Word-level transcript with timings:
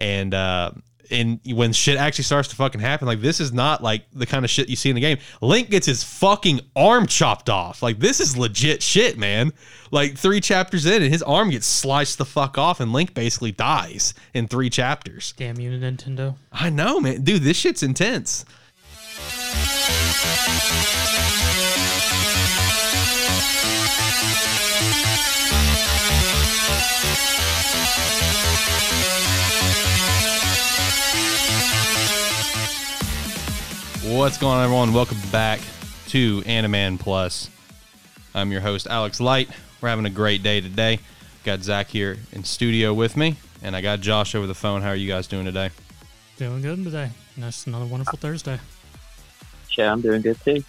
and 0.00 0.34
uh, 0.34 0.72
and 1.10 1.40
when 1.44 1.72
shit 1.72 1.98
actually 1.98 2.24
starts 2.24 2.48
to 2.48 2.56
fucking 2.56 2.80
happen, 2.80 3.06
like 3.06 3.20
this 3.20 3.40
is 3.40 3.52
not 3.52 3.82
like 3.82 4.04
the 4.12 4.26
kind 4.26 4.44
of 4.44 4.50
shit 4.50 4.68
you 4.68 4.76
see 4.76 4.90
in 4.90 4.94
the 4.94 5.00
game. 5.00 5.18
Link 5.40 5.70
gets 5.70 5.86
his 5.86 6.04
fucking 6.04 6.60
arm 6.76 7.06
chopped 7.06 7.50
off. 7.50 7.82
Like 7.82 7.98
this 7.98 8.20
is 8.20 8.36
legit 8.36 8.82
shit, 8.82 9.18
man. 9.18 9.52
Like 9.90 10.16
three 10.16 10.40
chapters 10.40 10.86
in, 10.86 11.02
and 11.02 11.12
his 11.12 11.22
arm 11.22 11.50
gets 11.50 11.66
sliced 11.66 12.18
the 12.18 12.24
fuck 12.24 12.58
off, 12.58 12.80
and 12.80 12.92
Link 12.92 13.14
basically 13.14 13.52
dies 13.52 14.14
in 14.34 14.46
three 14.46 14.70
chapters. 14.70 15.34
Damn 15.36 15.58
you, 15.58 15.72
Nintendo. 15.72 16.36
I 16.52 16.70
know, 16.70 17.00
man. 17.00 17.22
Dude, 17.22 17.42
this 17.42 17.56
shit's 17.56 17.82
intense. 17.82 18.44
What's 34.10 34.38
going 34.38 34.58
on, 34.58 34.64
everyone? 34.64 34.92
Welcome 34.92 35.18
back 35.30 35.60
to 36.08 36.42
Animan 36.42 36.98
Plus. 36.98 37.48
I'm 38.34 38.50
your 38.50 38.60
host, 38.60 38.88
Alex 38.88 39.20
Light. 39.20 39.48
We're 39.80 39.88
having 39.88 40.04
a 40.04 40.10
great 40.10 40.42
day 40.42 40.60
today. 40.60 40.98
Got 41.44 41.62
Zach 41.62 41.86
here 41.86 42.18
in 42.32 42.42
studio 42.42 42.92
with 42.92 43.16
me, 43.16 43.36
and 43.62 43.76
I 43.76 43.80
got 43.80 44.00
Josh 44.00 44.34
over 44.34 44.48
the 44.48 44.54
phone. 44.54 44.82
How 44.82 44.88
are 44.88 44.96
you 44.96 45.06
guys 45.06 45.28
doing 45.28 45.44
today? 45.44 45.70
Doing 46.38 46.60
good 46.60 46.82
today. 46.82 47.10
Nice, 47.36 47.68
another 47.68 47.86
wonderful 47.86 48.18
Thursday. 48.18 48.58
Yeah, 49.78 49.92
I'm 49.92 50.00
doing 50.00 50.22
good 50.22 50.40
too. 50.44 50.64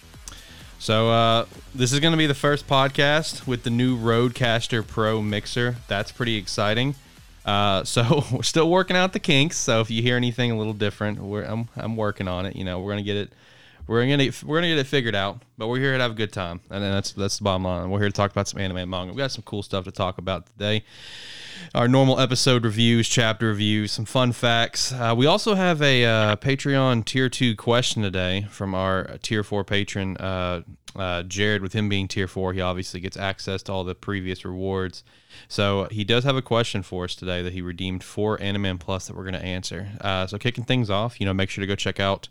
So, 0.78 1.10
uh, 1.10 1.46
this 1.74 1.92
is 1.92 1.98
going 1.98 2.12
to 2.12 2.18
be 2.18 2.28
the 2.28 2.34
first 2.34 2.68
podcast 2.68 3.44
with 3.48 3.64
the 3.64 3.70
new 3.70 3.98
Rodecaster 3.98 4.86
Pro 4.86 5.20
mixer. 5.20 5.74
That's 5.88 6.12
pretty 6.12 6.36
exciting. 6.36 6.94
Uh, 7.44 7.84
so 7.84 8.24
we're 8.32 8.42
still 8.42 8.70
working 8.70 8.96
out 8.96 9.12
the 9.12 9.20
kinks. 9.20 9.56
So 9.56 9.80
if 9.80 9.90
you 9.90 10.02
hear 10.02 10.16
anything 10.16 10.50
a 10.50 10.58
little 10.58 10.72
different, 10.72 11.18
I'm 11.18 11.68
I'm 11.76 11.96
working 11.96 12.28
on 12.28 12.46
it. 12.46 12.56
You 12.56 12.64
know, 12.64 12.80
we're 12.80 12.92
gonna 12.92 13.02
get 13.02 13.16
it. 13.16 13.32
We're 13.86 14.06
gonna 14.06 14.30
we're 14.44 14.58
gonna 14.58 14.68
get 14.68 14.78
it 14.78 14.86
figured 14.86 15.14
out. 15.14 15.42
But 15.62 15.68
we're 15.68 15.78
here 15.78 15.96
to 15.96 16.02
have 16.02 16.10
a 16.10 16.14
good 16.14 16.32
time, 16.32 16.58
and 16.70 16.82
that's 16.82 17.12
that's 17.12 17.38
the 17.38 17.44
bottom 17.44 17.62
line. 17.62 17.88
We're 17.88 18.00
here 18.00 18.08
to 18.08 18.12
talk 18.12 18.32
about 18.32 18.48
some 18.48 18.60
anime 18.60 18.78
and 18.78 18.90
manga. 18.90 19.12
We 19.12 19.18
got 19.18 19.30
some 19.30 19.44
cool 19.44 19.62
stuff 19.62 19.84
to 19.84 19.92
talk 19.92 20.18
about 20.18 20.46
today. 20.46 20.82
Our 21.72 21.86
normal 21.86 22.18
episode 22.18 22.64
reviews, 22.64 23.08
chapter 23.08 23.46
reviews, 23.46 23.92
some 23.92 24.04
fun 24.04 24.32
facts. 24.32 24.92
Uh, 24.92 25.14
we 25.16 25.26
also 25.26 25.54
have 25.54 25.80
a 25.80 26.04
uh, 26.04 26.34
Patreon 26.34 27.04
tier 27.04 27.28
two 27.28 27.54
question 27.54 28.02
today 28.02 28.48
from 28.50 28.74
our 28.74 29.18
tier 29.22 29.44
four 29.44 29.62
patron, 29.62 30.16
uh, 30.16 30.62
uh, 30.96 31.22
Jared. 31.22 31.62
With 31.62 31.74
him 31.74 31.88
being 31.88 32.08
tier 32.08 32.26
four, 32.26 32.52
he 32.54 32.60
obviously 32.60 32.98
gets 32.98 33.16
access 33.16 33.62
to 33.62 33.72
all 33.72 33.84
the 33.84 33.94
previous 33.94 34.44
rewards. 34.44 35.04
So 35.48 35.88
he 35.90 36.04
does 36.04 36.24
have 36.24 36.36
a 36.36 36.42
question 36.42 36.82
for 36.82 37.04
us 37.04 37.14
today 37.14 37.42
that 37.42 37.52
he 37.52 37.62
redeemed 37.62 38.04
for 38.04 38.38
Animan 38.38 38.78
Plus 38.78 39.06
that 39.06 39.16
we're 39.16 39.24
going 39.24 39.34
to 39.34 39.44
answer. 39.44 39.88
Uh, 40.00 40.26
so 40.26 40.38
kicking 40.38 40.64
things 40.64 40.90
off, 40.90 41.20
you 41.20 41.26
know, 41.26 41.34
make 41.34 41.50
sure 41.50 41.62
to 41.62 41.66
go 41.66 41.74
check 41.74 42.00
out 42.00 42.28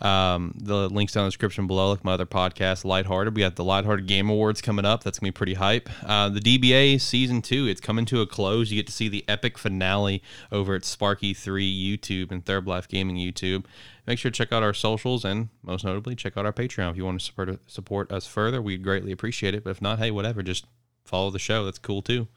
um, 0.00 0.54
the 0.56 0.88
links 0.88 1.12
down 1.12 1.22
in 1.22 1.26
the 1.26 1.30
description 1.30 1.66
below, 1.66 1.90
like 1.90 2.04
my 2.04 2.12
other 2.14 2.26
podcast, 2.26 2.69
Lighthearted. 2.84 3.34
We 3.34 3.42
got 3.42 3.56
the 3.56 3.64
Lighthearted 3.64 4.06
Game 4.06 4.30
Awards 4.30 4.62
coming 4.62 4.84
up. 4.84 5.02
That's 5.02 5.18
going 5.18 5.28
to 5.30 5.34
be 5.34 5.36
pretty 5.36 5.54
hype. 5.54 5.88
Uh, 6.04 6.28
the 6.28 6.40
DBA 6.40 7.00
season 7.00 7.42
two, 7.42 7.66
it's 7.66 7.80
coming 7.80 8.04
to 8.06 8.20
a 8.20 8.26
close. 8.26 8.70
You 8.70 8.76
get 8.76 8.86
to 8.86 8.92
see 8.92 9.08
the 9.08 9.24
epic 9.28 9.58
finale 9.58 10.22
over 10.50 10.74
at 10.74 10.84
Sparky 10.84 11.34
Three 11.34 11.70
YouTube 11.70 12.30
and 12.30 12.44
Third 12.44 12.66
Life 12.66 12.88
Gaming 12.88 13.16
YouTube. 13.16 13.64
Make 14.06 14.18
sure 14.18 14.30
to 14.30 14.36
check 14.36 14.52
out 14.52 14.62
our 14.62 14.74
socials 14.74 15.24
and 15.24 15.48
most 15.62 15.84
notably 15.84 16.14
check 16.14 16.36
out 16.36 16.46
our 16.46 16.52
Patreon 16.52 16.90
if 16.90 16.96
you 16.96 17.04
want 17.04 17.20
to 17.20 17.26
support 17.26 17.70
support 17.70 18.12
us 18.12 18.26
further. 18.26 18.62
We'd 18.62 18.82
greatly 18.82 19.12
appreciate 19.12 19.54
it. 19.54 19.64
But 19.64 19.70
if 19.70 19.82
not, 19.82 19.98
hey, 19.98 20.10
whatever, 20.10 20.42
just 20.42 20.66
follow 21.04 21.30
the 21.30 21.38
show. 21.38 21.64
That's 21.64 21.78
cool 21.78 22.02
too. 22.02 22.28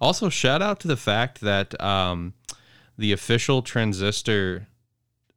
Also, 0.00 0.28
shout 0.28 0.62
out 0.62 0.80
to 0.80 0.88
the 0.88 0.96
fact 0.96 1.40
that 1.40 1.80
um, 1.80 2.34
the 2.96 3.12
official 3.12 3.62
Transistor 3.62 4.68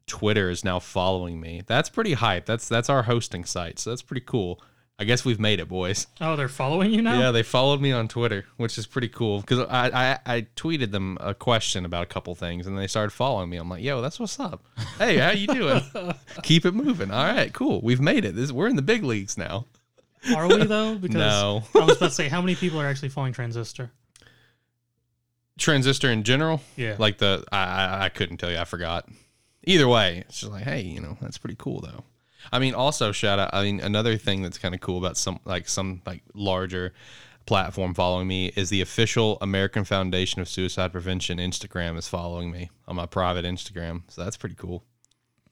Twitter 0.08 0.50
is 0.50 0.64
now 0.64 0.80
following 0.80 1.40
me. 1.40 1.62
That's 1.66 1.90
pretty 1.90 2.14
hype. 2.14 2.46
That's 2.46 2.68
that's 2.68 2.90
our 2.90 3.04
hosting 3.04 3.46
site, 3.46 3.80
so 3.80 3.90
that's 3.92 4.02
pretty 4.02 4.26
cool. 4.26 4.62
I 5.00 5.04
guess 5.04 5.26
we've 5.26 5.40
made 5.40 5.60
it, 5.60 5.68
boys. 5.68 6.06
Oh, 6.20 6.36
they're 6.36 6.48
following 6.48 6.92
you 6.92 7.02
now? 7.02 7.18
Yeah, 7.20 7.32
they 7.32 7.42
followed 7.42 7.82
me 7.82 7.92
on 7.92 8.08
Twitter, 8.08 8.46
which 8.58 8.78
is 8.78 8.86
pretty 8.86 9.08
cool 9.08 9.42
because 9.42 9.60
I, 9.62 9.90
I 10.12 10.36
I 10.36 10.42
tweeted 10.56 10.92
them 10.92 11.18
a 11.20 11.34
question 11.34 11.86
about 11.86 12.04
a 12.04 12.06
couple 12.06 12.36
things, 12.36 12.68
and 12.68 12.78
they 12.78 12.86
started 12.86 13.10
following 13.12 13.50
me. 13.50 13.58
I'm 13.58 13.68
like, 13.70 13.82
yo, 13.84 14.00
that's 14.02 14.20
what's 14.20 14.40
up. 14.40 14.64
Hey, 15.00 15.18
how 15.18 15.32
you 15.32 15.48
doing? 15.48 15.82
Keep 16.44 16.66
it 16.66 16.74
moving. 16.74 17.10
All 17.10 17.24
right, 17.26 17.52
cool. 17.52 17.82
We've 17.82 18.02
made 18.02 18.26
it. 18.26 18.36
This 18.36 18.52
we're 18.52 18.68
in 18.68 18.76
the 18.76 18.82
big 18.84 19.04
leagues 19.04 19.38
now. 19.40 19.66
Are 20.36 20.48
we 20.48 20.66
though? 20.66 20.96
Because 21.02 21.16
No. 21.16 21.64
I 21.74 21.86
was 21.86 21.98
about 21.98 22.10
to 22.10 22.12
say, 22.12 22.28
how 22.28 22.42
many 22.42 22.54
people 22.54 22.80
are 22.80 22.86
actually 22.86 23.10
following 23.10 23.34
Transistor? 23.34 23.90
Transistor 25.58 26.10
in 26.12 26.24
general. 26.24 26.62
Yeah. 26.76 26.96
Like 27.00 27.18
the 27.18 27.44
I 27.52 27.58
I, 27.64 28.06
I 28.06 28.10
couldn't 28.10 28.38
tell 28.38 28.52
you. 28.52 28.58
I 28.58 28.66
forgot. 28.66 29.08
Either 29.64 29.88
way, 29.88 30.24
it's 30.28 30.40
just 30.40 30.52
like, 30.52 30.64
hey, 30.64 30.82
you 30.82 31.00
know, 31.00 31.18
that's 31.22 31.38
pretty 31.38 31.56
cool 31.58 31.82
though. 31.82 32.04
I 32.52 32.60
mean, 32.60 32.74
also 32.74 33.12
shout 33.12 33.40
out. 33.40 33.52
I 33.54 33.64
mean, 33.64 33.80
another 33.80 34.18
thing 34.18 34.42
that's 34.42 34.58
kind 34.58 34.74
of 34.74 34.82
cool 34.82 34.98
about 34.98 35.18
some 35.18 35.40
like 35.46 35.68
some 35.68 36.02
like 36.06 36.24
larger 36.34 36.94
platform 37.46 37.94
following 37.94 38.28
me 38.28 38.52
is 38.56 38.70
the 38.70 38.82
official 38.82 39.38
American 39.42 39.84
Foundation 39.84 40.42
of 40.42 40.50
Suicide 40.50 40.92
Prevention 40.92 41.38
Instagram 41.38 41.98
is 41.98 42.08
following 42.08 42.52
me 42.52 42.70
on 42.88 42.96
my 42.96 43.06
private 43.06 43.46
Instagram. 43.46 44.04
So 44.08 44.24
that's 44.24 44.38
pretty 44.38 44.56
cool. 44.56 44.84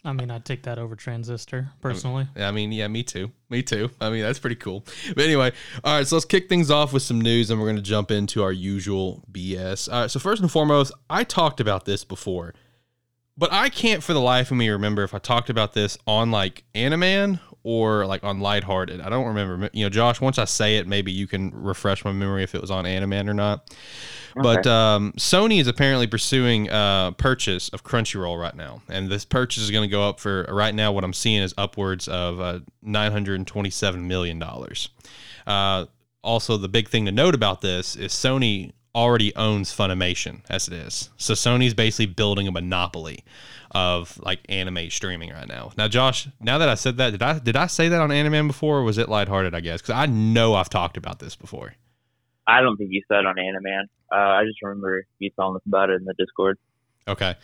I 0.06 0.14
mean, 0.14 0.32
I'd 0.32 0.46
take 0.46 0.64
that 0.64 0.80
over 0.80 0.96
Transistor 0.96 1.72
personally. 1.82 2.26
I 2.38 2.52
mean, 2.52 2.72
yeah, 2.72 2.88
me 2.88 3.04
too. 3.04 3.32
Me 3.50 3.62
too. 3.62 3.90
I 4.00 4.10
mean, 4.10 4.22
that's 4.22 4.40
pretty 4.40 4.56
cool. 4.56 4.86
But 5.14 5.26
anyway, 5.26 5.52
all 5.84 5.98
right, 5.98 6.08
so 6.08 6.16
let's 6.16 6.26
kick 6.26 6.48
things 6.48 6.72
off 6.72 6.94
with 6.94 7.04
some 7.04 7.20
news 7.20 7.50
and 7.52 7.60
we're 7.60 7.66
going 7.66 7.76
to 7.76 7.82
jump 7.82 8.10
into 8.10 8.42
our 8.42 8.54
usual 8.54 9.26
BS. 9.30 9.92
All 9.92 10.02
right, 10.02 10.12
so 10.12 10.20
first 10.20 10.42
and 10.42 10.50
foremost, 10.50 10.94
I 11.10 11.26
talked 11.26 11.60
about 11.60 11.84
this 11.84 12.06
before, 12.06 12.54
but 13.40 13.54
I 13.54 13.70
can't 13.70 14.04
for 14.04 14.14
the 14.14 14.20
life 14.20 14.52
of 14.52 14.58
me 14.58 14.68
remember 14.68 15.04
if 15.04 15.14
I 15.14 15.20
talked 15.20 15.50
about 15.50 15.72
this 15.74 15.98
on 16.06 16.30
like 16.30 16.66
Animan 16.76 17.40
or 17.64 18.06
like 18.06 18.24
on 18.24 18.42
Lighthearted. 18.42 19.00
I 19.00 19.08
don't 19.08 19.28
remember. 19.28 19.70
You 19.72 19.86
know, 19.86 19.90
Josh, 19.90 20.20
once 20.20 20.38
I 20.38 20.46
say 20.46 20.78
it, 20.78 20.88
maybe 20.88 21.14
you 21.14 21.26
can 21.26 21.52
refresh 21.52 22.04
my 22.04 22.12
memory 22.12 22.44
if 22.44 22.54
it 22.54 22.60
was 22.60 22.70
on 22.70 22.84
Animan 22.84 23.30
or 23.30 23.34
not. 23.34 23.74
But 24.36 24.68
um, 24.68 25.14
Sony 25.14 25.60
is 25.60 25.68
apparently 25.68 26.06
pursuing 26.06 26.70
uh, 26.70 27.12
purchase 27.12 27.70
of 27.70 27.84
Crunchyroll 27.84 28.40
right 28.40 28.56
now, 28.56 28.82
and 28.90 29.10
this 29.10 29.26
purchase 29.26 29.64
is 29.64 29.72
going 29.72 29.90
to 29.90 29.92
go 29.92 30.08
up 30.08 30.20
for 30.20 30.46
right 30.50 30.76
now. 30.76 30.92
What 30.92 31.04
I'm 31.04 31.14
seeing 31.14 31.42
is 31.42 31.54
upwards 31.58 32.08
of 32.08 32.40
uh, 32.40 32.60
927 32.82 34.08
million 34.08 34.38
dollars. 34.38 34.90
Uh, 35.48 35.86
also, 36.24 36.58
the 36.58 36.70
big 36.70 36.90
thing 36.90 37.06
to 37.06 37.12
note 37.12 37.36
about 37.36 37.62
this 37.62 37.96
is 37.96 38.12
Sony 38.12 38.74
already 38.96 39.36
owns 39.36 39.76
Funimation 39.76 40.42
as 40.50 40.68
it 40.68 40.74
is, 40.74 41.10
so 41.18 41.34
Sony's 41.34 41.74
basically 41.74 42.08
building 42.08 42.48
a 42.48 42.52
monopoly 42.52 43.24
of 43.72 44.20
like 44.24 44.40
anime 44.50 44.90
streaming 44.90 45.32
right 45.32 45.48
now. 45.48 45.72
Now, 45.78 45.88
Josh, 45.88 46.28
now 46.40 46.58
that 46.58 46.70
I 46.70 46.76
said 46.76 46.98
that, 46.98 47.12
did 47.12 47.22
I 47.22 47.40
did 47.40 47.56
I 47.56 47.68
say 47.68 47.90
that 47.90 48.02
on 48.02 48.12
Anime 48.12 48.32
Man 48.32 48.48
before, 48.48 48.80
or 48.80 48.84
was 48.84 48.98
it 48.98 49.10
lighthearted? 49.10 49.54
I 49.54 49.60
guess 49.60 49.82
because 49.82 49.96
I 49.96 50.06
know 50.06 50.56
I've 50.56 50.70
talked 50.70 50.98
about 50.98 51.20
this 51.20 51.36
before. 51.36 51.76
I 52.50 52.62
don't 52.62 52.78
think 52.78 52.90
you 52.92 53.04
said 53.08 53.26
on 53.26 53.36
Animan. 53.36 53.84
Uh, 54.12 54.16
I 54.16 54.44
just 54.44 54.58
remember 54.64 55.06
you 55.20 55.30
telling 55.36 55.56
us 55.56 55.62
about 55.68 55.92
it 55.92 56.02
in 56.02 56.06
the 56.06 56.16
Discord. 56.18 56.58
Okay. 57.08 57.36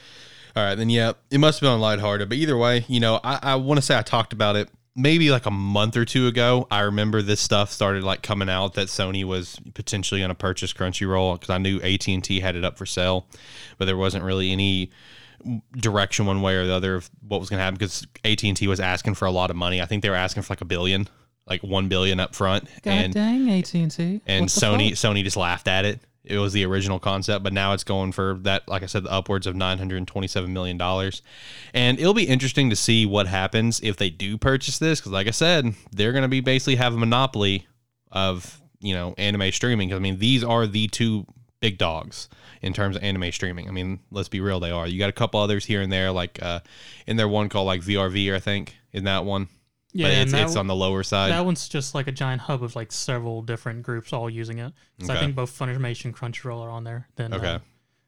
All 0.55 0.63
right. 0.63 0.75
Then, 0.75 0.89
yeah, 0.89 1.13
it 1.29 1.37
must 1.37 1.59
have 1.59 1.67
been 1.67 1.73
on 1.73 1.79
lighthearted. 1.79 2.27
But 2.27 2.39
either 2.39 2.57
way, 2.57 2.85
you 2.87 2.99
know, 2.99 3.19
I, 3.23 3.39
I 3.41 3.55
want 3.55 3.77
to 3.77 3.81
say 3.81 3.97
I 3.97 4.01
talked 4.01 4.33
about 4.33 4.55
it 4.55 4.69
maybe 4.95 5.29
like 5.29 5.45
a 5.45 5.51
month 5.51 5.97
or 5.97 6.05
two 6.05 6.27
ago. 6.27 6.67
I 6.71 6.81
remember 6.81 7.21
this 7.21 7.41
stuff 7.41 7.71
started 7.71 8.03
like 8.03 8.21
coming 8.21 8.49
out 8.49 8.75
that 8.75 8.87
Sony 8.87 9.23
was 9.23 9.59
potentially 9.73 10.21
going 10.21 10.29
to 10.29 10.35
purchase 10.35 10.73
Crunchyroll 10.73 11.33
because 11.35 11.49
I 11.49 11.57
knew 11.57 11.81
AT 11.81 12.07
and 12.07 12.23
T 12.23 12.39
had 12.39 12.55
it 12.55 12.63
up 12.63 12.77
for 12.77 12.85
sale, 12.85 13.27
but 13.77 13.85
there 13.85 13.97
wasn't 13.97 14.23
really 14.23 14.51
any 14.51 14.91
direction 15.77 16.25
one 16.25 16.41
way 16.41 16.55
or 16.55 16.65
the 16.65 16.73
other 16.73 16.95
of 16.95 17.09
what 17.27 17.39
was 17.39 17.49
going 17.49 17.59
to 17.59 17.63
happen 17.63 17.77
because 17.77 18.07
AT 18.23 18.43
and 18.43 18.57
T 18.57 18.67
was 18.67 18.79
asking 18.79 19.15
for 19.15 19.25
a 19.25 19.31
lot 19.31 19.49
of 19.49 19.55
money. 19.55 19.81
I 19.81 19.85
think 19.85 20.01
they 20.01 20.09
were 20.09 20.15
asking 20.15 20.43
for 20.43 20.53
like 20.53 20.61
a 20.61 20.65
billion, 20.65 21.07
like 21.45 21.61
one 21.61 21.87
billion 21.87 22.19
up 22.19 22.33
front, 22.33 22.67
God 22.81 22.91
and 22.91 23.13
dang, 23.13 23.49
AT 23.49 23.73
and 23.73 23.91
T. 23.91 24.21
and 24.25 24.47
Sony 24.47 24.91
Sony 24.91 25.23
just 25.23 25.37
laughed 25.37 25.67
at 25.67 25.85
it. 25.85 25.99
It 26.27 26.37
was 26.37 26.53
the 26.53 26.65
original 26.65 26.99
concept, 26.99 27.43
but 27.43 27.53
now 27.53 27.73
it's 27.73 27.83
going 27.83 28.11
for 28.11 28.39
that, 28.41 28.67
like 28.67 28.83
I 28.83 28.87
said, 28.87 29.03
the 29.03 29.11
upwards 29.11 29.47
of 29.47 29.55
nine 29.55 29.77
hundred 29.77 30.05
twenty-seven 30.07 30.51
million 30.51 30.77
dollars. 30.77 31.21
And 31.73 31.99
it'll 31.99 32.13
be 32.13 32.27
interesting 32.27 32.69
to 32.69 32.75
see 32.75 33.05
what 33.05 33.27
happens 33.27 33.79
if 33.81 33.97
they 33.97 34.09
do 34.09 34.37
purchase 34.37 34.79
this, 34.79 34.99
because, 34.99 35.11
like 35.11 35.27
I 35.27 35.31
said, 35.31 35.73
they're 35.91 36.11
going 36.11 36.23
to 36.23 36.27
be 36.27 36.41
basically 36.41 36.75
have 36.75 36.93
a 36.93 36.97
monopoly 36.97 37.67
of 38.11 38.61
you 38.79 38.93
know 38.93 39.13
anime 39.17 39.51
streaming. 39.51 39.89
Cause 39.89 39.97
I 39.97 39.99
mean, 39.99 40.19
these 40.19 40.43
are 40.43 40.67
the 40.67 40.87
two 40.87 41.25
big 41.59 41.77
dogs 41.77 42.29
in 42.61 42.73
terms 42.73 42.95
of 42.95 43.03
anime 43.03 43.31
streaming. 43.31 43.67
I 43.67 43.71
mean, 43.71 43.99
let's 44.11 44.29
be 44.29 44.41
real, 44.41 44.59
they 44.59 44.71
are. 44.71 44.87
You 44.87 44.99
got 44.99 45.09
a 45.09 45.13
couple 45.13 45.39
others 45.39 45.65
here 45.65 45.81
and 45.81 45.91
there, 45.91 46.11
like 46.11 46.41
uh, 46.41 46.59
in 47.07 47.17
their 47.17 47.27
one 47.27 47.49
called 47.49 47.67
like 47.67 47.81
VRV, 47.81 48.33
I 48.33 48.39
think, 48.39 48.75
in 48.91 49.03
that 49.05 49.25
one. 49.25 49.47
Yeah, 49.97 50.07
but 50.07 50.11
and 50.13 50.21
it's, 50.23 50.31
that, 50.33 50.43
it's 50.43 50.55
on 50.57 50.67
the 50.67 50.75
lower 50.75 51.03
side. 51.03 51.31
that 51.31 51.45
one's 51.45 51.69
just 51.69 51.95
like 51.95 52.07
a 52.07 52.11
giant 52.11 52.41
hub 52.41 52.61
of 52.63 52.75
like 52.75 52.91
several 52.91 53.41
different 53.41 53.81
groups 53.81 54.11
all 54.11 54.29
using 54.29 54.59
it. 54.59 54.73
So 55.01 55.13
I 55.13 55.17
think 55.19 55.35
both 55.35 55.57
Funimation, 55.57 56.05
and 56.05 56.15
Crunchyroll 56.15 56.61
are 56.61 56.69
on 56.69 56.83
there. 56.83 57.07
Then 57.15 57.31
uh, 57.31 57.37
Okay. 57.37 57.59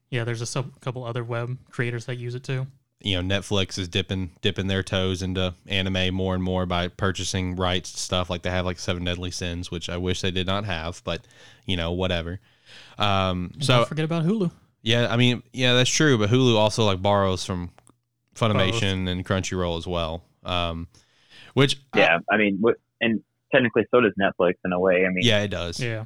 yeah, 0.10 0.26
there's 0.26 0.42
a 0.42 0.46
sub- 0.46 0.80
couple 0.82 1.06
other 1.06 1.24
web 1.24 1.58
creators 1.72 2.06
that 2.08 2.18
use 2.18 2.36
it 2.36 2.44
too. 2.44 2.68
you 3.00 3.16
know 3.22 3.36
Netflix 3.40 3.78
is 3.80 3.88
dipping 3.88 4.32
dipping 4.42 4.68
their 4.68 4.84
toes 4.84 5.22
into 5.22 5.54
anime 5.68 6.14
more 6.14 6.34
and 6.36 6.44
more 6.44 6.66
by 6.66 6.90
purchasing 6.90 7.56
rights 7.56 7.94
to 7.94 8.00
stuff 8.00 8.30
like 8.30 8.42
they 8.42 8.50
have 8.52 8.66
like 8.66 8.80
Seven 8.80 9.06
Deadly 9.06 9.32
Sins, 9.32 9.72
which 9.72 9.88
I 9.90 9.96
wish 9.98 10.20
they 10.22 10.32
did 10.32 10.46
not 10.48 10.66
have, 10.66 11.02
but 11.06 11.26
you 11.66 11.78
know 11.78 11.92
whatever. 11.94 12.40
Um, 12.98 13.52
And 13.54 13.64
so 13.64 13.78
don't 13.78 13.88
forget 13.88 14.04
about 14.06 14.26
Hulu. 14.26 14.52
Yeah, 14.82 15.08
I 15.10 15.16
mean, 15.16 15.42
yeah, 15.54 15.74
that's 15.74 15.90
true. 15.90 16.18
But 16.18 16.30
Hulu 16.32 16.58
also 16.58 16.84
like 16.86 17.02
borrows 17.02 17.46
from 17.46 17.72
Funimation 18.36 19.08
and 19.10 19.26
Crunchyroll 19.26 19.78
as 19.78 19.88
well. 19.88 20.24
Um, 20.44 20.88
which 21.58 21.82
Yeah, 21.96 22.20
I 22.32 22.38
mean, 22.38 22.62
and 23.02 23.24
technically 23.52 23.88
so 23.90 24.00
does 24.00 24.14
Netflix 24.22 24.54
in 24.64 24.74
a 24.74 24.80
way. 24.80 25.08
I 25.08 25.10
mean, 25.10 25.24
yeah, 25.26 25.42
it 25.42 25.48
does. 25.48 25.80
Yeah. 25.80 26.06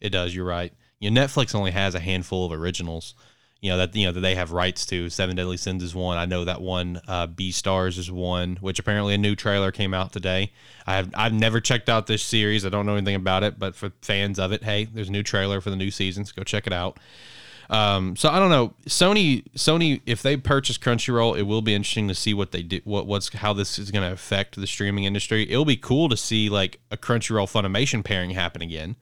It 0.00 0.10
does. 0.10 0.32
You're 0.32 0.44
right. 0.44 0.72
You 1.00 1.10
know, 1.10 1.20
Netflix 1.20 1.56
only 1.56 1.72
has 1.72 1.96
a 1.96 1.98
handful 1.98 2.46
of 2.46 2.52
originals. 2.52 3.14
You 3.60 3.70
know 3.70 3.78
that 3.78 3.96
you 3.96 4.06
know 4.06 4.12
that 4.12 4.20
they 4.20 4.36
have 4.36 4.52
rights 4.52 4.86
to. 4.86 5.10
Seven 5.10 5.34
Deadly 5.34 5.56
Sins 5.56 5.82
is 5.82 5.92
one. 5.92 6.18
I 6.18 6.26
know 6.26 6.44
that 6.44 6.62
one. 6.62 7.00
Uh, 7.08 7.26
Beastars 7.26 7.98
is 7.98 8.12
one. 8.12 8.58
Which 8.60 8.78
apparently 8.78 9.14
a 9.14 9.18
new 9.18 9.34
trailer 9.34 9.72
came 9.72 9.92
out 9.92 10.12
today. 10.12 10.52
I 10.86 10.94
have 10.94 11.10
I've 11.14 11.32
never 11.32 11.60
checked 11.60 11.88
out 11.88 12.06
this 12.06 12.22
series. 12.22 12.64
I 12.64 12.68
don't 12.68 12.86
know 12.86 12.94
anything 12.94 13.16
about 13.16 13.42
it, 13.42 13.58
but 13.58 13.74
for 13.74 13.90
fans 14.02 14.38
of 14.38 14.52
it, 14.52 14.62
hey, 14.62 14.84
there's 14.84 15.08
a 15.08 15.12
new 15.12 15.24
trailer 15.24 15.60
for 15.60 15.70
the 15.70 15.76
new 15.76 15.90
season. 15.90 16.24
So 16.26 16.32
go 16.36 16.44
check 16.44 16.68
it 16.68 16.72
out. 16.72 17.00
Um, 17.70 18.16
so 18.16 18.28
I 18.28 18.38
don't 18.38 18.50
know. 18.50 18.74
Sony 18.86 19.44
Sony 19.54 20.00
if 20.06 20.22
they 20.22 20.36
purchase 20.36 20.76
Crunchyroll, 20.78 21.38
it 21.38 21.42
will 21.44 21.62
be 21.62 21.74
interesting 21.74 22.08
to 22.08 22.14
see 22.14 22.34
what 22.34 22.52
they 22.52 22.62
do. 22.62 22.80
What 22.84 23.06
what's 23.06 23.32
how 23.34 23.52
this 23.52 23.78
is 23.78 23.90
going 23.90 24.06
to 24.06 24.12
affect 24.12 24.56
the 24.56 24.66
streaming 24.66 25.04
industry. 25.04 25.48
It'll 25.50 25.64
be 25.64 25.76
cool 25.76 26.08
to 26.08 26.16
see 26.16 26.48
like 26.48 26.80
a 26.90 26.96
Crunchyroll 26.96 27.50
Funimation 27.50 28.04
pairing 28.04 28.30
happen 28.30 28.62
again. 28.62 28.96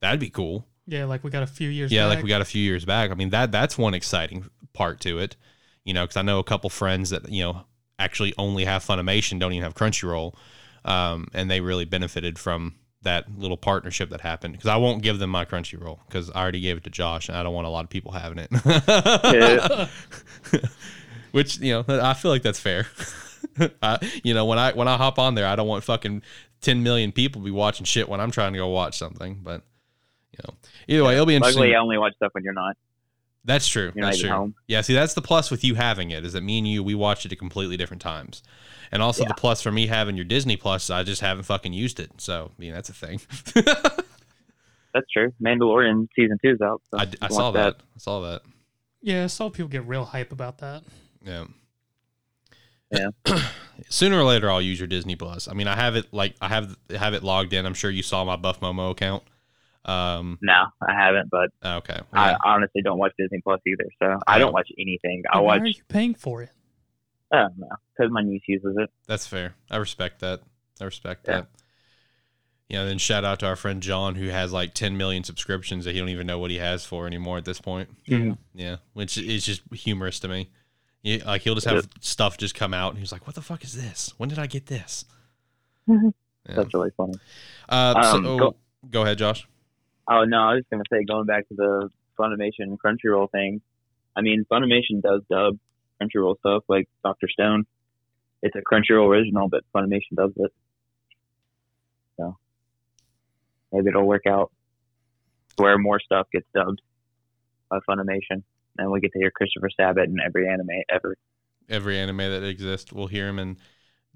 That'd 0.00 0.20
be 0.20 0.30
cool. 0.30 0.66
Yeah, 0.86 1.06
like 1.06 1.24
we 1.24 1.30
got 1.30 1.42
a 1.42 1.46
few 1.46 1.70
years 1.70 1.90
Yeah, 1.90 2.06
back. 2.08 2.16
like 2.16 2.24
we 2.24 2.28
got 2.28 2.42
a 2.42 2.44
few 2.44 2.62
years 2.62 2.84
back. 2.84 3.10
I 3.10 3.14
mean 3.14 3.30
that 3.30 3.50
that's 3.52 3.78
one 3.78 3.94
exciting 3.94 4.44
part 4.74 5.00
to 5.00 5.18
it. 5.18 5.36
You 5.84 5.94
know, 5.94 6.04
because 6.04 6.16
I 6.16 6.22
know 6.22 6.38
a 6.38 6.44
couple 6.44 6.68
friends 6.70 7.10
that 7.10 7.28
you 7.30 7.42
know 7.42 7.64
actually 7.98 8.34
only 8.36 8.64
have 8.64 8.84
Funimation, 8.84 9.38
don't 9.38 9.52
even 9.52 9.62
have 9.62 9.74
Crunchyroll, 9.74 10.34
um, 10.84 11.28
and 11.32 11.50
they 11.50 11.60
really 11.60 11.84
benefited 11.84 12.38
from 12.38 12.74
that 13.04 13.38
little 13.38 13.56
partnership 13.56 14.10
that 14.10 14.20
happened. 14.20 14.54
Because 14.54 14.68
I 14.68 14.76
won't 14.76 15.02
give 15.02 15.18
them 15.18 15.30
my 15.30 15.44
Crunchyroll 15.44 16.00
because 16.06 16.30
I 16.30 16.42
already 16.42 16.60
gave 16.60 16.76
it 16.76 16.84
to 16.84 16.90
Josh, 16.90 17.28
and 17.28 17.36
I 17.36 17.42
don't 17.42 17.54
want 17.54 17.66
a 17.66 17.70
lot 17.70 17.84
of 17.84 17.90
people 17.90 18.12
having 18.12 18.38
it. 18.38 18.50
Yeah. 19.34 19.88
Which 21.32 21.58
you 21.58 21.72
know, 21.72 21.84
I 22.00 22.14
feel 22.14 22.30
like 22.30 22.42
that's 22.42 22.60
fair. 22.60 22.86
I, 23.82 23.98
you 24.22 24.34
know, 24.34 24.44
when 24.44 24.58
I 24.58 24.72
when 24.72 24.88
I 24.88 24.96
hop 24.96 25.18
on 25.18 25.34
there, 25.34 25.46
I 25.46 25.56
don't 25.56 25.66
want 25.66 25.84
fucking 25.84 26.22
ten 26.60 26.82
million 26.82 27.12
people 27.12 27.40
be 27.42 27.50
watching 27.50 27.84
shit 27.84 28.08
when 28.08 28.20
I'm 28.20 28.30
trying 28.30 28.52
to 28.52 28.58
go 28.58 28.68
watch 28.68 28.96
something. 28.96 29.40
But 29.42 29.62
you 30.32 30.38
know, 30.46 30.54
either 30.88 31.04
way, 31.04 31.14
it'll 31.14 31.26
be 31.26 31.34
interesting. 31.34 31.60
luckily 31.60 31.74
I 31.74 31.80
only 31.80 31.98
watch 31.98 32.14
stuff 32.16 32.32
when 32.34 32.44
you're 32.44 32.52
not. 32.52 32.76
That's 33.44 33.68
true. 33.68 33.92
You're 33.94 34.06
That's 34.06 34.20
true. 34.20 34.30
home. 34.30 34.54
Yeah, 34.68 34.80
see, 34.80 34.94
that's 34.94 35.12
the 35.14 35.20
plus 35.20 35.50
with 35.50 35.62
you 35.64 35.74
having 35.74 36.10
it 36.10 36.24
is 36.24 36.32
that 36.32 36.42
me 36.42 36.58
and 36.58 36.66
you 36.66 36.82
we 36.82 36.94
watched 36.94 37.26
it 37.26 37.32
at 37.32 37.38
completely 37.38 37.76
different 37.76 38.00
times, 38.00 38.42
and 38.90 39.02
also 39.02 39.22
Yeah. 39.22 39.28
the 39.28 39.34
plus 39.34 39.60
for 39.60 39.70
me 39.70 39.86
having 39.86 40.16
your 40.16 40.24
Disney 40.24 40.56
Plus, 40.56 40.88
I 40.88 41.02
just 41.02 41.20
haven't 41.20 41.44
fucking 41.44 41.72
used 41.74 42.00
it. 42.00 42.10
So, 42.18 42.52
I 42.56 42.60
mean, 42.60 42.72
that's 42.72 42.88
a 42.88 42.94
thing. 42.94 43.20
That's 44.94 45.10
true. 45.12 45.32
Mandalorian 45.42 46.06
season 46.14 46.38
two 46.40 46.52
is 46.52 46.60
out. 46.60 46.80
So 46.92 46.98
I, 47.00 47.08
I 47.20 47.28
saw 47.28 47.46
watch 47.46 47.54
that. 47.54 47.74
I 47.96 47.98
saw 47.98 48.20
that. 48.20 48.42
yeah, 49.02 49.24
I 49.24 49.26
saw 49.26 49.50
people 49.50 49.68
get 49.68 49.84
real 49.88 50.04
hype 50.04 50.30
about 50.30 50.58
that. 50.58 50.84
Yeah. 51.24 51.46
Yeah. 52.92 53.08
Sooner 53.88 54.16
or 54.16 54.22
later, 54.22 54.48
I'll 54.48 54.62
use 54.62 54.78
your 54.78 54.86
Disney 54.86 55.16
Plus. 55.16 55.48
I 55.48 55.52
mean, 55.54 55.66
I 55.66 55.74
have 55.74 55.96
it 55.96 56.06
like 56.14 56.36
I 56.40 56.46
have 56.48 56.76
have 56.96 57.12
it 57.12 57.24
logged 57.24 57.52
in. 57.52 57.66
I'm 57.66 57.74
sure 57.74 57.90
you 57.90 58.04
saw 58.04 58.24
my 58.24 58.36
Buff 58.36 58.60
Momo 58.60 58.92
account. 58.92 59.24
Um. 59.84 60.38
No, 60.40 60.64
I 60.80 60.92
haven't, 60.94 61.28
but 61.30 61.50
Okay. 61.64 61.98
I 62.12 62.36
honestly 62.44 62.80
don't 62.82 62.98
watch 62.98 63.12
Disney 63.18 63.40
Plus 63.42 63.60
either. 63.66 63.84
So 64.02 64.18
I 64.26 64.38
don't 64.38 64.52
watch 64.52 64.70
anything. 64.78 65.22
I 65.30 65.36
But 65.36 65.44
Why 65.44 65.56
watch. 65.56 65.62
are 65.62 65.66
you 65.66 65.82
paying 65.88 66.14
for 66.14 66.42
it? 66.42 66.50
I 67.32 67.38
don't 67.42 67.58
know 67.58 67.68
because 67.96 68.10
my 68.12 68.22
niece 68.22 68.42
uses 68.46 68.76
it. 68.78 68.90
That's 69.06 69.26
fair. 69.26 69.54
I 69.70 69.76
respect 69.76 70.20
that. 70.20 70.40
I 70.80 70.84
respect 70.84 71.26
Yeah. 71.28 71.40
that. 71.42 71.46
You 72.68 72.76
know, 72.78 72.86
then 72.86 72.96
shout 72.98 73.24
out 73.24 73.40
to 73.40 73.46
our 73.46 73.56
friend 73.56 73.82
John 73.82 74.14
who 74.14 74.28
has 74.28 74.52
like 74.52 74.72
10 74.72 74.96
million 74.96 75.22
subscriptions 75.22 75.84
that 75.84 75.92
he 75.92 76.00
don't 76.00 76.08
even 76.08 76.26
know 76.26 76.38
what 76.38 76.50
he 76.50 76.58
has 76.58 76.84
for 76.86 77.06
anymore 77.06 77.36
at 77.36 77.44
this 77.44 77.60
point. 77.60 77.90
Mhm. 78.06 78.38
Yeah, 78.54 78.76
which 78.94 79.18
is 79.18 79.44
just 79.44 79.62
humorous 79.72 80.18
to 80.20 80.28
me. 80.28 80.48
Yeah, 81.02 81.18
like 81.26 81.42
he'll 81.42 81.54
just 81.54 81.66
have 81.66 81.86
stuff 82.00 82.38
just 82.38 82.54
come 82.54 82.72
out 82.72 82.90
and 82.92 82.98
he's 82.98 83.12
like, 83.12 83.26
"What 83.26 83.34
the 83.36 83.42
fuck 83.42 83.62
is 83.64 83.74
this? 83.74 84.14
When 84.16 84.30
did 84.30 84.38
I 84.38 84.46
get 84.46 84.66
this?" 84.66 85.04
Yeah. 86.46 86.56
That's 86.56 86.74
really 86.74 86.90
funny. 86.96 87.14
Uh, 87.70 87.94
Um, 87.96 88.24
so 88.24 88.38
go- 88.38 88.56
go 88.90 89.02
ahead, 89.02 89.16
Josh. 89.16 89.48
Oh 90.08 90.24
no, 90.24 90.38
I 90.38 90.54
was 90.54 90.60
just 90.60 90.70
gonna 90.70 90.84
say 90.90 91.04
going 91.04 91.26
back 91.26 91.48
to 91.48 91.54
the 91.54 91.90
Funimation 92.18 92.76
Crunchyroll 92.84 93.30
thing. 93.30 93.60
I 94.16 94.20
mean, 94.20 94.44
Funimation 94.50 95.02
does 95.02 95.22
dub 95.30 95.58
Crunchyroll 96.00 96.38
stuff 96.38 96.64
like 96.68 96.88
Doctor 97.02 97.28
Stone. 97.28 97.64
It's 98.42 98.54
a 98.54 98.60
Crunchyroll 98.60 99.08
original, 99.08 99.48
but 99.48 99.64
Funimation 99.74 100.16
does 100.16 100.32
it. 100.36 100.52
So 102.16 102.36
maybe 103.72 103.88
it'll 103.88 104.06
work 104.06 104.26
out 104.26 104.52
where 105.56 105.78
more 105.78 106.00
stuff 106.00 106.28
gets 106.32 106.46
dubbed 106.54 106.82
by 107.70 107.78
Funimation, 107.88 108.42
and 108.78 108.90
we 108.90 109.00
get 109.00 109.12
to 109.12 109.18
hear 109.18 109.30
Christopher 109.30 109.70
Sabat 109.76 110.08
in 110.08 110.16
every 110.24 110.48
anime 110.48 110.68
ever. 110.90 111.16
Every 111.68 111.98
anime 111.98 112.18
that 112.18 112.44
exists, 112.44 112.92
we'll 112.92 113.06
hear 113.06 113.28
him 113.28 113.38
in 113.38 113.56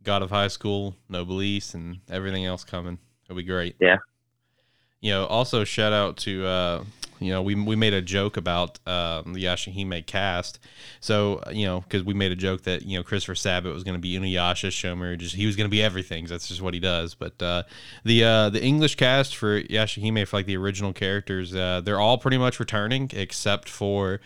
God 0.03 0.23
of 0.23 0.31
High 0.31 0.49
School, 0.49 0.97
Noblesse, 1.09 1.75
and 1.75 2.01
everything 2.11 2.45
else 2.45 2.65
coming. 2.65 2.99
It'll 3.25 3.37
be 3.37 3.43
great. 3.43 3.77
Yeah. 3.81 3.97
You 5.01 5.13
know, 5.13 5.27
also 5.27 5.65
shout 5.65 5.93
out 5.93 6.17
to 6.19 6.45
uh, 6.45 6.85
you 7.21 7.31
know 7.31 7.43
we 7.43 7.55
we 7.55 7.77
made 7.77 7.95
a 7.95 8.03
joke 8.03 8.37
about 8.37 8.79
um, 8.87 9.33
the 9.33 9.45
Yashahime 9.45 10.05
cast. 10.07 10.59
So 11.01 11.43
you 11.53 11.67
know 11.67 11.81
because 11.81 12.03
we 12.03 12.15
made 12.15 12.33
a 12.33 12.37
joke 12.37 12.63
that 12.63 12.83
you 12.83 12.99
know 12.99 13.05
Christopher 13.05 13.35
Sabat 13.35 13.73
was 13.73 13.85
going 13.85 13.95
to 13.95 14.01
be 14.01 14.19
Inuyasha, 14.19 14.69
Shomer, 14.69 15.17
just 15.17 15.35
he 15.35 15.47
was 15.47 15.57
going 15.57 15.67
to 15.67 15.71
be 15.71 15.83
everything. 15.83 16.27
That's 16.27 16.49
just 16.49 16.61
what 16.61 16.75
he 16.75 16.81
does. 16.81 17.15
But 17.15 17.41
uh, 17.41 17.63
the 18.05 18.25
uh, 18.25 18.51
the 18.51 18.63
English 18.63 18.97
cast 18.97 19.37
for 19.37 19.63
Yashahime 19.63 20.27
for 20.27 20.37
like 20.37 20.47
the 20.47 20.57
original 20.57 20.93
characters, 20.93 21.55
uh, 21.55 21.81
they're 21.85 22.01
all 22.01 22.19
pretty 22.19 22.39
much 22.39 22.59
returning 22.59 23.11
except 23.15 23.69
for 23.69 24.21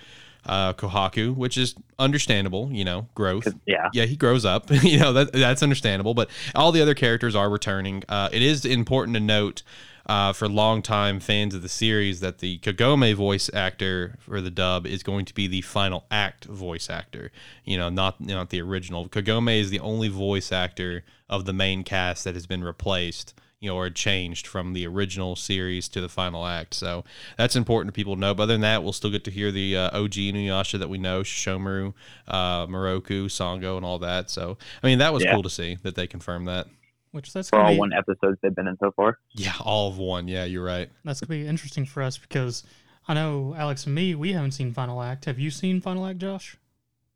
uh, 0.47 0.73
Kohaku, 0.73 1.35
which 1.35 1.57
is 1.57 1.75
understandable. 1.99 2.71
You 2.73 2.85
know, 2.85 3.09
growth. 3.15 3.49
yeah, 3.67 3.91
yeah, 3.93 4.05
he 4.05 4.17
grows 4.17 4.45
up. 4.45 4.71
you 4.83 4.99
know 4.99 5.13
that 5.13 5.33
that's 5.33 5.63
understandable. 5.63 6.15
But 6.15 6.31
all 6.55 6.73
the 6.73 6.83
other 6.83 6.95
characters 6.95 7.35
are 7.35 7.51
returning. 7.51 8.05
Uh, 8.09 8.29
it 8.33 8.43
is 8.43 8.65
important 8.65 9.15
to 9.15 9.21
note 9.21 9.63
uh, 10.07 10.33
for 10.33 10.49
longtime 10.49 11.21
fans 11.21 11.55
of 11.55 11.63
the 11.63 11.69
series 11.69 12.21
that 12.21 12.39
the 12.39 12.59
Kagome 12.59 13.15
voice 13.15 13.49
actor 13.55 14.17
for 14.21 14.41
the 14.41 14.51
dub 14.51 14.87
is 14.87 15.03
going 15.03 15.25
to 15.27 15.35
be 15.35 15.47
the 15.47 15.61
final 15.63 16.05
act 16.11 16.45
voice 16.47 16.91
actor. 16.91 17.31
You 17.65 17.79
know, 17.79 17.89
not 17.89 18.21
not 18.21 18.51
the 18.51 18.61
original. 18.61 19.09
Kagome 19.09 19.59
is 19.59 19.71
the 19.71 19.81
only 19.81 20.09
voice 20.09 20.51
actor 20.53 21.05
of 21.29 21.45
the 21.45 21.53
main 21.53 21.85
cast 21.85 22.25
that 22.25 22.35
has 22.35 22.47
been 22.47 22.65
replaced. 22.65 23.35
You 23.61 23.69
know, 23.69 23.77
or 23.77 23.91
changed 23.91 24.49
from 24.49 24.73
the 24.73 24.89
original 24.89 25.37
series 25.37 25.87
to 25.91 26.01
the 26.01 26.09
final 26.09 26.45
act. 26.49 26.75
So 26.75 27.05
that's 27.39 27.55
important 27.55 27.95
to 27.95 27.97
people 27.97 28.17
to 28.17 28.21
know. 28.21 28.35
But 28.35 28.43
other 28.43 28.55
than 28.55 28.63
that, 28.63 28.83
we'll 28.83 28.93
still 28.93 29.09
get 29.13 29.23
to 29.23 29.31
hear 29.31 29.53
the 29.53 29.77
uh, 29.77 30.01
OG 30.01 30.15
Inuyasha 30.15 30.81
that 30.81 30.89
we 30.89 30.99
know, 30.99 31.21
Sesshomaru, 31.21 31.95
uh, 32.27 32.67
Miroku, 32.67 33.27
Sango, 33.27 33.77
and 33.77 33.87
all 33.87 34.01
that. 34.01 34.31
So, 34.31 34.59
I 34.83 34.87
mean, 34.89 34.99
that 34.99 35.13
was 35.13 35.23
Yeah. 35.23 35.35
cool 35.35 35.45
to 35.45 35.49
see 35.49 35.77
that 35.85 35.95
they 35.95 36.09
confirmed 36.09 36.49
that. 36.49 36.67
Which 37.13 37.33
that's 37.33 37.51
for 37.51 37.61
all 37.61 37.73
be 37.73 37.79
one 37.79 37.93
episodes 37.93 38.39
they've 38.43 38.55
been 38.55 38.67
in 38.67 38.77
so 38.79 38.91
far. 38.93 39.19
Yeah, 39.35 39.53
all 39.61 39.89
of 39.89 39.99
one. 39.99 40.29
Yeah, 40.29 40.45
you're 40.45 40.65
right. 40.65 40.91
that's 41.05 41.21
gonna 41.21 41.29
be 41.29 41.47
interesting 41.47 41.87
for 41.87 42.03
us 42.03 42.19
because 42.19 42.65
I 43.07 43.15
know 43.15 43.55
Alex 43.57 43.87
and 43.87 43.95
me 43.95 44.15
we 44.15 44.33
haven't 44.33 44.53
seen 44.53 44.73
Final 44.73 45.03
Act. 45.03 45.27
Have 45.27 45.39
you 45.39 45.51
seen 45.51 45.81
Final 45.81 46.07
Act, 46.07 46.19
Josh? 46.19 46.57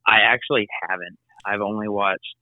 I 0.07 0.21
actually 0.21 0.69
haven't. 0.89 1.19
I've 1.45 1.61
only 1.61 1.89
watched 1.89 2.37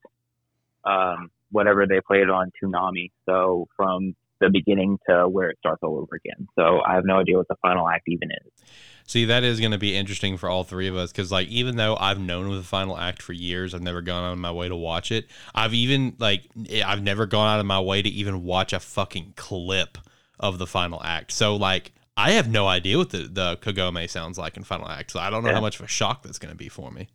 um, 0.85 1.31
whatever 1.51 1.87
they 1.87 2.01
played 2.01 2.29
on 2.29 2.51
Toonami. 2.63 3.11
So 3.27 3.69
from 3.77 4.15
the 4.41 4.51
beginning 4.51 4.99
to 5.09 5.29
where 5.29 5.49
it 5.51 5.59
starts 5.59 5.83
all 5.83 5.97
over 5.99 6.17
again. 6.17 6.49
So 6.57 6.81
I 6.85 6.95
have 6.95 7.05
no 7.05 7.19
idea 7.19 7.37
what 7.37 7.49
the 7.49 7.57
final 7.63 7.89
act 7.89 8.05
even 8.09 8.31
is. 8.31 8.65
See, 9.07 9.27
that 9.27 9.45
is 9.45 9.61
going 9.61 9.73
to 9.73 9.79
be 9.79 9.95
interesting 9.95 10.39
for 10.39 10.49
all 10.49 10.65
three 10.65 10.89
of 10.89 10.97
us 10.97 11.13
because, 11.13 11.31
like, 11.31 11.47
even 11.49 11.77
though 11.77 11.95
I've 12.01 12.19
known 12.19 12.49
of 12.51 12.57
the 12.57 12.63
final 12.63 12.97
act 12.97 13.21
for 13.23 13.35
years, 13.35 13.75
I've 13.75 13.83
never 13.83 14.01
gone 14.01 14.25
out 14.25 14.33
of 14.33 14.39
my 14.39 14.51
way 14.51 14.67
to 14.69 14.77
watch 14.77 15.13
it. 15.13 15.27
I've 15.55 15.75
even 15.75 16.17
like 16.19 16.45
I've 16.85 17.03
never 17.03 17.27
gone 17.27 17.47
out 17.55 17.61
of 17.61 17.67
my 17.67 17.81
way 17.81 18.01
to 18.01 18.09
even 18.09 18.45
watch 18.45 18.73
a 18.73 18.81
fucking 18.81 19.35
clip 19.37 19.99
of 20.41 20.59
the 20.59 20.67
final 20.67 21.03
act. 21.05 21.33
So, 21.33 21.55
like, 21.55 21.93
I 22.17 22.31
have 22.33 22.49
no 22.49 22.67
idea 22.67 22.97
what 22.97 23.11
the 23.11 23.29
the 23.31 23.57
Kagome 23.59 24.09
sounds 24.09 24.39
like 24.39 24.57
in 24.57 24.65
final 24.65 24.89
act. 24.89 25.11
So 25.11 25.21
I 25.21 25.29
don't 25.29 25.43
know 25.43 25.51
Yeah. 25.51 25.57
how 25.57 25.61
much 25.61 25.79
of 25.79 25.85
a 25.85 25.89
shock 25.89 26.23
that's 26.23 26.39
going 26.39 26.53
to 26.53 26.57
be 26.59 26.69
for 26.71 26.91
me. 26.91 27.09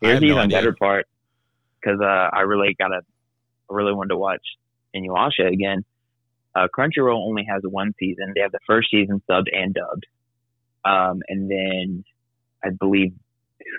Here's 0.00 0.18
the 0.18 0.26
no 0.26 0.32
even 0.32 0.44
idea. 0.46 0.58
better 0.58 0.72
part 0.72 1.06
because 1.80 2.00
uh, 2.00 2.28
I 2.32 2.40
really 2.40 2.74
got 2.78 2.88
to, 2.88 3.00
I 3.70 3.74
really 3.74 3.92
wanted 3.92 4.08
to 4.10 4.16
watch 4.18 4.42
Inuyasha 4.96 5.52
again. 5.52 5.84
Uh, 6.54 6.66
Crunchyroll 6.76 7.24
only 7.26 7.44
has 7.44 7.62
one 7.64 7.94
season. 8.00 8.32
They 8.34 8.40
have 8.40 8.50
the 8.52 8.58
first 8.66 8.90
season 8.90 9.22
subbed 9.30 9.46
and 9.56 9.72
dubbed, 9.72 10.06
um, 10.84 11.20
and 11.28 11.50
then 11.50 12.04
I 12.64 12.70
believe 12.70 13.12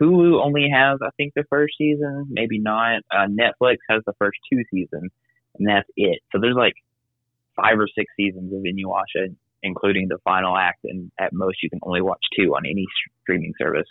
Hulu 0.02 0.44
only 0.44 0.70
has, 0.74 1.00
I 1.02 1.10
think, 1.18 1.34
the 1.36 1.44
first 1.50 1.74
season, 1.78 2.28
maybe 2.30 2.60
not. 2.60 3.02
Uh, 3.12 3.28
Netflix 3.28 3.78
has 3.90 4.02
the 4.06 4.14
first 4.20 4.38
two 4.52 4.64
seasons, 4.72 5.12
and 5.58 5.68
that's 5.68 5.90
it. 5.98 6.20
So 6.32 6.40
there's 6.40 6.56
like 6.56 6.76
five 7.56 7.80
or 7.80 7.88
six 7.88 8.12
seasons 8.16 8.54
of 8.54 8.62
Inuyasha, 8.62 9.36
including 9.64 10.08
the 10.08 10.18
final 10.24 10.56
act, 10.58 10.80
and 10.84 11.12
at 11.20 11.34
most 11.34 11.62
you 11.62 11.70
can 11.70 11.80
only 11.84 12.02
watch 12.02 12.22
two 12.38 12.56
on 12.56 12.66
any 12.66 12.86
streaming 13.22 13.54
service. 13.60 13.88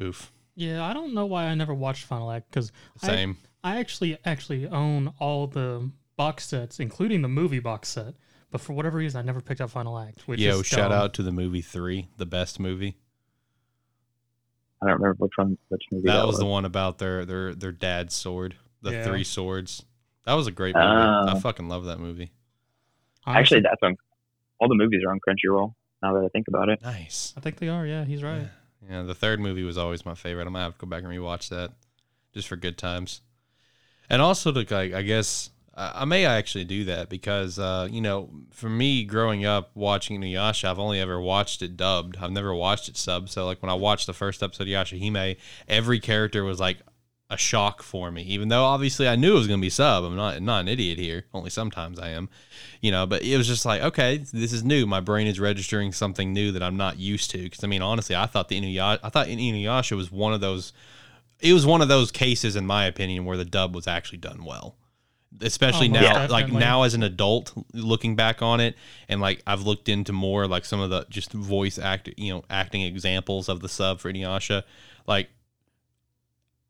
Oof. 0.00 0.32
Yeah, 0.54 0.84
I 0.84 0.92
don't 0.92 1.14
know 1.14 1.26
why 1.26 1.44
I 1.44 1.54
never 1.54 1.74
watched 1.74 2.04
Final 2.04 2.30
Act 2.30 2.50
because 2.50 2.72
I- 3.02 3.06
Same. 3.06 3.38
I 3.64 3.78
actually 3.78 4.18
actually 4.24 4.66
own 4.66 5.14
all 5.20 5.46
the 5.46 5.90
box 6.16 6.46
sets, 6.46 6.80
including 6.80 7.22
the 7.22 7.28
movie 7.28 7.60
box 7.60 7.88
set. 7.90 8.14
But 8.52 8.60
for 8.60 8.74
whatever 8.74 8.98
reason, 8.98 9.18
I 9.18 9.22
never 9.22 9.40
picked 9.40 9.62
up 9.62 9.70
Final 9.70 9.98
Act. 9.98 10.28
Which 10.28 10.38
Yo, 10.38 10.60
is 10.60 10.66
shout 10.66 10.90
dumb. 10.90 11.00
out 11.00 11.14
to 11.14 11.22
the 11.22 11.32
movie 11.32 11.62
three, 11.62 12.08
the 12.18 12.26
best 12.26 12.60
movie. 12.60 12.98
I 14.80 14.86
don't 14.86 15.00
remember 15.00 15.16
which 15.18 15.32
one, 15.36 15.56
which 15.68 15.82
movie 15.90 16.06
that 16.08 16.18
that, 16.18 16.26
was 16.26 16.38
the 16.38 16.44
one 16.44 16.66
about 16.66 16.98
their 16.98 17.24
their 17.24 17.54
their 17.54 17.72
dad's 17.72 18.14
sword, 18.14 18.56
the 18.82 18.92
Yeah. 18.92 19.04
three 19.04 19.24
swords. 19.24 19.84
That 20.26 20.34
was 20.34 20.46
a 20.46 20.50
great 20.50 20.74
movie. 20.74 20.86
Oh. 20.86 20.90
I 21.28 21.32
uh, 21.32 21.40
fucking 21.40 21.68
love 21.68 21.86
that 21.86 21.98
movie. 21.98 22.30
Actually, 23.26 23.62
that's 23.62 23.82
on 23.82 23.96
all 24.60 24.68
the 24.68 24.74
movies 24.74 25.00
are 25.06 25.10
on 25.10 25.18
Crunchyroll. 25.26 25.74
Now 26.02 26.12
that 26.14 26.24
I 26.24 26.28
think 26.28 26.48
about 26.48 26.68
it, 26.68 26.82
Nice. 26.82 27.32
I 27.36 27.40
think 27.40 27.56
they 27.56 27.68
are. 27.68 27.86
Yeah, 27.86 28.04
he's 28.04 28.22
right. 28.22 28.48
Yeah, 28.88 29.02
the 29.02 29.14
third 29.14 29.40
movie 29.40 29.62
was 29.62 29.78
always 29.78 30.04
my 30.04 30.14
favorite. 30.14 30.46
I'm 30.46 30.52
gonna 30.52 30.64
have 30.64 30.74
to 30.74 30.84
go 30.84 30.90
back 30.90 31.04
and 31.04 31.12
rewatch 31.12 31.48
that 31.48 31.70
just 32.34 32.48
for 32.48 32.56
good 32.56 32.76
times. 32.76 33.22
And 34.10 34.20
also 34.20 34.52
to 34.52 34.74
like, 34.74 34.92
I 34.92 35.02
guess 35.02 35.50
I 35.74 36.04
may 36.04 36.26
actually 36.26 36.64
do 36.64 36.84
that 36.84 37.08
because 37.08 37.58
uh, 37.58 37.88
you 37.90 38.02
know, 38.02 38.28
for 38.50 38.68
me 38.68 39.04
growing 39.04 39.46
up 39.46 39.70
watching 39.74 40.20
Inuyasha, 40.20 40.64
I've 40.64 40.78
only 40.78 41.00
ever 41.00 41.18
watched 41.20 41.62
it 41.62 41.76
dubbed. 41.76 42.18
I've 42.20 42.30
never 42.30 42.54
watched 42.54 42.88
it 42.88 42.94
subbed. 42.96 43.30
So 43.30 43.46
like 43.46 43.62
when 43.62 43.70
I 43.70 43.74
watched 43.74 44.06
the 44.06 44.12
first 44.12 44.42
episode 44.42 44.64
of 44.64 44.68
Yashahime, 44.68 45.36
every 45.68 45.98
character 45.98 46.44
was 46.44 46.60
like 46.60 46.78
a 47.30 47.38
shock 47.38 47.82
for 47.82 48.10
me. 48.10 48.22
Even 48.24 48.48
though 48.48 48.64
obviously 48.64 49.08
I 49.08 49.16
knew 49.16 49.32
it 49.32 49.38
was 49.38 49.48
gonna 49.48 49.62
be 49.62 49.70
sub. 49.70 50.04
I'm 50.04 50.14
not 50.14 50.42
not 50.42 50.60
an 50.60 50.68
idiot 50.68 50.98
here. 50.98 51.24
Only 51.32 51.48
sometimes 51.48 51.98
I 51.98 52.10
am. 52.10 52.28
You 52.82 52.90
know, 52.90 53.06
but 53.06 53.22
it 53.22 53.38
was 53.38 53.46
just 53.46 53.64
like, 53.64 53.80
okay, 53.80 54.18
this 54.18 54.52
is 54.52 54.62
new. 54.62 54.84
My 54.84 55.00
brain 55.00 55.26
is 55.26 55.40
registering 55.40 55.92
something 55.92 56.34
new 56.34 56.52
that 56.52 56.62
I'm 56.62 56.76
not 56.76 56.98
used 56.98 57.30
to. 57.30 57.38
Because 57.38 57.64
I 57.64 57.66
mean, 57.66 57.80
honestly, 57.80 58.14
I 58.14 58.26
thought 58.26 58.48
the 58.48 58.60
Inuyasha, 58.60 58.98
I 59.02 59.08
thought 59.08 59.28
Inuyasha 59.28 59.96
was 59.96 60.12
one 60.12 60.34
of 60.34 60.42
those. 60.42 60.74
It 61.40 61.54
was 61.54 61.64
one 61.64 61.80
of 61.80 61.88
those 61.88 62.12
cases, 62.12 62.56
in 62.56 62.66
my 62.66 62.84
opinion, 62.84 63.24
where 63.24 63.38
the 63.38 63.44
dub 63.46 63.74
was 63.74 63.88
actually 63.88 64.18
done 64.18 64.44
well. 64.44 64.76
Especially 65.40 65.88
Oh, 65.88 65.92
most 65.92 66.02
now, 66.02 66.26
like 66.28 66.52
now 66.52 66.82
as 66.82 66.94
an 66.94 67.02
adult, 67.02 67.52
looking 67.72 68.14
back 68.16 68.42
on 68.42 68.60
it, 68.60 68.76
and 69.08 69.20
like 69.20 69.42
I've 69.46 69.62
looked 69.62 69.88
into 69.88 70.12
more 70.12 70.46
like 70.46 70.64
some 70.64 70.80
of 70.80 70.90
the 70.90 71.06
just 71.08 71.32
voice 71.32 71.78
act, 71.78 72.10
you 72.16 72.32
know, 72.32 72.44
acting 72.50 72.82
examples 72.82 73.48
of 73.48 73.60
the 73.60 73.68
sub 73.68 73.98
for 73.98 74.12
Inuyasha. 74.12 74.62
Like, 75.06 75.30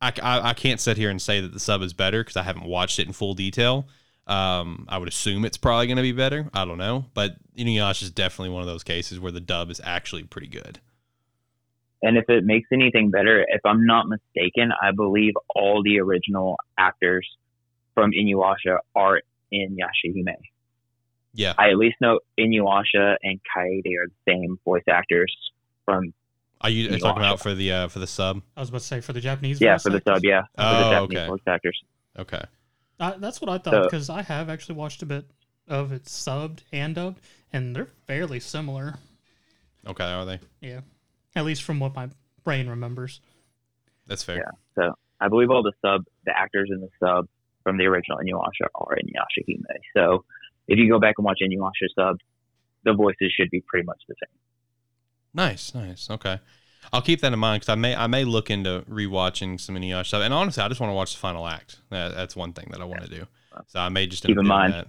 I, 0.00 0.12
I, 0.23 0.49
I 0.50 0.54
can't 0.54 0.81
sit 0.81 0.97
here 0.97 1.11
and 1.11 1.21
say 1.21 1.40
that 1.40 1.52
the 1.52 1.61
sub 1.61 1.83
is 1.83 1.92
better 1.92 2.23
because 2.23 2.37
I 2.37 2.45
haven't 2.45 2.64
watched 2.64 2.99
it 2.99 3.07
in 3.07 3.12
full 3.12 3.35
detail. 3.35 3.87
Um, 4.26 4.87
I 4.88 4.99
would 4.99 5.09
assume 5.09 5.45
it's 5.45 5.57
probably 5.59 5.87
going 5.88 5.97
to 5.97 6.02
be 6.02 6.12
better. 6.12 6.49
I 6.54 6.64
don't 6.64 6.78
know, 6.78 7.07
but 7.12 7.37
Inuyasha 7.59 8.04
is 8.04 8.11
definitely 8.11 8.50
one 8.54 8.62
of 8.62 8.69
those 8.69 8.85
cases 8.85 9.19
where 9.21 9.33
the 9.33 9.40
dub 9.40 9.71
is 9.71 9.81
actually 9.85 10.23
pretty 10.23 10.47
good. 10.47 10.78
and 12.02 12.16
if 12.16 12.28
it 12.28 12.45
makes 12.45 12.69
anything 12.73 13.11
better, 13.11 13.45
if 13.49 13.61
I'm 13.64 13.85
not 13.87 14.07
mistaken, 14.09 14.71
I 14.81 14.92
believe 14.92 15.35
all 15.54 15.83
the 15.83 15.99
original 16.00 16.57
actors 16.78 17.28
from 17.95 18.13
Inuyasha 18.13 18.79
are 18.95 19.21
in 19.51 19.77
Yashahime. 19.77 20.35
Yeah, 21.35 21.55
I 21.59 21.71
at 21.71 21.77
least 21.79 21.97
know 22.01 22.21
Inuyasha 22.39 23.17
and 23.23 23.41
Kaede 23.57 23.87
are 23.99 24.09
the 24.09 24.15
same 24.33 24.59
voice 24.65 24.83
actors 24.89 25.35
from 25.85 26.13
are 26.61 26.71
you 26.71 26.89
Inuyasha. 26.89 27.01
talking 27.01 27.23
about 27.23 27.41
for 27.41 27.55
the 27.55 27.73
uh, 27.73 27.89
for 27.89 27.99
the 27.99 28.07
sub? 28.07 28.43
I 28.57 28.61
was 28.61 28.69
about 28.69 28.81
to 28.83 28.87
say 28.87 29.01
for 29.01 29.13
the 29.13 29.21
Japanese. 29.21 29.61
yeah 29.61 29.75
voice 29.75 29.83
for 29.85 29.91
the 29.91 29.97
actors. 29.97 30.15
sub 30.15 30.25
yeah 30.25 30.43
for 30.43 30.63
the 30.63 30.87
Oh, 30.87 30.91
Japanese 30.91 31.19
okay. 31.19 31.29
voice 31.29 31.41
actors. 31.47 31.83
Okay, 32.19 32.43
I, 33.01 33.13
that's 33.19 33.41
what 33.41 33.49
I 33.51 33.59
thought 33.59 33.73
So- 33.73 33.83
because 33.85 34.11
I 34.11 34.23
have 34.23 34.49
actually 34.51 34.75
watched 34.77 35.03
a 35.03 35.07
bit 35.07 35.25
of 35.69 35.93
it 35.93 36.05
subbed 36.05 36.61
and 36.73 36.95
dubbed, 36.95 37.21
and 37.53 37.75
they're 37.75 37.87
fairly 38.07 38.39
similar. 38.41 38.99
okay, 39.87 40.05
are 40.05 40.25
they? 40.27 40.39
Yeah, 40.61 40.81
at 41.35 41.45
least 41.45 41.63
from 41.63 41.81
what 41.81 41.95
my 41.95 42.09
brain 42.45 42.69
remembers. 42.69 43.21
That's 44.07 44.23
fair. 44.23 44.37
Yeah. 44.37 44.51
So 44.75 44.95
I 45.21 45.29
believe 45.29 45.51
all 45.51 45.63
the 45.63 45.73
sub 45.81 46.05
the 46.27 46.37
actors 46.39 46.69
in 46.71 46.81
the 46.81 46.89
sub 47.01 47.29
from 47.62 47.76
the 47.78 47.85
original 47.85 48.19
Inuyasha 48.19 48.66
are 48.75 48.97
Inuyasha 48.97 49.45
Yashahime. 49.49 49.62
So 49.97 50.25
if 50.69 50.78
you 50.78 50.90
go 50.90 50.99
back 50.99 51.14
and 51.19 51.25
watch 51.25 51.38
Inuyasha 51.42 51.88
sub, 51.95 52.16
the 52.85 52.92
voices 52.95 53.33
should 53.37 53.50
be 53.50 53.62
pretty 53.66 53.87
much 53.87 54.00
the 54.09 54.14
same. 54.23 54.38
Nice, 55.35 55.75
nice. 55.75 56.11
Okay, 56.11 56.38
I'll 56.92 57.02
keep 57.02 57.21
that 57.21 57.33
in 57.33 57.38
mind 57.38 57.61
because 57.61 57.73
I 57.73 57.75
may 57.76 57.95
I 57.95 58.07
may 58.07 58.25
look 58.25 58.50
into 58.50 58.85
rewatching 58.90 59.61
some 59.61 59.76
Inuyasha 59.76 60.07
stuff. 60.07 60.23
And 60.23 60.35
honestly, 60.35 60.62
I 60.62 60.69
just 60.69 60.81
want 60.81 60.90
to 60.90 60.95
watch 60.95 61.14
the 61.14 61.21
final 61.21 61.47
act. 61.47 61.78
That, 61.90 62.14
that's 62.14 62.37
one 62.37 62.52
thing 62.52 62.69
that 62.73 62.81
I 62.81 62.85
want 62.85 63.02
to 63.02 63.09
do. 63.09 63.26
So 63.69 63.81
I 63.81 63.88
may 63.88 64.07
just 64.07 64.25
Keep 64.25 64.38
in 64.38 64.47
mind- 64.47 64.73
that. 64.73 64.88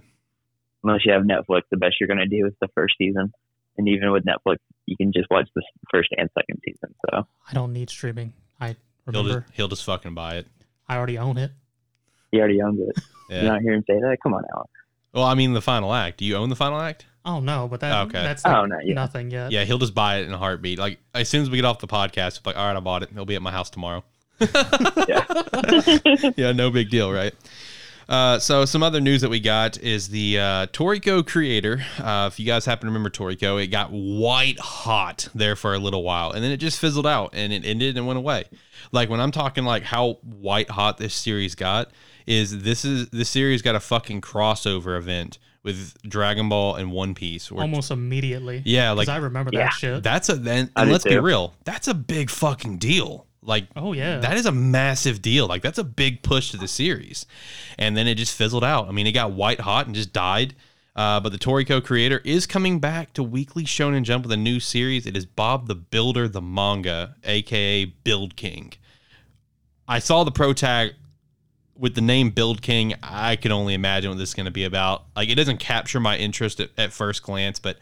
Unless 0.86 1.06
you 1.06 1.12
have 1.14 1.22
Netflix, 1.22 1.62
the 1.70 1.78
best 1.78 1.94
you're 1.98 2.08
going 2.08 2.18
to 2.18 2.26
do 2.26 2.46
is 2.46 2.52
the 2.60 2.68
first 2.74 2.96
season. 2.98 3.32
And 3.78 3.88
even 3.88 4.12
with 4.12 4.22
Netflix, 4.26 4.58
you 4.84 4.98
can 4.98 5.12
just 5.14 5.26
watch 5.30 5.48
the 5.54 5.62
first 5.90 6.10
and 6.16 6.28
second 6.38 6.60
season. 6.62 6.94
So 7.10 7.26
I 7.50 7.54
don't 7.54 7.72
need 7.72 7.88
streaming. 7.88 8.34
I 8.60 8.68
He'll 8.68 8.76
remember 9.22 9.40
just, 9.40 9.54
he'll 9.54 9.68
just 9.68 9.84
fucking 9.84 10.14
buy 10.14 10.36
it. 10.36 10.46
I 10.86 10.96
already 10.98 11.16
own 11.16 11.38
it. 11.38 11.52
You 12.34 12.40
already 12.40 12.60
owned 12.62 12.80
it. 12.80 13.02
Yeah. 13.30 13.42
You're 13.42 13.52
not 13.52 13.62
hearing 13.62 13.78
him 13.78 13.84
say 13.86 13.98
that? 14.00 14.18
Come 14.22 14.34
on, 14.34 14.44
Alex. 14.54 14.70
Well, 15.14 15.24
I 15.24 15.34
mean 15.34 15.52
the 15.54 15.62
final 15.62 15.94
act. 15.94 16.18
Do 16.18 16.24
you 16.24 16.36
own 16.36 16.48
the 16.50 16.56
final 16.56 16.80
act? 16.80 17.06
Oh 17.24 17.40
no, 17.40 17.68
but 17.68 17.80
that 17.80 18.06
Okay. 18.08 18.22
that's 18.22 18.44
Oh, 18.44 18.50
like 18.62 18.68
no, 18.68 18.78
yeah. 18.84 18.94
nothing 18.94 19.30
yet. 19.30 19.50
Yeah, 19.50 19.64
he'll 19.64 19.78
just 19.78 19.94
buy 19.94 20.18
it 20.18 20.26
in 20.26 20.32
a 20.34 20.38
heartbeat. 20.38 20.78
Like 20.78 20.98
as 21.14 21.28
soon 21.28 21.40
as 21.42 21.48
we 21.48 21.56
get 21.56 21.64
off 21.64 21.78
the 21.78 21.86
podcast, 21.86 22.44
like, 22.44 22.56
all 22.56 22.66
right, 22.66 22.76
I 22.76 22.80
bought 22.80 23.02
it. 23.02 23.10
It'll 23.12 23.24
be 23.24 23.34
at 23.36 23.40
my 23.42 23.50
house 23.52 23.70
tomorrow. 23.70 24.04
Yeah. 25.08 25.24
yeah, 26.36 26.52
no 26.52 26.70
big 26.70 26.90
deal, 26.90 27.12
right? 27.12 27.32
Uh, 28.08 28.38
so 28.38 28.64
some 28.66 28.82
other 28.82 29.00
news 29.00 29.22
that 29.22 29.30
we 29.30 29.40
got 29.40 29.78
is 29.78 30.08
the 30.08 30.38
uh, 30.38 30.66
Toriko 30.66 31.26
creator. 31.26 31.82
Uh, 31.98 32.28
if 32.30 32.38
you 32.38 32.44
guys 32.44 32.66
happen 32.66 32.82
to 32.86 32.86
remember 32.88 33.08
Toriko, 33.08 33.62
it 33.62 33.68
got 33.68 33.90
white 33.90 34.58
hot 34.60 35.28
there 35.34 35.56
for 35.56 35.72
a 35.74 35.78
little 35.78 36.02
while, 36.02 36.30
and 36.32 36.44
then 36.44 36.50
it 36.50 36.58
just 36.58 36.78
fizzled 36.78 37.06
out, 37.06 37.30
and 37.32 37.52
it 37.52 37.64
ended 37.64 37.96
and 37.96 38.06
went 38.06 38.18
away. 38.18 38.44
Like 38.92 39.08
when 39.08 39.20
I'm 39.20 39.30
talking 39.30 39.64
like 39.64 39.82
how 39.84 40.14
white 40.22 40.68
hot 40.68 40.98
this 40.98 41.14
series 41.14 41.54
got, 41.54 41.90
is 42.26 42.62
this 42.62 42.84
is 42.84 43.08
the 43.10 43.24
series 43.24 43.62
got 43.62 43.74
a 43.74 43.80
fucking 43.80 44.20
crossover 44.20 44.96
event 44.96 45.38
with 45.62 45.96
Dragon 46.08 46.48
Ball 46.48 46.74
and 46.76 46.92
One 46.92 47.14
Piece. 47.14 47.50
where- 47.50 47.62
Almost 47.62 47.90
immediately. 47.90 48.62
yeah, 48.64 48.90
like 48.92 49.08
I 49.08 49.16
remember 49.16 49.50
Yeah. 49.52 49.64
that 49.64 49.72
shit. 49.72 50.02
that's 50.02 50.28
a 50.28 50.34
then 50.36 50.70
and 50.76 50.90
let's 50.92 51.04
be 51.04 51.18
real, 51.18 51.54
that's 51.64 51.88
a 51.88 51.94
big 51.94 52.30
fucking 52.30 52.78
deal. 52.78 53.26
Like 53.42 53.66
oh 53.76 53.92
yeah. 53.92 54.18
that 54.20 54.36
is 54.36 54.46
a 54.46 54.52
massive 54.52 55.20
deal. 55.20 55.46
Like 55.46 55.62
that's 55.62 55.78
a 55.78 55.84
big 55.84 56.22
push 56.22 56.50
to 56.52 56.56
the 56.56 56.68
series. 56.68 57.26
And 57.78 57.96
then 57.96 58.06
it 58.06 58.14
just 58.14 58.34
fizzled 58.34 58.64
out. 58.64 58.88
I 58.88 58.92
mean, 58.92 59.06
it 59.06 59.12
got 59.12 59.32
white 59.32 59.60
hot 59.60 59.86
and 59.86 59.94
just 59.94 60.12
died. 60.14 60.54
Uh, 60.96 61.18
but 61.20 61.32
the 61.32 61.38
Toriko 61.38 61.82
creator 61.84 62.22
is 62.24 62.46
coming 62.46 62.78
back 62.78 63.12
to 63.14 63.22
Weekly 63.22 63.64
Shonen 63.64 64.04
Jump 64.04 64.24
with 64.24 64.32
a 64.32 64.36
new 64.36 64.60
series. 64.60 65.06
It 65.06 65.16
is 65.16 65.26
Bob 65.26 65.66
the 65.66 65.74
Builder, 65.74 66.28
the 66.28 66.40
manga, 66.40 67.16
aka 67.24 67.84
Build 67.84 68.36
King. 68.36 68.72
I 69.88 69.98
saw 69.98 70.24
the 70.24 70.30
pro 70.30 70.52
tag 70.52 70.94
with 71.76 71.94
the 71.94 72.00
name 72.00 72.30
Build 72.30 72.62
King. 72.62 72.94
I 73.02 73.36
can 73.36 73.52
only 73.52 73.74
imagine 73.74 74.10
what 74.10 74.18
this 74.18 74.30
is 74.30 74.34
going 74.34 74.46
to 74.46 74.52
be 74.52 74.64
about. 74.64 75.04
Like, 75.16 75.28
it 75.28 75.34
doesn't 75.34 75.58
capture 75.58 76.00
my 76.00 76.16
interest 76.16 76.60
at, 76.60 76.70
at 76.78 76.92
first 76.92 77.22
glance, 77.22 77.58
but 77.58 77.78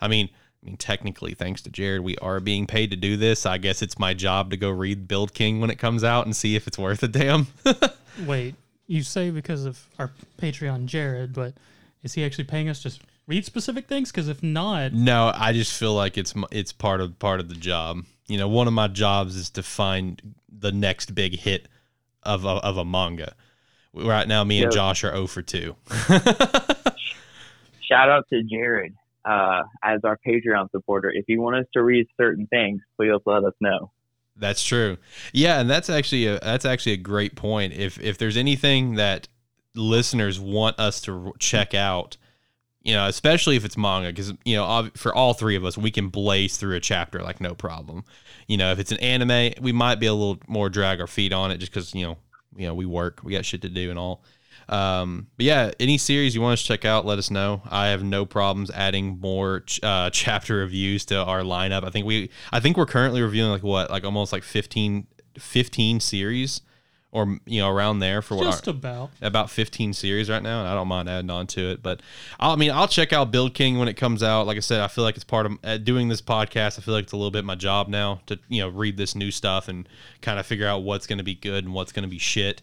I 0.00 0.08
mean, 0.08 0.28
I 0.62 0.66
mean, 0.66 0.76
technically, 0.76 1.34
thanks 1.34 1.62
to 1.62 1.70
Jared, 1.70 2.02
we 2.02 2.16
are 2.18 2.40
being 2.40 2.66
paid 2.66 2.90
to 2.90 2.96
do 2.96 3.16
this. 3.16 3.46
I 3.46 3.58
guess 3.58 3.82
it's 3.82 3.98
my 3.98 4.14
job 4.14 4.50
to 4.50 4.56
go 4.56 4.70
read 4.70 5.06
Build 5.06 5.32
King 5.32 5.60
when 5.60 5.70
it 5.70 5.78
comes 5.78 6.02
out 6.02 6.26
and 6.26 6.34
see 6.34 6.56
if 6.56 6.66
it's 6.66 6.78
worth 6.78 7.02
a 7.02 7.08
damn. 7.08 7.46
Wait, 8.26 8.56
you 8.86 9.02
say 9.02 9.30
because 9.30 9.64
of 9.64 9.86
our 9.98 10.10
Patreon 10.38 10.86
Jared, 10.86 11.32
but 11.32 11.54
is 12.02 12.14
he 12.14 12.24
actually 12.24 12.44
paying 12.44 12.68
us 12.68 12.82
to 12.82 12.92
read 13.26 13.44
specific 13.44 13.86
things? 13.86 14.10
Because 14.10 14.28
if 14.28 14.42
not, 14.42 14.92
no, 14.92 15.30
I 15.34 15.52
just 15.52 15.78
feel 15.78 15.94
like 15.94 16.18
it's 16.18 16.34
it's 16.50 16.72
part 16.72 17.00
of 17.00 17.18
part 17.18 17.40
of 17.40 17.48
the 17.48 17.54
job. 17.54 18.04
You 18.26 18.38
know, 18.38 18.48
one 18.48 18.66
of 18.66 18.72
my 18.72 18.88
jobs 18.88 19.36
is 19.36 19.50
to 19.50 19.62
find 19.62 20.34
the 20.48 20.72
next 20.72 21.14
big 21.14 21.38
hit 21.38 21.68
of 22.26 22.44
a, 22.44 22.48
of 22.48 22.76
a 22.76 22.84
manga. 22.84 23.34
Right 23.94 24.28
now, 24.28 24.44
me 24.44 24.62
and. 24.62 24.72
Josh 24.72 25.04
are 25.04 25.12
0 25.12 25.26
for 25.26 25.42
2. 25.42 25.74
Shout 27.80 28.10
out 28.10 28.26
to 28.30 28.42
Jared 28.42 28.94
uh, 29.24 29.62
as 29.82 30.00
our 30.04 30.18
Patreon 30.26 30.70
supporter. 30.70 31.10
If 31.10 31.26
you 31.28 31.40
want 31.40 31.56
us 31.56 31.66
to 31.72 31.82
read 31.82 32.06
certain 32.16 32.46
things, 32.48 32.80
please 32.96 33.12
let 33.24 33.44
us 33.44 33.54
know. 33.60 33.90
That's 34.36 34.62
true. 34.62 34.98
Yeah, 35.32 35.60
and 35.60 35.70
that's 35.70 35.88
actually 35.88 36.26
a 36.26 36.38
that's 36.40 36.66
actually 36.66 36.92
a 36.92 36.98
great 36.98 37.36
point. 37.36 37.72
If 37.72 37.98
if 38.00 38.18
there's 38.18 38.36
anything 38.36 38.96
that 38.96 39.28
listeners 39.74 40.38
want 40.38 40.78
us 40.78 41.00
to 41.02 41.32
check 41.38 41.74
out, 41.74 42.18
you 42.86 42.92
know, 42.92 43.08
especially 43.08 43.56
if 43.56 43.64
it's 43.64 43.76
manga, 43.76 44.10
because 44.10 44.32
you 44.44 44.54
know, 44.54 44.88
for 44.94 45.12
all 45.12 45.34
three 45.34 45.56
of 45.56 45.64
us, 45.64 45.76
we 45.76 45.90
can 45.90 46.08
blaze 46.08 46.56
through 46.56 46.76
a 46.76 46.80
chapter 46.80 47.20
like 47.20 47.40
no 47.40 47.52
problem. 47.52 48.04
You 48.46 48.56
know, 48.56 48.70
if 48.70 48.78
it's 48.78 48.92
an 48.92 48.98
anime, 48.98 49.54
we 49.60 49.72
might 49.72 49.96
be 49.96 50.06
a 50.06 50.14
little 50.14 50.38
more 50.46 50.70
drag 50.70 51.00
our 51.00 51.08
feet 51.08 51.32
on 51.32 51.50
it, 51.50 51.58
just 51.58 51.72
because 51.72 51.96
you 51.96 52.06
know, 52.06 52.16
you 52.56 52.64
know, 52.64 52.74
we 52.74 52.86
work, 52.86 53.22
we 53.24 53.32
got 53.32 53.44
shit 53.44 53.62
to 53.62 53.68
do 53.68 53.90
and 53.90 53.98
all. 53.98 54.22
Um, 54.68 55.26
but 55.36 55.46
yeah, 55.46 55.72
any 55.80 55.98
series 55.98 56.36
you 56.36 56.40
want 56.40 56.52
us 56.54 56.62
to 56.62 56.68
check 56.68 56.84
out, 56.84 57.04
let 57.04 57.18
us 57.18 57.28
know. 57.28 57.60
I 57.68 57.88
have 57.88 58.04
no 58.04 58.24
problems 58.24 58.70
adding 58.70 59.18
more 59.20 59.60
ch- 59.60 59.82
uh, 59.82 60.10
chapter 60.12 60.58
reviews 60.58 61.04
to 61.06 61.16
our 61.16 61.40
lineup. 61.40 61.84
I 61.84 61.90
think 61.90 62.06
we, 62.06 62.30
I 62.52 62.60
think 62.60 62.76
we're 62.76 62.86
currently 62.86 63.20
reviewing 63.20 63.50
like 63.50 63.64
what, 63.64 63.90
like 63.90 64.04
almost 64.04 64.32
like 64.32 64.44
15, 64.44 65.08
15 65.38 66.00
series, 66.00 66.60
or 67.16 67.38
you 67.46 67.62
know, 67.62 67.70
around 67.70 68.00
there 68.00 68.20
for 68.20 68.36
what 68.36 68.44
just 68.44 68.68
our, 68.68 68.74
about. 68.74 69.10
about 69.22 69.48
15 69.48 69.94
series 69.94 70.28
right 70.28 70.42
now, 70.42 70.60
and 70.60 70.68
I 70.68 70.74
don't 70.74 70.86
mind 70.86 71.08
adding 71.08 71.30
on 71.30 71.46
to 71.48 71.70
it. 71.70 71.82
But 71.82 72.02
I'll, 72.38 72.52
I 72.52 72.56
mean, 72.56 72.70
I'll 72.70 72.86
check 72.86 73.14
out 73.14 73.30
Build 73.30 73.54
King 73.54 73.78
when 73.78 73.88
it 73.88 73.94
comes 73.94 74.22
out. 74.22 74.46
Like 74.46 74.58
I 74.58 74.60
said, 74.60 74.80
I 74.80 74.88
feel 74.88 75.02
like 75.02 75.14
it's 75.14 75.24
part 75.24 75.46
of 75.46 75.58
uh, 75.64 75.78
doing 75.78 76.08
this 76.08 76.20
podcast. 76.20 76.78
I 76.78 76.82
feel 76.82 76.92
like 76.92 77.04
it's 77.04 77.14
a 77.14 77.16
little 77.16 77.30
bit 77.30 77.42
my 77.42 77.54
job 77.54 77.88
now 77.88 78.20
to 78.26 78.38
you 78.50 78.60
know 78.60 78.68
read 78.68 78.98
this 78.98 79.14
new 79.14 79.30
stuff 79.30 79.68
and 79.68 79.88
kind 80.20 80.38
of 80.38 80.44
figure 80.44 80.66
out 80.66 80.82
what's 80.82 81.06
going 81.06 81.16
to 81.16 81.24
be 81.24 81.34
good 81.34 81.64
and 81.64 81.72
what's 81.72 81.90
going 81.90 82.02
to 82.02 82.08
be 82.08 82.18
shit. 82.18 82.60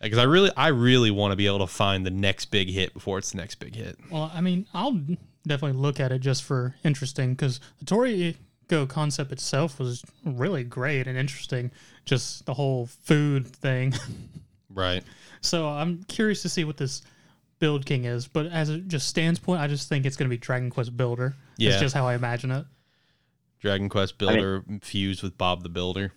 Because 0.00 0.18
I 0.18 0.22
really, 0.22 0.50
I 0.56 0.68
really 0.68 1.10
want 1.10 1.32
to 1.32 1.36
be 1.36 1.48
able 1.48 1.58
to 1.58 1.66
find 1.66 2.06
the 2.06 2.10
next 2.10 2.46
big 2.46 2.70
hit 2.70 2.94
before 2.94 3.18
it's 3.18 3.32
the 3.32 3.38
next 3.38 3.56
big 3.56 3.74
hit. 3.74 3.98
Well, 4.08 4.30
I 4.32 4.40
mean, 4.40 4.66
I'll 4.72 4.98
definitely 5.44 5.78
look 5.78 5.98
at 5.98 6.12
it 6.12 6.20
just 6.20 6.44
for 6.44 6.76
interesting 6.84 7.32
because 7.32 7.60
the 7.80 7.84
Toriko 7.86 8.36
Go 8.70 8.86
concept 8.86 9.32
itself 9.32 9.80
was 9.80 10.04
really 10.24 10.62
great 10.62 11.08
and 11.08 11.18
interesting. 11.18 11.72
Just 12.04 12.46
the 12.46 12.54
whole 12.54 12.86
food 12.86 13.46
thing. 13.46 13.94
Right. 14.72 15.02
so 15.40 15.66
I'm 15.66 16.04
curious 16.04 16.42
to 16.42 16.48
see 16.48 16.62
what 16.62 16.76
this 16.76 17.02
Build 17.58 17.84
King 17.84 18.04
is. 18.04 18.28
But 18.28 18.46
as 18.46 18.70
it 18.70 18.86
just 18.86 19.08
stands 19.08 19.40
point, 19.40 19.60
I 19.60 19.66
just 19.66 19.88
think 19.88 20.06
it's 20.06 20.16
going 20.16 20.30
to 20.30 20.32
be 20.32 20.38
Dragon 20.38 20.70
Quest 20.70 20.96
Builder. 20.96 21.34
Yeah. 21.56 21.70
It's 21.70 21.80
just 21.80 21.92
how 21.92 22.06
I 22.06 22.14
imagine 22.14 22.52
it. 22.52 22.66
Dragon 23.58 23.88
Quest 23.88 24.16
Builder 24.16 24.64
fused 24.80 25.24
with 25.24 25.36
Bob 25.36 25.64
the 25.64 25.68
Builder. 25.68 26.12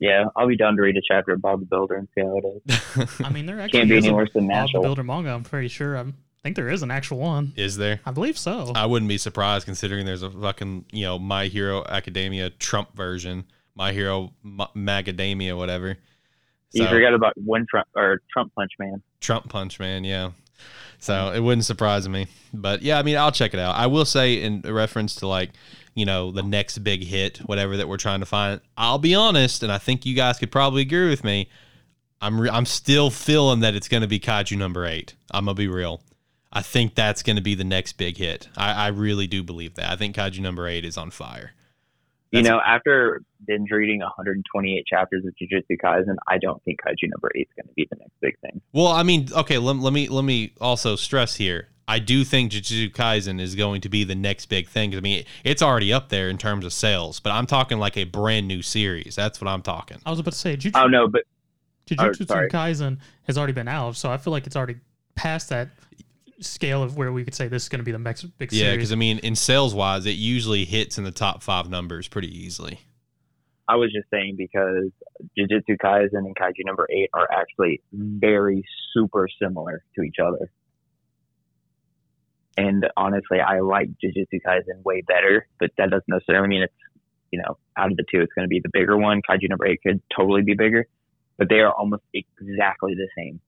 Yeah, 0.00 0.26
I'll 0.36 0.46
be 0.46 0.56
down 0.56 0.76
to 0.76 0.82
read 0.82 0.98
a 0.98 1.00
chapter 1.00 1.32
of 1.32 1.40
Bob 1.40 1.60
the 1.60 1.66
Builder 1.66 1.96
and 1.96 2.08
see 2.14 2.20
how 2.20 2.36
it 2.36 2.62
is. 2.66 3.20
I 3.24 3.30
mean, 3.30 3.46
there 3.46 3.58
actually 3.58 3.80
Can't 3.80 3.90
be 3.90 3.96
any 3.96 4.12
worse 4.12 4.32
than 4.34 4.46
Bob 4.48 4.68
the 4.72 4.80
Builder 4.80 5.02
manga. 5.02 5.30
I'm 5.30 5.44
pretty 5.44 5.68
sure. 5.68 5.96
I'm, 5.96 6.14
I 6.38 6.40
think 6.42 6.56
there 6.56 6.68
is 6.68 6.82
an 6.82 6.90
actual 6.90 7.18
one. 7.18 7.52
Is 7.56 7.76
there? 7.76 8.00
I 8.06 8.12
believe 8.12 8.38
so. 8.38 8.72
I 8.74 8.86
wouldn't 8.86 9.08
be 9.08 9.18
surprised 9.18 9.64
considering 9.66 10.06
there's 10.06 10.22
a 10.22 10.30
fucking, 10.30 10.86
you 10.92 11.04
know, 11.04 11.18
My 11.18 11.46
Hero 11.46 11.84
Academia 11.88 12.50
Trump 12.50 12.94
version, 12.94 13.44
My 13.74 13.92
Hero 13.92 14.32
Ma- 14.42 14.68
Macadamia, 14.76 15.56
whatever. 15.56 15.96
You 16.72 16.84
So- 16.84 16.90
forgot 16.90 17.14
about 17.14 17.32
one 17.36 17.66
Trump 17.68 17.88
or 17.96 18.22
Trump 18.32 18.54
Punch 18.54 18.72
Man. 18.78 19.02
Trump 19.20 19.48
Punch 19.48 19.80
Man, 19.80 20.04
yeah. 20.04 20.30
So 21.00 21.32
it 21.32 21.40
wouldn't 21.40 21.64
surprise 21.64 22.08
me. 22.08 22.26
But 22.52 22.82
yeah, 22.82 22.98
I 22.98 23.02
mean, 23.02 23.16
I'll 23.16 23.32
check 23.32 23.52
it 23.54 23.60
out. 23.60 23.74
I 23.76 23.86
will 23.86 24.04
say, 24.04 24.42
in 24.42 24.62
reference 24.62 25.14
to 25.16 25.26
like, 25.28 25.50
you 25.94 26.04
know, 26.04 26.30
the 26.30 26.42
next 26.42 26.78
big 26.78 27.02
hit, 27.04 27.38
whatever 27.38 27.76
that 27.76 27.88
we're 27.88 27.96
trying 27.96 28.20
to 28.20 28.26
find, 28.26 28.60
I'll 28.76 28.98
be 28.98 29.14
honest, 29.14 29.62
and 29.62 29.72
I 29.72 29.78
think 29.78 30.06
you 30.06 30.14
guys 30.14 30.38
could 30.38 30.50
probably 30.52 30.82
agree 30.82 31.08
with 31.08 31.24
me. 31.24 31.48
I'm 32.20 32.40
re- 32.40 32.50
I'm 32.50 32.66
still 32.66 33.10
feeling 33.10 33.60
that 33.60 33.74
it's 33.74 33.86
going 33.88 34.00
to 34.02 34.08
be 34.08 34.18
Kaiju 34.20 34.56
number 34.58 34.84
eight. 34.86 35.14
I'm 35.30 35.44
gonna 35.44 35.54
be 35.54 35.68
real. 35.68 36.00
I 36.52 36.62
think 36.62 36.94
that's 36.94 37.22
going 37.22 37.36
to 37.36 37.42
be 37.42 37.54
the 37.54 37.64
next 37.64 37.94
big 37.94 38.16
hit. 38.16 38.48
I, 38.56 38.72
I 38.72 38.86
really 38.88 39.26
do 39.26 39.42
believe 39.42 39.74
that. 39.74 39.90
I 39.90 39.96
think 39.96 40.16
Kaiju 40.16 40.40
number 40.40 40.66
eight 40.66 40.84
is 40.84 40.96
on 40.96 41.10
fire. 41.10 41.52
You 42.30 42.42
That's- 42.42 42.50
know, 42.50 42.60
after 42.64 43.22
binge 43.46 43.70
reading 43.70 44.00
128 44.00 44.86
chapters 44.86 45.24
of 45.24 45.34
Jujutsu 45.40 45.78
Kaisen, 45.82 46.16
I 46.26 46.38
don't 46.38 46.62
think 46.64 46.80
Kaiju 46.86 47.08
number 47.08 47.30
eight 47.34 47.48
is 47.48 47.62
going 47.62 47.68
to 47.68 47.74
be 47.74 47.86
the 47.90 47.96
next 47.96 48.12
big 48.20 48.38
thing. 48.40 48.60
Well, 48.72 48.88
I 48.88 49.02
mean, 49.02 49.28
okay, 49.34 49.58
let, 49.58 49.76
let 49.76 49.92
me 49.92 50.08
let 50.08 50.24
me 50.24 50.52
also 50.60 50.96
stress 50.96 51.36
here. 51.36 51.68
I 51.86 51.98
do 52.00 52.22
think 52.24 52.52
Jujutsu 52.52 52.92
Kaisen 52.92 53.40
is 53.40 53.54
going 53.54 53.80
to 53.80 53.88
be 53.88 54.04
the 54.04 54.14
next 54.14 54.46
big 54.46 54.68
thing. 54.68 54.94
I 54.94 55.00
mean, 55.00 55.24
it's 55.42 55.62
already 55.62 55.90
up 55.90 56.10
there 56.10 56.28
in 56.28 56.36
terms 56.36 56.66
of 56.66 56.74
sales, 56.74 57.18
but 57.18 57.30
I'm 57.30 57.46
talking 57.46 57.78
like 57.78 57.96
a 57.96 58.04
brand 58.04 58.46
new 58.46 58.60
series. 58.60 59.14
That's 59.14 59.40
what 59.40 59.48
I'm 59.48 59.62
talking. 59.62 59.96
I 60.04 60.10
was 60.10 60.18
about 60.18 60.34
to 60.34 60.38
say, 60.38 60.54
Jujutsu, 60.56 60.82
Oh 60.82 60.86
no, 60.86 61.08
but 61.08 61.24
Jujutsu 61.86 62.26
oh. 62.28 62.48
Kaisen 62.54 62.98
has 63.22 63.38
already 63.38 63.54
been 63.54 63.68
out, 63.68 63.96
so 63.96 64.10
I 64.10 64.18
feel 64.18 64.32
like 64.32 64.46
it's 64.46 64.56
already 64.56 64.76
past 65.14 65.48
that 65.48 65.70
scale 66.40 66.82
of 66.82 66.96
where 66.96 67.12
we 67.12 67.24
could 67.24 67.34
say 67.34 67.48
this 67.48 67.64
is 67.64 67.68
going 67.68 67.80
to 67.80 67.84
be 67.84 67.92
the 67.92 67.98
next 67.98 68.22
big 68.38 68.50
series. 68.50 68.64
Yeah, 68.64 68.74
because 68.74 68.92
I 68.92 68.96
mean, 68.96 69.18
in 69.18 69.34
sales 69.34 69.74
wise, 69.74 70.06
it 70.06 70.12
usually 70.12 70.64
hits 70.64 70.98
in 70.98 71.04
the 71.04 71.10
top 71.10 71.42
five 71.42 71.68
numbers 71.68 72.08
pretty 72.08 72.28
easily. 72.28 72.80
I 73.68 73.76
was 73.76 73.92
just 73.92 74.08
saying 74.10 74.36
because 74.38 74.90
Jujutsu 75.38 75.76
Kaisen 75.82 76.08
and 76.14 76.34
Kaiju 76.34 76.64
number 76.64 76.86
eight 76.90 77.10
are 77.12 77.28
actually 77.30 77.82
very 77.92 78.64
super 78.94 79.28
similar 79.40 79.84
to 79.94 80.02
each 80.02 80.16
other. 80.22 80.50
And 82.56 82.86
honestly, 82.96 83.40
I 83.40 83.60
like 83.60 83.90
Jujutsu 84.02 84.40
Kaisen 84.44 84.82
way 84.84 85.02
better, 85.02 85.46
but 85.60 85.70
that 85.76 85.90
doesn't 85.90 86.08
necessarily 86.08 86.48
mean 86.48 86.62
it's, 86.62 86.72
you 87.30 87.40
know, 87.40 87.58
out 87.76 87.90
of 87.90 87.98
the 87.98 88.04
two, 88.10 88.22
it's 88.22 88.32
going 88.32 88.46
to 88.46 88.48
be 88.48 88.60
the 88.60 88.70
bigger 88.72 88.96
one. 88.96 89.20
Kaiju 89.28 89.50
number 89.50 89.66
eight 89.66 89.80
could 89.82 90.00
totally 90.16 90.42
be 90.42 90.54
bigger, 90.54 90.86
but 91.36 91.50
they 91.50 91.60
are 91.60 91.72
almost 91.72 92.02
exactly 92.14 92.94
the 92.94 93.08
same. 93.16 93.38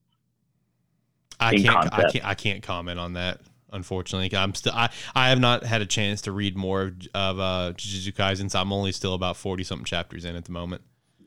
I 1.41 1.55
can't, 1.55 1.93
I 1.93 2.11
can't, 2.11 2.25
I 2.25 2.33
can't 2.35 2.63
comment 2.63 2.99
on 2.99 3.13
that. 3.13 3.41
Unfortunately, 3.73 4.37
I'm 4.37 4.53
still, 4.53 4.73
I, 4.75 4.89
I 5.15 5.29
have 5.29 5.39
not 5.39 5.63
had 5.63 5.81
a 5.81 5.85
chance 5.85 6.21
to 6.23 6.33
read 6.33 6.57
more 6.57 6.81
of, 6.81 6.93
of 7.13 7.39
uh, 7.39 7.73
Jujutsu 7.77 8.13
Kaisen. 8.13 8.51
So 8.51 8.59
I'm 8.59 8.73
only 8.73 8.91
still 8.91 9.13
about 9.13 9.37
forty 9.37 9.63
something 9.63 9.85
chapters 9.85 10.25
in 10.25 10.35
at 10.35 10.45
the 10.45 10.51
moment. 10.51 10.81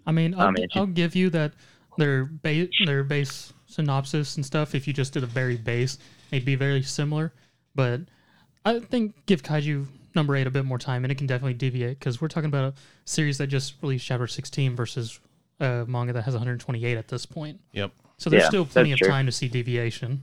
I 0.07 0.13
mean, 0.13 0.35
I'll, 0.35 0.49
I 0.49 0.51
mean, 0.51 0.69
I'll 0.75 0.87
give 0.87 1.17
you 1.17 1.31
that 1.31 1.53
their 1.97 2.27
base, 2.27 2.69
their 2.85 3.03
base 3.03 3.53
synopsis 3.67 4.37
and 4.37 4.45
stuff. 4.45 4.75
If 4.75 4.87
you 4.87 4.93
just 4.93 5.15
did 5.15 5.23
a 5.23 5.27
very 5.27 5.57
base, 5.57 5.99
it'd 6.31 6.45
be 6.45 6.55
very 6.55 6.83
similar. 6.83 7.33
But 7.75 8.03
I 8.65 8.81
think 8.81 9.15
give 9.27 9.43
Kaiju 9.43 9.87
number 10.15 10.37
eight 10.37 10.47
a 10.47 10.51
bit 10.51 10.65
more 10.65 10.79
time, 10.79 11.05
and 11.05 11.11
it 11.11 11.17
can 11.17 11.27
definitely 11.27 11.55
deviate 11.55 11.99
because 11.99 12.21
we're 12.21 12.29
talking 12.29 12.49
about 12.49 12.73
a 12.73 12.75
series 13.05 13.39
that 13.39 13.49
just 13.49 13.75
released 13.83 14.07
chapter 14.07 14.27
16 14.27 14.77
versus 14.77 15.19
a 15.61 15.85
manga 15.87 16.13
that 16.13 16.23
has 16.23 16.35
128 16.35 16.97
at 16.97 17.09
this 17.09 17.27
point. 17.27 17.61
Yep. 17.73 17.93
So 18.25 18.31
there's 18.31 18.45
Yeah, 18.45 18.49
still 18.49 18.65
plenty 18.65 18.93
of 18.93 18.99
true. 18.99 19.11
time 19.11 19.27
to 19.27 19.33
see 19.33 19.49
deviation. 19.49 20.23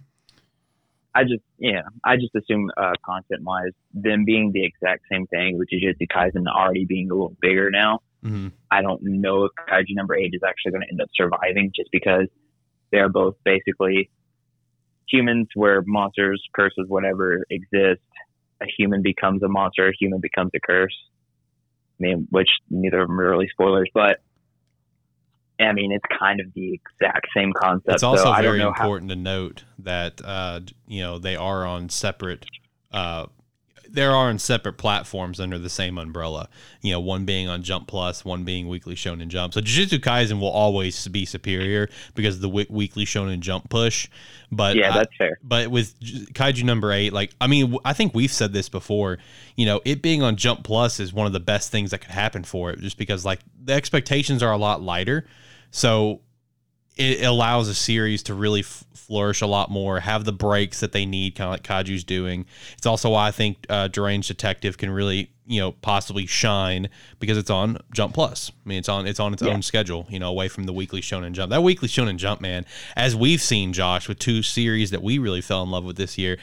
I 1.13 1.21
just, 1.21 1.43
yeah, 1.59 1.83
I 2.03 2.15
just 2.15 2.33
assume 2.33 2.71
uh, 2.75 2.93
content 3.05 3.43
wise, 3.43 3.73
them 3.93 4.25
being 4.25 4.51
the 4.51 4.65
exact 4.65 5.03
same 5.11 5.27
thing, 5.27 5.59
with 5.59 5.67
Jujutsu 5.71 6.07
Kaisen 6.11 6.47
already 6.47 6.85
being 6.85 7.11
a 7.11 7.13
little 7.13 7.37
bigger 7.39 7.69
now. 7.69 7.99
hmm 8.23 8.47
I 8.71 8.81
don't 8.81 9.01
know 9.03 9.43
if 9.43 9.51
Kaiju 9.69 9.93
number 9.93 10.15
eight 10.15 10.31
is 10.33 10.41
actually 10.43 10.71
going 10.71 10.81
to 10.81 10.87
end 10.89 10.99
up 10.99 11.09
surviving 11.15 11.71
just 11.75 11.91
because 11.91 12.25
they're 12.91 13.07
both 13.07 13.35
basically 13.45 14.09
humans 15.07 15.49
where 15.53 15.83
monsters, 15.85 16.41
curses, 16.55 16.85
whatever 16.87 17.45
exist. 17.51 18.01
A 18.61 18.65
human 18.77 19.03
becomes 19.03 19.43
a 19.43 19.47
monster, 19.47 19.89
a 19.89 19.93
human 19.99 20.21
becomes 20.21 20.49
a 20.55 20.59
curse. 20.59 20.97
I 21.99 21.99
mean, 21.99 22.27
which 22.31 22.49
neither 22.71 23.01
of 23.01 23.09
them 23.09 23.21
are 23.21 23.29
really 23.29 23.49
spoilers, 23.49 23.91
but 23.93 24.21
I 25.63 25.73
mean, 25.73 25.91
it's 25.91 26.05
kind 26.19 26.39
of 26.39 26.47
the 26.53 26.73
exact 26.73 27.27
same 27.35 27.53
concept. 27.53 27.93
It's 27.93 28.03
also 28.03 28.23
so 28.25 28.29
I 28.31 28.41
don't 28.41 28.51
very 28.51 28.59
know 28.59 28.71
how. 28.75 28.83
important 28.83 29.09
to 29.11 29.15
note 29.15 29.63
that 29.79 30.21
uh, 30.23 30.61
you 30.87 31.01
know 31.01 31.17
they 31.19 31.35
are 31.35 31.65
on 31.65 31.89
separate. 31.89 32.45
Uh, 32.91 33.27
they 33.89 34.03
are 34.03 34.15
on 34.15 34.39
separate 34.39 34.77
platforms 34.77 35.37
under 35.41 35.59
the 35.59 35.69
same 35.69 35.97
umbrella. 35.97 36.47
You 36.81 36.93
know, 36.93 37.01
one 37.01 37.25
being 37.25 37.49
on 37.49 37.61
Jump 37.61 37.87
Plus, 37.87 38.23
one 38.23 38.45
being 38.45 38.69
Weekly 38.69 38.95
Shonen 38.95 39.27
Jump. 39.27 39.53
So 39.53 39.59
Jujutsu 39.59 39.99
Kaisen 39.99 40.39
will 40.39 40.47
always 40.49 41.05
be 41.09 41.25
superior 41.25 41.89
because 42.15 42.35
of 42.35 42.41
the 42.41 42.47
w- 42.47 42.67
Weekly 42.69 43.03
Shonen 43.03 43.41
Jump 43.41 43.69
push. 43.69 44.07
But 44.49 44.77
Yeah, 44.77 44.91
I- 44.93 44.97
that's 44.99 45.15
fair. 45.17 45.37
but 45.43 45.67
with 45.67 45.99
Kaiju 45.99 46.63
number 46.63 46.93
eight, 46.93 47.11
like 47.11 47.31
I 47.41 47.47
mean, 47.47 47.63
w- 47.65 47.81
I 47.83 47.91
think 47.91 48.13
we've 48.13 48.31
said 48.31 48.53
this 48.53 48.69
before. 48.69 49.17
You 49.57 49.65
know, 49.65 49.81
it 49.83 50.01
being 50.01 50.23
on 50.23 50.37
Jump 50.37 50.63
Plus 50.63 51.01
is 51.01 51.11
one 51.11 51.27
of 51.27 51.33
the 51.33 51.41
best 51.41 51.69
things 51.69 51.91
that 51.91 51.97
could 51.99 52.11
happen 52.11 52.45
for 52.45 52.71
it, 52.71 52.79
just 52.79 52.97
because 52.97 53.25
like 53.25 53.39
the 53.61 53.73
expectations 53.73 54.41
are 54.41 54.53
a 54.53 54.57
lot 54.57 54.81
lighter, 54.81 55.25
so 55.71 56.21
it 56.97 57.23
allows 57.25 57.67
a 57.69 57.73
series 57.73 58.21
to 58.23 58.33
really 58.33 58.59
f- 58.59 58.83
flourish 58.93 59.41
a 59.41 59.47
lot 59.47 59.71
more, 59.71 60.01
have 60.01 60.25
the 60.25 60.33
breaks 60.33 60.81
that 60.81 60.91
they 60.91 61.05
need, 61.05 61.35
kind 61.35 61.47
of 61.47 61.51
like 61.51 61.63
Kaiju's 61.63 62.03
doing. 62.03 62.45
It's 62.77 62.85
also 62.85 63.09
why 63.11 63.27
I 63.27 63.31
think 63.31 63.65
uh, 63.69 63.87
Deranged 63.87 64.27
Detective 64.27 64.77
can 64.77 64.89
really, 64.91 65.31
you 65.47 65.59
know, 65.61 65.71
possibly 65.71 66.25
shine 66.25 66.89
because 67.19 67.37
it's 67.37 67.49
on 67.49 67.77
Jump 67.93 68.13
Plus. 68.13 68.51
I 68.65 68.69
mean, 68.69 68.79
it's 68.79 68.89
on 68.89 69.07
it's 69.07 69.19
on 69.19 69.33
its 69.33 69.41
Yeah. 69.41 69.53
own 69.53 69.61
schedule, 69.61 70.05
you 70.09 70.19
know, 70.19 70.29
away 70.29 70.49
from 70.49 70.65
the 70.65 70.73
Weekly 70.73 71.01
Shonen 71.01 71.31
Jump. 71.31 71.49
That 71.49 71.63
Weekly 71.63 71.87
Shonen 71.87 72.17
Jump, 72.17 72.41
man, 72.41 72.65
as 72.95 73.15
we've 73.15 73.41
seen, 73.41 73.71
Josh, 73.73 74.07
with 74.07 74.19
two 74.19 74.43
series 74.43 74.91
that 74.91 75.01
we 75.01 75.17
really 75.17 75.41
fell 75.41 75.63
in 75.63 75.71
love 75.71 75.85
with 75.85 75.95
this 75.97 76.17
year. 76.17 76.37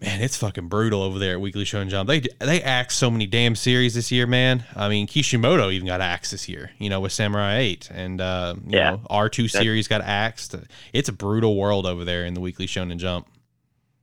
Man, 0.00 0.20
it's 0.22 0.36
fucking 0.36 0.68
brutal 0.68 1.02
over 1.02 1.18
there 1.18 1.32
at 1.32 1.40
Weekly 1.40 1.64
Shonen 1.64 1.88
Jump. 1.88 2.08
They 2.08 2.20
they 2.38 2.62
axed 2.62 2.98
so 2.98 3.10
many 3.10 3.26
damn 3.26 3.56
series 3.56 3.94
this 3.94 4.12
year, 4.12 4.28
man. 4.28 4.64
I 4.76 4.88
mean, 4.88 5.08
Kishimoto 5.08 5.70
even 5.70 5.88
got 5.88 6.00
axed 6.00 6.30
this 6.30 6.48
year, 6.48 6.70
you 6.78 6.88
know, 6.88 7.00
with 7.00 7.10
Samurai 7.10 7.56
Eight, 7.58 7.90
and 7.92 8.20
uh, 8.20 8.54
you 8.64 8.78
Yeah. 8.78 8.90
know, 8.90 9.00
R 9.10 9.28
two 9.28 9.48
series 9.48 9.88
got 9.88 10.00
axed. 10.02 10.54
It's 10.92 11.08
a 11.08 11.12
brutal 11.12 11.56
world 11.56 11.84
over 11.84 12.04
there 12.04 12.24
in 12.24 12.34
the 12.34 12.40
Weekly 12.40 12.66
Shonen 12.66 12.98
Jump. 12.98 13.26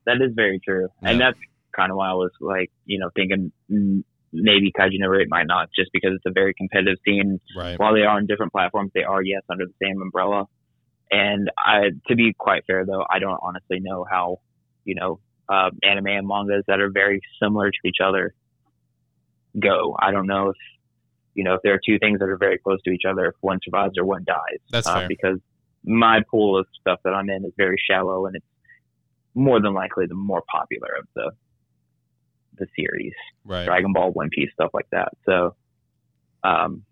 That 0.06 0.18
is 0.22 0.34
very 0.36 0.60
true, 0.60 0.90
and 1.02 1.20
that's 1.22 1.38
kind 1.74 1.92
of 1.92 1.98
why 1.98 2.10
I 2.10 2.14
was 2.14 2.32
like, 2.42 2.72
you 2.86 3.00
know, 3.00 3.10
thinking 3.16 3.54
maybe 4.34 4.74
Kaiju 4.78 5.00
number 5.00 5.22
eight 5.22 5.30
might 5.30 5.48
not, 5.48 5.70
just 5.74 5.92
because 5.94 6.12
it's 6.14 6.26
a 6.26 6.32
very 6.32 6.54
competitive 6.54 6.98
scene. 7.06 7.40
Right. 7.58 7.80
While 7.80 7.94
they 7.94 8.02
are 8.02 8.18
on 8.18 8.26
different 8.26 8.52
platforms, 8.52 8.92
they 8.94 9.04
are 9.04 9.22
yes 9.24 9.44
under 9.50 9.66
the 9.66 9.74
same 9.82 10.02
umbrella. 10.02 10.46
And 11.10 11.50
I, 11.58 11.92
to 12.08 12.16
be 12.16 12.34
quite 12.38 12.66
fair 12.68 12.86
though, 12.86 13.06
I 13.10 13.20
don't 13.20 13.40
honestly 13.42 13.80
know 13.80 14.06
how, 14.10 14.40
you 14.84 14.96
know, 14.96 15.20
uh, 15.50 15.70
anime 15.84 16.08
and 16.08 16.28
mangas 16.28 16.64
that 16.68 16.80
are 16.80 16.90
very 16.90 17.22
similar 17.42 17.72
to 17.72 17.78
each 17.86 17.98
other 18.04 18.34
go. 19.60 19.96
I 20.00 20.12
don't 20.12 20.28
know 20.28 20.50
if, 20.50 20.58
you 21.34 21.44
know, 21.44 21.56
if 21.56 21.62
there 21.64 21.74
are 21.74 21.82
two 21.86 22.00
things 22.00 22.20
that 22.20 22.30
are 22.30 22.38
very 22.38 22.58
close 22.58 22.82
to 22.84 22.92
each 22.92 23.04
other, 23.08 23.26
if 23.28 23.36
one 23.42 23.60
survives 23.64 23.98
or 23.98 24.06
one 24.06 24.24
dies. 24.26 24.60
That's 24.72 24.88
uh, 24.88 25.00
fair. 25.00 25.08
Because 25.08 25.40
my 25.84 26.22
pool 26.30 26.60
of 26.60 26.68
stuff 26.80 27.00
that 27.04 27.14
I'm 27.14 27.30
in 27.30 27.46
is 27.46 27.54
very 27.58 27.78
shallow, 27.90 28.26
and 28.26 28.36
it's 28.36 28.46
more 29.34 29.62
than 29.62 29.74
likely 29.74 30.06
the 30.08 30.16
more 30.16 30.44
popular 30.50 30.90
of 31.00 31.08
the 31.16 31.32
the 32.58 32.68
series. 32.76 33.14
Right. 33.44 33.66
Dragon 33.66 33.92
Ball, 33.92 34.12
One 34.12 34.30
Piece, 34.30 34.50
stuff 34.54 34.72
like 34.74 34.88
that. 34.92 35.10
So, 35.26 35.56
um, 36.44 36.84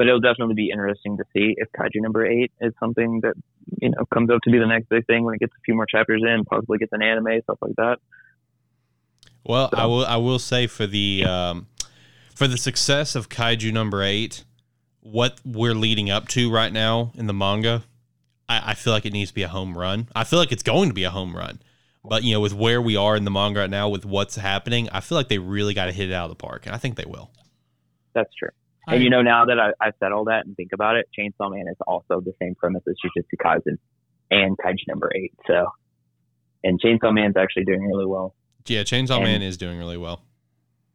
but 0.00 0.06
it'll 0.06 0.18
definitely 0.18 0.54
be 0.54 0.70
interesting 0.70 1.18
to 1.18 1.24
see 1.34 1.54
if 1.58 1.68
Kaiju 1.72 2.00
number 2.00 2.24
eight 2.24 2.50
is 2.58 2.72
something 2.80 3.20
that 3.20 3.34
you 3.82 3.90
know 3.90 4.06
comes 4.06 4.30
up 4.30 4.40
to 4.44 4.50
be 4.50 4.58
the 4.58 4.66
next 4.66 4.88
big 4.88 5.06
thing 5.06 5.24
when 5.24 5.34
it 5.34 5.40
gets 5.40 5.52
a 5.52 5.60
few 5.62 5.74
more 5.74 5.84
chapters 5.84 6.22
in, 6.26 6.42
possibly 6.46 6.78
gets 6.78 6.94
an 6.94 7.02
anime, 7.02 7.42
stuff 7.42 7.58
like 7.60 7.76
that. 7.76 7.98
Well, 9.44 9.68
I 9.74 9.84
will. 9.84 10.06
I 10.06 10.16
will 10.16 10.38
say 10.38 10.66
for 10.68 10.86
the 10.86 11.26
um, 11.26 11.66
for 12.34 12.48
the 12.48 12.56
success 12.56 13.14
of 13.14 13.28
Kaiju 13.28 13.74
number 13.74 14.02
eight, 14.02 14.44
what 15.00 15.38
we're 15.44 15.74
leading 15.74 16.08
up 16.08 16.28
to 16.28 16.50
right 16.50 16.72
now 16.72 17.12
in 17.14 17.26
the 17.26 17.34
manga, 17.34 17.84
I, 18.48 18.70
I 18.70 18.74
feel 18.76 18.94
like 18.94 19.04
it 19.04 19.12
needs 19.12 19.32
to 19.32 19.34
be 19.34 19.42
a 19.42 19.48
home 19.48 19.76
run. 19.76 20.08
I 20.14 20.24
feel 20.24 20.38
like 20.38 20.50
it's 20.50 20.62
going 20.62 20.88
to 20.88 20.94
be 20.94 21.04
a 21.04 21.10
home 21.10 21.36
run. 21.36 21.60
But 22.02 22.24
you 22.24 22.32
know, 22.32 22.40
with 22.40 22.54
where 22.54 22.80
we 22.80 22.96
are 22.96 23.16
in 23.16 23.24
the 23.26 23.30
manga 23.30 23.60
right 23.60 23.68
now, 23.68 23.90
with 23.90 24.06
what's 24.06 24.36
happening, 24.36 24.88
I 24.92 25.00
feel 25.00 25.18
like 25.18 25.28
they 25.28 25.36
really 25.36 25.74
got 25.74 25.86
to 25.86 25.92
hit 25.92 26.08
it 26.08 26.14
out 26.14 26.24
of 26.24 26.30
the 26.30 26.42
park, 26.42 26.64
and 26.64 26.74
I 26.74 26.78
think 26.78 26.96
they 26.96 27.04
will. 27.04 27.30
that's 28.14 28.34
true. 28.34 28.48
I- 28.90 28.94
And 28.94 29.04
you 29.04 29.10
know, 29.10 29.22
now 29.22 29.44
that 29.46 29.58
I, 29.58 29.72
I've 29.80 29.94
said 30.00 30.12
all 30.12 30.24
that 30.24 30.46
and 30.46 30.56
think 30.56 30.70
about 30.72 30.96
it, 30.96 31.06
Chainsaw 31.18 31.50
Man 31.50 31.66
is 31.70 31.76
also 31.86 32.20
the 32.20 32.32
same 32.40 32.54
premise 32.54 32.82
as 32.88 32.94
Jujutsu 33.04 33.36
Kaisen 33.44 33.78
and 34.30 34.56
Kaiju 34.58 34.86
number 34.88 35.10
eight. 35.14 35.32
So, 35.46 35.66
and 36.64 36.80
Chainsaw 36.80 37.12
Man's 37.14 37.36
actually 37.36 37.64
doing 37.64 37.82
really 37.82 38.06
well. 38.06 38.34
Yeah, 38.66 38.82
Chainsaw 38.82 39.16
And- 39.16 39.24
Man 39.24 39.42
is 39.42 39.56
doing 39.56 39.78
really 39.78 39.96
well. 39.96 40.22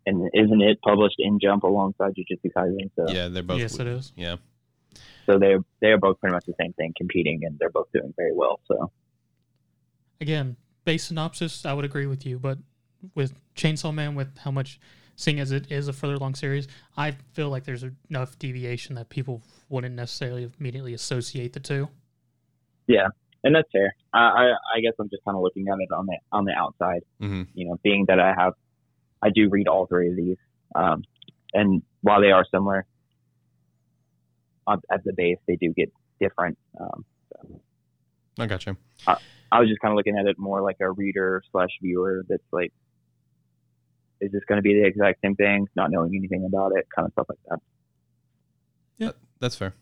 And 0.08 0.30
isn't 0.36 0.62
it 0.62 0.80
published 0.84 1.16
in 1.18 1.40
Jump 1.42 1.64
alongside 1.64 2.14
Jujutsu 2.16 2.52
Kaisen? 2.56 2.92
So, 2.96 3.12
Yeah, 3.12 3.28
they're 3.28 3.42
both. 3.42 3.60
yes, 3.60 3.80
it 3.80 3.88
is. 3.88 4.14
Yeah, 4.16 4.36
so 5.26 5.40
they're 5.40 5.60
they're 5.82 5.98
both 5.98 6.20
pretty 6.20 6.34
much 6.36 6.46
the 6.46 6.54
same 6.62 6.74
thing, 6.74 6.94
competing, 6.96 7.44
and 7.44 7.58
they're 7.58 7.72
both 7.72 7.88
doing 7.92 8.14
very 8.16 8.32
well. 8.34 8.60
So, 8.68 8.92
Again, 10.22 10.56
base 10.86 11.06
synopsis, 11.06 11.66
I 11.66 11.74
would 11.74 11.86
agree 11.86 12.06
with 12.06 12.26
you, 12.26 12.40
but 12.40 12.58
with 13.16 13.34
Chainsaw 13.56 13.94
Man, 13.94 14.16
with 14.16 14.38
how 14.40 14.52
much, 14.52 14.80
seeing 15.16 15.40
as 15.40 15.52
it 15.52 15.72
is 15.72 15.88
a 15.88 15.94
further 15.94 16.18
long 16.18 16.36
series, 16.36 16.68
I 16.98 17.12
feel 17.34 17.50
like 17.50 17.64
there's 17.64 17.86
enough 18.10 18.38
deviation 18.40 18.96
that 18.96 19.10
people 19.10 19.42
wouldn't 19.70 19.96
necessarily 19.96 20.50
immediately 20.60 20.94
associate 20.94 21.54
the 21.54 21.60
two. 21.60 21.90
yeah, 22.88 23.08
and 23.44 23.56
that's 23.56 23.70
fair. 23.72 23.96
I 24.14 24.20
I, 24.20 24.44
I 24.76 24.80
guess 24.82 24.94
I'm 25.00 25.10
just 25.10 25.24
kind 25.26 25.36
of 25.36 25.42
looking 25.44 25.68
at 25.70 25.78
it 25.80 25.92
on 25.92 26.06
the 26.06 26.18
on 26.32 26.46
the 26.46 26.54
outside. 26.54 27.02
hmm 27.20 27.44
you 27.54 27.66
know, 27.68 27.80
being 27.84 28.06
that 28.08 28.20
I 28.20 28.34
have, 28.38 28.54
I 29.22 29.30
do 29.30 29.50
read 29.50 29.68
all 29.68 29.86
three 29.88 30.10
of 30.10 30.16
these, 30.16 30.38
um, 30.76 31.04
and 31.54 31.82
while 32.02 32.22
they 32.22 32.32
are 32.32 32.46
similar 32.52 32.86
on, 34.68 34.82
at 34.92 35.04
the 35.04 35.14
base, 35.14 35.38
they 35.48 35.56
do 35.56 35.74
get 35.74 35.92
different. 36.20 36.58
Um, 36.80 37.06
so 37.32 37.62
I 38.40 38.46
got 38.48 38.66
you. 38.66 38.76
I 39.52 39.60
was 39.60 39.70
just 39.70 39.80
kind 39.80 39.92
of 39.92 39.96
looking 39.96 40.18
at 40.18 40.26
it 40.26 40.38
more 40.38 40.62
like 40.62 40.78
a 40.82 40.92
reader 40.92 41.42
slash 41.52 41.70
viewer 41.82 42.26
that's 42.28 42.44
like, 42.52 42.74
is 44.22 44.32
this 44.32 44.44
going 44.48 44.58
to 44.58 44.62
be 44.62 44.74
the 44.74 44.86
exact 44.86 45.22
same 45.22 45.36
thing? 45.36 45.68
Not 45.76 45.92
knowing 45.92 46.16
anything 46.16 46.46
about 46.46 46.74
it, 46.76 46.88
kind 46.94 47.06
of 47.06 47.12
stuff 47.14 47.28
like 47.30 47.40
that. 47.50 47.60
Yeah, 48.98 49.12
that's 49.40 49.56
fair. 49.56 49.74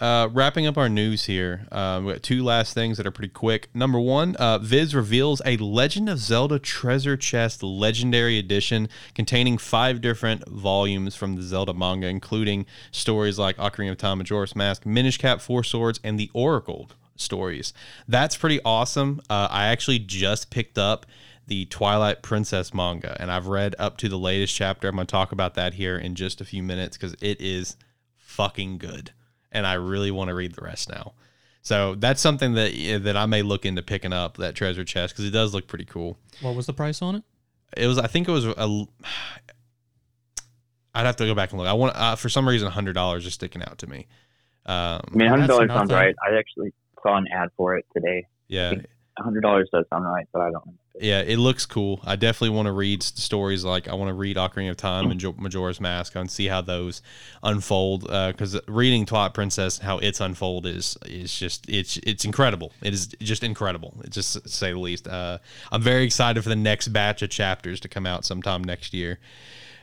Uh, 0.00 0.28
wrapping 0.32 0.66
up 0.66 0.76
our 0.76 0.88
news 0.88 1.26
here, 1.26 1.68
um, 1.70 2.04
we 2.04 2.12
got 2.12 2.22
two 2.22 2.42
last 2.42 2.74
things 2.74 2.96
that 2.96 3.06
are 3.06 3.12
pretty 3.12 3.32
quick. 3.32 3.68
Number 3.74 4.00
one, 4.00 4.34
uh, 4.36 4.58
Viz 4.58 4.92
reveals 4.92 5.40
a 5.46 5.56
Legend 5.58 6.08
of 6.08 6.18
Zelda 6.18 6.58
Treasure 6.58 7.16
Chest 7.16 7.62
Legendary 7.62 8.36
Edition 8.36 8.88
containing 9.14 9.56
five 9.56 10.00
different 10.00 10.48
volumes 10.48 11.14
from 11.14 11.36
the 11.36 11.42
Zelda 11.42 11.72
manga, 11.72 12.08
including 12.08 12.66
stories 12.90 13.38
like 13.38 13.56
Ocarina 13.56 13.92
of 13.92 13.98
Time, 13.98 14.18
Majora's 14.18 14.56
Mask, 14.56 14.84
Minish 14.84 15.16
Cap, 15.16 15.40
Four 15.40 15.62
Swords, 15.62 16.00
and 16.02 16.18
the 16.18 16.28
Oracle 16.34 16.90
stories. 17.14 17.72
That's 18.08 18.36
pretty 18.36 18.60
awesome. 18.64 19.20
Uh, 19.30 19.46
I 19.48 19.66
actually 19.66 20.00
just 20.00 20.50
picked 20.50 20.76
up 20.76 21.06
the 21.46 21.66
Twilight 21.66 22.22
Princess 22.22 22.72
manga, 22.72 23.16
and 23.20 23.30
I've 23.30 23.46
read 23.46 23.74
up 23.78 23.96
to 23.98 24.08
the 24.08 24.18
latest 24.18 24.54
chapter. 24.54 24.88
I'm 24.88 24.94
going 24.96 25.06
to 25.06 25.10
talk 25.10 25.32
about 25.32 25.54
that 25.54 25.74
here 25.74 25.96
in 25.96 26.14
just 26.14 26.40
a 26.40 26.44
few 26.44 26.62
minutes 26.62 26.96
because 26.96 27.14
it 27.20 27.40
is 27.40 27.76
fucking 28.16 28.78
good, 28.78 29.12
and 29.52 29.66
I 29.66 29.74
really 29.74 30.10
want 30.10 30.28
to 30.28 30.34
read 30.34 30.54
the 30.54 30.62
rest 30.62 30.88
now. 30.88 31.12
So 31.62 31.94
that's 31.94 32.20
something 32.20 32.54
that 32.54 33.00
that 33.04 33.16
I 33.16 33.26
may 33.26 33.42
look 33.42 33.64
into 33.64 33.82
picking 33.82 34.12
up 34.12 34.36
that 34.36 34.54
treasure 34.54 34.84
chest 34.84 35.14
because 35.14 35.24
it 35.26 35.30
does 35.30 35.54
look 35.54 35.66
pretty 35.66 35.86
cool. 35.86 36.18
What 36.42 36.54
was 36.54 36.66
the 36.66 36.74
price 36.74 37.00
on 37.00 37.16
it? 37.16 37.22
It 37.76 37.86
was, 37.86 37.98
I 37.98 38.06
think 38.06 38.28
it 38.28 38.32
was 38.32 38.44
a. 38.44 38.54
I'd 40.96 41.06
have 41.06 41.16
to 41.16 41.26
go 41.26 41.34
back 41.34 41.50
and 41.50 41.58
look. 41.58 41.66
I 41.66 41.72
want 41.72 41.96
uh, 41.96 42.14
for 42.16 42.28
some 42.28 42.46
reason 42.48 42.70
hundred 42.70 42.92
dollars 42.92 43.26
is 43.26 43.34
sticking 43.34 43.62
out 43.62 43.78
to 43.78 43.88
me. 43.88 44.06
Um, 44.66 44.76
I 44.76 45.02
mean, 45.12 45.28
hundred 45.28 45.42
that's 45.42 45.48
dollars 45.48 45.68
sounds 45.70 45.90
nothing. 45.90 46.06
right. 46.06 46.14
I 46.24 46.38
actually 46.38 46.72
saw 47.02 47.16
an 47.16 47.26
ad 47.32 47.48
for 47.56 47.76
it 47.76 47.84
today. 47.92 48.26
yeah, 48.46 48.74
hundred 49.18 49.42
dollars 49.42 49.68
does 49.72 49.84
sound 49.90 50.04
right, 50.04 50.26
but 50.32 50.40
I 50.42 50.50
don't. 50.50 50.66
know. 50.66 50.74
yeah, 51.00 51.20
it 51.20 51.38
looks 51.38 51.66
cool. 51.66 52.00
I 52.04 52.16
definitely 52.16 52.56
want 52.56 52.66
to 52.66 52.72
read 52.72 53.02
stories 53.02 53.64
like 53.64 53.88
I 53.88 53.94
want 53.94 54.08
to 54.08 54.14
read 54.14 54.36
Ocarina 54.36 54.70
of 54.70 54.76
Time 54.76 55.10
and 55.10 55.20
Jo- 55.20 55.34
Majora's 55.38 55.80
Mask 55.80 56.14
and 56.16 56.30
see 56.30 56.46
how 56.46 56.60
those 56.60 57.00
unfold. 57.42 58.02
Because 58.02 58.58
reading 58.66 59.06
Twilight 59.06 59.34
Princess, 59.34 59.78
how 59.78 59.98
its 59.98 60.20
unfold 60.20 60.66
is 60.66 60.96
is 61.06 61.36
just 61.36 61.68
it's 61.68 61.96
it's 61.98 62.24
incredible. 62.24 62.72
It 62.82 62.92
is 62.92 63.08
just 63.20 63.42
incredible. 63.42 63.94
It 64.04 64.10
just 64.10 64.48
say 64.48 64.72
the 64.72 64.78
least. 64.78 65.06
Uh, 65.06 65.38
I'm 65.70 65.82
very 65.82 66.04
excited 66.04 66.42
for 66.42 66.48
the 66.48 66.56
next 66.56 66.88
batch 66.88 67.22
of 67.22 67.30
chapters 67.30 67.80
to 67.80 67.88
come 67.88 68.06
out 68.06 68.24
sometime 68.24 68.64
next 68.64 68.94
year. 68.94 69.18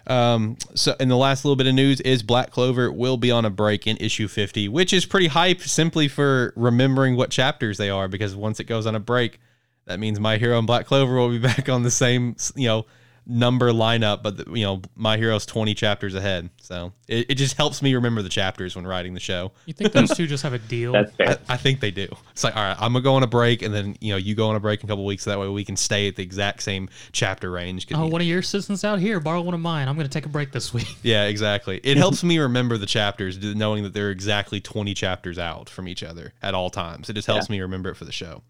Um, 0.07 0.57
so, 0.75 0.95
and 0.99 1.09
the 1.09 1.15
last 1.15 1.45
little 1.45 1.55
bit 1.55 1.67
of 1.67 1.75
news 1.75 2.01
is 2.01 2.23
Black 2.23 2.51
Clover 2.51 2.91
will 2.91 3.17
be 3.17 3.31
on 3.31 3.45
a 3.45 3.49
break 3.49 3.87
in 3.87 3.97
issue 3.97 4.27
50, 4.27 4.67
which 4.67 4.93
is 4.93 5.05
pretty 5.05 5.27
hype 5.27 5.61
simply 5.61 6.07
for 6.07 6.53
remembering 6.55 7.15
what 7.15 7.29
chapters 7.29 7.77
they 7.77 7.89
are. 7.89 8.07
Because 8.07 8.35
once 8.35 8.59
it 8.59 8.65
goes 8.65 8.85
on 8.85 8.95
a 8.95 8.99
break, 8.99 9.39
that 9.85 9.99
means 9.99 10.19
My 10.19 10.37
Hero 10.37 10.57
and 10.57 10.67
Black 10.67 10.85
Clover 10.85 11.15
will 11.15 11.29
be 11.29 11.37
back 11.39 11.69
on 11.69 11.83
the 11.83 11.91
same, 11.91 12.35
you 12.55 12.67
know, 12.67 12.85
number 13.27 13.71
lineup, 13.71 14.23
but 14.23 14.37
the, 14.37 14.51
you 14.51 14.65
know, 14.65 14.81
My 14.95 15.15
Hero's 15.17 15.45
20 15.45 15.73
chapters 15.75 16.15
ahead. 16.15 16.49
So 16.61 16.91
it, 17.07 17.27
it 17.31 17.35
just 17.35 17.55
helps 17.55 17.81
me 17.81 17.93
remember 17.93 18.21
the 18.21 18.29
chapters 18.29 18.75
when 18.75 18.85
writing 18.87 19.13
the 19.13 19.19
show. 19.19 19.51
You 19.65 19.73
think 19.73 19.91
those 19.93 20.09
two 20.17 20.25
just 20.27 20.43
have 20.43 20.53
a 20.53 20.59
deal? 20.59 20.93
That's 20.93 21.11
fair. 21.15 21.39
I, 21.47 21.53
I 21.53 21.57
think 21.57 21.79
they 21.79 21.91
do. 21.91 22.07
It's 22.31 22.43
like, 22.43 22.55
all 22.55 22.63
right, 22.63 22.75
I'm 22.79 22.93
gonna 22.93 23.03
go 23.03 23.13
on 23.15 23.23
a 23.23 23.27
break, 23.27 23.61
and 23.61 23.73
then 23.73 23.95
you 24.01 24.11
know, 24.13 24.17
you 24.17 24.33
go 24.35 24.49
on 24.49 24.55
a 24.55 24.59
break 24.59 24.81
in 24.81 24.87
a 24.87 24.89
couple 24.89 25.05
weeks, 25.05 25.23
so 25.23 25.29
that 25.29 25.39
way 25.39 25.47
we 25.49 25.63
can 25.63 25.77
stay 25.77 26.07
at 26.07 26.15
the 26.15 26.23
exact 26.23 26.63
same 26.63 26.89
chapter 27.11 27.51
range. 27.51 27.87
oh, 27.93 28.05
you- 28.05 28.11
one 28.11 28.21
of 28.21 28.27
your 28.27 28.39
assistants 28.39 28.83
out 28.83 28.99
here, 28.99 29.19
borrow 29.19 29.41
one 29.41 29.53
of 29.53 29.59
mine. 29.59 29.87
I'm 29.87 29.95
going 29.95 30.07
to 30.07 30.11
take 30.11 30.25
a 30.25 30.29
break 30.29 30.51
this 30.51 30.73
week. 30.73 30.87
Yeah, 31.03 31.25
exactly. 31.25 31.79
It 31.83 31.97
helps 31.97 32.23
me 32.23 32.37
remember 32.39 32.77
the 32.77 32.85
chapters, 32.85 33.37
knowing 33.41 33.83
that 33.83 33.93
they're 33.93 34.11
exactly 34.11 34.59
20 34.61 34.93
chapters 34.93 35.37
out 35.39 35.69
from 35.69 35.87
each 35.87 36.03
other 36.03 36.33
at 36.41 36.53
all 36.53 36.69
times. 36.69 37.09
It 37.09 37.13
just 37.13 37.27
helps 37.27 37.49
me 37.49 37.59
remember 37.61 37.89
it 37.89 37.95
for 37.95 38.05
the 38.05 38.11
show. 38.11 38.41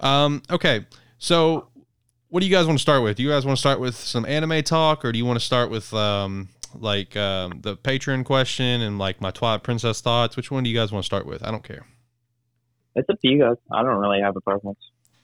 Um, 0.00 0.42
okay, 0.50 0.84
so 1.18 1.68
what 2.28 2.40
do 2.40 2.46
you 2.46 2.54
guys 2.54 2.66
want 2.66 2.78
to 2.78 2.82
start 2.82 3.02
with? 3.02 3.16
Do 3.16 3.22
you 3.22 3.30
guys 3.30 3.46
want 3.46 3.56
to 3.56 3.60
start 3.60 3.80
with 3.80 3.96
some 3.96 4.26
anime 4.26 4.62
talk, 4.62 5.04
or 5.04 5.12
do 5.12 5.18
you 5.18 5.24
want 5.24 5.38
to 5.38 5.44
start 5.44 5.70
with 5.70 5.92
um, 5.94 6.48
like 6.74 7.16
um, 7.16 7.60
the 7.62 7.76
Patreon 7.76 8.24
question 8.24 8.82
and 8.82 8.98
like 8.98 9.20
my 9.20 9.30
Twilight 9.30 9.62
Princess 9.62 10.00
thoughts? 10.00 10.36
Which 10.36 10.50
one 10.50 10.64
do 10.64 10.70
you 10.70 10.76
guys 10.76 10.92
want 10.92 11.04
to 11.04 11.06
start 11.06 11.26
with? 11.26 11.42
I 11.46 11.50
don't 11.50 11.64
care. 11.64 11.86
It's 12.94 13.08
up 13.08 13.20
to 13.20 13.28
you 13.28 13.38
guys. 13.38 13.56
I 13.72 13.82
don't 13.82 13.96
really 13.96 14.20
have 14.20 14.36
a 14.36 14.40
preference. 14.40 14.78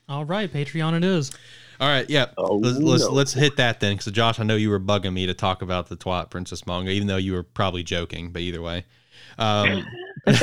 All 0.09 0.25
right, 0.25 0.53
Patreon 0.53 0.97
it 0.97 1.05
is. 1.05 1.33
All 1.81 1.89
right, 1.89 2.09
yeah. 2.09 2.27
Oh, 2.37 2.57
let's 2.57 2.79
let's, 2.79 3.09
let's 3.09 3.33
hit 3.33 3.57
that 3.57 3.81
then, 3.81 3.97
because 3.97 4.13
Josh, 4.13 4.39
I 4.39 4.45
know 4.45 4.57
you 4.57 4.71
were 4.71 4.79
bugging 4.79 5.15
me 5.15 5.27
to 5.27 5.35
talk 5.35 5.63
about 5.63 5.89
the 5.89 5.97
Twilight 5.97 6.31
Princess 6.31 6.67
manga, 6.67 6.91
even 6.91 7.09
though 7.09 7.17
you 7.17 7.33
were 7.33 7.43
probably 7.43 7.83
joking. 7.83 8.31
But 8.31 8.43
either 8.43 8.63
way, 8.63 8.85
um, 9.39 9.87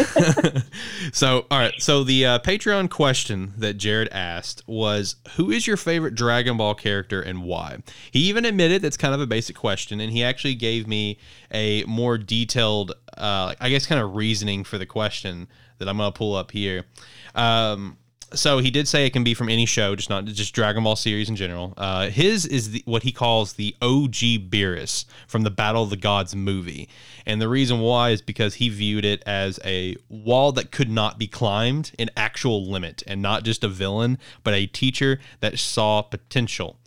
so 1.13 1.45
all 1.49 1.57
right. 1.57 1.73
So 1.79 2.03
the 2.03 2.25
uh, 2.25 2.39
Patreon 2.39 2.89
question 2.89 3.53
that 3.57 3.75
Jared 3.75 4.09
asked 4.09 4.63
was, 4.67 5.15
"Who 5.35 5.51
is 5.51 5.67
your 5.67 5.77
favorite 5.77 6.15
Dragon 6.15 6.57
Ball 6.57 6.75
character 6.75 7.21
and 7.21 7.43
why?" 7.43 7.77
He 8.11 8.19
even 8.21 8.43
admitted 8.43 8.81
that's 8.81 8.97
kind 8.97 9.13
of 9.13 9.21
a 9.21 9.27
basic 9.27 9.55
question, 9.55 10.01
and 10.01 10.11
he 10.11 10.23
actually 10.23 10.55
gave 10.55 10.85
me 10.85 11.17
a 11.51 11.83
more 11.85 12.17
detailed, 12.17 12.91
uh, 13.17 13.55
I 13.59 13.69
guess, 13.69 13.85
kind 13.85 14.01
of 14.01 14.15
reasoning 14.15 14.65
for 14.65 14.77
the 14.77 14.85
question 14.85 15.47
that 15.77 15.87
I'm 15.87 15.97
gonna 15.97 16.11
pull 16.11 16.35
up 16.35 16.51
here. 16.51 16.85
Um, 17.33 17.97
so 18.33 18.59
he 18.59 18.71
did 18.71 18.87
say 18.87 19.05
it 19.05 19.11
can 19.11 19.23
be 19.23 19.33
from 19.33 19.49
any 19.49 19.65
show, 19.65 19.95
just 19.95 20.09
not 20.09 20.25
just 20.25 20.53
Dragon 20.53 20.83
Ball 20.83 20.95
series 20.95 21.29
in 21.29 21.35
general. 21.35 21.73
Uh, 21.77 22.09
his 22.09 22.45
is 22.45 22.71
the, 22.71 22.83
what 22.85 23.03
he 23.03 23.11
calls 23.11 23.53
the 23.53 23.75
OG 23.81 24.49
Beerus 24.49 25.05
from 25.27 25.43
the 25.43 25.51
Battle 25.51 25.83
of 25.83 25.89
the 25.89 25.97
Gods 25.97 26.35
movie, 26.35 26.89
and 27.25 27.41
the 27.41 27.49
reason 27.49 27.79
why 27.79 28.11
is 28.11 28.21
because 28.21 28.55
he 28.55 28.69
viewed 28.69 29.05
it 29.05 29.23
as 29.25 29.59
a 29.65 29.95
wall 30.09 30.51
that 30.53 30.71
could 30.71 30.89
not 30.89 31.17
be 31.17 31.27
climbed, 31.27 31.91
an 31.99 32.09
actual 32.15 32.69
limit, 32.69 33.03
and 33.07 33.21
not 33.21 33.43
just 33.43 33.63
a 33.63 33.67
villain, 33.67 34.17
but 34.43 34.53
a 34.53 34.65
teacher 34.65 35.19
that 35.39 35.57
saw 35.59 36.01
potential. 36.01 36.77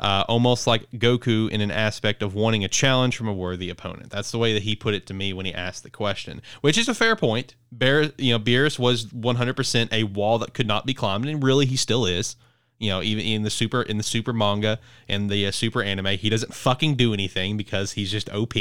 Uh, 0.00 0.24
almost 0.28 0.66
like 0.66 0.90
Goku 0.92 1.50
in 1.50 1.60
an 1.60 1.70
aspect 1.70 2.22
of 2.22 2.34
wanting 2.34 2.64
a 2.64 2.68
challenge 2.68 3.16
from 3.16 3.28
a 3.28 3.32
worthy 3.32 3.70
opponent. 3.70 4.10
That's 4.10 4.30
the 4.30 4.38
way 4.38 4.54
that 4.54 4.62
he 4.62 4.76
put 4.76 4.94
it 4.94 5.06
to 5.06 5.14
me 5.14 5.32
when 5.32 5.46
he 5.46 5.54
asked 5.54 5.82
the 5.82 5.90
question, 5.90 6.42
which 6.60 6.78
is 6.78 6.88
a 6.88 6.94
fair 6.94 7.16
point. 7.16 7.54
Bear, 7.70 8.12
you 8.16 8.32
know, 8.32 8.38
Beerus 8.38 8.78
was 8.78 9.06
100% 9.06 9.92
a 9.92 10.04
wall 10.04 10.38
that 10.38 10.54
could 10.54 10.66
not 10.66 10.86
be 10.86 10.94
climbed, 10.94 11.26
and 11.26 11.42
really 11.42 11.66
he 11.66 11.76
still 11.76 12.06
is. 12.06 12.36
You 12.78 12.90
know, 12.90 13.02
even 13.02 13.24
in 13.24 13.42
the 13.42 13.50
super 13.50 13.82
in 13.82 13.96
the 13.96 14.04
super 14.04 14.32
manga 14.32 14.78
and 15.08 15.28
the 15.28 15.48
uh, 15.48 15.50
super 15.50 15.82
anime, 15.82 16.16
he 16.16 16.30
doesn't 16.30 16.54
fucking 16.54 16.94
do 16.94 17.12
anything 17.12 17.56
because 17.56 17.92
he's 17.92 18.10
just 18.10 18.30
OP. 18.30 18.54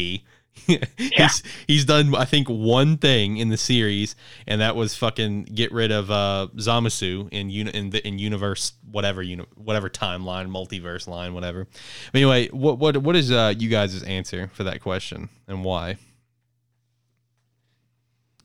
he's 0.97 1.43
he's 1.67 1.85
done 1.85 2.15
I 2.15 2.25
think 2.25 2.47
one 2.47 2.97
thing 2.97 3.37
in 3.37 3.49
the 3.49 3.57
series, 3.57 4.15
and 4.45 4.61
that 4.61 4.75
was 4.75 4.95
fucking 4.95 5.43
get 5.43 5.71
rid 5.71 5.91
of 5.91 6.09
uh, 6.11 6.47
Zamasu 6.57 7.29
in 7.31 7.49
uni- 7.49 7.71
in 7.71 7.89
the 7.91 8.05
in 8.07 8.19
universe 8.19 8.73
whatever 8.89 9.21
uni- 9.21 9.45
whatever 9.55 9.89
timeline 9.89 10.49
multiverse 10.49 11.07
line 11.07 11.33
whatever. 11.33 11.67
But 12.11 12.17
anyway, 12.19 12.47
what 12.49 12.79
what 12.79 12.97
what 12.97 13.15
is 13.15 13.31
uh, 13.31 13.53
you 13.57 13.69
guys' 13.69 14.03
answer 14.03 14.49
for 14.53 14.63
that 14.63 14.81
question 14.81 15.29
and 15.47 15.63
why? 15.63 15.97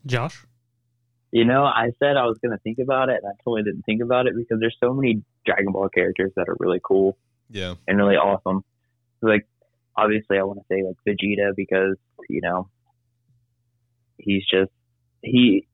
Josh? 0.07 0.45
You 1.31 1.47
know, 1.47 1.65
I 1.65 1.93
said 1.99 2.17
I 2.19 2.27
was 2.27 2.39
going 2.39 2.53
to 2.53 2.59
think 2.59 2.79
about 2.79 3.09
it, 3.09 3.21
and 3.23 3.27
I 3.27 3.35
totally 3.43 3.63
didn't 3.63 3.83
think 3.83 4.03
about 4.03 4.27
it 4.27 4.37
because 4.37 4.61
there's 4.61 4.77
so 4.81 4.93
many 4.93 5.23
Dragon 5.47 5.73
Ball 5.73 5.89
characters 5.89 6.31
that 6.37 6.49
are 6.49 6.57
really 6.59 6.81
cool 6.85 7.17
Yeah, 7.49 7.75
and 7.89 7.97
really 7.97 8.17
awesome. 8.17 8.63
Like, 9.23 9.47
obviously, 9.97 10.39
I 10.39 10.43
want 10.43 10.61
to 10.61 10.65
say 10.71 10.83
like 10.83 10.97
Vegeta 11.07 11.55
because 11.57 11.97
you 12.29 12.41
know 12.41 12.69
he's 14.19 14.45
just 14.51 14.71
he 15.23 15.67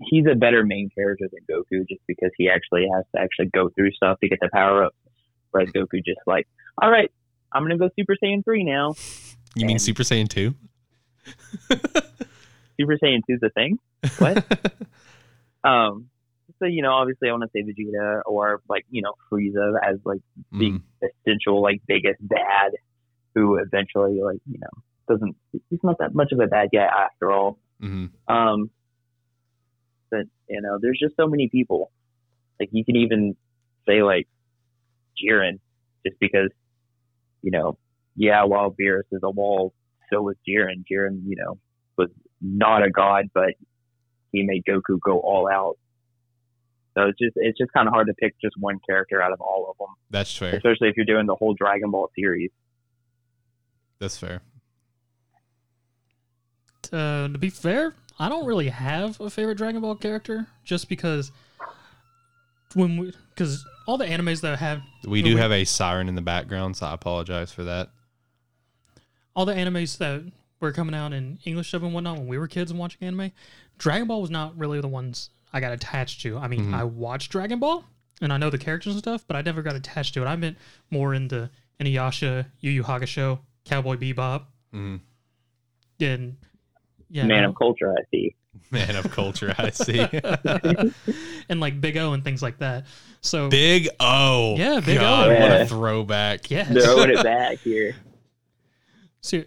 he's 0.00 0.24
a 0.30 0.34
better 0.34 0.64
main 0.64 0.90
character 0.94 1.26
than 1.32 1.40
Goku 1.50 1.86
just 1.88 2.02
because 2.06 2.30
he 2.36 2.48
actually 2.48 2.86
has 2.94 3.04
to 3.14 3.20
actually 3.20 3.50
go 3.54 3.70
through 3.70 3.92
stuff 3.92 4.18
to 4.20 4.28
get 4.28 4.38
the 4.40 4.50
power 4.52 4.84
up. 4.84 4.94
Whereas 5.50 5.70
Goku 5.70 6.04
just 6.04 6.20
like, 6.26 6.46
all 6.80 6.90
right, 6.90 7.10
I'm 7.52 7.62
gonna 7.62 7.78
go 7.78 7.88
Super 7.98 8.16
Saiyan 8.22 8.44
three 8.44 8.64
now. 8.64 8.94
you 9.54 9.66
mean 9.66 9.78
Super 9.78 10.02
Saiyan 10.02 10.28
two? 10.28 10.54
Super 12.78 12.98
Saiyan 13.02 13.20
2 13.26 13.34
is 13.34 13.40
a 13.42 13.50
thing? 13.50 13.78
What? 14.18 14.44
um, 15.64 16.08
so, 16.58 16.66
you 16.66 16.82
know, 16.82 16.92
obviously 16.92 17.28
I 17.28 17.32
want 17.32 17.44
to 17.44 17.48
say 17.52 17.62
Vegeta 17.62 18.20
or 18.26 18.60
like, 18.68 18.84
you 18.90 19.02
know, 19.02 19.14
Frieza 19.32 19.74
as 19.82 19.98
like 20.04 20.20
the 20.52 20.72
Mhm. 20.72 20.82
essential, 21.02 21.62
like 21.62 21.80
biggest 21.86 22.18
bad 22.26 22.72
who 23.36 23.56
eventually, 23.58 24.20
like, 24.22 24.40
you 24.50 24.58
know, 24.58 24.82
doesn't, 25.08 25.36
he's 25.70 25.78
not 25.84 25.98
that 26.00 26.14
much 26.14 26.32
of 26.32 26.40
a 26.40 26.46
bad 26.48 26.70
guy 26.72 26.84
after 26.86 27.30
all. 27.30 27.58
Mhm. 27.80 28.10
Um, 28.26 28.70
but 30.10 30.22
you 30.48 30.60
know, 30.62 30.78
there's 30.80 30.98
just 30.98 31.14
so 31.16 31.28
many 31.28 31.48
people. 31.48 31.92
Like 32.58 32.70
you 32.72 32.84
can 32.84 32.96
even 32.96 33.36
say 33.86 34.02
like 34.02 34.26
Jiren, 35.22 35.58
just 36.06 36.18
because 36.18 36.50
you 37.42 37.50
know, 37.50 37.76
yeah, 38.16 38.44
while 38.44 38.70
Beerus 38.70 39.02
is 39.12 39.20
a 39.22 39.30
wall, 39.30 39.74
so 40.10 40.22
was 40.22 40.36
Jiren. 40.48 40.84
Jiren, 40.90 41.20
you 41.26 41.36
know, 41.36 41.58
was 41.98 42.08
not 42.40 42.82
a 42.82 42.90
god, 42.90 43.26
but 43.34 43.50
he 44.32 44.42
made 44.44 44.64
Goku 44.64 44.98
go 45.04 45.18
all 45.20 45.48
out. 45.48 45.76
So 46.94 47.02
it's 47.08 47.18
just 47.18 47.32
it's 47.36 47.58
just 47.58 47.72
kind 47.72 47.86
of 47.86 47.92
hard 47.92 48.06
to 48.06 48.14
pick 48.14 48.34
just 48.40 48.54
one 48.58 48.78
character 48.88 49.20
out 49.20 49.32
of 49.32 49.40
all 49.42 49.68
of 49.70 49.76
them, 49.76 49.94
That's 50.08 50.34
fair. 50.34 50.54
especially 50.56 50.88
if 50.88 50.96
you're 50.96 51.04
doing 51.04 51.26
the 51.26 51.34
whole 51.36 51.52
Dragon 51.52 51.90
Ball 51.90 52.08
series. 52.18 52.50
That's 53.98 54.18
fair. 54.18 54.40
Uh, 56.92 57.28
to 57.28 57.38
be 57.38 57.50
fair, 57.50 57.94
I 58.18 58.28
don't 58.28 58.46
really 58.46 58.68
have 58.68 59.20
a 59.20 59.28
favorite 59.30 59.56
Dragon 59.56 59.80
Ball 59.80 59.96
character, 59.96 60.46
just 60.64 60.88
because 60.88 61.32
when 62.74 62.96
we 62.96 63.12
because 63.34 63.64
all 63.86 63.98
the 63.98 64.06
animes 64.06 64.40
that 64.42 64.52
I 64.52 64.56
have, 64.56 64.82
We 65.06 65.22
do 65.22 65.34
we- 65.34 65.40
have 65.40 65.52
a 65.52 65.64
siren 65.64 66.08
in 66.08 66.14
the 66.14 66.22
background, 66.22 66.76
so 66.76 66.86
I 66.86 66.94
apologize 66.94 67.52
for 67.52 67.64
that. 67.64 67.90
all 69.34 69.44
the 69.44 69.52
animes 69.52 69.98
that 69.98 70.22
were 70.60 70.72
coming 70.72 70.94
out 70.94 71.12
in 71.12 71.38
English 71.44 71.70
dub 71.70 71.84
and 71.84 71.92
whatnot 71.92 72.16
when 72.16 72.26
we 72.26 72.38
were 72.38 72.48
kids 72.48 72.70
and 72.70 72.80
watching 72.80 73.06
anime, 73.06 73.30
Dragon 73.76 74.08
Ball 74.08 74.22
was 74.22 74.30
not 74.30 74.56
really 74.56 74.80
the 74.80 74.88
ones 74.88 75.28
I 75.52 75.60
got 75.60 75.72
attached 75.72 76.22
to. 76.22 76.38
I 76.38 76.48
mean, 76.48 76.70
Mhm. 76.70 76.74
I 76.74 76.84
watched 76.84 77.32
Dragon 77.32 77.58
Ball 77.58 77.84
and 78.22 78.32
I 78.32 78.38
know 78.38 78.48
the 78.48 78.56
characters 78.56 78.94
and 78.94 79.02
stuff, 79.02 79.26
but 79.26 79.36
I 79.36 79.42
never 79.42 79.60
got 79.60 79.74
attached 79.74 80.14
to 80.14 80.22
it. 80.22 80.26
I 80.26 80.36
meant 80.36 80.56
more 80.90 81.12
into 81.12 81.50
Inuyasha, 81.78 82.46
Yu 82.60 82.70
Yu 82.70 82.82
Hakusho, 82.84 83.40
Cowboy 83.66 83.96
Bebop, 83.96 84.44
Mhm. 84.74 85.00
and 86.00 86.36
yeah, 87.10 87.24
Man 87.26 87.44
of 87.44 87.54
culture, 87.54 87.92
I 87.92 88.02
see. 88.10 88.34
Man 88.70 88.96
of 88.96 89.10
culture, 89.10 89.54
I 89.58 89.70
see. 89.70 90.00
and 91.48 91.60
like 91.60 91.80
Big 91.80 91.96
O 91.98 92.12
and 92.14 92.24
things 92.24 92.42
like 92.42 92.58
that. 92.58 92.86
So 93.20 93.48
Big 93.48 93.88
O. 94.00 94.54
Yeah, 94.56 94.80
Big 94.80 94.96
O. 94.98 95.00
God, 95.00 95.28
What 95.28 95.38
Yeah. 95.38 95.54
a 95.56 95.66
throwback. 95.66 96.50
yes. 96.50 96.68
Throwing 96.72 97.10
it 97.10 97.22
back 97.22 97.58
here. 97.58 97.94
So 99.20 99.38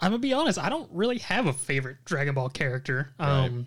I'm 0.00 0.10
gonna 0.12 0.18
be 0.18 0.32
honest, 0.32 0.58
I 0.58 0.68
don't 0.68 0.90
really 0.92 1.18
have 1.18 1.46
a 1.46 1.52
favorite 1.52 1.98
Dragon 2.04 2.34
Ball 2.34 2.48
character. 2.48 3.10
Right. 3.18 3.46
Um 3.46 3.66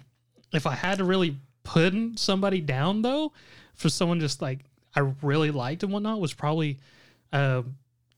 if 0.52 0.68
I 0.68 0.76
had 0.76 0.98
to 1.00 1.04
really 1.04 1.38
put 1.64 1.94
somebody 2.20 2.62
down 2.62 3.02
though, 3.02 3.32
for 3.76 3.90
someone 3.90 4.20
just 4.20 4.42
like 4.42 4.60
I 4.96 5.00
really 5.22 5.50
liked 5.52 5.84
and 5.84 5.92
whatnot 5.92 6.20
was 6.20 6.34
probably 6.34 6.80
uh 7.32 7.64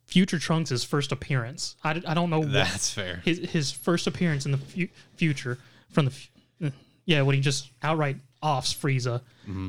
Future 0.06 0.39
Trunks' 0.39 0.84
first 0.84 1.12
appearance. 1.12 1.76
I, 1.84 2.02
I 2.08 2.13
don't 2.13 2.30
know 2.30 2.39
what 2.39 2.52
That's 2.52 2.91
fair. 2.94 3.22
his 3.26 3.39
his 3.39 3.72
first 3.72 4.08
appearance 4.08 4.46
in 4.46 4.52
the 4.52 4.58
fu- 4.58 4.88
future 5.18 5.58
from 5.89 6.06
the 6.60 6.72
yeah 7.06 7.22
when 7.22 7.36
he 7.36 7.41
just 7.41 7.70
outright 7.84 8.18
offs 8.41 8.74
Frieza 8.74 9.22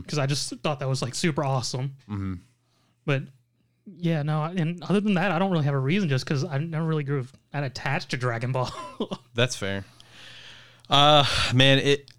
because 0.02 0.18
I 0.18 0.26
just 0.26 0.50
thought 0.62 0.80
that 0.80 0.88
was 0.88 1.02
like 1.02 1.14
super 1.14 1.44
awesome. 1.44 1.94
Mhm. 2.08 2.38
But 3.04 3.22
yeah, 3.98 4.22
no, 4.22 4.42
and 4.44 4.82
other 4.82 5.00
than 5.00 5.14
that, 5.14 5.30
I 5.30 5.38
don't 5.38 5.50
really 5.52 5.64
have 5.64 5.74
a 5.74 5.78
reason 5.78 6.08
just 6.08 6.24
because 6.24 6.44
I 6.44 6.58
never 6.58 6.84
really 6.84 7.04
grew 7.04 7.26
that 7.52 7.62
attached 7.64 8.10
to 8.10 8.16
Dragon 8.16 8.52
Ball. 8.52 8.70
That's 9.34 9.54
fair. 9.56 9.84
Uh, 10.90 11.24
man, 11.54 11.78
it. 11.78 12.10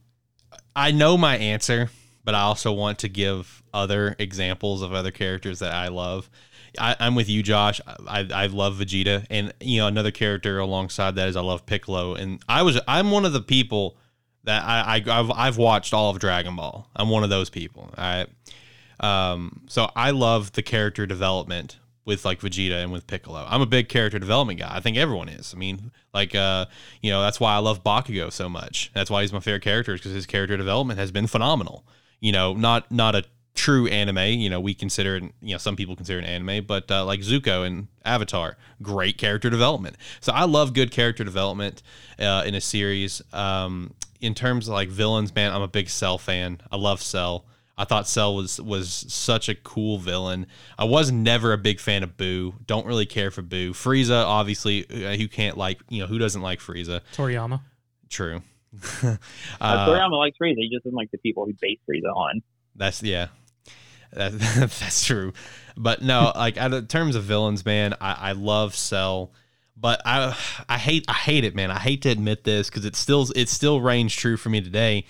I 0.75 0.91
know 0.91 1.17
my 1.17 1.37
answer, 1.37 1.89
but 2.23 2.35
I 2.35 2.41
also 2.41 2.71
want 2.71 2.99
to 2.99 3.09
give 3.09 3.63
other 3.73 4.15
examples 4.19 4.81
of 4.81 4.93
other 4.93 5.11
characters 5.11 5.59
that 5.59 5.73
I 5.73 5.87
love. 5.89 6.29
I, 6.79 6.95
I'm 6.99 7.15
with 7.15 7.29
you, 7.29 7.43
Josh. 7.43 7.81
I, 8.07 8.27
I 8.33 8.47
love 8.47 8.75
Vegeta, 8.75 9.25
and 9.29 9.53
you 9.59 9.79
know 9.79 9.87
another 9.87 10.11
character 10.11 10.59
alongside 10.59 11.15
that 11.15 11.27
is 11.27 11.35
I 11.35 11.41
love 11.41 11.65
Piccolo, 11.65 12.15
and 12.15 12.41
I 12.47 12.63
was 12.63 12.79
I'm 12.87 13.11
one 13.11 13.25
of 13.25 13.33
the 13.33 13.41
people 13.41 13.97
that 14.43 14.63
I, 14.63 14.97
I 14.97 15.19
I've, 15.19 15.31
I've 15.31 15.57
watched 15.57 15.93
all 15.93 16.09
of 16.09 16.19
Dragon 16.19 16.55
Ball. 16.55 16.89
I'm 16.95 17.09
one 17.09 17.23
of 17.23 17.29
those 17.29 17.49
people. 17.49 17.89
All 17.97 18.03
right. 18.03 18.27
Um, 18.99 19.61
so 19.67 19.91
I 19.95 20.11
love 20.11 20.53
the 20.53 20.63
character 20.63 21.05
development 21.05 21.77
with 22.05 22.23
like 22.23 22.39
Vegeta 22.39 22.81
and 22.81 22.91
with 22.91 23.05
Piccolo. 23.05 23.45
I'm 23.47 23.61
a 23.61 23.65
big 23.65 23.89
character 23.89 24.17
development 24.17 24.59
guy. 24.59 24.69
I 24.71 24.79
think 24.79 24.97
everyone 24.97 25.27
is. 25.27 25.53
I 25.53 25.57
mean, 25.57 25.91
like 26.13 26.33
uh, 26.33 26.65
you 27.01 27.11
know, 27.11 27.21
that's 27.21 27.39
why 27.39 27.53
I 27.53 27.59
love 27.59 27.83
Bakugo 27.83 28.31
so 28.31 28.47
much. 28.47 28.89
That's 28.93 29.11
why 29.11 29.21
he's 29.21 29.33
my 29.33 29.41
favorite 29.41 29.61
character 29.63 29.93
because 29.93 30.13
his 30.13 30.25
character 30.25 30.57
development 30.57 30.99
has 30.99 31.11
been 31.11 31.27
phenomenal. 31.27 31.85
You 32.19 32.31
know, 32.31 32.53
not 32.53 32.89
not 32.91 33.13
a 33.13 33.25
true 33.57 33.87
anime. 33.87 34.39
You 34.39 34.49
know, 34.49 34.61
we 34.61 34.73
consider 34.73 35.17
it. 35.17 35.23
You 35.41 35.53
know, 35.53 35.57
some 35.57 35.75
people 35.75 35.95
consider 35.95 36.19
it 36.19 36.23
an 36.23 36.29
anime, 36.29 36.65
but 36.65 36.89
uh, 36.89 37.03
like 37.03 37.19
Zuko 37.19 37.65
and 37.65 37.87
Avatar, 38.05 38.55
great 38.81 39.17
character 39.17 39.49
development. 39.49 39.97
So 40.21 40.31
I 40.31 40.45
love 40.45 40.73
good 40.73 40.91
character 40.91 41.25
development 41.25 41.83
uh, 42.19 42.43
in 42.45 42.55
a 42.55 42.61
series. 42.61 43.21
Um, 43.33 43.93
in 44.21 44.33
terms 44.33 44.67
of 44.67 44.73
like 44.73 44.89
villains, 44.89 45.35
man, 45.35 45.51
I'm 45.51 45.61
a 45.61 45.67
big 45.67 45.89
Cell 45.89 46.17
fan. 46.17 46.61
I 46.71 46.77
love 46.77 47.01
Cell. 47.01 47.45
I 47.79 47.83
thought 47.83 48.07
Cell 48.07 48.35
was 48.35 48.59
was 48.61 49.05
such 49.09 49.49
a 49.49 49.55
cool 49.55 49.99
villain. 49.99 50.47
I 50.79 50.85
was 50.85 51.11
never 51.11 51.53
a 51.53 51.57
big 51.57 51.79
fan 51.79 52.01
of 52.03 52.17
Boo. 52.17 52.55
Don't 52.65 52.87
really 52.87 53.05
care 53.05 53.29
for 53.29 53.41
Boo. 53.43 53.73
Frieza, 53.73 54.23
obviously, 54.25 54.85
uh, 54.89 55.15
who 55.15 55.27
can't 55.27 55.57
like 55.57 55.79
you 55.89 56.01
know 56.01 56.07
who 56.07 56.17
doesn't 56.17 56.41
like 56.41 56.59
Frieza? 56.59 57.01
Toriyama. 57.13 57.61
True. 58.09 58.41
Uh, 59.03 59.17
Uh, 59.61 59.87
Toriyama 59.87 60.17
likes 60.17 60.37
Frieza. 60.41 60.57
He 60.57 60.69
just 60.69 60.83
doesn't 60.83 60.95
like 60.95 61.11
the 61.11 61.17
people 61.19 61.45
he 61.45 61.55
base 61.59 61.79
Frieza 61.89 62.15
on. 62.15 62.41
That's 62.75 63.01
yeah. 63.03 63.27
That, 64.11 64.31
that's 64.79 65.05
true. 65.05 65.33
But 65.75 66.01
no, 66.01 66.31
like 66.35 66.57
out 66.57 66.73
of 66.73 66.87
terms 66.87 67.15
of 67.15 67.23
villains, 67.23 67.65
man, 67.65 67.93
I, 68.01 68.29
I 68.29 68.31
love 68.33 68.75
Cell, 68.75 69.31
but 69.75 70.01
I 70.05 70.35
I 70.67 70.77
hate 70.77 71.05
I 71.07 71.13
hate 71.13 71.43
it, 71.43 71.55
man. 71.55 71.71
I 71.71 71.79
hate 71.79 72.01
to 72.03 72.09
admit 72.09 72.43
this 72.43 72.69
because 72.69 72.85
it 72.85 72.95
still 72.95 73.27
it 73.35 73.49
still 73.49 73.79
reigns 73.81 74.13
true 74.13 74.37
for 74.37 74.49
me 74.49 74.61
today. 74.61 75.05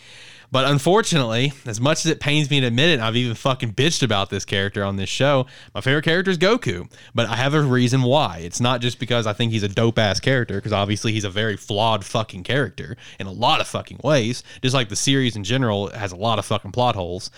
But 0.49 0.65
unfortunately, 0.65 1.51
as 1.65 1.81
much 1.81 2.05
as 2.05 2.11
it 2.11 2.19
pains 2.19 2.49
me 2.49 2.61
to 2.61 2.67
admit 2.67 2.89
it, 2.89 2.99
I've 3.01 3.17
even 3.17 3.35
fucking 3.35 3.73
bitched 3.73 4.01
about 4.01 4.29
this 4.29 4.45
character 4.45 4.83
on 4.83 4.95
this 4.95 5.09
show. 5.09 5.45
My 5.75 5.81
favorite 5.81 6.05
character 6.05 6.31
is 6.31 6.37
Goku, 6.37 6.89
but 7.13 7.27
I 7.27 7.35
have 7.35 7.53
a 7.53 7.61
reason 7.61 8.01
why. 8.01 8.39
It's 8.39 8.61
not 8.61 8.79
just 8.79 8.97
because 8.97 9.27
I 9.27 9.33
think 9.33 9.51
he's 9.51 9.63
a 9.63 9.67
dope 9.67 9.99
ass 9.99 10.21
character, 10.21 10.55
because 10.55 10.71
obviously 10.71 11.11
he's 11.11 11.25
a 11.25 11.29
very 11.29 11.57
flawed 11.57 12.05
fucking 12.05 12.43
character 12.43 12.95
in 13.19 13.27
a 13.27 13.31
lot 13.31 13.59
of 13.59 13.67
fucking 13.67 13.99
ways. 14.03 14.43
Just 14.61 14.73
like 14.73 14.87
the 14.87 14.95
series 14.95 15.35
in 15.35 15.43
general 15.43 15.89
has 15.89 16.13
a 16.13 16.15
lot 16.15 16.39
of 16.39 16.45
fucking 16.45 16.71
plot 16.71 16.95
holes. 16.95 17.29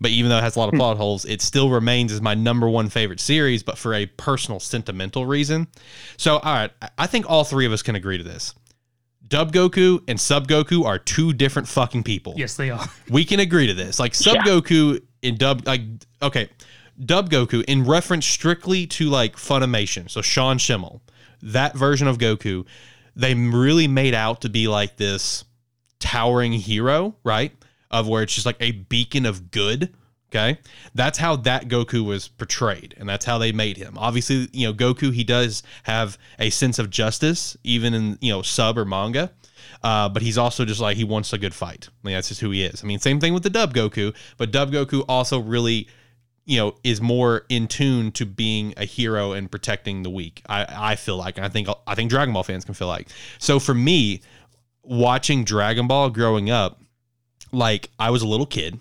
But 0.00 0.10
even 0.10 0.28
though 0.28 0.38
it 0.38 0.44
has 0.44 0.56
a 0.56 0.58
lot 0.58 0.68
of 0.68 0.72
hmm. 0.72 0.80
plot 0.80 0.98
holes, 0.98 1.24
it 1.24 1.40
still 1.40 1.70
remains 1.70 2.12
as 2.12 2.20
my 2.20 2.34
number 2.34 2.68
one 2.68 2.90
favorite 2.90 3.20
series, 3.20 3.62
but 3.62 3.78
for 3.78 3.94
a 3.94 4.04
personal 4.06 4.60
sentimental 4.60 5.24
reason. 5.24 5.68
So, 6.18 6.38
all 6.38 6.54
right, 6.54 6.70
I- 6.82 6.90
I 6.98 7.06
think 7.06 7.30
all 7.30 7.44
three 7.44 7.64
of 7.64 7.72
us 7.72 7.80
can 7.80 7.94
agree 7.94 8.18
to 8.18 8.24
this. 8.24 8.54
Dub 9.28 9.52
Goku 9.52 10.02
and 10.08 10.18
Sub 10.20 10.48
Goku 10.48 10.84
are 10.84 10.98
two 10.98 11.32
different 11.32 11.68
fucking 11.68 12.02
people. 12.02 12.34
Yes, 12.36 12.56
they 12.56 12.70
are. 12.70 12.86
We 13.10 13.24
can 13.24 13.40
agree 13.40 13.66
to 13.66 13.74
this. 13.74 13.98
Like 13.98 14.14
Sub 14.14 14.36
Yeah. 14.36 14.42
Goku 14.44 15.00
in 15.22 15.36
Dub, 15.36 15.66
like 15.66 15.82
okay, 16.22 16.48
Dub 17.04 17.30
Goku 17.30 17.64
in 17.66 17.84
reference 17.84 18.26
strictly 18.26 18.86
to 18.88 19.08
like 19.08 19.36
Funimation. 19.36 20.10
So 20.10 20.22
Sean 20.22 20.58
Schemmel, 20.58 21.00
that 21.42 21.76
version 21.76 22.08
of 22.08 22.18
Goku, 22.18 22.66
they 23.16 23.34
really 23.34 23.88
made 23.88 24.14
out 24.14 24.40
to 24.42 24.48
be 24.48 24.68
like 24.68 24.96
this 24.96 25.44
towering 25.98 26.52
hero, 26.52 27.14
right? 27.24 27.52
Of 27.90 28.06
where 28.08 28.22
it's 28.22 28.34
just 28.34 28.46
like 28.46 28.56
a 28.60 28.72
beacon 28.72 29.26
of 29.26 29.50
good. 29.50 29.94
Okay, 30.30 30.58
that's 30.94 31.16
how 31.16 31.36
that 31.36 31.68
Goku 31.68 32.04
was 32.04 32.28
portrayed, 32.28 32.94
and 32.98 33.08
that's 33.08 33.24
how 33.24 33.38
they 33.38 33.50
made 33.50 33.78
him. 33.78 33.96
Obviously, 33.96 34.48
you 34.52 34.66
know 34.66 34.74
Goku 34.74 35.12
he 35.12 35.24
does 35.24 35.62
have 35.84 36.18
a 36.38 36.50
sense 36.50 36.78
of 36.78 36.90
justice, 36.90 37.56
even 37.64 37.94
in 37.94 38.18
you 38.20 38.32
know 38.32 38.42
sub 38.42 38.76
or 38.76 38.84
manga. 38.84 39.32
Uh, 39.82 40.08
but 40.08 40.22
he's 40.22 40.38
also 40.38 40.64
just 40.64 40.80
like 40.80 40.96
he 40.96 41.04
wants 41.04 41.32
a 41.32 41.38
good 41.38 41.54
fight. 41.54 41.88
I 41.88 42.06
mean, 42.06 42.14
that's 42.14 42.28
just 42.28 42.40
who 42.40 42.50
he 42.50 42.64
is. 42.64 42.82
I 42.82 42.86
mean, 42.86 42.98
same 42.98 43.20
thing 43.20 43.32
with 43.32 43.42
the 43.42 43.50
Dub 43.50 43.74
Goku, 43.74 44.14
but 44.36 44.50
Dub 44.50 44.72
Goku 44.72 45.04
also 45.08 45.38
really, 45.38 45.88
you 46.44 46.58
know, 46.58 46.74
is 46.82 47.00
more 47.00 47.44
in 47.48 47.68
tune 47.68 48.10
to 48.12 48.26
being 48.26 48.74
a 48.76 48.84
hero 48.84 49.32
and 49.32 49.50
protecting 49.50 50.02
the 50.02 50.10
weak. 50.10 50.42
I, 50.48 50.66
I 50.92 50.96
feel 50.96 51.16
like, 51.16 51.36
and 51.36 51.46
I 51.46 51.48
think 51.48 51.68
I 51.86 51.94
think 51.94 52.10
Dragon 52.10 52.34
Ball 52.34 52.42
fans 52.42 52.64
can 52.64 52.74
feel 52.74 52.88
like. 52.88 53.08
So 53.38 53.58
for 53.58 53.74
me, 53.74 54.20
watching 54.82 55.44
Dragon 55.44 55.86
Ball 55.86 56.10
growing 56.10 56.50
up, 56.50 56.80
like 57.52 57.90
I 57.98 58.10
was 58.10 58.22
a 58.22 58.26
little 58.26 58.46
kid, 58.46 58.78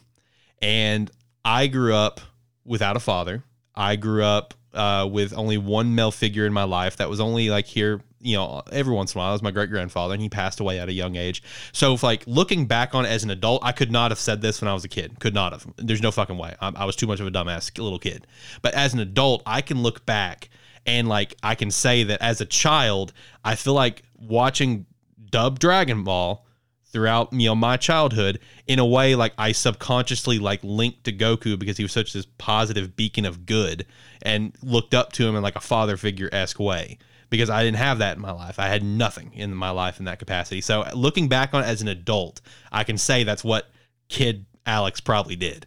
and 0.61 1.11
I 1.47 1.67
grew 1.67 1.95
up 1.95 2.19
without 2.65 2.97
a 2.97 2.99
father. 2.99 3.41
I 3.73 3.95
grew 3.95 4.21
up 4.21 4.53
uh, 4.73 5.07
with 5.09 5.33
only 5.33 5.57
one 5.57 5.95
male 5.95 6.11
figure 6.11 6.45
in 6.45 6.51
my 6.51 6.65
life 6.65 6.97
that 6.97 7.09
was 7.09 7.21
only 7.21 7.49
like 7.49 7.65
here, 7.65 8.01
you 8.19 8.35
know, 8.35 8.63
every 8.69 8.93
once 8.93 9.15
in 9.15 9.19
a 9.19 9.21
while. 9.21 9.29
It 9.29 9.35
was 9.35 9.41
my 9.41 9.51
great 9.51 9.69
grandfather, 9.69 10.13
and 10.13 10.21
he 10.21 10.27
passed 10.27 10.59
away 10.59 10.77
at 10.77 10.89
a 10.89 10.91
young 10.91 11.15
age. 11.15 11.41
So, 11.71 11.93
if 11.93 12.03
like 12.03 12.23
looking 12.27 12.65
back 12.65 12.93
on 12.93 13.05
it 13.05 13.09
as 13.09 13.23
an 13.23 13.29
adult, 13.29 13.63
I 13.63 13.71
could 13.71 13.91
not 13.91 14.11
have 14.11 14.19
said 14.19 14.41
this 14.41 14.59
when 14.59 14.67
I 14.67 14.73
was 14.73 14.83
a 14.83 14.89
kid. 14.89 15.21
Could 15.21 15.33
not 15.33 15.53
have. 15.53 15.65
There's 15.77 16.01
no 16.01 16.11
fucking 16.11 16.37
way. 16.37 16.53
I, 16.59 16.73
I 16.75 16.83
was 16.83 16.97
too 16.97 17.07
much 17.07 17.21
of 17.21 17.27
a 17.27 17.31
dumbass 17.31 17.77
little 17.77 17.99
kid. 17.99 18.27
But 18.61 18.73
as 18.73 18.93
an 18.93 18.99
adult, 18.99 19.41
I 19.45 19.61
can 19.61 19.81
look 19.81 20.05
back 20.05 20.49
and 20.87 21.07
like 21.07 21.35
I 21.43 21.55
can 21.55 21.69
say 21.69 22.03
that 22.03 22.21
as 22.21 22.41
a 22.41 22.45
child, 22.45 23.13
I 23.43 23.55
feel 23.55 23.73
like 23.73 24.03
watching 24.15 24.85
dub 25.29 25.59
Dragon 25.59 26.03
Ball 26.03 26.45
throughout 26.89 27.33
you 27.33 27.47
know 27.47 27.55
my 27.55 27.77
childhood 27.77 28.39
in 28.65 28.79
a 28.79 28.85
way 28.85 29.15
like 29.15 29.33
I 29.37 29.51
subconsciously 29.51 30.39
like 30.39 30.59
linked 30.63 31.03
to 31.05 31.13
Goku 31.13 31.59
because 31.59 31.77
he 31.77 31.83
was 31.83 31.91
such 31.91 32.13
this 32.13 32.25
positive 32.37 32.95
beacon 32.95 33.25
of 33.25 33.45
good 33.45 33.85
and 34.21 34.55
looked 34.61 34.93
up 34.93 35.11
to 35.13 35.27
him 35.27 35.35
in 35.35 35.43
like 35.43 35.55
a 35.55 35.61
father 35.61 35.97
figure 35.97 36.29
esque 36.31 36.59
way 36.59 36.97
because 37.29 37.49
I 37.49 37.63
didn't 37.63 37.77
have 37.77 37.99
that 37.99 38.15
in 38.15 38.21
my 38.21 38.31
life. 38.31 38.57
I 38.57 38.67
had 38.67 38.83
nothing 38.83 39.31
in 39.33 39.53
my 39.53 39.69
life 39.69 39.99
in 39.99 40.05
that 40.05 40.19
capacity. 40.19 40.61
So 40.61 40.85
looking 40.93 41.27
back 41.27 41.53
on 41.53 41.63
it 41.63 41.67
as 41.67 41.81
an 41.81 41.87
adult, 41.87 42.41
I 42.71 42.83
can 42.83 42.97
say 42.97 43.23
that's 43.23 43.43
what 43.43 43.69
kid 44.07 44.45
Alex 44.65 45.01
probably 45.01 45.35
did. 45.35 45.65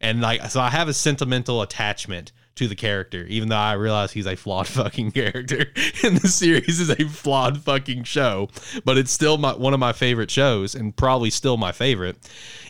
And 0.00 0.20
like 0.20 0.42
so 0.50 0.60
I 0.60 0.70
have 0.70 0.88
a 0.88 0.94
sentimental 0.94 1.62
attachment 1.62 2.32
to 2.54 2.68
the 2.68 2.74
character, 2.74 3.24
even 3.26 3.48
though 3.48 3.56
I 3.56 3.72
realize 3.72 4.12
he's 4.12 4.26
a 4.26 4.36
flawed 4.36 4.68
fucking 4.68 5.12
character. 5.12 5.66
and 6.04 6.18
the 6.18 6.28
series 6.28 6.80
is 6.80 6.90
a 6.90 7.08
flawed 7.08 7.62
fucking 7.62 8.04
show, 8.04 8.48
but 8.84 8.98
it's 8.98 9.10
still 9.10 9.38
my 9.38 9.54
one 9.54 9.74
of 9.74 9.80
my 9.80 9.92
favorite 9.92 10.30
shows 10.30 10.74
and 10.74 10.94
probably 10.94 11.30
still 11.30 11.56
my 11.56 11.72
favorite. 11.72 12.16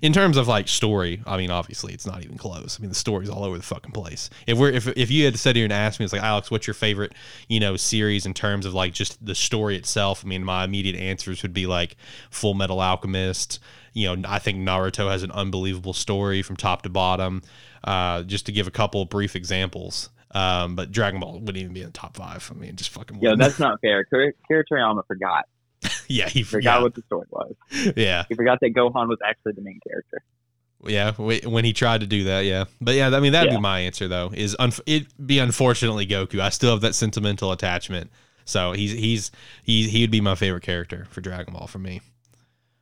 In 0.01 0.13
terms 0.13 0.37
of 0.37 0.49
like 0.49 0.69
story, 0.69 1.23
I 1.27 1.37
mean, 1.37 1.51
obviously 1.51 1.93
it's 1.93 2.07
not 2.07 2.25
even 2.25 2.39
close. 2.39 2.77
I 2.79 2.83
mean, 2.83 2.91
the 2.91 2.95
story's 2.95 3.29
all 3.29 3.45
over 3.45 3.57
the 3.57 3.63
fucking 3.63 3.93
place. 3.93 4.31
If 4.47 4.59
we're 4.59 4.71
if, 4.71 4.87
if 4.89 5.11
you 5.11 5.25
had 5.25 5.39
said 5.39 5.57
here 5.57 5.65
and 5.65 5.73
asked 5.73 5.99
me, 5.99 6.05
it's 6.05 6.13
like 6.13 6.23
Alex, 6.23 6.51
what's 6.51 6.67
your 6.67 6.75
favorite, 6.75 7.13
you 7.49 7.61
know, 7.61 7.77
series 7.77 8.27
in 8.27 8.35
terms 8.35 8.67
of 8.67 8.75
like 8.75 8.93
just 8.93 9.25
the 9.25 9.35
story 9.35 9.77
itself? 9.77 10.25
I 10.25 10.29
mean, 10.29 10.45
my 10.45 10.65
immediate 10.65 10.97
answers 10.97 11.43
would 11.43 11.53
be 11.53 11.67
like 11.67 11.97
Full 12.31 12.55
Metal 12.55 12.81
Alchemist. 12.81 13.59
You 13.95 14.17
know, 14.17 14.29
I 14.29 14.39
think 14.39 14.59
Naruto 14.59 15.11
has 15.11 15.23
an 15.23 15.31
unbelievable 15.33 15.93
story 15.93 16.41
from 16.41 16.57
top 16.57 16.83
to 16.83 16.89
bottom. 16.89 17.43
Uh, 17.85 18.23
just 18.23 18.47
to 18.47 18.53
give 18.53 18.67
a 18.67 18.71
couple 18.71 19.05
brief 19.05 19.35
examples. 19.35 20.11
Um, 20.31 20.77
but 20.77 20.91
Dragon 20.91 21.21
Ball 21.21 21.35
wouldn't 21.35 21.59
even 21.59 21.75
be 21.75 21.81
in 21.81 21.87
the 21.87 21.93
top 21.93 22.17
five. 22.17 22.51
I 22.51 22.59
mean, 22.59 22.77
just 22.77 22.91
fucking. 22.91 23.19
Yeah, 23.21 23.35
that's 23.37 23.59
not 23.59 23.81
fair. 23.81 24.05
Kira 24.05 24.33
Toriyama 24.71 25.07
forgot. 25.07 25.45
yeah, 26.09 26.29
he 26.29 26.43
forgot 26.43 26.79
yeah. 26.79 26.83
what 26.83 26.95
the 26.95 27.03
story 27.03 27.27
was. 27.31 27.55
Yeah, 27.97 28.25
he 28.29 28.35
forgot 28.35 28.61
that 28.61 28.73
Gohan 28.75 29.09
was 29.09 29.19
actually 29.27 29.53
the 29.53 29.63
main 29.63 29.81
character. 29.87 30.23
Yeah, 30.85 31.13
when 31.13 31.65
he 31.65 31.73
tried 31.73 32.01
to 32.01 32.07
do 32.07 32.25
that, 32.25 32.45
yeah. 32.45 32.65
But 32.81 32.95
yeah, 32.95 33.09
I 33.09 33.21
mean 33.21 33.33
that'd 33.33 33.53
yeah. 33.53 33.59
be 33.59 33.63
my 33.63 33.81
answer 33.81 34.09
though. 34.09 34.33
Is 34.35 34.57
un- 34.59 34.73
it 34.87 35.07
be 35.25 35.39
unfortunately 35.39 36.07
Goku? 36.07 36.41
I 36.41 36.49
still 36.49 36.73
have 36.73 36.81
that 36.81 36.95
sentimental 36.95 37.53
attachment. 37.53 38.11
So 38.45 38.73
he's 38.73 38.93
he's 38.93 39.31
he 39.63 39.89
he'd 39.89 40.11
be 40.11 40.21
my 40.21 40.35
favorite 40.35 40.63
character 40.63 41.07
for 41.11 41.21
Dragon 41.21 41.55
Ball 41.55 41.67
for 41.67 41.79
me. 41.79 42.01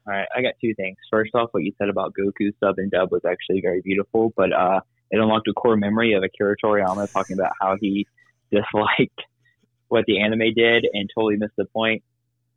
All 0.07 0.15
right, 0.15 0.27
I 0.35 0.41
got 0.41 0.55
two 0.61 0.75
things. 0.75 0.97
First 1.11 1.35
off, 1.35 1.51
what 1.53 1.63
you 1.63 1.73
said 1.79 1.89
about 1.89 2.15
Goku 2.19 2.53
sub 2.59 2.79
and 2.79 2.91
dub 2.91 3.13
was 3.13 3.23
actually 3.25 3.61
very 3.61 3.83
beautiful, 3.83 4.33
but 4.35 4.53
uh, 4.53 4.81
it 5.11 5.21
unlocked 5.21 5.49
a 5.49 5.53
core 5.53 5.77
memory 5.77 6.15
of 6.15 6.23
Akira 6.23 6.57
Toriyama 6.63 7.11
talking 7.13 7.39
about 7.39 7.53
how 7.61 7.77
he 7.81 8.07
disliked 8.51 9.21
what 9.89 10.05
the 10.07 10.21
anime 10.21 10.55
did 10.55 10.87
and 10.93 11.11
totally 11.15 11.37
missed 11.37 11.57
the 11.57 11.65
point. 11.67 12.03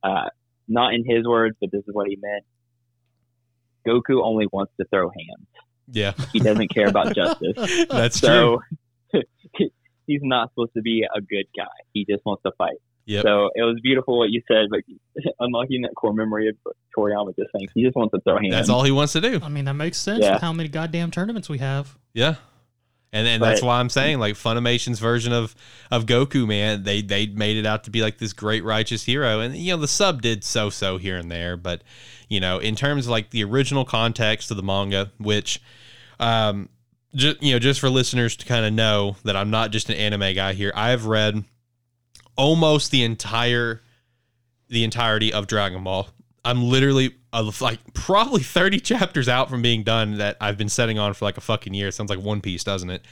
Uh, 0.04 0.30
not 0.68 0.94
in 0.94 1.04
his 1.06 1.26
words, 1.26 1.56
but 1.60 1.72
this 1.72 1.82
is 1.88 1.94
what 1.94 2.08
he 2.08 2.18
meant. 2.22 2.44
Goku 3.88 4.24
only 4.24 4.48
wants 4.52 4.72
to 4.80 4.86
throw 4.88 5.10
hands. 5.10 5.48
Yeah. 5.88 6.14
He 6.32 6.40
doesn't 6.40 6.74
care 6.74 6.88
about 6.88 7.16
justice. 7.16 7.88
That's 7.90 8.20
so, 8.20 8.62
true. 9.12 9.22
he's 10.08 10.22
not 10.24 10.50
supposed 10.52 10.74
to 10.76 10.82
be 10.82 11.04
a 11.04 11.22
good 11.22 11.46
guy. 11.58 11.66
He 11.94 12.06
just 12.06 12.26
wants 12.26 12.44
to 12.44 12.52
fight. 12.58 12.78
Yep. 13.06 13.24
So 13.24 13.50
it 13.54 13.64
was 13.64 13.80
beautiful 13.84 14.18
what 14.18 14.30
you 14.30 14.42
said, 14.48 14.68
but 14.70 14.80
unlocking 15.40 15.82
that 15.82 15.94
core 15.96 16.14
memory 16.14 16.48
of 16.50 16.56
Toriyama 16.98 17.36
just 17.36 17.50
saying 17.56 17.68
he 17.76 17.84
just 17.84 17.96
wants 17.96 18.14
to 18.14 18.22
throw 18.22 18.38
hands. 18.38 18.52
That's 18.52 18.70
all 18.70 18.84
he 18.84 18.92
wants 18.92 19.14
to 19.14 19.22
do. 19.22 19.40
I 19.44 19.50
mean, 19.50 19.66
that 19.66 19.74
makes 19.74 19.98
sense 19.98 20.24
yeah. 20.24 20.34
with 20.34 20.42
how 20.42 20.54
many 20.54 20.70
goddamn 20.70 21.12
tournaments 21.12 21.50
we 21.50 21.58
have. 21.58 21.98
Yeah. 22.14 22.36
And 23.14 23.28
and 23.28 23.44
that's 23.44 23.62
why 23.62 23.80
I'm 23.80 23.92
saying 23.92 24.20
like 24.20 24.34
Funimation's 24.34 25.00
version 25.00 25.34
of 25.34 25.56
of 25.92 26.08
Goku, 26.08 26.48
man, 26.48 26.82
they 26.82 27.04
they 27.04 27.28
made 27.28 27.58
it 27.58 27.66
out 27.66 27.84
to 27.84 27.92
be 27.92 28.02
like 28.02 28.18
this 28.18 28.34
great 28.34 28.64
righteous 28.64 29.04
hero, 29.04 29.40
and 29.40 29.56
you 29.56 29.72
know 29.72 29.80
the 29.80 29.88
sub 29.88 30.24
did 30.24 30.44
so 30.44 30.72
so 30.72 30.98
here 30.98 31.18
and 31.18 31.32
there, 31.32 31.56
but 31.56 31.84
you 32.28 32.40
know 32.40 32.58
in 32.58 32.76
terms 32.76 33.06
of 33.06 33.12
like 33.12 33.30
the 33.30 33.44
original 33.44 33.86
context 33.86 34.50
of 34.50 34.58
the 34.58 34.64
manga, 34.64 35.12
which, 35.20 35.62
um, 36.20 36.70
just 37.14 37.42
you 37.44 37.54
know 37.54 37.60
just 37.60 37.80
for 37.80 37.88
listeners 37.88 38.36
to 38.38 38.48
kind 38.48 38.66
of 38.66 38.74
know 38.74 39.16
that 39.26 39.36
I'm 39.36 39.52
not 39.52 39.70
just 39.70 39.92
an 39.92 39.96
anime 39.96 40.34
guy 40.34 40.54
here, 40.54 40.74
I've 40.76 41.06
read 41.06 41.44
almost 42.36 42.90
the 42.90 43.04
entire 43.04 43.84
the 44.70 44.84
entirety 44.84 45.32
of 45.32 45.46
Dragon 45.46 45.84
Ball. 45.84 46.08
I'm 46.44 46.64
literally 46.64 47.14
uh, 47.34 47.52
like 47.60 47.80
probably 47.94 48.44
30 48.44 48.80
chapters 48.80 49.28
out 49.28 49.50
from 49.50 49.62
being 49.62 49.84
done 49.84 50.18
that 50.18 50.38
I've 50.40 50.58
been 50.58 50.70
setting 50.70 51.00
on 51.00 51.14
for 51.14 51.26
like 51.26 51.38
a 51.38 51.42
fucking 51.42 51.74
year. 51.74 51.90
It 51.90 51.94
sounds 51.94 52.10
like 52.10 52.20
One 52.20 52.42
Piece, 52.42 52.64
doesn't 52.64 52.90
it? 52.90 53.06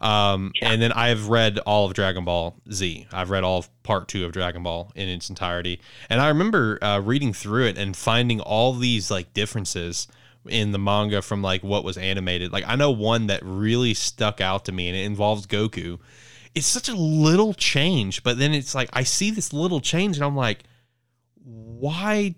Um, 0.00 0.52
yeah. 0.60 0.72
And 0.72 0.82
then 0.82 0.92
I've 0.92 1.28
read 1.28 1.58
all 1.60 1.86
of 1.86 1.94
Dragon 1.94 2.24
Ball 2.24 2.56
Z. 2.72 3.06
I've 3.12 3.30
read 3.30 3.44
all 3.44 3.58
of 3.58 3.82
part 3.82 4.08
two 4.08 4.24
of 4.24 4.32
Dragon 4.32 4.62
Ball 4.62 4.90
in 4.94 5.08
its 5.08 5.28
entirety. 5.28 5.80
And 6.10 6.20
I 6.20 6.28
remember 6.28 6.82
uh, 6.82 7.00
reading 7.00 7.32
through 7.32 7.66
it 7.66 7.78
and 7.78 7.96
finding 7.96 8.40
all 8.40 8.72
these 8.72 9.10
like 9.10 9.32
differences 9.32 10.08
in 10.48 10.72
the 10.72 10.78
manga 10.78 11.22
from 11.22 11.42
like 11.42 11.62
what 11.62 11.84
was 11.84 11.96
animated. 11.96 12.52
Like 12.52 12.64
I 12.66 12.76
know 12.76 12.90
one 12.90 13.28
that 13.28 13.40
really 13.44 13.94
stuck 13.94 14.40
out 14.40 14.64
to 14.66 14.72
me 14.72 14.88
and 14.88 14.96
it 14.96 15.04
involves 15.04 15.46
Goku 15.46 15.98
it's 16.56 16.66
such 16.66 16.88
a 16.88 16.94
little 16.94 17.52
change, 17.52 18.22
but 18.22 18.38
then 18.38 18.54
it's 18.54 18.74
like 18.74 18.88
I 18.94 19.02
see 19.02 19.30
this 19.30 19.52
little 19.52 19.78
change 19.78 20.16
and 20.16 20.24
I'm 20.24 20.34
like, 20.34 20.64
why 21.44 22.34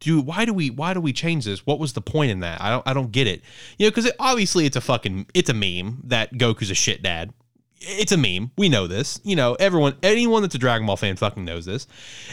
do 0.00 0.20
why 0.20 0.44
do 0.44 0.52
we 0.52 0.70
why 0.70 0.94
do 0.94 1.00
we 1.00 1.12
change 1.12 1.44
this? 1.44 1.66
What 1.66 1.78
was 1.78 1.92
the 1.92 2.00
point 2.00 2.30
in 2.30 2.40
that? 2.40 2.60
I 2.60 2.70
don't 2.70 2.88
I 2.88 2.94
don't 2.94 3.12
get 3.12 3.26
it. 3.26 3.42
You 3.78 3.86
know, 3.86 3.90
because 3.90 4.06
it, 4.06 4.16
obviously 4.18 4.66
it's 4.66 4.76
a 4.76 4.80
fucking 4.80 5.26
it's 5.34 5.50
a 5.50 5.54
meme 5.54 6.02
that 6.04 6.32
Goku's 6.32 6.70
a 6.70 6.74
shit 6.74 7.02
dad. 7.02 7.32
It's 7.82 8.12
a 8.12 8.16
meme. 8.16 8.50
We 8.58 8.68
know 8.68 8.86
this. 8.86 9.20
You 9.22 9.36
know, 9.36 9.54
everyone 9.54 9.96
anyone 10.02 10.42
that's 10.42 10.54
a 10.54 10.58
Dragon 10.58 10.86
Ball 10.86 10.96
fan 10.96 11.16
fucking 11.16 11.44
knows 11.44 11.66
this. 11.66 11.86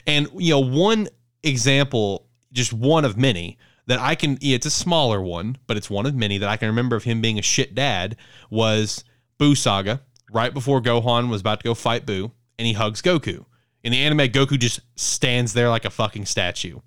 And 0.08 0.27
you 0.38 0.51
know, 0.51 0.60
one 0.60 1.08
example, 1.43 2.27
just 2.53 2.73
one 2.73 3.06
of 3.06 3.17
many 3.17 3.58
that 3.88 3.99
I 3.99 4.15
can. 4.15 4.38
It's 4.41 4.65
a 4.65 4.71
smaller 4.71 5.21
one, 5.21 5.58
but 5.67 5.77
it's 5.77 5.89
one 5.89 6.06
of 6.06 6.15
many 6.15 6.38
that 6.38 6.49
I 6.49 6.58
can 6.58 6.69
remember 6.69 6.95
of 6.95 7.03
him 7.03 7.21
being 7.21 7.38
a 7.38 7.43
shit 7.43 7.75
dad 7.75 8.15
was 8.49 9.03
Buu 9.39 9.58
Saga 9.58 10.01
right 10.32 10.53
before 10.53 10.82
Gohan 10.82 11.30
was 11.30 11.41
about 11.41 11.60
to 11.62 11.63
go 11.63 11.73
fight 11.73 12.06
Buu, 12.06 12.32
and 12.58 12.65
he 12.65 12.73
hugs 12.73 13.01
Goku. 13.01 13.45
In 13.84 13.91
the 13.91 13.99
anime, 13.99 14.27
Goku 14.27 14.60
just 14.60 14.82
stands 14.95 15.53
there 15.53 15.69
like 15.69 15.86
a 15.86 15.89
fucking 15.89 16.25
statue, 16.25 16.80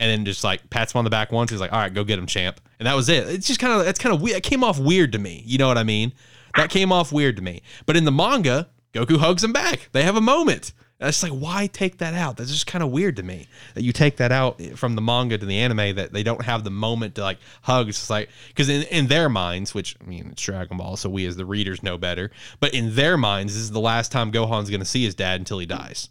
and 0.00 0.10
then 0.10 0.24
just 0.24 0.44
like 0.44 0.68
pats 0.70 0.94
him 0.94 0.98
on 0.98 1.04
the 1.04 1.10
back 1.10 1.32
once. 1.32 1.50
He's 1.50 1.60
like, 1.60 1.72
"All 1.72 1.78
right, 1.78 1.92
go 1.92 2.04
get 2.04 2.18
him, 2.18 2.26
champ." 2.26 2.60
And 2.78 2.86
that 2.86 2.94
was 2.94 3.08
it. 3.08 3.28
It's 3.28 3.46
just 3.46 3.60
kind 3.60 3.72
of 3.78 3.84
that's 3.84 3.98
kind 3.98 4.14
of 4.14 4.20
weird. 4.20 4.36
It 4.36 4.42
came 4.42 4.62
off 4.62 4.78
weird 4.78 5.12
to 5.12 5.18
me. 5.18 5.42
You 5.46 5.58
know 5.58 5.68
what 5.68 5.78
I 5.78 5.84
mean? 5.84 6.12
That 6.56 6.70
came 6.70 6.92
off 6.92 7.12
weird 7.12 7.36
to 7.36 7.42
me. 7.42 7.62
But 7.86 7.96
in 7.96 8.04
the 8.04 8.12
manga, 8.12 8.68
Goku 8.92 9.18
hugs 9.18 9.44
him 9.44 9.52
back. 9.52 9.88
They 9.92 10.02
have 10.02 10.16
a 10.16 10.20
moment. 10.20 10.72
It's 11.00 11.22
like, 11.22 11.30
why 11.30 11.68
take 11.68 11.98
that 11.98 12.14
out? 12.14 12.36
That's 12.36 12.50
just 12.50 12.66
kind 12.66 12.82
of 12.82 12.90
weird 12.90 13.16
to 13.16 13.22
me 13.22 13.46
that 13.74 13.84
you 13.84 13.92
take 13.92 14.16
that 14.16 14.32
out 14.32 14.60
from 14.74 14.96
the 14.96 15.00
manga 15.00 15.38
to 15.38 15.46
the 15.46 15.58
anime 15.58 15.94
that 15.94 16.12
they 16.12 16.24
don't 16.24 16.44
have 16.44 16.64
the 16.64 16.70
moment 16.70 17.14
to 17.14 17.22
like 17.22 17.38
hug. 17.62 17.88
It's 17.88 18.10
like, 18.10 18.30
because 18.48 18.68
in, 18.68 18.82
in 18.84 19.06
their 19.06 19.28
minds, 19.28 19.74
which 19.74 19.94
I 20.02 20.08
mean, 20.08 20.30
it's 20.32 20.42
Dragon 20.42 20.76
Ball, 20.76 20.96
so 20.96 21.08
we 21.08 21.24
as 21.26 21.36
the 21.36 21.46
readers 21.46 21.84
know 21.84 21.98
better, 21.98 22.32
but 22.58 22.74
in 22.74 22.96
their 22.96 23.16
minds, 23.16 23.54
this 23.54 23.62
is 23.62 23.70
the 23.70 23.80
last 23.80 24.10
time 24.10 24.32
Gohan's 24.32 24.70
going 24.70 24.80
to 24.80 24.86
see 24.86 25.04
his 25.04 25.14
dad 25.14 25.40
until 25.40 25.60
he 25.60 25.66
dies. 25.66 26.08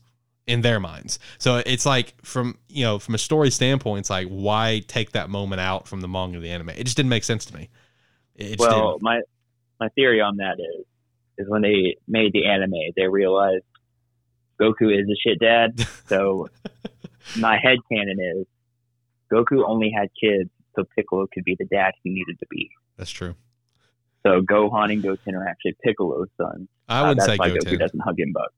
In 0.47 0.61
their 0.61 0.79
minds. 0.79 1.19
So 1.39 1.61
it's 1.65 1.85
like, 1.85 2.13
from, 2.23 2.57
you 2.69 2.83
know, 2.83 2.99
from 2.99 3.15
a 3.15 3.17
story 3.17 3.51
standpoint, 3.51 3.99
it's 3.99 4.09
like, 4.09 4.27
why 4.29 4.81
take 4.87 5.11
that 5.11 5.29
moment 5.29 5.59
out 5.59 5.87
from 5.87 5.99
the 6.01 6.07
manga 6.07 6.37
to 6.37 6.41
the 6.41 6.49
anime? 6.49 6.69
It 6.69 6.85
just 6.85 6.95
didn't 6.95 7.09
make 7.09 7.25
sense 7.25 7.45
to 7.45 7.53
me. 7.53 7.69
It 8.35 8.57
well, 8.57 8.93
didn't. 8.93 9.03
my, 9.03 9.21
my 9.79 9.89
theory 9.89 10.21
on 10.21 10.37
that 10.37 10.55
is, 10.59 10.85
is 11.37 11.49
when 11.49 11.61
they 11.61 11.97
made 12.07 12.31
the 12.31 12.45
anime, 12.45 12.93
they 12.95 13.07
realized 13.07 13.65
Goku 14.59 14.97
is 14.97 15.07
a 15.09 15.15
shit 15.21 15.39
dad. 15.39 15.85
So 16.07 16.47
my 17.37 17.57
head 17.61 17.79
canon 17.91 18.17
is 18.17 18.45
Goku 19.29 19.61
only 19.67 19.91
had 19.91 20.07
kids 20.17 20.49
so 20.73 20.85
Piccolo 20.95 21.27
could 21.33 21.43
be 21.43 21.57
the 21.59 21.65
dad 21.65 21.91
he 22.01 22.11
needed 22.11 22.39
to 22.39 22.45
be. 22.49 22.69
That's 22.95 23.11
true. 23.11 23.35
So 24.23 24.41
Gohan 24.41 24.91
and 24.91 25.03
Goten 25.03 25.35
are 25.35 25.45
actually 25.45 25.75
Piccolo's 25.83 26.29
sons. 26.37 26.69
I 26.87 27.07
would 27.07 27.19
uh, 27.19 27.25
say 27.25 27.37
Goten. 27.37 27.57
Goku 27.57 27.79
doesn't 27.79 27.99
hug 27.99 28.19
him, 28.19 28.31
but 28.33 28.51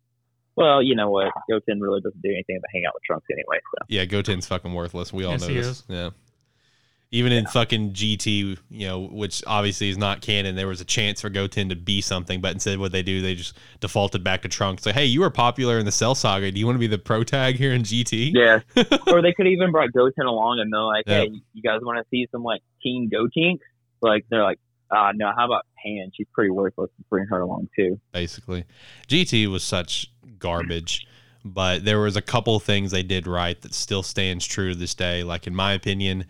well, 0.60 0.84
you 0.84 0.94
know 0.94 1.10
what? 1.10 1.32
Goten 1.50 1.80
really 1.80 2.02
doesn't 2.02 2.22
do 2.22 2.30
anything 2.30 2.60
but 2.62 2.70
hang 2.74 2.84
out 2.86 2.94
with 2.94 3.04
Trunks 3.04 3.26
anyway. 3.32 3.60
So 3.72 3.86
yeah, 3.88 4.04
Goten's 4.04 4.46
fucking 4.46 4.74
worthless. 4.74 5.14
We 5.14 5.24
all 5.24 5.32
yes, 5.32 5.42
know 5.42 5.54
this. 5.54 5.68
Is. 5.68 5.84
Yeah. 5.88 6.10
Even 7.12 7.32
in 7.32 7.48
fucking 7.48 7.94
GT, 7.94 8.58
you 8.70 8.88
know, 8.88 9.00
which 9.00 9.42
obviously 9.48 9.90
is 9.90 9.98
not 9.98 10.22
canon, 10.22 10.56
there 10.56 10.68
was 10.68 10.80
a 10.80 10.86
chance 10.86 11.22
for 11.22 11.30
Goten 11.30 11.70
to 11.70 11.76
be 11.76 12.02
something, 12.02 12.40
but 12.40 12.52
instead, 12.52 12.78
what 12.78 12.92
they 12.92 13.02
do, 13.02 13.22
they 13.22 13.34
just 13.34 13.58
defaulted 13.80 14.24
back 14.24 14.44
to 14.44 14.48
Trunks. 14.48 14.86
Like, 14.86 14.94
hey, 14.94 15.06
you 15.06 15.22
were 15.22 15.32
popular 15.32 15.80
in 15.80 15.86
the 15.86 15.92
Cell 15.92 16.14
Saga. 16.14 16.52
Do 16.52 16.60
you 16.60 16.68
want 16.68 16.76
to 16.76 16.80
be 16.80 16.88
the 16.88 17.00
pro 17.00 17.24
tag 17.24 17.56
here 17.56 17.72
in 17.72 17.82
GT? 17.82 18.34
Yeah. 18.36 18.60
or 19.08 19.24
they 19.24 19.34
could 19.34 19.48
have 19.48 19.54
even 19.54 19.72
brought 19.72 19.92
Goten 19.92 20.28
along 20.28 20.60
and 20.60 20.72
they're 20.72 20.82
like, 20.82 21.06
hey, 21.08 21.32
you 21.54 21.64
guys 21.64 21.80
want 21.82 21.98
to 21.98 22.06
see 22.12 22.28
some 22.32 22.44
like 22.44 22.62
Teen 22.84 23.10
Gotenks? 23.10 23.62
Like, 24.02 24.26
they're 24.30 24.44
like, 24.44 24.60
uh, 24.92 25.12
no, 25.16 25.32
how 25.36 25.46
about 25.46 25.66
Pan? 25.84 26.12
She's 26.16 26.28
pretty 26.34 26.50
worthless. 26.50 26.90
Bring 27.10 27.26
her 27.28 27.40
along 27.42 27.70
too. 27.76 28.00
Basically, 28.12 28.66
GT 29.08 29.48
was 29.48 29.64
such 29.64 30.12
garbage, 30.38 31.08
but 31.44 31.86
there 31.86 32.00
was 32.00 32.16
a 32.16 32.22
couple 32.22 32.60
things 32.60 32.92
they 32.92 33.04
did 33.04 33.28
right 33.28 33.60
that 33.62 33.74
still 33.74 34.04
stands 34.04 34.46
true 34.46 34.74
to 34.74 34.78
this 34.78 34.94
day. 34.94 35.24
Like 35.24 35.48
in 35.48 35.56
my 35.56 35.74
opinion, 35.74 36.26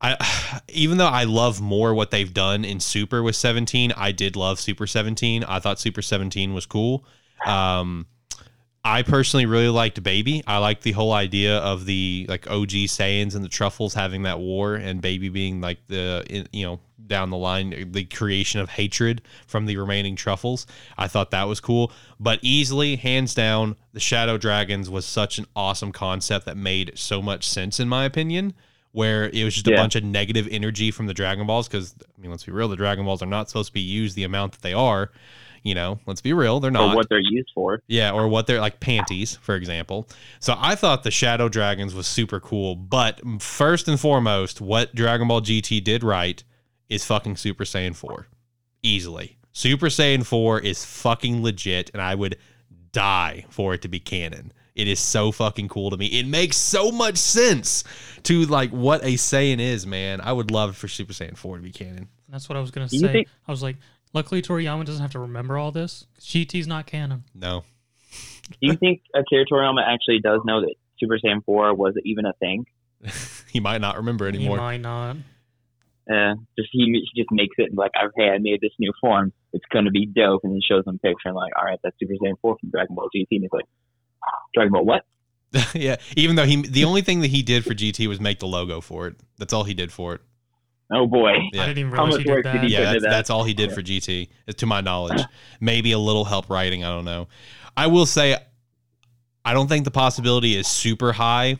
I 0.00 0.60
even 0.68 0.98
though 0.98 1.06
I 1.06 1.24
love 1.24 1.60
more 1.60 1.94
what 1.94 2.10
they've 2.10 2.32
done 2.32 2.64
in 2.64 2.80
Super 2.80 3.22
with 3.22 3.36
17, 3.36 3.92
I 3.96 4.12
did 4.12 4.36
love 4.36 4.60
Super 4.60 4.86
17. 4.86 5.44
I 5.44 5.58
thought 5.60 5.80
Super 5.80 6.02
17 6.02 6.52
was 6.52 6.66
cool. 6.66 7.04
Um, 7.46 8.06
I 8.84 9.02
personally 9.02 9.46
really 9.46 9.68
liked 9.68 10.02
Baby. 10.02 10.42
I 10.46 10.58
liked 10.58 10.82
the 10.82 10.92
whole 10.92 11.12
idea 11.12 11.58
of 11.58 11.84
the 11.84 12.26
like 12.28 12.50
OG 12.50 12.70
Saiyans 12.70 13.36
and 13.36 13.44
the 13.44 13.48
Tuffles 13.48 13.94
having 13.94 14.22
that 14.24 14.40
war, 14.40 14.74
and 14.74 15.00
Baby 15.00 15.28
being 15.28 15.60
like 15.60 15.86
the 15.86 16.46
you 16.52 16.66
know 16.66 16.80
down 17.06 17.30
the 17.30 17.36
line 17.36 17.92
the 17.92 18.04
creation 18.04 18.58
of 18.60 18.70
hatred 18.70 19.22
from 19.46 19.66
the 19.66 19.76
remaining 19.76 20.16
Tuffles. 20.16 20.66
I 20.98 21.06
thought 21.06 21.30
that 21.30 21.44
was 21.44 21.60
cool, 21.60 21.92
but 22.18 22.40
easily 22.42 22.96
hands 22.96 23.34
down, 23.34 23.76
the 23.92 24.00
Shadow 24.00 24.36
Dragons 24.36 24.90
was 24.90 25.06
such 25.06 25.38
an 25.38 25.46
awesome 25.54 25.92
concept 25.92 26.46
that 26.46 26.56
made 26.56 26.92
so 26.96 27.22
much 27.22 27.48
sense 27.48 27.78
in 27.78 27.88
my 27.88 28.04
opinion. 28.04 28.54
Where 28.90 29.30
it 29.30 29.42
was 29.42 29.54
just 29.54 29.68
a 29.68 29.74
bunch 29.74 29.96
of 29.96 30.04
negative 30.04 30.46
energy 30.50 30.90
from 30.90 31.06
the 31.06 31.14
Dragon 31.14 31.46
Balls, 31.46 31.66
because 31.66 31.94
I 32.02 32.20
mean, 32.20 32.30
let's 32.30 32.44
be 32.44 32.52
real, 32.52 32.68
the 32.68 32.76
Dragon 32.76 33.06
Balls 33.06 33.22
are 33.22 33.26
not 33.26 33.48
supposed 33.48 33.68
to 33.68 33.72
be 33.72 33.80
used 33.80 34.16
the 34.16 34.24
amount 34.24 34.52
that 34.52 34.60
they 34.60 34.74
are. 34.74 35.10
You 35.64 35.74
know, 35.76 36.00
let's 36.06 36.20
be 36.20 36.32
real, 36.32 36.58
they're 36.58 36.72
not. 36.72 36.92
or 36.92 36.96
what 36.96 37.08
they're 37.08 37.20
used 37.20 37.50
for. 37.54 37.82
Yeah, 37.86 38.10
or 38.10 38.26
what 38.26 38.46
they're 38.48 38.60
like 38.60 38.80
panties, 38.80 39.36
for 39.42 39.54
example. 39.54 40.08
So 40.40 40.56
I 40.58 40.74
thought 40.74 41.04
the 41.04 41.10
Shadow 41.12 41.48
Dragons 41.48 41.94
was 41.94 42.06
super 42.08 42.40
cool, 42.40 42.74
but 42.74 43.20
first 43.40 43.86
and 43.86 43.98
foremost, 44.00 44.60
what 44.60 44.92
Dragon 44.94 45.28
Ball 45.28 45.40
GT 45.40 45.82
did 45.84 46.02
right 46.02 46.42
is 46.88 47.04
fucking 47.04 47.36
Super 47.36 47.62
Saiyan 47.64 47.94
4. 47.94 48.26
Easily. 48.82 49.36
Super 49.52 49.86
Saiyan 49.86 50.26
4 50.26 50.60
is 50.60 50.84
fucking 50.84 51.42
legit, 51.42 51.90
and 51.92 52.02
I 52.02 52.14
would 52.16 52.36
die 52.90 53.44
for 53.48 53.74
it 53.74 53.82
to 53.82 53.88
be 53.88 54.00
canon. 54.00 54.52
It 54.74 54.88
is 54.88 54.98
so 54.98 55.30
fucking 55.30 55.68
cool 55.68 55.90
to 55.90 55.96
me. 55.96 56.06
It 56.06 56.26
makes 56.26 56.56
so 56.56 56.90
much 56.90 57.18
sense 57.18 57.84
to 58.24 58.46
like 58.46 58.70
what 58.70 59.02
a 59.04 59.14
Saiyan 59.14 59.60
is, 59.60 59.86
man. 59.86 60.20
I 60.20 60.32
would 60.32 60.50
love 60.50 60.76
for 60.76 60.88
Super 60.88 61.12
Saiyan 61.12 61.36
4 61.36 61.58
to 61.58 61.62
be 61.62 61.70
canon. 61.70 62.08
That's 62.28 62.48
what 62.48 62.56
I 62.56 62.60
was 62.60 62.70
gonna 62.70 62.88
say. 62.88 63.12
think- 63.12 63.28
I 63.46 63.50
was 63.50 63.62
like, 63.62 63.76
luckily 64.12 64.42
Toriyama 64.42 64.84
doesn't 64.84 65.02
have 65.02 65.12
to 65.12 65.18
remember 65.18 65.56
all 65.58 65.72
this. 65.72 66.06
'cause 66.14 66.24
GT's 66.24 66.66
not 66.66 66.86
canon. 66.86 67.24
No. 67.34 67.64
Do 68.50 68.56
you 68.60 68.76
think 68.76 69.02
Akira 69.14 69.44
Toriyama 69.46 69.82
actually 69.86 70.20
does 70.20 70.40
know 70.44 70.60
that 70.60 70.74
Super 70.98 71.18
Saiyan 71.18 71.44
4 71.44 71.74
was 71.74 71.94
even 72.04 72.26
a 72.26 72.32
thing? 72.34 72.66
he 73.50 73.60
might 73.60 73.80
not 73.80 73.96
remember 73.96 74.26
anymore. 74.28 74.56
He 74.56 74.60
might 74.62 74.80
not. 74.80 75.16
Uh, 76.10 76.34
just 76.58 76.68
he, 76.72 76.84
he 77.14 77.20
just 77.20 77.30
makes 77.30 77.54
it 77.58 77.70
like, 77.74 77.92
okay, 77.96 78.28
I 78.30 78.38
made 78.38 78.60
this 78.60 78.72
new 78.78 78.92
form. 79.00 79.32
It's 79.52 79.64
going 79.72 79.84
to 79.84 79.90
be 79.90 80.04
dope, 80.06 80.40
and 80.44 80.52
he 80.52 80.60
shows 80.60 80.84
them 80.84 80.96
a 80.96 80.98
picture 80.98 81.28
and 81.28 81.36
like, 81.36 81.52
all 81.58 81.64
right, 81.64 81.78
that's 81.82 81.96
Super 81.98 82.14
Saiyan 82.14 82.34
4 82.42 82.56
from 82.60 82.70
Dragon 82.70 82.94
Ball 82.94 83.08
GT. 83.14 83.26
And 83.30 83.42
he's 83.42 83.50
like, 83.52 83.64
Dragon 84.54 84.72
Ball 84.72 84.84
what? 84.84 85.04
yeah, 85.74 85.96
even 86.16 86.34
though 86.36 86.46
he 86.46 86.62
the 86.62 86.84
only 86.84 87.02
thing 87.02 87.20
that 87.20 87.28
he 87.28 87.42
did 87.42 87.62
for 87.64 87.74
GT 87.74 88.06
was 88.08 88.18
make 88.20 88.38
the 88.38 88.46
logo 88.46 88.80
for 88.80 89.06
it. 89.06 89.16
That's 89.38 89.52
all 89.52 89.64
he 89.64 89.74
did 89.74 89.92
for 89.92 90.14
it. 90.14 90.20
Oh 90.90 91.06
boy. 91.06 91.32
Yeah. 91.52 91.62
I 91.62 91.66
didn't 91.66 91.78
even 91.78 91.92
How 91.92 92.06
much 92.06 92.22
he 92.22 92.30
work 92.30 92.44
did 92.44 92.52
did 92.52 92.62
he 92.64 92.68
yeah, 92.68 92.78
put 92.78 92.84
that's, 92.84 92.94
into 92.96 93.00
that. 93.02 93.10
that's 93.10 93.30
all 93.30 93.44
he 93.44 93.54
did 93.54 93.72
for 93.72 93.82
GT, 93.82 94.28
to 94.56 94.66
my 94.66 94.80
knowledge. 94.80 95.22
Maybe 95.60 95.92
a 95.92 95.98
little 95.98 96.24
help 96.24 96.50
writing. 96.50 96.84
I 96.84 96.88
don't 96.88 97.04
know. 97.04 97.28
I 97.76 97.86
will 97.86 98.04
say, 98.06 98.36
I 99.44 99.54
don't 99.54 99.68
think 99.68 99.84
the 99.84 99.90
possibility 99.90 100.54
is 100.54 100.66
super 100.68 101.12
high, 101.12 101.56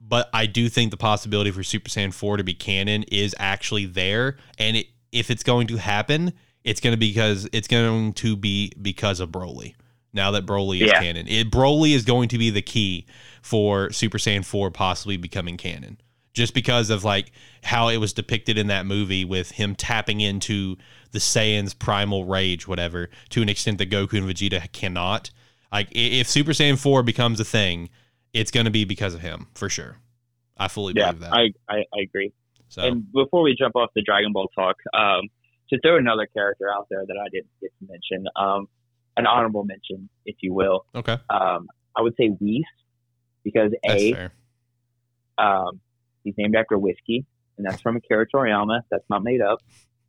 but 0.00 0.28
I 0.34 0.46
do 0.46 0.68
think 0.68 0.90
the 0.90 0.96
possibility 0.98 1.50
for 1.50 1.62
Super 1.62 1.88
Saiyan 1.88 2.12
4 2.12 2.36
to 2.36 2.44
be 2.44 2.54
canon 2.54 3.04
is 3.04 3.34
actually 3.38 3.86
there. 3.86 4.36
And 4.58 4.76
it, 4.76 4.86
if 5.10 5.30
it's 5.30 5.42
going 5.42 5.66
to 5.68 5.76
happen, 5.76 6.32
it's 6.62 6.80
going 6.80 6.92
to 6.92 6.98
be 6.98 7.08
because 7.08 7.48
it's 7.52 7.68
going 7.68 8.12
to 8.14 8.36
be 8.36 8.72
because 8.82 9.20
of 9.20 9.30
Broly. 9.30 9.74
Now 10.12 10.30
that 10.32 10.44
Broly 10.46 10.80
is 10.82 10.88
Yeah. 10.88 11.00
canon, 11.00 11.26
it, 11.28 11.50
Broly 11.50 11.92
is 11.94 12.04
going 12.04 12.28
to 12.28 12.38
be 12.38 12.50
the 12.50 12.62
key 12.62 13.06
for 13.42 13.90
Super 13.90 14.18
Saiyan 14.18 14.44
4 14.44 14.70
possibly 14.70 15.16
becoming 15.16 15.56
canon 15.56 15.98
just 16.36 16.52
because 16.52 16.90
of 16.90 17.02
like 17.02 17.32
how 17.64 17.88
it 17.88 17.96
was 17.96 18.12
depicted 18.12 18.58
in 18.58 18.66
that 18.66 18.84
movie 18.84 19.24
with 19.24 19.52
him 19.52 19.74
tapping 19.74 20.20
into 20.20 20.76
the 21.12 21.18
Saiyan's 21.18 21.72
primal 21.72 22.26
rage, 22.26 22.68
whatever, 22.68 23.08
to 23.30 23.40
an 23.40 23.48
extent 23.48 23.78
that 23.78 23.90
Goku 23.90 24.18
and 24.18 24.28
Vegeta 24.28 24.70
cannot. 24.70 25.30
Like 25.72 25.88
if 25.92 26.28
Super 26.28 26.50
Saiyan 26.50 26.78
4 26.78 27.02
becomes 27.02 27.40
a 27.40 27.44
thing, 27.44 27.88
it's 28.34 28.50
going 28.50 28.66
to 28.66 28.70
be 28.70 28.84
because 28.84 29.14
of 29.14 29.22
him 29.22 29.46
for 29.54 29.70
sure. 29.70 29.96
I 30.58 30.68
fully 30.68 30.92
Yeah, 30.94 31.12
believe 31.12 31.20
that. 31.22 31.32
I, 31.32 31.42
I, 31.70 31.76
I 31.78 32.00
agree. 32.02 32.32
so 32.68 32.82
And 32.82 33.10
before 33.12 33.40
we 33.42 33.56
jump 33.58 33.74
off 33.74 33.88
the 33.94 34.02
Dragon 34.02 34.34
Ball 34.34 34.48
talk, 34.54 34.76
um, 34.92 35.28
to 35.70 35.80
throw 35.80 35.96
another 35.96 36.26
character 36.26 36.70
out 36.70 36.86
there 36.90 37.02
that 37.06 37.16
I 37.18 37.28
didn't 37.32 37.48
get 37.62 37.70
to 37.80 37.86
mention, 37.90 38.26
um, 38.36 38.68
an 39.16 39.26
honorable 39.26 39.64
mention, 39.64 40.10
if 40.26 40.36
you 40.42 40.52
will, 40.52 40.84
okay, 40.94 41.16
um, 41.30 41.66
I 41.96 42.02
would 42.02 42.14
say 42.20 42.28
Whis, 42.28 42.62
because 43.42 43.72
that's 43.82 44.02
A, 44.02 44.12
fair. 44.12 44.32
um, 45.38 45.80
he's 46.26 46.34
named 46.36 46.54
after 46.56 46.76
whiskey, 46.76 47.24
and 47.56 47.66
that's 47.66 47.80
from 47.80 47.96
Akira 47.96 48.26
Toriyama. 48.28 48.80
That's 48.90 49.04
not 49.08 49.22
made 49.24 49.40
up. 49.40 49.60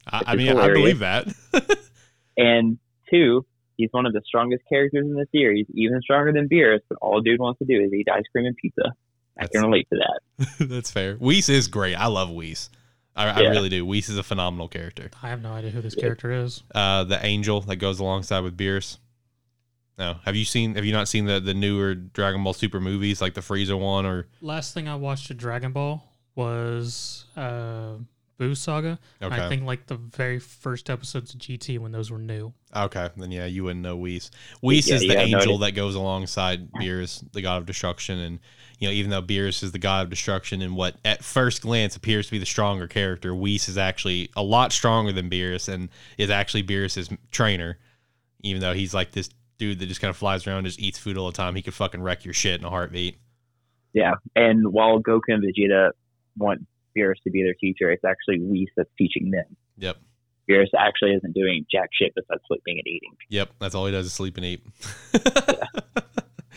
I, 0.05 0.18
which 0.20 0.28
I 0.28 0.34
is 0.34 0.38
mean, 0.38 0.57
I 0.57 0.68
believe 0.74 0.99
that. 0.99 1.28
And 2.38 2.78
two, 3.09 3.45
he's 3.78 3.89
one 3.91 4.05
of 4.05 4.13
the 4.13 4.22
strongest 4.26 4.63
characters 4.70 5.05
in 5.05 5.13
the 5.15 5.26
series, 5.32 5.65
even 5.74 5.99
stronger 6.01 6.32
than 6.32 6.47
Beerus. 6.47 6.82
But 6.88 6.99
all 7.01 7.20
dude 7.22 7.39
wants 7.39 7.59
to 7.59 7.65
do 7.65 7.82
is 7.84 7.91
eat 7.93 8.07
ice 8.13 8.24
cream 8.32 8.45
and 8.45 8.55
pizza. 8.55 8.84
I 9.39 9.43
That's- 9.45 9.51
can 9.61 9.63
relate 9.70 9.88
to 9.91 9.99
that. 9.99 10.68
that's 10.70 10.91
fair. 10.91 11.15
Whis 11.15 11.49
is 11.49 11.68
great. 11.68 11.95
I 11.95 12.07
love 12.07 12.30
Whis. 12.30 12.70
I, 13.15 13.30
I 13.30 13.39
really 13.49 13.70
do. 13.70 13.84
Whis 13.86 14.09
is 14.09 14.18
a 14.20 14.24
phenomenal 14.24 14.68
character. 14.68 15.09
I 15.24 15.30
have 15.30 15.41
no 15.41 15.51
idea 15.53 15.72
who 15.72 15.82
this 15.82 15.95
Yeah. 15.97 16.01
character 16.03 16.32
is. 16.32 16.61
Uh, 16.76 17.03
the 17.03 17.24
angel 17.26 17.61
that 17.61 17.78
goes 17.78 17.99
alongside 17.99 18.41
with 18.41 18.55
Beerus. 18.55 18.99
No, 19.97 20.17
have 20.25 20.35
you 20.35 20.45
seen? 20.45 20.75
Have 20.75 20.85
you 20.85 20.91
not 20.93 21.07
seen 21.07 21.25
the 21.25 21.39
the 21.39 21.53
newer 21.53 21.95
Dragon 21.95 22.43
Ball 22.43 22.53
Super 22.53 22.79
movies, 22.79 23.19
like 23.21 23.33
the 23.33 23.41
Frieza 23.41 23.79
one, 23.79 24.05
or 24.05 24.27
Last 24.41 24.73
thing 24.73 24.87
I 24.87 24.95
watched 24.95 25.29
of 25.31 25.37
Dragon 25.37 25.71
Ball 25.71 26.03
was 26.35 27.25
uh, 27.35 27.93
Buu 28.39 28.55
Saga. 28.55 28.99
Okay, 29.21 29.35
I 29.35 29.49
think 29.49 29.63
like 29.63 29.87
the 29.87 29.95
very 29.95 30.37
first 30.37 30.91
episodes 30.91 31.33
of 31.33 31.39
GT 31.39 31.79
when 31.79 31.91
those 31.91 32.11
were 32.11 32.19
new. 32.19 32.53
okay, 32.75 33.09
then 33.17 33.31
yeah, 33.31 33.47
you 33.47 33.63
wouldn't 33.63 33.81
know 33.81 33.95
Whis. 33.97 34.29
Whis 34.61 34.87
Yeah, 34.87 34.95
is 34.95 35.01
the 35.01 35.07
yeah, 35.13 35.21
angel 35.21 35.55
it- 35.55 35.59
that 35.65 35.71
goes 35.71 35.95
alongside 35.95 36.71
Beerus, 36.73 37.23
the 37.33 37.41
god 37.41 37.57
of 37.57 37.65
destruction, 37.65 38.19
and 38.19 38.39
you 38.77 38.87
know, 38.87 38.93
even 38.93 39.09
though 39.09 39.23
Beerus 39.23 39.63
is 39.63 39.71
the 39.71 39.79
god 39.79 40.03
of 40.03 40.09
destruction 40.11 40.61
and 40.61 40.75
what 40.75 40.97
at 41.05 41.23
first 41.23 41.63
glance 41.63 41.95
appears 41.95 42.27
to 42.27 42.33
be 42.33 42.37
the 42.37 42.45
stronger 42.45 42.87
character, 42.87 43.33
Whis 43.33 43.67
is 43.67 43.79
actually 43.79 44.29
a 44.35 44.43
lot 44.43 44.71
stronger 44.71 45.11
than 45.11 45.27
Beerus 45.27 45.67
and 45.67 45.89
is 46.19 46.29
actually 46.29 46.61
Beerus's 46.61 47.09
trainer, 47.31 47.79
even 48.43 48.61
though 48.61 48.73
he's 48.75 48.93
like 48.93 49.13
this 49.13 49.31
dude 49.57 49.79
that 49.79 49.87
just 49.87 50.01
kind 50.01 50.09
of 50.09 50.17
flies 50.17 50.47
around, 50.47 50.65
just 50.65 50.79
eats 50.79 50.97
food 50.97 51.17
all 51.17 51.27
the 51.27 51.37
time. 51.37 51.55
He 51.55 51.61
could 51.61 51.73
fucking 51.73 52.01
wreck 52.01 52.25
your 52.25 52.33
shit 52.33 52.59
in 52.59 52.65
a 52.65 52.69
heartbeat. 52.69 53.17
Yeah. 53.93 54.13
And 54.35 54.71
while 54.71 54.99
Goku 54.99 55.21
and 55.29 55.43
Vegeta 55.43 55.91
want 56.37 56.65
Beerus 56.97 57.21
to 57.23 57.31
be 57.31 57.43
their 57.43 57.55
teacher, 57.55 57.91
it's 57.91 58.05
actually 58.05 58.39
Whis 58.39 58.69
that's 58.75 58.89
teaching 58.97 59.31
them. 59.31 59.55
Yep. 59.77 59.97
Beerus 60.49 60.67
actually 60.77 61.13
isn't 61.13 61.33
doing 61.33 61.65
jack 61.69 61.89
shit 61.99 62.13
besides 62.15 62.41
sleeping 62.47 62.77
and 62.77 62.87
eating. 62.87 63.11
Yep, 63.29 63.51
that's 63.59 63.75
all 63.75 63.85
he 63.85 63.91
does 63.91 64.05
is 64.05 64.13
sleep 64.13 64.37
and 64.37 64.45
eat. 64.45 64.65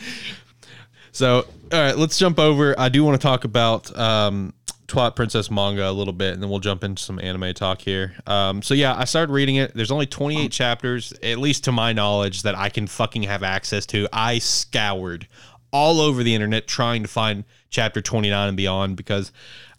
so, 1.11 1.45
all 1.73 1.79
right, 1.79 1.97
let's 1.97 2.17
jump 2.17 2.39
over. 2.39 2.73
I 2.79 2.89
do 2.89 3.03
want 3.03 3.19
to 3.19 3.25
talk 3.25 3.43
about 3.43 3.95
um, 3.97 4.53
Twilight 4.91 5.15
Princess 5.15 5.49
manga 5.49 5.89
a 5.89 5.91
little 5.91 6.13
bit, 6.13 6.33
and 6.33 6.43
then 6.43 6.49
we'll 6.49 6.59
jump 6.59 6.83
into 6.83 7.01
some 7.01 7.19
anime 7.19 7.53
talk 7.53 7.81
here. 7.81 8.13
Um, 8.27 8.61
so, 8.61 8.73
yeah, 8.73 8.95
I 8.95 9.05
started 9.05 9.31
reading 9.31 9.55
it. 9.55 9.73
There's 9.73 9.91
only 9.91 10.05
28 10.05 10.51
chapters, 10.51 11.13
at 11.23 11.37
least 11.37 11.63
to 11.63 11.71
my 11.71 11.93
knowledge, 11.93 12.43
that 12.43 12.55
I 12.55 12.69
can 12.69 12.87
fucking 12.87 13.23
have 13.23 13.41
access 13.41 13.85
to. 13.87 14.07
I 14.11 14.39
scoured 14.39 15.27
all 15.71 16.01
over 16.01 16.23
the 16.23 16.35
internet 16.35 16.67
trying 16.67 17.03
to 17.03 17.07
find 17.07 17.45
chapter 17.69 18.01
29 18.01 18.49
and 18.49 18.57
beyond 18.57 18.97
because 18.97 19.31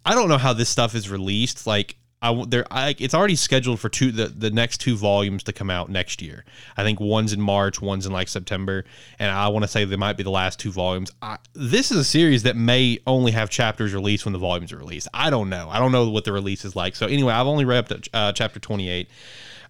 I 0.05 0.15
don't 0.15 0.31
know 0.31 0.39
how 0.39 0.55
this 0.55 0.71
stuff 0.71 0.95
is 0.95 1.11
released. 1.11 1.67
Like, 1.67 1.97
I 2.23 2.45
there 2.47 2.65
I, 2.71 2.95
it's 2.99 3.15
already 3.15 3.35
scheduled 3.35 3.81
for 3.81 3.89
two 3.89 4.13
the, 4.13 4.29
the 4.29 4.51
next 4.51 4.79
two 4.79 4.97
volumes 4.97 5.43
to 5.45 5.53
come 5.53 5.69
out 5.69 5.91
next 5.91 6.23
year. 6.23 6.45
I 6.77 6.85
think 6.85 7.01
one's 7.01 7.33
in 7.33 7.41
March, 7.41 7.83
one's 7.83 8.07
in 8.07 8.13
like 8.13 8.29
September, 8.29 8.85
and 9.19 9.31
I 9.31 9.49
want 9.49 9.65
to 9.65 9.69
say 9.69 9.85
they 9.85 9.97
might 9.97 10.17
be 10.17 10.23
the 10.23 10.31
last 10.31 10.61
two 10.61 10.71
volumes. 10.71 11.11
I, 11.21 11.39
this 11.53 11.91
is 11.91 11.97
a 11.99 12.05
series 12.05 12.45
that 12.45 12.57
may 12.57 13.01
only 13.07 13.33
have 13.33 13.51
chapters 13.51 13.93
released 13.93 14.25
when 14.25 14.33
the 14.33 14.39
volumes 14.39 14.73
are 14.73 14.79
released. 14.79 15.09
I 15.13 15.31
don't 15.31 15.51
know. 15.51 15.69
I 15.69 15.81
don't 15.81 15.91
know 15.91 16.09
what 16.09 16.25
the 16.25 16.33
release 16.33 16.65
is 16.65 16.77
like. 16.77 16.95
So 16.95 17.07
anyway, 17.07 17.33
I've 17.33 17.49
only 17.49 17.65
read 17.65 17.91
up 17.91 18.03
to 18.03 18.11
uh, 18.15 18.33
chapter 18.33 18.61
28. 18.61 19.09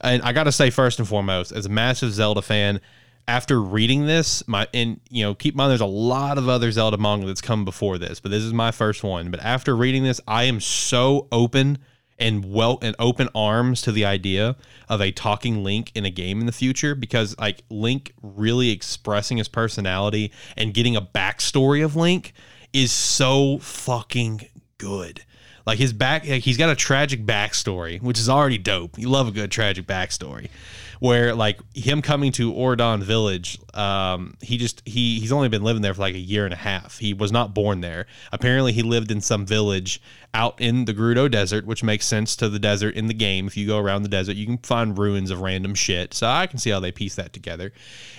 And 0.03 0.23
I 0.23 0.33
got 0.33 0.45
to 0.45 0.53
say 0.53 0.69
first 0.71 0.99
and 0.99 1.09
foremost, 1.09 1.53
as 1.53 1.67
a 1.67 1.69
massive 1.71 2.13
Zelda 2.13 2.43
fan, 2.43 2.81
after 3.29 3.63
reading 3.63 4.07
this, 4.07 4.47
my 4.49 4.67
and 4.75 5.01
you 5.09 5.23
know, 5.23 5.35
keep 5.35 5.55
in 5.55 5.57
mind 5.57 5.71
there's 5.71 5.81
a 5.81 5.87
lot 5.87 6.39
of 6.39 6.49
other 6.49 6.71
Zelda 6.73 6.99
manga 6.99 7.27
that's 7.27 7.41
come 7.41 7.65
before 7.65 7.97
this, 7.97 8.21
but 8.21 8.31
this 8.31 8.43
is 8.43 8.53
my 8.53 8.73
first 8.73 9.05
one. 9.05 9.31
But 9.31 9.41
after 9.41 9.77
reading 9.77 10.03
this, 10.03 10.21
I 10.27 10.45
am 10.45 10.61
so 10.61 11.29
open 11.31 11.79
and 12.23 12.45
well 12.45 12.79
and 12.81 12.95
open 13.01 13.29
arms 13.35 13.83
to 13.83 13.93
the 13.93 14.05
idea 14.05 14.57
of 14.89 15.01
a 15.01 15.11
talking 15.11 15.65
Link 15.65 15.91
in 15.95 16.05
a 16.05 16.11
game 16.11 16.39
in 16.41 16.47
the 16.47 16.53
future 16.53 16.95
because 16.95 17.37
like 17.39 17.65
Link 17.69 18.15
really 18.23 18.71
expressing 18.71 19.39
his 19.39 19.49
personality 19.49 20.33
and 20.57 20.73
getting 20.73 20.95
a 20.95 21.03
backstory 21.03 21.85
of 21.85 21.97
Link 21.97 22.33
is 22.73 22.93
so 22.93 23.59
fucking 23.59 24.47
good. 24.79 25.25
Like 25.67 25.79
his 25.79 25.93
back, 25.93 26.27
like 26.27 26.43
he's 26.43 26.57
got 26.57 26.71
a 26.71 26.77
tragic 26.77 27.27
backstory, 27.27 28.01
which 28.01 28.19
is 28.19 28.29
already 28.29 28.59
dope. 28.59 28.99
You 28.99 29.09
love 29.09 29.29
a 29.29 29.33
good 29.33 29.51
tragic 29.51 29.87
backstory, 29.87 30.49
where 31.03 31.35
like 31.35 31.59
him 31.75 32.01
coming 32.01 32.31
to 32.31 32.53
Ordon 32.53 33.03
Village, 33.03 33.59
um, 33.75 34.35
he 34.41 34.57
just 34.57 34.83
he 34.85 35.19
he's 35.19 35.33
only 35.33 35.49
been 35.49 35.65
living 35.65 35.83
there 35.83 35.93
for 35.95 36.01
like 36.01 36.15
a 36.15 36.19
year 36.19 36.45
and 36.45 36.55
a 36.55 36.57
half. 36.57 36.99
He 36.99 37.13
was 37.13 37.33
not 37.33 37.53
born 37.53 37.81
there. 37.81 38.07
Apparently, 38.31 38.71
he 38.73 38.83
lived 38.83 39.11
in 39.11 39.21
some 39.21 39.45
village 39.45 40.01
out 40.35 40.61
in 40.61 40.85
the 40.85 40.95
Gerudo 40.95 41.31
Desert, 41.31 41.67
which 41.67 41.83
makes 41.83 42.07
sense 42.07 42.37
to 42.37 42.49
the 42.49 42.59
desert 42.59 42.95
in 42.95 43.07
the 43.07 43.15
game. 43.15 43.47
If 43.47 43.57
you 43.57 43.67
go 43.67 43.79
around 43.79 44.03
the 44.03 44.09
desert, 44.09 44.37
you 44.37 44.47
can 44.47 44.59
find 44.59 44.97
ruins 44.97 45.31
of 45.31 45.41
random 45.41 45.75
shit. 45.75 46.15
So 46.15 46.27
I 46.27 46.47
can 46.47 46.59
see 46.59 46.71
how 46.71 46.81
they 46.81 46.93
piece 46.93 47.17
that 47.17 47.33
together. 47.33 47.73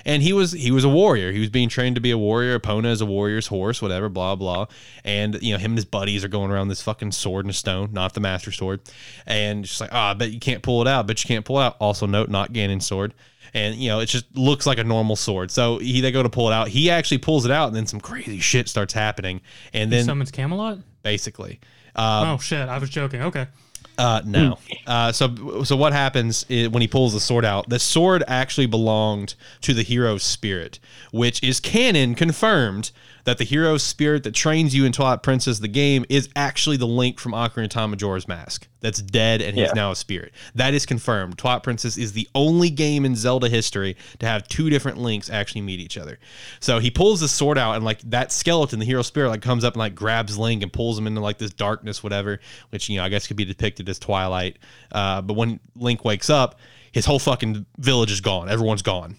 And 0.05 0.21
he 0.21 0.33
was 0.33 0.51
he 0.51 0.69
was 0.69 0.83
a 0.83 0.89
warrior. 0.89 1.31
He 1.31 1.39
was 1.39 1.49
being 1.49 1.69
trained 1.69 1.95
to 1.95 2.01
be 2.01 2.11
a 2.11 2.17
warrior. 2.17 2.59
Epona 2.59 2.91
is 2.91 2.99
a 2.99 3.05
warrior's 3.05 3.47
horse, 3.47 3.81
whatever, 3.81 4.09
blah 4.09 4.35
blah. 4.35 4.67
And 5.05 5.41
you 5.41 5.53
know 5.53 5.57
him 5.57 5.71
and 5.71 5.77
his 5.77 5.85
buddies 5.85 6.25
are 6.25 6.29
going 6.29 6.51
around 6.51 6.67
this 6.67 6.81
fucking 6.81 7.13
sword 7.13 7.45
and 7.45 7.51
a 7.51 7.53
stone, 7.53 7.93
not 7.93 8.13
the 8.13 8.19
master 8.19 8.51
sword. 8.51 8.81
And 9.25 9.63
just 9.63 9.79
like, 9.79 9.91
oh, 9.93 9.97
I 9.97 10.13
bet 10.13 10.31
you 10.31 10.39
can't 10.39 10.61
pull 10.61 10.81
it 10.81 10.87
out. 10.87 11.07
But 11.07 11.23
you 11.23 11.27
can't 11.29 11.45
pull 11.45 11.59
it 11.59 11.63
out. 11.63 11.77
Also 11.79 12.05
note, 12.05 12.29
not 12.29 12.51
Ganon's 12.73 12.85
sword 12.85 13.13
and 13.53 13.75
you 13.75 13.89
know 13.89 13.99
it 13.99 14.07
just 14.07 14.25
looks 14.35 14.65
like 14.65 14.77
a 14.77 14.83
normal 14.83 15.15
sword. 15.15 15.51
So 15.51 15.77
he 15.77 16.01
they 16.01 16.11
go 16.11 16.23
to 16.23 16.29
pull 16.29 16.49
it 16.49 16.53
out. 16.53 16.67
He 16.67 16.89
actually 16.89 17.19
pulls 17.19 17.45
it 17.45 17.51
out, 17.51 17.67
and 17.67 17.75
then 17.75 17.85
some 17.85 17.99
crazy 17.99 18.39
shit 18.39 18.67
starts 18.67 18.93
happening. 18.93 19.41
And 19.73 19.91
He 19.91 19.97
then 19.97 20.05
summons 20.05 20.31
Camelot. 20.31 20.79
basically, 21.03 21.59
uh, 21.95 22.35
oh 22.35 22.39
shit! 22.39 22.67
I 22.67 22.77
was 22.77 22.89
joking. 22.89 23.21
Okay. 23.23 23.47
uh, 23.97 24.21
no. 24.25 24.57
Uh, 24.87 25.11
so 25.11 25.63
so 25.63 25.75
what 25.75 25.93
happens 25.93 26.45
is 26.49 26.69
when 26.69 26.81
he 26.81 26.87
pulls 26.87 27.13
the 27.13 27.19
sword 27.19 27.45
out, 27.45 27.69
the 27.69 27.79
sword 27.79 28.23
actually 28.27 28.65
belonged 28.65 29.35
to 29.61 29.73
the 29.73 29.83
hero's 29.83 30.23
spirit, 30.23 30.79
which 31.11 31.43
is 31.43 31.59
canon 31.59 32.15
confirmed 32.15 32.91
that 33.25 33.37
the 33.37 33.43
hero 33.45 33.77
spirit 33.77 34.23
that 34.23 34.33
trains 34.33 34.75
you 34.75 34.83
in 34.85 34.91
Twilight 34.91 35.23
Princess 35.23 35.59
the 35.59 35.67
game 35.69 36.05
is 36.09 36.27
actually 36.35 36.75
the 36.77 36.87
Link 36.87 37.19
from 37.19 37.31
Ocarina 37.31 37.63
of 37.65 37.69
Time 37.69 37.91
Majora's 37.91 38.27
Mask. 38.27 38.67
That's 38.81 39.01
dead 39.01 39.41
and 39.41 39.55
he's 39.57 39.67
Yeah. 39.67 39.73
now 39.75 39.91
a 39.91 39.95
spirit. 39.95 40.33
That 40.55 40.73
is 40.73 40.85
confirmed. 40.85 41.37
Twilight 41.37 41.63
Princess 41.63 41.97
is 41.97 42.11
the 42.11 42.27
only 42.35 42.69
game 42.69 43.05
in 43.05 43.15
Zelda 43.15 43.47
history 43.47 43.95
to 44.19 44.25
have 44.25 44.45
two 44.49 44.69
different 44.69 44.97
Links 44.97 45.29
actually 45.29 45.61
meet 45.61 45.79
each 45.79 45.97
other. 45.97 46.19
So 46.59 46.79
he 46.79 46.91
pulls 46.91 47.21
the 47.21 47.29
sword 47.29 47.57
out 47.57 47.75
and 47.75 47.85
like 47.85 48.01
that 48.09 48.31
skeleton, 48.33 48.79
the 48.79 48.85
hero 48.85 49.01
spirit, 49.03 49.29
like 49.29 49.41
comes 49.41 49.63
up 49.63 49.73
and 49.75 49.79
like 49.79 49.95
grabs 49.95 50.37
Link 50.37 50.61
and 50.61 50.73
pulls 50.73 50.97
him 50.99 51.07
into 51.07 51.21
like 51.21 51.37
this 51.37 51.51
darkness, 51.53 52.03
whatever, 52.03 52.41
which 52.71 52.89
you 52.89 52.97
know 52.97 53.03
I 53.05 53.09
guess 53.09 53.25
could 53.27 53.37
be 53.37 53.45
depicted 53.45 53.87
as 53.87 53.99
Twilight. 53.99 54.57
Uh, 54.91 55.21
but 55.21 55.35
when 55.35 55.61
Link 55.75 56.03
wakes 56.03 56.29
up, 56.29 56.59
his 56.91 57.05
whole 57.05 57.19
fucking 57.19 57.65
village 57.77 58.11
is 58.11 58.19
gone. 58.21 58.49
Everyone's 58.49 58.81
gone. 58.81 59.15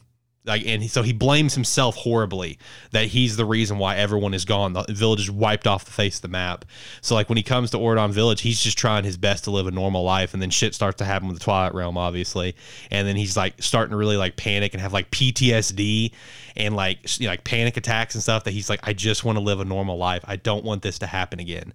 Like, 0.47 0.67
and 0.67 0.91
so 0.91 1.03
he 1.03 1.15
blames 1.15 1.55
himself 1.55 1.97
horribly 1.97 2.59
that 2.91 3.07
he's 3.07 3.37
the 3.37 3.47
reason 3.47 3.79
why 3.79 3.97
everyone 3.97 4.35
is 4.35 4.45
gone. 4.45 4.75
The 4.75 4.85
village 4.91 5.21
is 5.21 5.31
wiped 5.31 5.67
off 5.67 5.87
the 5.87 5.91
face 5.91 6.17
of 6.17 6.23
the 6.23 6.29
map. 6.29 6.67
So, 7.01 7.15
like, 7.15 7.31
when 7.31 7.39
he 7.39 7.43
comes 7.43 7.71
to 7.71 7.79
Ordon 7.79 8.13
Village, 8.13 8.43
he's 8.43 8.61
just 8.61 8.77
trying 8.77 9.05
his 9.05 9.17
best 9.17 9.45
to 9.45 9.51
live 9.51 9.67
a 9.67 9.71
normal 9.71 10.03
life, 10.03 10.35
and 10.35 10.43
then 10.43 10.51
shit 10.51 10.75
starts 10.75 10.99
to 10.99 11.07
happen 11.07 11.29
with 11.29 11.39
the 11.39 11.45
Twilight 11.45 11.75
Realm, 11.75 11.97
obviously. 11.97 12.55
And 12.91 13.09
then 13.09 13.17
he's 13.17 13.39
like 13.39 13.63
starting 13.63 13.93
to 13.93 13.97
really 13.97 14.19
like 14.19 14.37
panic 14.37 14.75
and 14.75 14.83
have 14.83 14.93
like 14.93 15.11
PTSD 15.11 16.13
and 16.57 16.77
like 16.77 17.19
you 17.19 17.27
know, 17.27 17.33
like 17.33 17.45
panic 17.45 17.79
attacks 17.79 18.15
and 18.15 18.23
stuff. 18.23 18.45
That 18.45 18.51
he's 18.51 18.69
like, 18.69 18.81
I 18.83 18.93
just 18.93 19.25
want 19.25 19.37
to 19.37 19.43
live 19.43 19.61
a 19.61 19.65
normal 19.65 19.97
life. 19.97 20.25
I 20.27 20.37
don't 20.37 20.65
want 20.65 20.83
this 20.83 20.99
to 20.99 21.07
happen 21.07 21.41
again. 21.41 21.73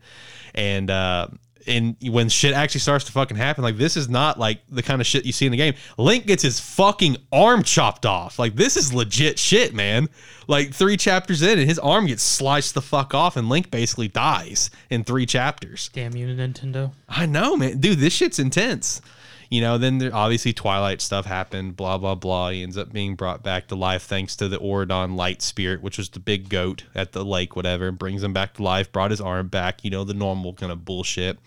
And 0.53 0.91
uh, 0.91 1.27
and 1.69 1.95
when 2.01 2.27
shit 2.29 2.53
actually 2.53 2.81
starts 2.81 3.05
to 3.05 3.11
fucking 3.11 3.37
happen, 3.37 3.63
like 3.63 3.77
this 3.77 3.95
is 3.95 4.09
not 4.09 4.39
like 4.39 4.61
the 4.69 4.83
kind 4.83 4.99
of 4.99 5.07
shit 5.07 5.25
you 5.25 5.31
see 5.31 5.45
in 5.45 5.51
the 5.51 5.57
game. 5.57 5.75
Link 5.97 6.25
gets 6.25 6.43
his 6.43 6.59
fucking 6.59 7.17
arm 7.31 7.63
chopped 7.63 8.05
off. 8.05 8.39
Like 8.39 8.55
this 8.55 8.75
is 8.75 8.93
legit 8.93 9.39
shit, 9.39 9.73
man. 9.73 10.09
Like 10.47 10.73
three 10.73 10.97
chapters 10.97 11.41
in, 11.41 11.59
and 11.59 11.69
his 11.69 11.79
arm 11.79 12.07
gets 12.07 12.23
sliced 12.23 12.73
the 12.73 12.81
fuck 12.81 13.13
off, 13.13 13.37
and 13.37 13.49
Link 13.49 13.69
basically 13.69 14.07
dies 14.07 14.71
in 14.89 15.03
three 15.03 15.25
chapters. 15.25 15.89
Damn 15.93 16.15
you, 16.15 16.27
Nintendo. 16.27 16.91
I 17.07 17.27
know, 17.27 17.55
man. 17.55 17.79
Dude, 17.79 17.99
this 17.99 18.13
shit's 18.13 18.39
intense. 18.39 19.01
You 19.49 19.61
know, 19.61 19.79
then 19.79 19.97
there, 19.97 20.15
obviously 20.15 20.53
Twilight 20.53 21.01
stuff 21.01 21.25
happened, 21.25 21.75
blah, 21.75 21.97
blah, 21.97 22.13
blah. 22.13 22.49
He 22.49 22.61
ends 22.61 22.77
up 22.77 22.93
being 22.93 23.15
brought 23.15 23.41
back 23.41 23.67
to 23.67 23.75
life 23.75 24.03
thanks 24.03 24.35
to 24.37 24.47
the 24.47 24.57
Ordon 24.57 25.15
light 25.15 25.41
spirit, 25.41 25.81
which 25.81 25.97
was 25.97 26.09
the 26.09 26.19
big 26.19 26.49
goat 26.49 26.83
at 26.93 27.13
the 27.13 27.25
lake, 27.25 27.55
whatever. 27.55 27.91
Brings 27.91 28.21
him 28.21 28.31
back 28.31 28.53
to 28.55 28.63
life, 28.63 28.91
brought 28.91 29.09
his 29.09 29.19
arm 29.19 29.47
back, 29.47 29.83
you 29.83 29.89
know, 29.89 30.03
the 30.03 30.13
normal 30.13 30.53
kind 30.53 30.71
of 30.71 30.85
bullshit. 30.85 31.39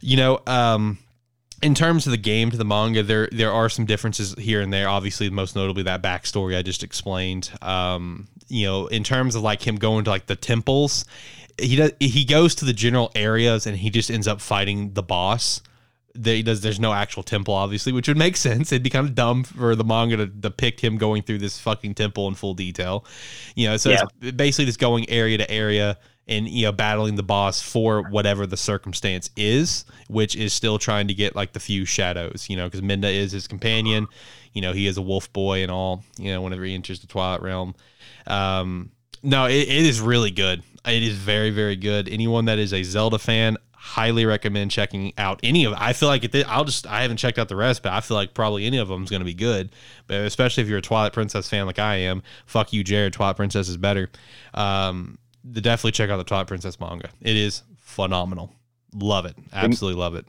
You 0.00 0.16
know, 0.16 0.40
um, 0.46 0.98
in 1.62 1.74
terms 1.74 2.06
of 2.06 2.12
the 2.12 2.16
game 2.16 2.50
to 2.50 2.56
the 2.56 2.64
manga, 2.64 3.02
there 3.02 3.28
there 3.32 3.52
are 3.52 3.68
some 3.68 3.84
differences 3.84 4.34
here 4.34 4.60
and 4.60 4.72
there. 4.72 4.88
Obviously, 4.88 5.28
most 5.30 5.56
notably 5.56 5.82
that 5.82 6.02
backstory 6.02 6.56
I 6.56 6.62
just 6.62 6.82
explained. 6.82 7.50
Um, 7.60 8.28
you 8.48 8.66
know, 8.66 8.86
in 8.86 9.04
terms 9.04 9.34
of 9.34 9.42
like 9.42 9.66
him 9.66 9.76
going 9.76 10.04
to 10.04 10.10
like 10.10 10.26
the 10.26 10.36
temples, 10.36 11.04
he 11.58 11.76
does 11.76 11.92
he 12.00 12.24
goes 12.24 12.54
to 12.56 12.64
the 12.64 12.72
general 12.72 13.10
areas 13.14 13.66
and 13.66 13.76
he 13.76 13.90
just 13.90 14.10
ends 14.10 14.26
up 14.26 14.40
fighting 14.40 14.94
the 14.94 15.02
boss. 15.02 15.60
Does. 16.14 16.60
There's 16.60 16.80
no 16.80 16.92
actual 16.92 17.22
temple, 17.22 17.54
obviously, 17.54 17.92
which 17.92 18.08
would 18.08 18.16
make 18.16 18.36
sense. 18.36 18.72
It'd 18.72 18.82
be 18.82 18.90
kind 18.90 19.06
of 19.06 19.14
dumb 19.14 19.44
for 19.44 19.76
the 19.76 19.84
manga 19.84 20.16
to 20.16 20.26
depict 20.26 20.80
him 20.80 20.98
going 20.98 21.22
through 21.22 21.38
this 21.38 21.58
fucking 21.58 21.94
temple 21.94 22.26
in 22.28 22.34
full 22.34 22.54
detail. 22.54 23.04
You 23.54 23.68
know, 23.68 23.76
so 23.76 23.90
it's 23.90 24.32
basically 24.36 24.66
just 24.66 24.80
going 24.80 25.08
area 25.08 25.38
to 25.38 25.50
area 25.50 25.98
and 26.26 26.48
you 26.48 26.64
know 26.64 26.72
battling 26.72 27.16
the 27.16 27.22
boss 27.22 27.60
for 27.60 28.02
whatever 28.02 28.46
the 28.46 28.56
circumstance 28.56 29.30
is, 29.36 29.84
which 30.08 30.36
is 30.36 30.52
still 30.52 30.78
trying 30.78 31.08
to 31.08 31.14
get 31.14 31.36
like 31.36 31.52
the 31.52 31.60
Fused 31.60 31.92
Shadows. 31.92 32.46
You 32.48 32.56
know, 32.56 32.66
because 32.66 32.80
Midna 32.80 33.12
is 33.12 33.32
his 33.32 33.46
companion. 33.46 34.06
You 34.52 34.62
know, 34.62 34.72
he 34.72 34.86
is 34.86 34.96
a 34.96 35.02
wolf 35.02 35.32
boy 35.32 35.62
and 35.62 35.70
all. 35.70 36.02
You 36.18 36.32
know, 36.32 36.42
whenever 36.42 36.64
he 36.64 36.74
enters 36.74 37.00
the 37.00 37.06
Twilight 37.06 37.42
Realm. 37.42 37.74
Um, 38.26 38.90
no, 39.22 39.46
it, 39.46 39.68
it 39.68 39.86
is 39.86 40.00
really 40.00 40.30
good. 40.30 40.62
It 40.86 41.02
is 41.02 41.14
very, 41.14 41.50
very 41.50 41.76
good. 41.76 42.08
Anyone 42.08 42.46
that 42.46 42.58
is 42.58 42.72
a 42.72 42.82
Zelda 42.82 43.18
fan, 43.18 43.58
highly 43.82 44.26
recommend 44.26 44.70
checking 44.70 45.10
out 45.16 45.40
any 45.42 45.64
of 45.64 45.72
it. 45.72 45.78
I 45.80 45.94
feel 45.94 46.10
like 46.10 46.22
it, 46.22 46.46
I'll 46.46 46.66
just 46.66 46.86
I 46.86 47.00
haven't 47.00 47.16
checked 47.16 47.38
out 47.38 47.48
the 47.48 47.56
rest, 47.56 47.82
but 47.82 47.92
I 47.92 48.02
feel 48.02 48.14
like 48.14 48.34
probably 48.34 48.66
any 48.66 48.76
of 48.76 48.88
them 48.88 49.02
is 49.02 49.08
going 49.08 49.22
to 49.22 49.26
be 49.26 49.32
good. 49.32 49.70
But 50.06 50.20
especially 50.20 50.62
if 50.62 50.68
you're 50.68 50.78
a 50.78 50.82
Twilight 50.82 51.14
Princess 51.14 51.48
fan 51.48 51.64
like 51.64 51.78
I 51.78 51.96
am, 51.96 52.22
fuck 52.44 52.74
you, 52.74 52.84
Jared. 52.84 53.14
Twilight 53.14 53.36
Princess 53.36 53.70
is 53.70 53.78
better. 53.78 54.10
Um, 54.52 55.18
the, 55.42 55.62
definitely 55.62 55.92
check 55.92 56.10
out 56.10 56.18
the 56.18 56.24
Twilight 56.24 56.46
Princess 56.46 56.78
manga. 56.78 57.08
It 57.22 57.36
is 57.36 57.62
phenomenal. 57.78 58.52
Love 58.94 59.24
it. 59.24 59.34
Absolutely 59.50 59.98
love 59.98 60.14
it. 60.14 60.26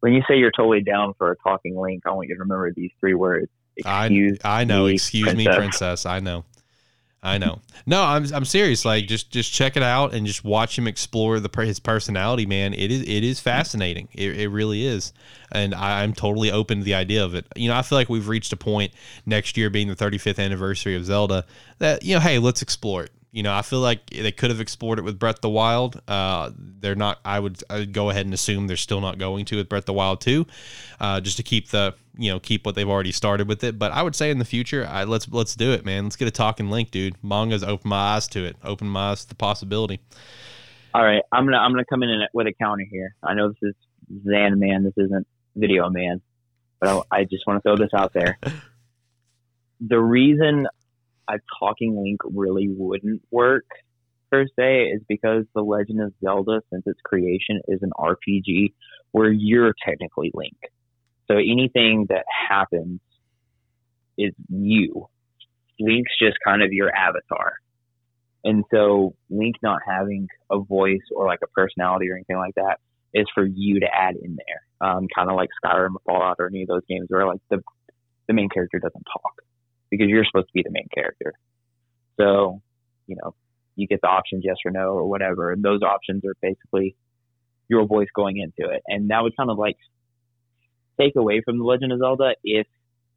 When 0.00 0.12
you 0.12 0.22
say 0.28 0.36
you're 0.36 0.50
totally 0.50 0.82
down 0.82 1.14
for 1.16 1.30
a 1.30 1.36
talking 1.36 1.78
link, 1.78 2.02
I 2.04 2.10
want 2.10 2.28
you 2.28 2.34
to 2.34 2.40
remember 2.40 2.72
these 2.72 2.90
three 2.98 3.14
words. 3.14 3.48
Excuse 3.76 4.38
I 4.44 4.62
I 4.62 4.64
know. 4.64 4.86
me, 4.86 4.94
excuse 4.94 5.34
me, 5.36 5.46
princess. 5.46 6.04
I 6.04 6.18
know. 6.18 6.44
I 7.24 7.38
know. 7.38 7.60
No, 7.86 8.02
I'm 8.02 8.26
I'm 8.34 8.44
serious. 8.44 8.84
Like 8.84 9.06
just 9.06 9.30
just 9.30 9.52
check 9.52 9.76
it 9.76 9.82
out 9.82 10.12
and 10.12 10.26
just 10.26 10.44
watch 10.44 10.76
him 10.76 10.88
explore 10.88 11.38
the 11.38 11.48
his 11.62 11.78
personality, 11.78 12.46
man. 12.46 12.74
It 12.74 12.90
is 12.90 13.02
it 13.02 13.22
is 13.22 13.38
fascinating. 13.38 14.08
It, 14.12 14.40
it 14.40 14.48
really 14.48 14.84
is, 14.84 15.12
and 15.52 15.72
I, 15.72 16.02
I'm 16.02 16.14
totally 16.14 16.50
open 16.50 16.78
to 16.78 16.84
the 16.84 16.94
idea 16.94 17.24
of 17.24 17.34
it. 17.36 17.46
You 17.54 17.68
know, 17.68 17.76
I 17.76 17.82
feel 17.82 17.96
like 17.96 18.08
we've 18.08 18.26
reached 18.26 18.52
a 18.52 18.56
point 18.56 18.92
next 19.24 19.56
year 19.56 19.70
being 19.70 19.86
the 19.86 19.94
35th 19.94 20.42
anniversary 20.42 20.96
of 20.96 21.04
Zelda 21.04 21.44
that 21.78 22.04
you 22.04 22.14
know, 22.14 22.20
hey, 22.20 22.40
let's 22.40 22.60
explore 22.60 23.04
it. 23.04 23.12
You 23.32 23.42
know, 23.42 23.54
I 23.54 23.62
feel 23.62 23.80
like 23.80 24.10
they 24.10 24.30
could 24.30 24.50
have 24.50 24.60
explored 24.60 24.98
it 24.98 25.02
with 25.02 25.18
Breath 25.18 25.36
of 25.36 25.40
the 25.40 25.48
Wild. 25.48 26.02
Uh, 26.06 26.50
they're 26.54 26.94
not. 26.94 27.18
I 27.24 27.40
would, 27.40 27.64
I 27.70 27.78
would 27.78 27.94
go 27.94 28.10
ahead 28.10 28.26
and 28.26 28.34
assume 28.34 28.66
they're 28.66 28.76
still 28.76 29.00
not 29.00 29.16
going 29.16 29.46
to 29.46 29.56
with 29.56 29.70
Breath 29.70 29.84
of 29.84 29.86
the 29.86 29.94
Wild 29.94 30.20
too, 30.20 30.46
uh, 31.00 31.18
just 31.18 31.38
to 31.38 31.42
keep 31.42 31.68
the 31.68 31.94
you 32.18 32.30
know 32.30 32.38
keep 32.38 32.66
what 32.66 32.74
they've 32.74 32.88
already 32.88 33.10
started 33.10 33.48
with 33.48 33.64
it. 33.64 33.78
But 33.78 33.90
I 33.92 34.02
would 34.02 34.14
say 34.14 34.30
in 34.30 34.38
the 34.38 34.44
future, 34.44 34.86
I, 34.86 35.04
let's 35.04 35.26
let's 35.30 35.56
do 35.56 35.72
it, 35.72 35.86
man. 35.86 36.04
Let's 36.04 36.16
get 36.16 36.28
a 36.28 36.32
talking 36.32 36.68
link, 36.68 36.90
dude. 36.90 37.16
Manga's 37.24 37.64
open 37.64 37.88
my 37.88 38.16
eyes 38.16 38.28
to 38.28 38.44
it. 38.44 38.56
Open 38.62 38.86
my 38.86 39.12
eyes 39.12 39.22
to 39.22 39.30
the 39.30 39.34
possibility. 39.34 40.00
All 40.92 41.02
right, 41.02 41.22
I'm 41.32 41.46
gonna 41.46 41.56
I'm 41.56 41.72
gonna 41.72 41.86
come 41.86 42.02
in 42.02 42.26
with 42.34 42.46
a 42.46 42.52
counter 42.52 42.84
here. 42.90 43.14
I 43.22 43.32
know 43.32 43.48
this 43.48 43.70
is 43.70 43.74
Zan 44.24 44.58
Man, 44.58 44.84
this 44.84 44.94
isn't 44.98 45.26
Video 45.56 45.88
Man, 45.88 46.20
but 46.80 47.06
I, 47.10 47.20
I 47.20 47.24
just 47.24 47.46
want 47.46 47.62
to 47.62 47.66
throw 47.66 47.76
this 47.76 47.94
out 47.96 48.12
there. 48.12 48.38
the 49.80 49.98
reason 49.98 50.68
a 51.28 51.34
talking 51.58 52.00
link 52.02 52.20
really 52.24 52.68
wouldn't 52.68 53.22
work 53.30 53.64
per 54.32 54.46
se 54.58 54.84
is 54.94 55.02
because 55.08 55.44
the 55.54 55.62
Legend 55.62 56.02
of 56.02 56.14
Zelda, 56.24 56.62
since 56.72 56.84
its 56.86 56.98
creation, 57.04 57.60
is 57.68 57.80
an 57.82 57.90
RPG 57.96 58.72
where 59.12 59.30
you're 59.30 59.74
technically 59.86 60.30
Link. 60.34 60.56
So 61.28 61.36
anything 61.36 62.06
that 62.08 62.24
happens 62.48 63.00
is 64.18 64.32
you. 64.48 65.08
Link's 65.78 66.12
just 66.18 66.38
kind 66.44 66.62
of 66.62 66.72
your 66.72 66.90
avatar. 66.94 67.52
And 68.44 68.64
so 68.72 69.14
Link 69.30 69.56
not 69.62 69.80
having 69.86 70.28
a 70.50 70.58
voice 70.58 71.02
or 71.14 71.26
like 71.26 71.40
a 71.44 71.48
personality 71.48 72.10
or 72.10 72.16
anything 72.16 72.38
like 72.38 72.54
that 72.56 72.78
is 73.14 73.26
for 73.34 73.44
you 73.46 73.80
to 73.80 73.86
add 73.86 74.16
in 74.16 74.36
there. 74.36 74.88
Um, 74.88 75.06
kind 75.14 75.30
of 75.30 75.36
like 75.36 75.50
Skyrim 75.62 75.94
Fallout 76.06 76.36
or 76.38 76.46
any 76.46 76.62
of 76.62 76.68
those 76.68 76.82
games 76.88 77.06
where 77.08 77.26
like 77.26 77.40
the 77.50 77.60
the 78.26 78.34
main 78.34 78.48
character 78.48 78.78
doesn't 78.78 79.04
talk 79.04 79.42
because 79.92 80.08
you're 80.08 80.24
supposed 80.24 80.46
to 80.46 80.52
be 80.54 80.62
the 80.62 80.70
main 80.70 80.88
character. 80.92 81.34
So, 82.16 82.62
you 83.06 83.16
know, 83.22 83.34
you 83.76 83.86
get 83.86 84.00
the 84.00 84.08
options 84.08 84.42
yes 84.42 84.56
or 84.64 84.70
no 84.70 84.94
or 84.94 85.06
whatever, 85.06 85.52
and 85.52 85.62
those 85.62 85.82
options 85.82 86.24
are 86.24 86.34
basically 86.40 86.96
your 87.68 87.86
voice 87.86 88.08
going 88.14 88.38
into 88.38 88.70
it. 88.72 88.82
And 88.88 89.10
that 89.10 89.22
would 89.22 89.36
kind 89.36 89.50
of 89.50 89.58
like 89.58 89.76
take 90.98 91.14
away 91.14 91.42
from 91.44 91.58
the 91.58 91.64
Legend 91.64 91.92
of 91.92 91.98
Zelda 91.98 92.34
if 92.42 92.66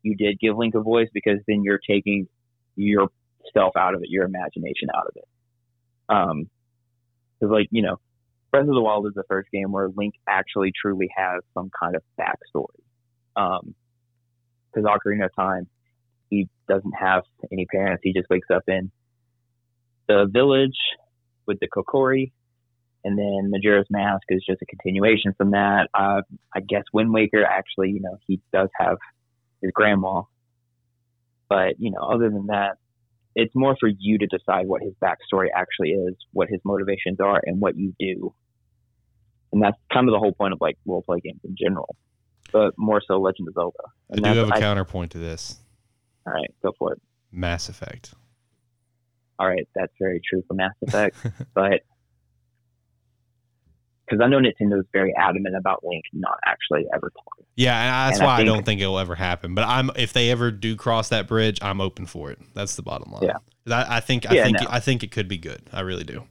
you 0.03 0.15
did 0.15 0.37
give 0.37 0.57
Link 0.57 0.75
a 0.75 0.81
voice 0.81 1.07
because 1.13 1.39
then 1.47 1.63
you're 1.63 1.79
taking 1.79 2.27
yourself 2.75 3.73
out 3.77 3.95
of 3.95 4.03
it, 4.03 4.09
your 4.09 4.25
imagination 4.25 4.89
out 4.93 5.07
of 5.07 5.15
it. 5.15 5.27
Um, 6.09 6.49
because 7.39 7.53
like 7.53 7.67
you 7.71 7.83
know, 7.83 8.01
Breath 8.51 8.67
of 8.67 8.75
the 8.75 8.81
Wild 8.81 9.07
is 9.07 9.13
the 9.15 9.23
first 9.29 9.49
game 9.49 9.71
where 9.71 9.87
Link 9.95 10.15
actually 10.27 10.73
truly 10.79 11.09
has 11.15 11.41
some 11.53 11.71
kind 11.79 11.95
of 11.95 12.03
backstory. 12.19 12.83
Um, 13.37 13.75
because 14.73 14.89
Ocarina 14.89 15.25
of 15.25 15.35
Time, 15.35 15.67
he 16.29 16.47
doesn't 16.67 16.93
have 16.93 17.23
any 17.51 17.65
parents. 17.65 18.01
He 18.03 18.13
just 18.13 18.29
wakes 18.29 18.47
up 18.53 18.63
in 18.67 18.91
the 20.07 20.27
village 20.31 20.77
with 21.45 21.59
the 21.59 21.67
Kokiri, 21.67 22.31
and 23.03 23.17
then 23.17 23.51
Majora's 23.51 23.87
Mask 23.89 24.23
is 24.29 24.43
just 24.47 24.61
a 24.61 24.65
continuation 24.65 25.33
from 25.37 25.51
that. 25.51 25.89
Uh, 25.93 26.21
I 26.53 26.59
guess 26.61 26.83
Wind 26.93 27.13
Waker 27.13 27.43
actually, 27.43 27.91
you 27.91 28.01
know, 28.01 28.17
he 28.27 28.39
does 28.51 28.69
have 28.79 28.97
his 29.61 29.71
grandma, 29.71 30.23
but 31.49 31.79
you 31.79 31.91
know, 31.91 32.01
other 32.01 32.29
than 32.29 32.47
that, 32.47 32.77
it's 33.35 33.53
more 33.53 33.75
for 33.79 33.87
you 33.87 34.17
to 34.17 34.27
decide 34.27 34.67
what 34.67 34.81
his 34.81 34.93
backstory 35.01 35.47
actually 35.53 35.89
is, 35.89 36.15
what 36.31 36.49
his 36.49 36.61
motivations 36.63 37.19
are, 37.19 37.41
and 37.45 37.59
what 37.59 37.77
you 37.77 37.93
do. 37.99 38.33
And 39.51 39.61
that's 39.61 39.77
kind 39.91 40.07
of 40.07 40.13
the 40.13 40.19
whole 40.19 40.33
point 40.33 40.53
of 40.53 40.61
like 40.61 40.77
role 40.85 41.01
play 41.01 41.19
games 41.19 41.41
in 41.43 41.55
general, 41.57 41.95
but 42.51 42.73
more 42.77 43.01
so 43.05 43.19
Legend 43.19 43.47
of 43.49 43.53
Zelda. 43.53 43.77
And 44.09 44.25
I 44.25 44.33
do 44.33 44.39
have 44.39 44.49
a 44.49 44.55
I- 44.55 44.59
counterpoint 44.59 45.11
to 45.11 45.17
this. 45.17 45.59
All 46.25 46.33
right, 46.33 46.53
go 46.63 46.71
for 46.77 46.93
it. 46.93 47.01
Mass 47.31 47.69
Effect. 47.69 48.13
All 49.37 49.47
right, 49.47 49.67
that's 49.75 49.91
very 49.99 50.21
true 50.27 50.43
for 50.47 50.53
Mass 50.53 50.71
Effect, 50.87 51.15
but 51.53 51.81
because 54.05 54.21
I 54.23 54.27
know 54.27 54.37
Nintendo 54.37 54.79
is 54.79 54.85
very 54.93 55.13
adamant 55.17 55.55
about 55.55 55.83
Link 55.83 56.03
not 56.13 56.37
actually 56.45 56.85
ever 56.93 57.11
talking. 57.11 57.45
Yeah, 57.55 57.75
and 57.75 58.11
that's 58.11 58.19
And 58.19 58.27
why 58.27 58.33
I, 58.35 58.37
think- 58.37 58.47
don't 58.49 58.63
think 58.65 58.81
it'll 58.81 58.99
ever 58.99 59.15
happen. 59.15 59.55
But 59.55 59.63
I'm 59.67 59.89
if 59.95 60.13
they 60.13 60.29
ever 60.29 60.51
do 60.51 60.75
cross 60.75 61.09
that 61.09 61.27
bridge, 61.27 61.57
I'm 61.61 61.81
open 61.81 62.05
for 62.05 62.31
it. 62.31 62.39
That's 62.53 62.75
the 62.75 62.83
bottom 62.83 63.11
line. 63.11 63.23
Yeah. 63.23 63.75
I, 63.75 63.97
I 63.97 63.99
think 64.01 64.29
I 64.29 64.35
Yeah, 64.35 64.43
think 64.43 64.61
no. 64.61 64.67
I 64.69 64.79
think 64.79 65.03
it 65.03 65.11
could 65.11 65.27
be 65.27 65.37
good. 65.39 65.61
I 65.73 65.81
really 65.81 66.03
do. 66.03 66.23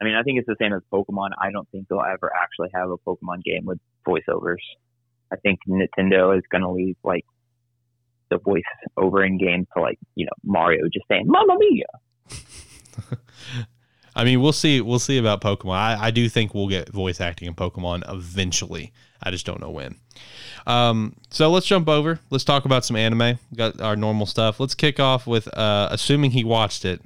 I 0.00 0.04
mean, 0.04 0.14
I 0.14 0.22
think 0.22 0.38
it's 0.38 0.46
the 0.46 0.54
same 0.60 0.72
as 0.72 0.80
Pokemon. 0.92 1.30
I 1.40 1.50
don't 1.50 1.68
think 1.70 1.88
they'll 1.88 2.00
ever 2.00 2.30
actually 2.40 2.68
have 2.72 2.88
a 2.90 2.96
Pokemon 2.98 3.42
game 3.42 3.64
with 3.64 3.80
voiceovers. 4.06 4.62
I 5.32 5.36
think 5.36 5.58
Nintendo 5.68 6.36
is 6.38 6.44
going 6.50 6.62
to 6.62 6.70
leave 6.70 6.94
like 7.02 7.24
the 8.30 8.38
voice 8.38 8.62
over 8.96 9.24
in 9.24 9.38
games 9.38 9.66
to 9.74 9.82
like 9.82 9.98
you 10.14 10.24
know 10.24 10.32
Mario 10.44 10.84
just 10.92 11.06
saying 11.08 11.24
"Mamma 11.26 11.56
Mia." 11.58 11.86
I 14.16 14.24
mean, 14.24 14.40
we'll 14.40 14.52
see. 14.52 14.80
We'll 14.80 14.98
see 14.98 15.18
about 15.18 15.40
Pokemon. 15.40 15.76
I, 15.76 16.06
I 16.06 16.10
do 16.10 16.28
think 16.28 16.52
we'll 16.52 16.68
get 16.68 16.88
voice 16.88 17.20
acting 17.20 17.46
in 17.46 17.54
Pokemon 17.54 18.02
eventually. 18.12 18.92
I 19.22 19.30
just 19.30 19.46
don't 19.46 19.60
know 19.60 19.70
when. 19.70 19.96
Um, 20.66 21.16
so 21.30 21.50
let's 21.50 21.66
jump 21.66 21.88
over. 21.88 22.18
Let's 22.30 22.44
talk 22.44 22.64
about 22.64 22.84
some 22.84 22.96
anime. 22.96 23.38
We 23.50 23.56
got 23.56 23.80
our 23.80 23.96
normal 23.96 24.26
stuff. 24.26 24.58
Let's 24.60 24.74
kick 24.74 24.98
off 24.98 25.26
with 25.26 25.46
uh, 25.56 25.88
assuming 25.90 26.32
he 26.32 26.44
watched 26.44 26.84
it. 26.84 27.00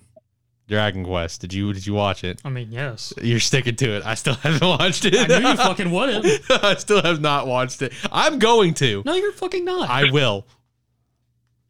Dragon 0.68 1.05
Quest. 1.05 1.43
Did 1.43 1.53
you 1.53 1.73
Did 1.75 1.87
you 1.87 1.93
watch 1.93 2.25
it? 2.25 2.41
I 2.47 2.49
mean, 2.49 2.73
yes. 2.73 3.12
You're 3.20 3.41
sticking 3.41 3.77
to 3.77 3.97
it. 3.97 4.07
I 4.07 4.14
still 4.14 4.35
haven't 4.43 4.66
watched 4.66 5.05
it. 5.05 5.14
I 5.14 5.39
knew 5.39 5.49
you 5.49 5.57
fucking 5.57 5.91
wouldn't. 5.93 6.51
I 6.51 6.77
still 6.77 7.03
have 7.03 7.20
not 7.20 7.47
watched 7.47 7.83
it. 7.83 7.93
I'm 8.11 8.39
going 8.39 8.73
to. 8.75 9.03
No, 9.05 9.14
you're 9.14 9.33
fucking 9.33 9.64
not. 9.66 9.91
I 9.91 10.11
will. 10.11 10.47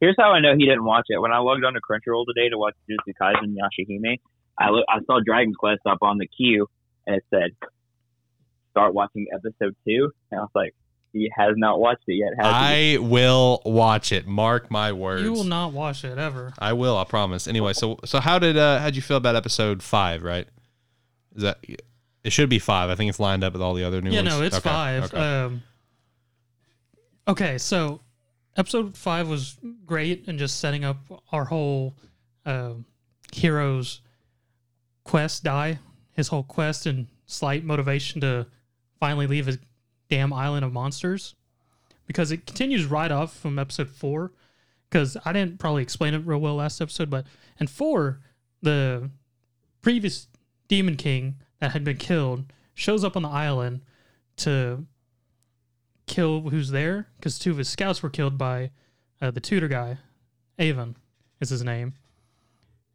Here's 0.03 0.17
how 0.19 0.33
I 0.33 0.41
know 0.41 0.53
he 0.57 0.65
didn't 0.65 0.83
watch 0.83 1.05
it. 1.07 1.17
When 1.21 1.31
I 1.31 1.37
logged 1.37 1.63
on 1.63 1.75
to 1.75 1.79
Crunchyroll 1.79 2.25
today 2.27 2.49
to 2.49 2.57
watch 2.57 2.73
Jujutsu 2.89 3.13
Kaisen 3.21 3.55
Yashahime, 3.55 4.19
I 4.59 4.69
look, 4.69 4.83
I 4.89 4.99
saw 5.05 5.21
Dragon 5.25 5.53
Quest 5.53 5.79
up 5.85 5.99
on 6.01 6.17
the 6.17 6.27
queue, 6.27 6.67
and 7.07 7.15
it 7.15 7.23
said, 7.29 7.51
"Start 8.71 8.93
watching 8.93 9.27
episode 9.33 9.77
two. 9.87 10.11
And 10.29 10.41
I 10.41 10.43
was 10.43 10.49
like, 10.53 10.75
"He 11.13 11.31
has 11.37 11.53
not 11.55 11.79
watched 11.79 12.03
it 12.07 12.15
yet." 12.15 12.33
Has 12.37 12.45
he? 12.47 12.95
I 12.95 12.99
will 12.99 13.61
watch 13.63 14.11
it. 14.11 14.27
Mark 14.27 14.69
my 14.69 14.91
words. 14.91 15.23
you 15.23 15.31
will 15.31 15.45
not 15.45 15.71
watch 15.71 16.03
it 16.03 16.17
ever. 16.17 16.51
I 16.59 16.73
will. 16.73 16.97
I 16.97 17.05
promise. 17.05 17.47
Anyway, 17.47 17.71
so 17.71 17.97
so 18.03 18.19
how 18.19 18.39
did 18.39 18.57
uh 18.57 18.79
how'd 18.79 18.97
you 18.97 19.01
feel 19.01 19.15
about 19.15 19.37
episode 19.37 19.81
five? 19.81 20.21
Right? 20.21 20.49
Is 21.33 21.43
that 21.43 21.59
it? 21.63 21.81
Should 22.33 22.49
be 22.49 22.59
five. 22.59 22.89
I 22.89 22.95
think 22.95 23.07
it's 23.07 23.21
lined 23.21 23.45
up 23.45 23.53
with 23.53 23.61
all 23.61 23.73
the 23.73 23.85
other 23.85 24.01
new 24.01 24.11
yeah, 24.11 24.19
ones. 24.19 24.29
no, 24.29 24.41
it's 24.41 24.57
Okay, 24.57 24.69
five. 24.69 25.03
Okay. 25.05 25.17
Um, 25.17 25.63
okay, 27.25 27.57
so 27.57 28.01
episode 28.55 28.95
five 28.97 29.27
was 29.27 29.57
great 29.85 30.27
and 30.27 30.39
just 30.39 30.59
setting 30.59 30.83
up 30.83 30.97
our 31.31 31.45
whole 31.45 31.95
uh, 32.45 32.73
hero's 33.31 34.01
quest 35.03 35.43
die, 35.43 35.79
his 36.11 36.27
whole 36.27 36.43
quest 36.43 36.85
and 36.85 37.07
slight 37.25 37.63
motivation 37.63 38.21
to 38.21 38.47
finally 38.99 39.27
leave 39.27 39.45
his 39.45 39.57
damn 40.09 40.33
island 40.33 40.65
of 40.65 40.71
monsters. 40.71 41.35
Because 42.05 42.31
it 42.31 42.45
continues 42.45 42.85
right 42.85 43.11
off 43.11 43.35
from 43.35 43.57
episode 43.57 43.89
four. 43.89 44.31
Because 44.89 45.17
I 45.25 45.33
didn't 45.33 45.59
probably 45.59 45.81
explain 45.81 46.13
it 46.13 46.25
real 46.25 46.39
well 46.39 46.55
last 46.55 46.81
episode, 46.81 47.09
but 47.09 47.25
in 47.59 47.67
four, 47.67 48.19
the 48.61 49.09
previous 49.81 50.27
demon 50.67 50.95
king 50.95 51.35
that 51.59 51.71
had 51.71 51.83
been 51.83 51.97
killed 51.97 52.45
shows 52.75 53.03
up 53.03 53.15
on 53.15 53.23
the 53.23 53.29
island 53.29 53.81
to 54.37 54.85
kill 56.05 56.49
who's 56.49 56.71
there? 56.71 57.07
Because 57.17 57.39
two 57.39 57.51
of 57.51 57.57
his 57.57 57.69
scouts 57.69 58.03
were 58.03 58.09
killed 58.09 58.37
by 58.37 58.71
uh, 59.21 59.31
the 59.31 59.39
tutor 59.39 59.67
guy 59.67 59.97
Avan 60.59 60.95
is 61.39 61.49
his 61.49 61.63
name. 61.63 61.93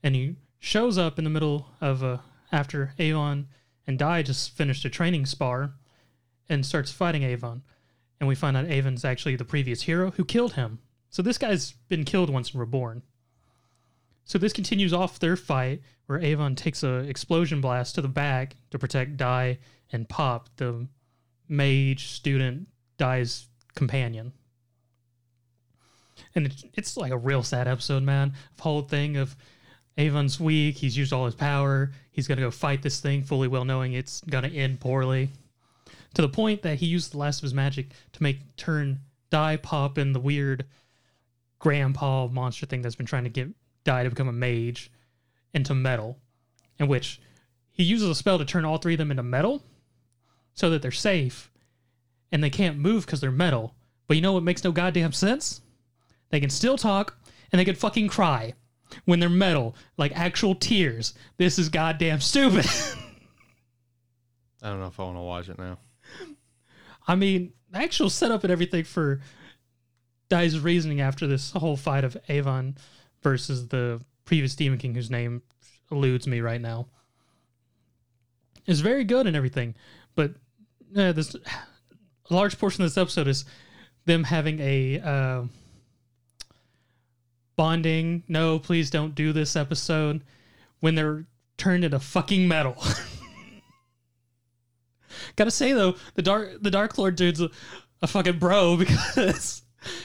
And 0.02 0.14
he 0.14 0.36
shows 0.58 0.98
up 0.98 1.18
in 1.18 1.24
the 1.24 1.30
middle 1.30 1.68
of 1.80 2.04
uh, 2.04 2.18
after 2.52 2.94
Avan 2.98 3.46
and 3.86 3.98
Dai 3.98 4.22
just 4.22 4.56
finished 4.56 4.84
a 4.84 4.90
training 4.90 5.26
spar 5.26 5.72
and 6.48 6.64
starts 6.64 6.92
fighting 6.92 7.22
Avan. 7.22 7.62
And 8.20 8.28
we 8.28 8.34
find 8.34 8.56
out 8.56 8.66
Avan's 8.66 9.04
actually 9.04 9.36
the 9.36 9.44
previous 9.44 9.82
hero 9.82 10.10
who 10.12 10.24
killed 10.24 10.54
him. 10.54 10.80
So 11.10 11.22
this 11.22 11.38
guy's 11.38 11.72
been 11.88 12.04
killed 12.04 12.30
once 12.30 12.50
and 12.50 12.60
reborn. 12.60 13.02
So 14.24 14.38
this 14.38 14.52
continues 14.52 14.92
off 14.92 15.18
their 15.18 15.36
fight 15.36 15.80
where 16.06 16.20
Avan 16.20 16.56
takes 16.56 16.82
a 16.82 16.96
explosion 16.98 17.60
blast 17.60 17.94
to 17.94 18.02
the 18.02 18.08
back 18.08 18.56
to 18.70 18.78
protect 18.78 19.16
Dai 19.16 19.58
and 19.90 20.08
Pop, 20.08 20.50
the 20.56 20.86
mage 21.48 22.08
student 22.08 22.68
Dai's 22.98 23.46
companion. 23.74 24.32
And 26.34 26.52
it's, 26.74 26.96
like 26.96 27.12
a 27.12 27.16
real 27.16 27.42
sad 27.42 27.66
episode, 27.68 28.02
man. 28.02 28.34
The 28.56 28.62
whole 28.62 28.82
thing 28.82 29.16
of 29.16 29.36
Avan's 29.96 30.38
weak, 30.38 30.76
he's 30.76 30.96
used 30.96 31.12
all 31.12 31.24
his 31.24 31.34
power, 31.34 31.92
he's 32.10 32.28
gonna 32.28 32.40
go 32.40 32.50
fight 32.50 32.82
this 32.82 33.00
thing 33.00 33.22
fully 33.22 33.48
well 33.48 33.64
knowing 33.64 33.94
it's 33.94 34.20
gonna 34.28 34.48
end 34.48 34.80
poorly. 34.80 35.30
To 36.14 36.22
the 36.22 36.28
point 36.28 36.62
that 36.62 36.78
he 36.78 36.86
used 36.86 37.12
the 37.12 37.18
last 37.18 37.38
of 37.38 37.42
his 37.44 37.54
magic 37.54 37.90
to 38.12 38.22
make 38.22 38.56
turn 38.56 39.00
Dai 39.30 39.56
Pop 39.56 39.98
in 39.98 40.12
the 40.12 40.20
weird 40.20 40.64
grandpa 41.58 42.26
monster 42.28 42.66
thing 42.66 42.82
that's 42.82 42.94
been 42.94 43.06
trying 43.06 43.24
to 43.24 43.30
get 43.30 43.48
Dai 43.84 44.02
to 44.04 44.10
become 44.10 44.28
a 44.28 44.32
mage 44.32 44.90
into 45.54 45.74
metal, 45.74 46.18
in 46.78 46.88
which 46.88 47.20
he 47.70 47.82
uses 47.82 48.08
a 48.08 48.14
spell 48.14 48.38
to 48.38 48.44
turn 48.44 48.64
all 48.64 48.78
three 48.78 48.94
of 48.94 48.98
them 48.98 49.10
into 49.10 49.22
metal 49.22 49.62
so 50.54 50.70
that 50.70 50.82
they're 50.82 50.90
safe 50.90 51.50
and 52.32 52.42
they 52.42 52.50
can't 52.50 52.78
move 52.78 53.06
because 53.06 53.20
they're 53.20 53.30
metal. 53.30 53.74
But 54.06 54.16
you 54.16 54.22
know 54.22 54.32
what 54.32 54.42
makes 54.42 54.64
no 54.64 54.72
goddamn 54.72 55.12
sense? 55.12 55.60
They 56.30 56.40
can 56.40 56.50
still 56.50 56.76
talk 56.76 57.16
and 57.52 57.58
they 57.58 57.64
can 57.64 57.74
fucking 57.74 58.08
cry 58.08 58.54
when 59.04 59.20
they're 59.20 59.28
metal, 59.28 59.76
like 59.96 60.12
actual 60.16 60.54
tears. 60.54 61.14
This 61.36 61.58
is 61.58 61.68
goddamn 61.68 62.20
stupid. 62.20 62.66
I 64.62 64.70
don't 64.70 64.80
know 64.80 64.86
if 64.86 64.98
I 64.98 65.04
want 65.04 65.16
to 65.16 65.22
watch 65.22 65.48
it 65.48 65.58
now. 65.58 65.78
I 67.06 67.14
mean, 67.14 67.52
the 67.70 67.78
actual 67.78 68.10
setup 68.10 68.44
and 68.44 68.52
everything 68.52 68.84
for 68.84 69.20
Dai's 70.28 70.58
reasoning 70.60 71.00
after 71.00 71.26
this 71.26 71.52
whole 71.52 71.76
fight 71.76 72.04
of 72.04 72.16
Avan 72.28 72.76
versus 73.22 73.68
the 73.68 74.00
previous 74.24 74.54
Demon 74.54 74.78
King, 74.78 74.94
whose 74.94 75.10
name 75.10 75.42
eludes 75.90 76.26
me 76.26 76.40
right 76.40 76.60
now, 76.60 76.88
is 78.66 78.80
very 78.80 79.04
good 79.04 79.26
and 79.26 79.36
everything. 79.36 79.74
But 80.14 80.32
uh, 80.96 81.12
this 81.12 81.34
a 82.30 82.34
large 82.34 82.58
portion 82.58 82.82
of 82.82 82.90
this 82.90 82.98
episode 82.98 83.28
is 83.28 83.44
them 84.04 84.24
having 84.24 84.58
a 84.60 85.00
uh, 85.00 85.42
bonding. 87.56 88.22
No, 88.28 88.58
please 88.58 88.90
don't 88.90 89.14
do 89.14 89.32
this 89.32 89.56
episode 89.56 90.22
when 90.80 90.94
they're 90.94 91.26
turned 91.56 91.84
into 91.84 91.98
fucking 91.98 92.48
metal. 92.48 92.76
Gotta 95.36 95.50
say 95.50 95.72
though, 95.72 95.96
the 96.14 96.22
dark 96.22 96.62
the 96.62 96.70
Dark 96.70 96.96
Lord 96.98 97.16
dude's 97.16 97.40
a, 97.40 97.50
a 98.02 98.06
fucking 98.06 98.38
bro 98.38 98.76
because 98.78 99.62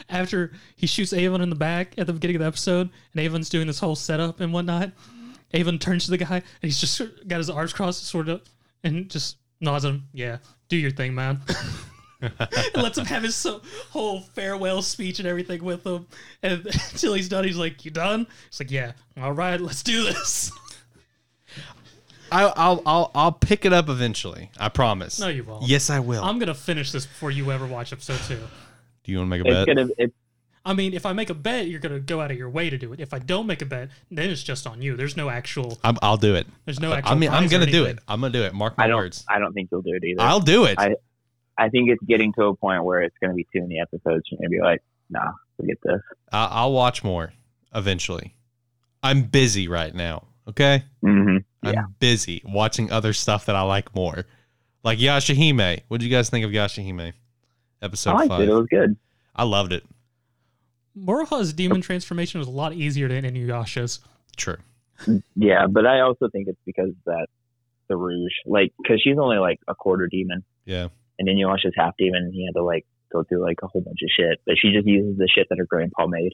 after 0.09 0.51
he 0.75 0.87
shoots 0.87 1.13
Avan 1.13 1.41
in 1.41 1.49
the 1.49 1.55
back 1.55 1.93
at 1.97 2.07
the 2.07 2.13
beginning 2.13 2.37
of 2.37 2.41
the 2.41 2.47
episode, 2.47 2.89
and 3.13 3.21
Avan's 3.21 3.49
doing 3.49 3.67
this 3.67 3.79
whole 3.79 3.95
setup 3.95 4.39
and 4.39 4.53
whatnot, 4.53 4.91
Avan 5.53 5.79
turns 5.79 6.05
to 6.05 6.11
the 6.11 6.17
guy 6.17 6.35
and 6.35 6.43
he's 6.61 6.79
just 6.79 7.01
got 7.27 7.37
his 7.37 7.49
arms 7.49 7.73
crossed, 7.73 8.05
sort 8.05 8.29
of, 8.29 8.41
and 8.83 9.09
just 9.09 9.37
nods 9.61 9.85
at 9.85 9.91
him. 9.91 10.07
Yeah, 10.13 10.37
do 10.67 10.77
your 10.77 10.91
thing, 10.91 11.15
man. 11.15 11.41
and 12.23 12.75
lets 12.83 12.97
him 12.97 13.05
have 13.05 13.23
his 13.23 13.35
so, 13.35 13.61
whole 13.91 14.21
farewell 14.21 14.81
speech 14.81 15.19
and 15.19 15.27
everything 15.27 15.63
with 15.63 15.85
him, 15.85 16.07
and 16.41 16.65
until 16.91 17.13
he's 17.13 17.29
done, 17.29 17.43
he's 17.43 17.57
like, 17.57 17.83
"You 17.85 17.91
done?" 17.91 18.27
It's 18.47 18.59
like, 18.59 18.71
"Yeah, 18.71 18.93
all 19.21 19.33
right, 19.33 19.59
let's 19.59 19.83
do 19.83 20.03
this." 20.03 20.51
I, 22.31 22.45
I'll 22.55 22.81
I'll 22.85 23.11
I'll 23.13 23.31
pick 23.31 23.63
it 23.65 23.73
up 23.73 23.89
eventually. 23.89 24.49
I 24.59 24.69
promise. 24.69 25.19
No, 25.19 25.27
you 25.27 25.43
won't. 25.43 25.67
Yes, 25.67 25.89
I 25.89 25.99
will. 25.99 26.23
I'm 26.23 26.39
gonna 26.39 26.55
finish 26.55 26.91
this 26.91 27.05
before 27.05 27.29
you 27.29 27.51
ever 27.51 27.67
watch 27.67 27.93
episode 27.93 28.19
two. 28.27 28.39
Do 29.03 29.11
you 29.11 29.19
want 29.19 29.31
to 29.31 29.37
make 29.37 29.45
a 29.45 29.49
It's 29.49 29.65
bet? 29.67 29.75
gonna. 29.75 29.89
It's 29.97 30.13
I 30.65 30.73
mean, 30.73 30.93
if 30.93 31.05
I 31.05 31.11
make 31.11 31.29
a 31.29 31.33
bet, 31.33 31.67
you're 31.67 31.81
gonna 31.81 31.99
go 31.99 32.21
out 32.21 32.31
of 32.31 32.37
your 32.37 32.49
way 32.49 32.69
to 32.69 32.77
do 32.77 32.93
it. 32.93 32.99
If 33.01 33.13
I 33.13 33.19
don't 33.19 33.45
make 33.47 33.61
a 33.61 33.65
bet, 33.65 33.89
then 34.09 34.29
it's 34.29 34.41
just 34.41 34.65
on 34.65 34.81
you. 34.81 34.95
There's 34.95 35.17
no 35.17 35.29
actual. 35.29 35.77
I'm, 35.83 35.97
I'll 36.01 36.15
do 36.17 36.35
it. 36.35 36.47
There's 36.65 36.79
no 36.79 36.93
actual. 36.93 37.11
I 37.11 37.19
mean, 37.19 37.29
I'm 37.31 37.47
gonna 37.49 37.65
do 37.65 37.83
it. 37.85 37.99
I'm 38.07 38.21
gonna 38.21 38.31
do 38.31 38.43
it. 38.43 38.53
Mark 38.53 38.77
my 38.77 38.85
I 38.85 38.87
don't. 38.87 38.97
words. 38.97 39.25
I 39.27 39.39
don't 39.39 39.53
think 39.53 39.69
you'll 39.71 39.81
do 39.81 39.93
it 39.93 40.03
either. 40.05 40.21
I'll 40.21 40.39
do 40.39 40.63
it. 40.65 40.79
I- 40.79 40.95
I 41.57 41.69
think 41.69 41.89
it's 41.89 42.03
getting 42.03 42.33
to 42.33 42.45
a 42.45 42.55
point 42.55 42.83
where 42.83 43.01
it's 43.01 43.15
gonna 43.21 43.33
be 43.35 43.45
too 43.53 43.61
many 43.61 43.79
episodes. 43.79 44.23
You're 44.29 44.39
gonna 44.39 44.49
be 44.49 44.61
like, 44.61 44.81
nah, 45.09 45.31
forget 45.57 45.77
this. 45.83 46.01
I- 46.31 46.49
I'll 46.51 46.73
watch 46.73 47.03
more 47.03 47.33
eventually. 47.75 48.35
I'm 49.01 49.23
busy 49.23 49.67
right 49.67 49.93
now. 49.93 50.27
Okay, 50.47 50.83
hmm 51.01 51.37
Yeah. 51.63 51.83
I'm 51.83 51.95
busy 51.99 52.41
watching 52.45 52.91
other 52.91 53.13
stuff 53.13 53.45
that 53.45 53.55
I 53.55 53.61
like 53.61 53.95
more. 53.95 54.25
Like 54.83 54.99
Yashahime. 54.99 55.81
What 55.87 55.99
did 56.01 56.05
you 56.05 56.11
guys 56.11 56.29
think 56.29 56.43
of 56.45 56.51
Yashahime? 56.51 57.13
Episode 57.81 58.09
I 58.11 58.13
liked 58.13 58.29
five. 58.29 58.41
it. 58.41 58.49
It 58.49 58.53
was 58.53 58.67
good. 58.69 58.97
I 59.35 59.43
loved 59.43 59.71
it. 59.73 59.83
Moroha's 60.97 61.53
demon 61.53 61.81
transformation 61.81 62.39
was 62.39 62.47
a 62.47 62.51
lot 62.51 62.73
easier 62.73 63.07
than 63.07 63.23
Inuyasha's. 63.23 63.99
True. 64.37 64.57
Yeah, 65.35 65.65
but 65.67 65.85
I 65.85 66.01
also 66.01 66.29
think 66.29 66.47
it's 66.47 66.59
because 66.65 66.91
that 67.05 67.27
the 67.87 67.97
Rouge, 67.97 68.31
like, 68.45 68.71
because 68.81 69.01
she's 69.01 69.17
only 69.17 69.37
like 69.37 69.59
a 69.67 69.75
quarter 69.75 70.07
demon, 70.07 70.43
Yeah. 70.65 70.89
And 71.19 71.27
then 71.27 71.35
Yasha's 71.35 71.73
half 71.75 71.93
demon. 71.97 72.31
He 72.33 72.45
had 72.45 72.53
to 72.59 72.63
like 72.63 72.85
go 73.11 73.23
through 73.23 73.43
like 73.43 73.59
a 73.63 73.67
whole 73.67 73.81
bunch 73.81 73.99
of 74.03 74.09
shit, 74.17 74.41
but 74.45 74.55
she 74.59 74.71
just 74.71 74.87
uses 74.87 75.17
the 75.17 75.29
shit 75.33 75.47
that 75.49 75.57
her 75.57 75.65
grandpa 75.65 76.07
made, 76.07 76.31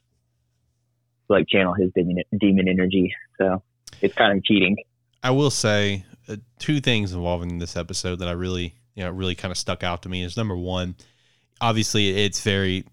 to, 1.26 1.32
like 1.32 1.46
channel 1.48 1.74
his 1.74 1.90
demon 1.94 2.16
demon 2.38 2.68
energy. 2.68 3.12
So 3.38 3.62
it's 4.00 4.14
kind 4.14 4.36
of 4.36 4.44
cheating. 4.44 4.76
I 5.22 5.30
will 5.30 5.50
say 5.50 6.04
uh, 6.28 6.36
two 6.58 6.80
things 6.80 7.12
involving 7.12 7.58
this 7.58 7.76
episode 7.76 8.20
that 8.20 8.28
I 8.28 8.32
really, 8.32 8.74
you 8.94 9.04
know, 9.04 9.10
really 9.10 9.34
kind 9.34 9.52
of 9.52 9.58
stuck 9.58 9.82
out 9.82 10.02
to 10.02 10.08
me 10.08 10.24
is 10.24 10.36
number 10.36 10.56
one, 10.56 10.96
obviously 11.60 12.24
it's 12.24 12.40
very 12.40 12.84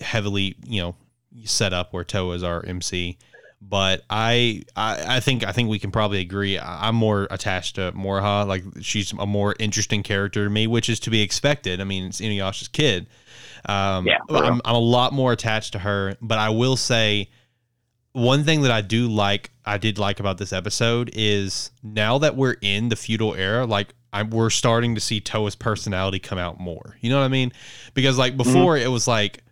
heavily, 0.00 0.56
you 0.66 0.82
know, 0.82 0.96
set 1.44 1.72
up 1.72 1.92
where 1.92 2.04
Towa 2.04 2.34
is 2.34 2.42
our 2.42 2.64
MC, 2.64 3.18
but 3.60 4.02
I, 4.08 4.62
I, 4.76 5.16
I 5.16 5.20
think, 5.20 5.46
I 5.46 5.52
think 5.52 5.68
we 5.68 5.78
can 5.78 5.90
probably 5.90 6.20
agree. 6.20 6.58
I'm 6.58 6.94
more 6.94 7.26
attached 7.30 7.74
to 7.74 7.92
Moroha. 7.92 8.46
Like 8.46 8.62
she's 8.80 9.12
a 9.12 9.26
more 9.26 9.54
interesting 9.58 10.02
character 10.02 10.44
to 10.44 10.50
me, 10.50 10.66
which 10.66 10.88
is 10.88 11.00
to 11.00 11.10
be 11.10 11.22
expected. 11.22 11.80
I 11.80 11.84
mean, 11.84 12.06
it's 12.06 12.20
Inuyasha's 12.20 12.68
kid. 12.68 13.08
Um, 13.66 14.06
Yeah, 14.06 14.18
I'm. 14.30 14.60
I'm 14.64 14.74
a 14.74 14.78
lot 14.78 15.12
more 15.12 15.32
attached 15.32 15.72
to 15.72 15.80
her, 15.80 16.16
but 16.20 16.38
I 16.38 16.50
will 16.50 16.76
say 16.76 17.28
one 18.12 18.44
thing 18.44 18.62
that 18.62 18.70
I 18.70 18.80
do 18.80 19.08
like, 19.08 19.50
I 19.64 19.78
did 19.78 19.98
like 19.98 20.20
about 20.20 20.38
this 20.38 20.52
episode 20.52 21.10
is 21.12 21.70
now 21.82 22.18
that 22.18 22.36
we're 22.36 22.56
in 22.62 22.88
the 22.88 22.96
feudal 22.96 23.34
era, 23.34 23.66
like 23.66 23.94
I, 24.12 24.22
we're 24.22 24.50
starting 24.50 24.94
to 24.94 25.00
see 25.00 25.20
Towa's 25.20 25.54
personality 25.54 26.18
come 26.18 26.38
out 26.38 26.58
more. 26.58 26.96
You 27.00 27.10
know 27.10 27.18
what 27.18 27.24
I 27.24 27.28
mean? 27.28 27.52
Because 27.94 28.16
like 28.18 28.36
before, 28.36 28.76
it 28.76 28.90
was 28.90 29.06
like 29.06 29.42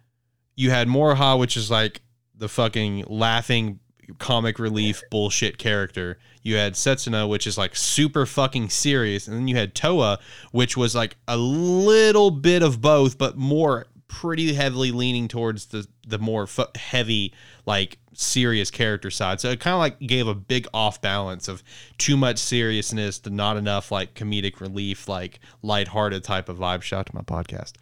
you 0.54 0.70
had 0.70 0.88
Moroha, 0.88 1.38
which 1.38 1.56
is 1.56 1.70
like 1.70 2.00
the 2.34 2.48
fucking 2.48 3.04
laughing 3.08 3.80
comic 4.18 4.58
relief 4.58 5.02
bullshit 5.10 5.58
character. 5.58 6.18
You 6.42 6.56
had 6.56 6.74
Setsuna, 6.74 7.28
which 7.28 7.46
is 7.46 7.58
like 7.58 7.74
super 7.74 8.26
fucking 8.26 8.70
serious, 8.70 9.26
and 9.26 9.36
then 9.36 9.48
you 9.48 9.56
had 9.56 9.74
Towa, 9.74 10.18
which 10.52 10.76
was 10.76 10.94
like 10.94 11.16
a 11.26 11.36
little 11.36 12.30
bit 12.30 12.62
of 12.62 12.80
both, 12.80 13.18
but 13.18 13.36
more 13.36 13.86
pretty 14.08 14.54
heavily 14.54 14.92
leaning 14.92 15.28
towards 15.28 15.66
the 15.66 15.86
the 16.06 16.18
more 16.18 16.46
fu- 16.46 16.64
heavy 16.76 17.32
like 17.66 17.98
serious 18.16 18.70
character 18.70 19.10
side. 19.10 19.40
So 19.40 19.50
it 19.50 19.60
kind 19.60 19.74
of 19.74 19.78
like 19.78 19.98
gave 20.00 20.26
a 20.26 20.34
big 20.34 20.66
off 20.72 21.00
balance 21.00 21.48
of 21.48 21.62
too 21.98 22.16
much 22.16 22.38
seriousness 22.38 23.18
to 23.20 23.30
not 23.30 23.56
enough 23.56 23.92
like 23.92 24.14
comedic 24.14 24.60
relief, 24.60 25.08
like 25.08 25.40
lighthearted 25.62 26.24
type 26.24 26.48
of 26.48 26.58
vibe. 26.58 26.82
Shout 26.82 27.00
out 27.00 27.06
to 27.06 27.14
my 27.14 27.22
podcast. 27.22 27.74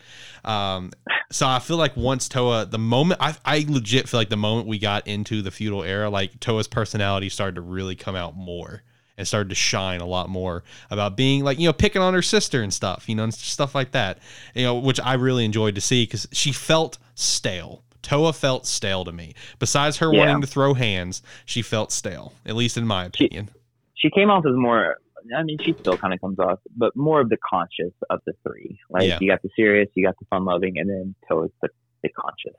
Um, 0.45 0.93
so 1.30 1.47
I 1.47 1.59
feel 1.59 1.76
like 1.76 1.97
once 1.97 2.28
Towa, 2.28 2.70
the 2.70 2.78
moment 2.78 3.20
I, 3.20 3.35
I 3.45 3.64
legit 3.68 4.09
feel 4.09 4.20
like 4.20 4.28
the 4.28 4.37
moment 4.37 4.68
we 4.68 4.78
got 4.78 5.07
into 5.07 5.43
the 5.43 5.51
feudal 5.51 5.82
era, 5.82 6.11
like 6.11 6.39
Towa's 6.41 6.68
personality 6.68 7.28
started 7.28 7.57
to 7.57 7.61
really 7.61 7.95
come 7.95 8.16
out 8.16 8.37
more 8.37 8.82
and 9.16 9.26
started 9.26 9.49
to 9.49 9.55
shine 9.55 10.01
a 10.01 10.07
lot 10.07 10.28
more 10.28 10.64
about 10.91 11.16
being 11.16 11.45
like 11.45 11.59
you 11.59 11.68
know 11.68 11.72
picking 11.72 12.03
on 12.03 12.14
her 12.14 12.22
sister 12.22 12.62
and 12.62 12.72
stuff, 12.72 13.09
you 13.09 13.14
know, 13.14 13.24
and 13.24 13.35
stuff 13.35 13.74
like 13.74 13.93
that. 13.93 14.18
You 14.55 14.64
know, 14.64 14.74
which 14.76 15.01
I 15.01 15.14
really 15.14 15.45
enjoyed 15.45 15.74
to 15.76 15.80
see 15.80 16.05
because 16.05 16.26
she 16.32 16.53
felt 16.53 16.99
stale. 17.14 17.82
Towa 18.05 18.32
felt 18.34 18.66
stale 18.66 19.05
to 19.05 19.12
me. 19.12 19.34
Besides 19.59 19.96
her 19.98 20.12
Yeah. 20.12 20.20
wanting 20.20 20.40
to 20.42 20.46
throw 20.46 20.74
hands, 20.74 21.22
she 21.44 21.62
felt 21.62 21.90
stale, 21.90 22.32
at 22.46 22.55
least 22.55 22.76
in 22.76 22.86
my 22.86 23.05
opinion. 23.05 23.48
She 23.94 24.11
came 24.11 24.30
off 24.30 24.44
as 24.46 24.55
more. 24.55 24.98
I 25.34 25.42
mean, 25.42 25.57
she 25.64 25.72
still 25.80 25.96
kind 25.96 26.12
of 26.12 26.20
comes 26.20 26.38
off, 26.38 26.59
but 26.76 26.94
more 26.94 27.20
of 27.20 27.30
the 27.30 27.38
conscious 27.38 27.94
of 28.11 28.20
the 28.26 28.34
three. 28.46 28.78
Like 28.90 29.09
Yeah. 29.09 29.18
you 29.20 29.28
got 29.30 29.40
the 29.42 29.48
serious, 29.57 29.88
you 29.94 30.05
got 30.05 30.14
the 30.20 30.26
fun 30.26 30.44
loving, 30.44 30.78
and 30.78 30.88
then 30.88 31.14
Towa's 31.28 31.50
the, 31.62 31.70
the 32.02 32.11
conscious, 32.11 32.55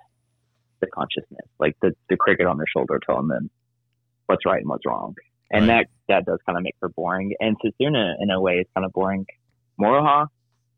the 0.79 0.87
consciousness, 0.87 1.47
like 1.59 1.77
the 1.81 1.95
the 2.09 2.17
cricket 2.17 2.47
on 2.47 2.57
their 2.57 2.65
shoulder 2.67 2.99
telling 3.05 3.27
them 3.27 3.49
what's 4.25 4.45
right 4.45 4.59
and 4.61 4.67
what's 4.69 4.85
wrong. 4.85 5.13
And 5.51 5.67
Right. 5.67 5.87
that 6.07 6.25
that 6.25 6.25
does 6.25 6.39
kind 6.47 6.57
of 6.57 6.63
make 6.63 6.75
her 6.81 6.89
boring. 6.89 7.33
And 7.39 7.55
Setsuna, 7.61 8.15
in 8.19 8.31
a 8.31 8.41
way, 8.41 8.55
is 8.55 8.67
kind 8.73 8.83
of 8.83 8.91
boring. 8.93 9.27
Moroha, 9.79 10.27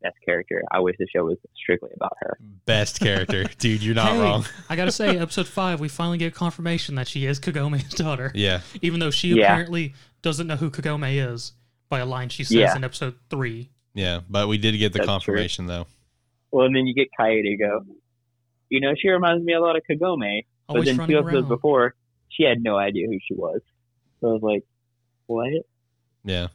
best 0.02 0.16
character. 0.24 0.62
I 0.70 0.80
wish 0.80 0.96
the 0.98 1.06
show 1.14 1.24
was 1.24 1.36
strictly 1.56 1.90
about 1.94 2.12
her. 2.20 2.38
Best 2.66 3.00
character, 3.00 3.44
dude. 3.58 3.82
You're 3.82 3.94
not 3.94 4.12
Hey, 4.12 4.20
wrong. 4.20 4.44
I 4.68 4.76
gotta 4.76 4.92
say, 4.92 5.18
episode 5.18 5.46
five, 5.46 5.80
we 5.80 5.88
finally 5.88 6.18
get 6.18 6.34
confirmation 6.34 6.94
that 6.96 7.08
she 7.08 7.26
is 7.26 7.38
Kagome's 7.40 7.94
daughter, 7.94 8.30
Yeah, 8.34 8.60
even 8.82 9.00
though 9.00 9.10
she 9.10 9.34
Yeah. 9.34 9.44
apparently 9.52 9.94
doesn't 10.22 10.46
know 10.46 10.56
who 10.56 10.70
Kagome 10.70 11.32
is 11.32 11.52
by 11.88 11.98
a 12.00 12.06
line 12.06 12.28
she 12.28 12.44
says 12.44 12.54
Yeah. 12.54 12.76
in 12.76 12.84
episode 12.84 13.14
three. 13.30 13.70
yeah. 13.94 14.20
But 14.28 14.48
we 14.48 14.58
did 14.58 14.72
get 14.78 14.92
the 14.92 14.98
That's 14.98 15.06
true. 15.06 15.12
confirmation 15.14 15.66
though. 15.66 15.86
Well, 16.50 16.66
and 16.66 16.74
then 16.76 16.86
you 16.86 16.94
get 16.94 17.08
Kaede 17.18 17.58
go. 17.58 17.84
You 18.70 18.80
know, 18.80 18.94
she 18.96 19.08
reminds 19.08 19.44
me 19.44 19.52
a 19.54 19.60
lot 19.60 19.76
of 19.76 19.82
Kagome. 19.90 20.44
But 20.68 20.84
then 20.84 20.94
two 20.96 21.00
running 21.00 21.16
episodes 21.16 21.34
around. 21.44 21.48
before, 21.48 21.94
she 22.28 22.42
had 22.44 22.62
no 22.62 22.76
idea 22.76 23.06
who 23.06 23.18
she 23.26 23.34
was. 23.34 23.60
So 24.20 24.28
I 24.28 24.32
was 24.32 24.42
like, 24.42 24.64
what? 25.26 25.48
Yeah. 26.24 26.48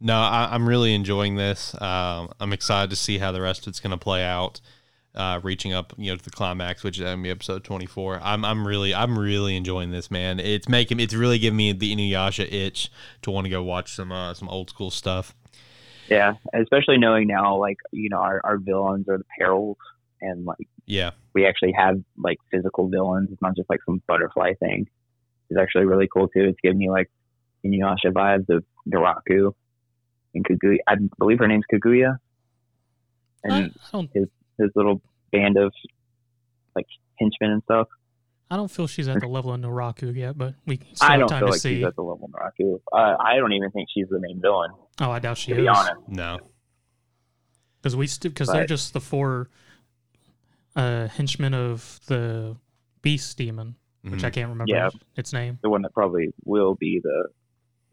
No, 0.00 0.14
I, 0.14 0.48
I'm 0.52 0.68
really 0.68 0.94
enjoying 0.94 1.36
this. 1.36 1.74
Um, 1.80 2.30
I'm 2.40 2.52
excited 2.52 2.90
to 2.90 2.96
see 2.96 3.18
how 3.18 3.32
the 3.32 3.40
rest 3.40 3.62
of 3.66 3.70
it's 3.70 3.80
going 3.80 3.92
to 3.92 3.96
play 3.96 4.22
out, 4.22 4.60
uh, 5.14 5.40
reaching 5.42 5.72
up, 5.72 5.92
you 5.96 6.10
know, 6.10 6.16
to 6.16 6.24
the 6.24 6.30
climax, 6.30 6.82
which 6.84 6.98
is 6.98 7.04
going 7.04 7.16
to 7.18 7.22
be 7.22 7.30
episode 7.30 7.64
24. 7.64 8.20
I'm, 8.22 8.44
I'm 8.44 8.66
really, 8.66 8.94
I'm 8.94 9.18
really 9.18 9.56
enjoying 9.56 9.90
this, 9.92 10.10
man. 10.10 10.40
It's 10.40 10.68
making, 10.68 11.00
it's 11.00 11.14
really 11.14 11.38
giving 11.38 11.56
me 11.56 11.72
the 11.72 11.94
Inuyasha 11.94 12.52
itch 12.52 12.90
to 13.22 13.30
want 13.30 13.46
to 13.46 13.50
go 13.50 13.62
watch 13.62 13.92
some, 13.94 14.12
uh, 14.12 14.34
some 14.34 14.48
old 14.48 14.68
school 14.70 14.90
stuff. 14.90 15.34
Yeah, 16.10 16.34
especially 16.52 16.98
knowing 16.98 17.28
now, 17.28 17.56
like, 17.56 17.78
you 17.92 18.10
know, 18.10 18.18
our, 18.18 18.40
our 18.44 18.58
villains 18.58 19.08
are 19.08 19.16
the 19.16 19.24
perils, 19.38 19.78
and 20.20 20.44
like, 20.44 20.68
Yeah. 20.84 21.12
we 21.34 21.46
actually 21.46 21.72
have 21.72 21.98
like 22.18 22.36
physical 22.50 22.88
villains. 22.88 23.30
It's 23.32 23.40
not 23.40 23.56
just 23.56 23.70
like 23.70 23.80
some 23.86 24.02
butterfly 24.06 24.52
thing. 24.60 24.86
It's 25.48 25.58
actually 25.58 25.86
really 25.86 26.08
cool 26.12 26.28
too. 26.28 26.44
It's 26.44 26.58
giving 26.62 26.78
me 26.78 26.90
like 26.90 27.10
Inuyasha 27.64 28.12
vibes 28.12 28.50
of 28.50 28.64
Naraku 28.86 29.54
and 30.34 30.44
Kaguya. 30.44 30.78
I 30.88 30.96
believe 31.18 31.38
her 31.38 31.48
name's 31.48 31.64
Kaguya. 31.72 32.16
And 33.44 33.52
I 33.52 33.70
don't, 33.92 34.10
his 34.14 34.70
little 34.74 35.00
band 35.32 35.56
of 35.56 35.72
like 36.74 36.86
henchmen 37.18 37.50
and 37.50 37.62
stuff. 37.64 37.88
I 38.50 38.56
don't 38.56 38.70
feel 38.70 38.86
she's 38.86 39.08
at 39.08 39.20
the 39.20 39.26
level 39.26 39.52
of 39.52 39.60
Naraku 39.60 40.14
yet, 40.14 40.36
but 40.38 40.54
we 40.66 40.78
still 40.92 41.08
I 41.08 41.12
have 41.12 41.20
don't 41.20 41.28
time 41.28 41.38
feel 41.40 41.48
to 41.48 41.52
like 41.52 41.60
see. 41.60 41.76
she's 41.76 41.84
at 41.84 41.96
the 41.96 42.02
level 42.02 42.24
of 42.26 42.30
Naraku. 42.30 42.78
Uh, 42.92 43.16
I 43.20 43.36
don't 43.36 43.52
even 43.52 43.70
think 43.70 43.88
she's 43.92 44.06
the 44.08 44.20
main 44.20 44.40
villain, 44.40 44.70
oh, 45.00 45.10
I 45.10 45.18
doubt 45.18 45.38
she 45.38 45.52
to 45.52 45.58
is. 45.58 45.62
be 45.62 45.68
honest. 45.68 45.92
No. 46.08 46.38
because 47.80 47.96
we 47.96 48.08
because 48.22 48.48
they're 48.48 48.66
just 48.66 48.92
the 48.92 49.00
four 49.00 49.50
uh, 50.76 51.08
henchmen 51.08 51.52
of 51.54 52.00
the 52.06 52.56
beast 53.02 53.36
demon, 53.38 53.76
which 54.02 54.20
Mhm. 54.20 54.24
I 54.24 54.30
can't 54.30 54.48
remember 54.50 54.72
Yeah. 54.74 54.90
its 55.16 55.32
name. 55.32 55.58
The 55.62 55.70
one 55.70 55.82
that 55.82 55.92
probably 55.92 56.32
will 56.44 56.74
be 56.74 57.00
the 57.02 57.28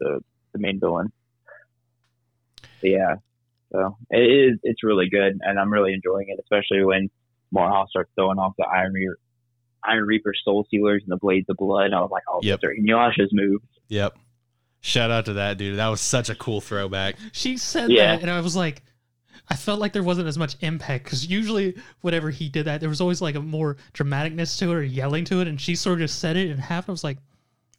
the, 0.00 0.20
the 0.52 0.58
main 0.58 0.80
villain. 0.80 1.12
But 2.82 2.90
yeah, 2.90 3.14
so 3.72 3.96
it 4.10 4.18
is. 4.20 4.58
It's 4.62 4.82
really 4.84 5.08
good, 5.08 5.38
and 5.40 5.58
I'm 5.58 5.72
really 5.72 5.94
enjoying 5.94 6.26
it, 6.28 6.38
especially 6.40 6.84
when 6.84 7.08
Morhouse 7.50 7.88
starts 7.90 8.10
throwing 8.14 8.38
off 8.38 8.52
the 8.58 8.64
Iron 8.64 8.92
Reaper, 8.92 9.18
Iron 9.84 10.04
Reaper 10.04 10.34
Soul 10.44 10.66
Sealers 10.70 11.02
and 11.02 11.10
the 11.12 11.16
Blades 11.16 11.46
of 11.48 11.56
Blood. 11.56 11.86
And 11.86 11.94
I 11.94 12.00
was 12.00 12.10
like, 12.10 12.22
oh, 12.28 12.40
Yep. 12.42 12.60
those 12.60 12.70
are 12.70 12.74
Inuyasha's 12.74 13.30
moves. 13.32 13.64
Yep. 13.88 14.16
Shout 14.80 15.10
out 15.10 15.26
to 15.26 15.34
that 15.34 15.58
dude. 15.58 15.78
That 15.78 15.88
was 15.88 16.00
such 16.00 16.28
a 16.28 16.34
cool 16.34 16.60
throwback. 16.60 17.16
She 17.32 17.56
said 17.56 17.90
Yeah. 17.90 18.16
that, 18.16 18.22
and 18.22 18.30
I 18.30 18.40
was 18.40 18.56
like, 18.56 18.82
I 19.48 19.56
felt 19.56 19.80
like 19.80 19.92
there 19.92 20.02
wasn't 20.02 20.28
as 20.28 20.38
much 20.38 20.56
impact 20.60 21.04
because 21.04 21.26
usually, 21.26 21.76
whenever 22.00 22.30
he 22.30 22.48
did 22.48 22.66
that, 22.66 22.80
there 22.80 22.88
was 22.88 23.00
always 23.00 23.20
like 23.20 23.34
a 23.34 23.40
more 23.40 23.76
dramaticness 23.92 24.58
to 24.60 24.70
it 24.70 24.74
or 24.74 24.82
yelling 24.82 25.24
to 25.26 25.40
it, 25.40 25.48
and 25.48 25.60
she 25.60 25.74
sort 25.74 25.94
of 25.94 26.00
just 26.08 26.18
said 26.20 26.36
it 26.36 26.50
and 26.50 26.60
half. 26.60 26.88
I 26.88 26.92
was 26.92 27.04
like, 27.04 27.18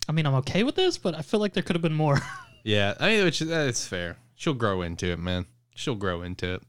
I 0.08 0.12
mean, 0.12 0.26
I'm 0.26 0.36
okay 0.36 0.64
with 0.64 0.76
this, 0.76 0.98
but 0.98 1.16
I 1.16 1.22
feel 1.22 1.40
like 1.40 1.54
there 1.54 1.64
could 1.64 1.76
have 1.76 1.82
been 1.84 1.94
more. 1.94 2.20
Yeah, 2.66 2.94
I 2.98 3.10
mean, 3.10 3.26
which 3.26 3.40
that's 3.40 3.86
fair. 3.86 4.16
She'll 4.44 4.54
grow 4.54 4.82
into 4.82 5.10
it, 5.10 5.20
man. 5.20 5.46
She'll 5.74 5.96
grow 5.96 6.22
into 6.22 6.56
it. 6.56 6.64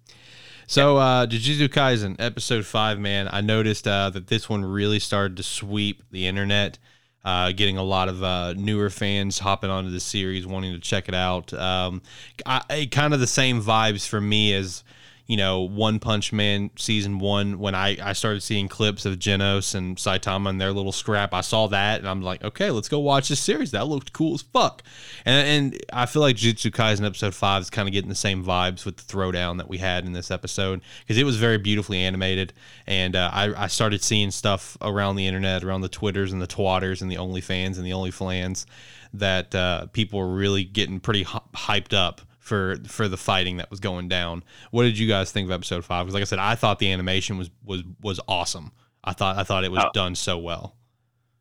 So, 0.68 0.96
uh, 0.96 1.26
Jujutsu 1.26 1.66
Kaisen 1.68 2.14
episode 2.20 2.64
five, 2.64 3.00
man. 3.00 3.28
I 3.28 3.40
noticed 3.40 3.88
uh, 3.88 4.10
that 4.10 4.28
this 4.28 4.48
one 4.48 4.64
really 4.64 5.00
started 5.00 5.36
to 5.38 5.42
sweep 5.42 6.04
the 6.12 6.28
internet, 6.28 6.78
uh, 7.24 7.50
getting 7.50 7.76
a 7.76 7.82
lot 7.82 8.08
of 8.08 8.22
uh, 8.22 8.52
newer 8.52 8.90
fans 8.90 9.40
hopping 9.40 9.70
onto 9.70 9.90
the 9.90 9.98
series, 9.98 10.46
wanting 10.46 10.72
to 10.72 10.78
check 10.78 11.08
it 11.08 11.16
out. 11.16 11.52
Um, 11.52 12.00
I, 12.46 12.88
kind 12.92 13.12
of 13.12 13.18
the 13.18 13.26
same 13.26 13.60
vibes 13.60 14.06
for 14.06 14.20
me 14.20 14.54
as 14.54 14.84
you 15.26 15.38
know, 15.38 15.62
One 15.62 16.00
Punch 16.00 16.34
Man 16.34 16.70
season 16.76 17.18
one, 17.18 17.58
when 17.58 17.74
I, 17.74 17.96
I 18.02 18.12
started 18.12 18.42
seeing 18.42 18.68
clips 18.68 19.06
of 19.06 19.18
Genos 19.18 19.74
and 19.74 19.96
Saitama 19.96 20.50
and 20.50 20.60
their 20.60 20.72
little 20.72 20.92
scrap, 20.92 21.32
I 21.32 21.40
saw 21.40 21.66
that 21.68 22.00
and 22.00 22.08
I'm 22.08 22.20
like, 22.20 22.44
okay, 22.44 22.70
let's 22.70 22.90
go 22.90 22.98
watch 22.98 23.30
this 23.30 23.40
series. 23.40 23.70
That 23.70 23.86
looked 23.86 24.12
cool 24.12 24.34
as 24.34 24.42
fuck. 24.42 24.82
And, 25.24 25.72
and 25.72 25.82
I 25.94 26.04
feel 26.04 26.20
like 26.20 26.36
Jujutsu 26.36 26.70
Kaisen 26.70 27.06
episode 27.06 27.34
five 27.34 27.62
is 27.62 27.70
kind 27.70 27.88
of 27.88 27.92
getting 27.92 28.10
the 28.10 28.14
same 28.14 28.44
vibes 28.44 28.84
with 28.84 28.98
the 28.98 29.02
throwdown 29.02 29.56
that 29.56 29.68
we 29.68 29.78
had 29.78 30.04
in 30.04 30.12
this 30.12 30.30
episode 30.30 30.82
because 31.00 31.16
it 31.16 31.24
was 31.24 31.36
very 31.36 31.56
beautifully 31.56 32.00
animated. 32.00 32.52
And 32.86 33.16
uh, 33.16 33.30
I, 33.32 33.64
I 33.64 33.66
started 33.68 34.02
seeing 34.02 34.30
stuff 34.30 34.76
around 34.82 35.16
the 35.16 35.26
internet, 35.26 35.64
around 35.64 35.80
the 35.80 35.88
Twitters 35.88 36.32
and 36.32 36.42
the 36.42 36.46
Twatters 36.46 37.00
and 37.00 37.10
the 37.10 37.16
OnlyFans 37.16 37.78
and 37.78 37.86
the 37.86 37.92
OnlyFlans 37.92 38.66
that 39.14 39.54
uh, 39.54 39.86
people 39.86 40.18
were 40.18 40.34
really 40.34 40.64
getting 40.64 41.00
pretty 41.00 41.24
hyped 41.24 41.94
up 41.94 42.20
for 42.44 42.76
for 42.86 43.08
the 43.08 43.16
fighting 43.16 43.56
that 43.56 43.70
was 43.70 43.80
going 43.80 44.06
down. 44.06 44.44
What 44.70 44.82
did 44.82 44.98
you 44.98 45.08
guys 45.08 45.32
think 45.32 45.46
of 45.46 45.50
episode 45.50 45.82
five? 45.82 46.04
Because 46.04 46.12
like 46.14 46.20
I 46.20 46.24
said, 46.24 46.38
I 46.38 46.54
thought 46.54 46.78
the 46.78 46.92
animation 46.92 47.38
was 47.38 47.50
was 47.64 47.82
was 48.02 48.20
awesome. 48.28 48.72
I 49.02 49.14
thought 49.14 49.38
I 49.38 49.44
thought 49.44 49.64
it 49.64 49.72
was 49.72 49.82
oh, 49.82 49.90
done 49.94 50.14
so 50.14 50.36
well. 50.36 50.76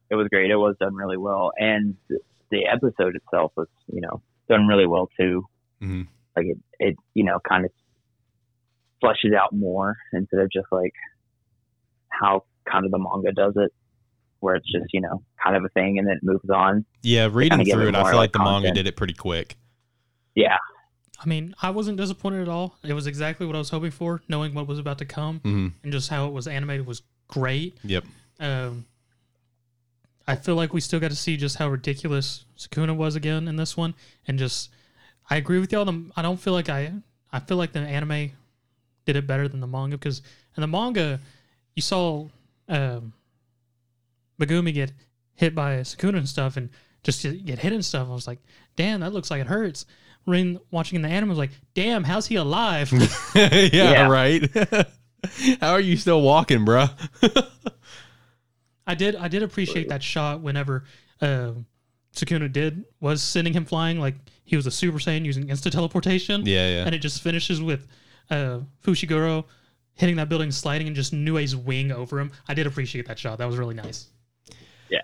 It 0.10 0.16
was 0.16 0.30
great. 0.30 0.50
It 0.50 0.56
was 0.56 0.78
done 0.80 0.96
really 0.96 1.18
well, 1.18 1.52
and 1.58 1.98
the 2.52 2.66
episode 2.68 3.18
itself 3.18 3.52
was 3.58 3.68
you 3.92 4.00
know 4.00 4.22
done 4.48 4.66
really 4.66 4.88
well 4.88 5.10
too. 5.20 5.46
Mm-hmm. 5.82 6.04
Like 6.38 6.46
it, 6.46 6.58
it 6.80 6.96
you 7.14 7.26
know 7.26 7.40
kind 7.48 7.66
of 7.66 7.72
fleshes 9.04 9.36
out 9.36 9.52
more 9.52 9.98
instead 10.14 10.40
of 10.40 10.50
just 10.50 10.68
like 10.72 10.94
how 12.08 12.46
kind 12.66 12.86
of 12.86 12.92
the 12.92 12.98
manga 12.98 13.34
does 13.34 13.56
it 13.58 13.74
where 14.40 14.56
it's 14.56 14.72
just 14.72 14.86
you 14.94 15.02
know 15.02 15.22
kind 15.44 15.58
of 15.58 15.66
a 15.66 15.70
thing 15.70 16.00
and 16.00 16.08
then 16.08 16.16
it 16.16 16.24
moves 16.24 16.50
on. 16.50 16.86
Yeah, 17.02 17.28
reading 17.30 17.66
through 17.66 17.90
it, 17.90 17.96
I 17.96 18.04
feel 18.04 18.04
like, 18.04 18.14
like 18.14 18.32
the 18.32 18.40
content. 18.40 18.64
manga 18.64 18.74
did 18.74 18.88
it 18.88 18.96
pretty 18.96 19.16
quick. 19.16 19.58
Yeah, 20.34 20.58
I 21.24 21.30
mean, 21.30 21.56
I 21.62 21.70
wasn't 21.70 21.98
disappointed 21.98 22.42
at 22.42 22.50
all. 22.50 22.76
It 22.84 22.94
was 22.94 23.08
exactly 23.08 23.46
what 23.46 23.56
I 23.56 23.60
was 23.60 23.70
hoping 23.70 23.92
for, 23.92 24.22
knowing 24.28 24.54
what 24.54 24.68
was 24.68 24.78
about 24.78 24.98
to 24.98 25.06
come, 25.06 25.40
mm-hmm. 25.40 25.68
and 25.82 25.92
just 25.92 26.10
how 26.10 26.28
it 26.28 26.34
was 26.34 26.48
animated 26.48 26.86
was 26.86 27.02
great. 27.30 27.78
Yep. 27.84 28.04
Um, 28.40 28.86
I 30.28 30.36
feel 30.36 30.56
like 30.56 30.74
we 30.74 30.82
still 30.82 31.00
got 31.00 31.12
to 31.12 31.16
see 31.16 31.38
just 31.38 31.58
how 31.58 31.70
ridiculous 31.70 32.46
Sukuna 32.58 32.96
was 32.96 33.16
again 33.16 33.48
in 33.48 33.56
this 33.56 33.78
one, 33.78 33.94
and 34.28 34.38
just 34.38 34.70
I 35.30 35.38
agree 35.38 35.60
with 35.60 35.72
y'all. 35.72 35.90
I 36.18 36.22
don't 36.22 36.40
feel 36.40 36.54
like 36.54 36.68
I 36.68 36.92
I 37.32 37.40
feel 37.40 37.58
like 37.58 37.72
the 37.72 37.80
anime 37.80 38.32
did 39.06 39.16
it 39.16 39.26
better 39.26 39.48
than 39.48 39.62
the 39.62 39.68
manga 39.68 39.98
because 39.98 40.22
in 40.58 40.62
the 40.62 40.68
manga 40.68 41.20
you 41.76 41.82
saw 41.82 42.28
um, 42.68 43.14
Megumi 44.40 44.74
get 44.74 44.92
hit 45.36 45.56
by 45.56 45.78
Sukuna 45.78 46.18
and 46.18 46.30
stuff, 46.30 46.58
and 46.58 46.70
just 47.04 47.24
get 47.46 47.60
hit 47.60 47.72
and 47.72 47.84
stuff. 47.84 48.10
I 48.10 48.14
was 48.14 48.28
like, 48.28 48.40
damn, 48.76 49.00
that 49.00 49.14
looks 49.14 49.32
like 49.32 49.40
it 49.40 49.48
hurts 49.48 49.86
when 50.26 50.60
watching 50.72 50.98
in 50.98 51.02
the 51.02 51.10
anime, 51.10 51.30
was 51.30 51.38
like, 51.38 51.52
damn, 51.74 52.04
how's 52.04 52.28
he 52.28 52.36
alive? 52.36 52.92
yeah, 53.36 53.70
yeah, 53.72 54.08
right. 54.08 54.50
How 55.62 55.72
are 55.72 55.80
you 55.80 55.96
still 55.96 56.22
walking, 56.22 56.66
bro? 56.66 56.88
I 58.86 58.96
did 58.96 59.16
I 59.16 59.30
did 59.30 59.42
appreciate 59.44 59.88
that 59.90 60.04
shot 60.04 60.42
whenever 60.42 60.84
uh, 61.22 61.52
Sukuna 62.14 62.52
did 62.52 62.84
was 63.00 63.24
sending 63.24 63.54
him 63.54 63.64
flying 63.66 64.00
like 64.00 64.16
he 64.44 64.56
was 64.58 64.68
a 64.68 64.72
Super 64.72 64.98
Saiyan 64.98 65.26
using 65.26 65.50
instant 65.50 65.74
teleportation. 65.74 66.46
Yeah, 66.46 66.68
yeah. 66.68 66.86
And 66.86 66.94
it 66.94 67.00
just 67.00 67.22
finishes 67.22 67.62
with 67.62 67.88
uh, 68.30 68.60
Fushiguro 68.84 69.46
hitting 69.94 70.18
that 70.18 70.30
building, 70.30 70.52
sliding, 70.52 70.88
and 70.88 70.96
just 70.96 71.14
Nue's 71.14 71.56
wing 71.56 71.92
over 71.92 72.20
him. 72.20 72.32
I 72.48 72.54
did 72.54 72.68
appreciate 72.68 73.08
that 73.08 73.18
shot. 73.18 73.38
That 73.38 73.46
was 73.46 73.58
really 73.58 73.76
nice. 73.76 74.08
Yeah. 74.90 75.00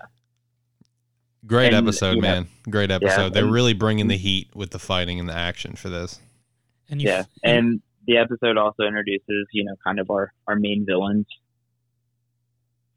Great 1.46 1.72
and, 1.72 1.86
episode, 1.86 2.18
man. 2.18 2.42
Know, 2.42 2.70
Great 2.70 2.90
episode. 2.90 3.22
Yeah, 3.22 3.28
They're 3.30 3.44
and, 3.44 3.52
really 3.52 3.72
bringing 3.72 4.08
the 4.08 4.16
heat 4.16 4.54
with 4.54 4.70
the 4.70 4.78
fighting 4.78 5.18
and 5.18 5.28
the 5.28 5.34
action 5.34 5.74
for 5.74 5.88
this. 5.88 6.20
And 6.88 7.00
yeah, 7.00 7.24
and 7.42 7.80
the 8.06 8.18
episode 8.18 8.58
also 8.58 8.82
introduces, 8.82 9.46
you 9.52 9.64
know, 9.64 9.74
kind 9.84 9.98
of 10.00 10.10
our 10.10 10.32
our 10.46 10.56
main 10.56 10.84
villains 10.84 11.26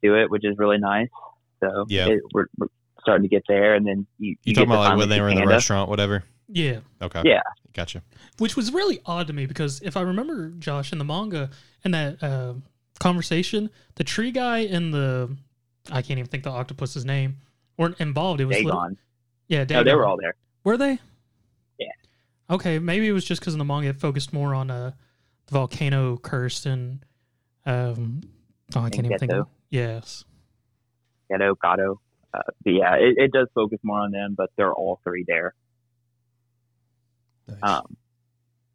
to 0.02 0.14
it, 0.20 0.30
which 0.30 0.44
is 0.44 0.58
really 0.58 0.78
nice. 0.78 1.08
So 1.60 1.86
yeah, 1.88 2.08
it, 2.08 2.20
we're, 2.34 2.46
we're 2.58 2.66
starting 3.00 3.22
to 3.22 3.28
get 3.28 3.44
there, 3.48 3.74
and 3.74 3.86
then 3.86 4.06
you, 4.18 4.30
you, 4.30 4.36
you 4.44 4.54
talking 4.54 4.70
about 4.70 4.90
like 4.90 4.98
when 4.98 5.08
they 5.08 5.20
were 5.20 5.28
in 5.28 5.36
the 5.36 5.46
restaurant, 5.46 5.88
whatever. 5.88 6.24
Yeah. 6.48 6.80
Okay. 7.00 7.22
Yeah. 7.24 7.42
Gotcha. 7.72 8.02
Which 8.38 8.56
was 8.56 8.72
really 8.72 9.00
odd 9.06 9.26
to 9.28 9.32
me 9.32 9.46
because 9.46 9.80
if 9.82 9.96
I 9.96 10.02
remember, 10.02 10.50
Josh, 10.50 10.92
in 10.92 10.98
the 10.98 11.04
manga, 11.04 11.50
in 11.84 11.92
that 11.92 12.22
uh, 12.22 12.54
conversation, 13.00 13.70
the 13.94 14.04
tree 14.04 14.30
guy 14.30 14.58
and 14.58 14.92
the 14.92 15.36
I 15.90 16.02
can't 16.02 16.18
even 16.18 16.26
think 16.26 16.44
the 16.44 16.50
octopus's 16.50 17.04
name 17.04 17.38
weren't 17.76 18.00
involved. 18.00 18.40
It 18.40 18.46
was 18.46 18.56
Dagon. 18.56 18.96
yeah, 19.48 19.64
Dagon. 19.64 19.84
No, 19.84 19.90
they 19.90 19.96
were 19.96 20.06
all 20.06 20.16
there. 20.20 20.34
Were 20.64 20.76
they? 20.76 20.98
Yeah. 21.78 21.86
Okay, 22.50 22.78
maybe 22.78 23.08
it 23.08 23.12
was 23.12 23.24
just 23.24 23.40
because 23.40 23.54
in 23.54 23.58
the 23.58 23.64
manga 23.64 23.88
it 23.88 23.96
focused 23.96 24.32
more 24.32 24.54
on 24.54 24.70
uh, 24.70 24.92
the 25.46 25.52
volcano 25.52 26.16
curse 26.16 26.66
and 26.66 27.04
um, 27.66 28.22
oh, 28.74 28.80
I 28.80 28.90
can't 28.90 29.06
even 29.06 29.18
think. 29.18 29.32
Of, 29.32 29.48
yes. 29.70 30.24
Geto, 31.30 31.54
Gato. 31.60 32.00
Uh, 32.32 32.40
but 32.64 32.70
yeah, 32.72 32.94
it, 32.96 33.14
it 33.16 33.32
does 33.32 33.48
focus 33.54 33.78
more 33.82 34.00
on 34.00 34.10
them, 34.10 34.34
but 34.36 34.50
they're 34.56 34.72
all 34.72 35.00
three 35.04 35.24
there. 35.26 35.54
Nice. 37.48 37.58
Um, 37.62 37.96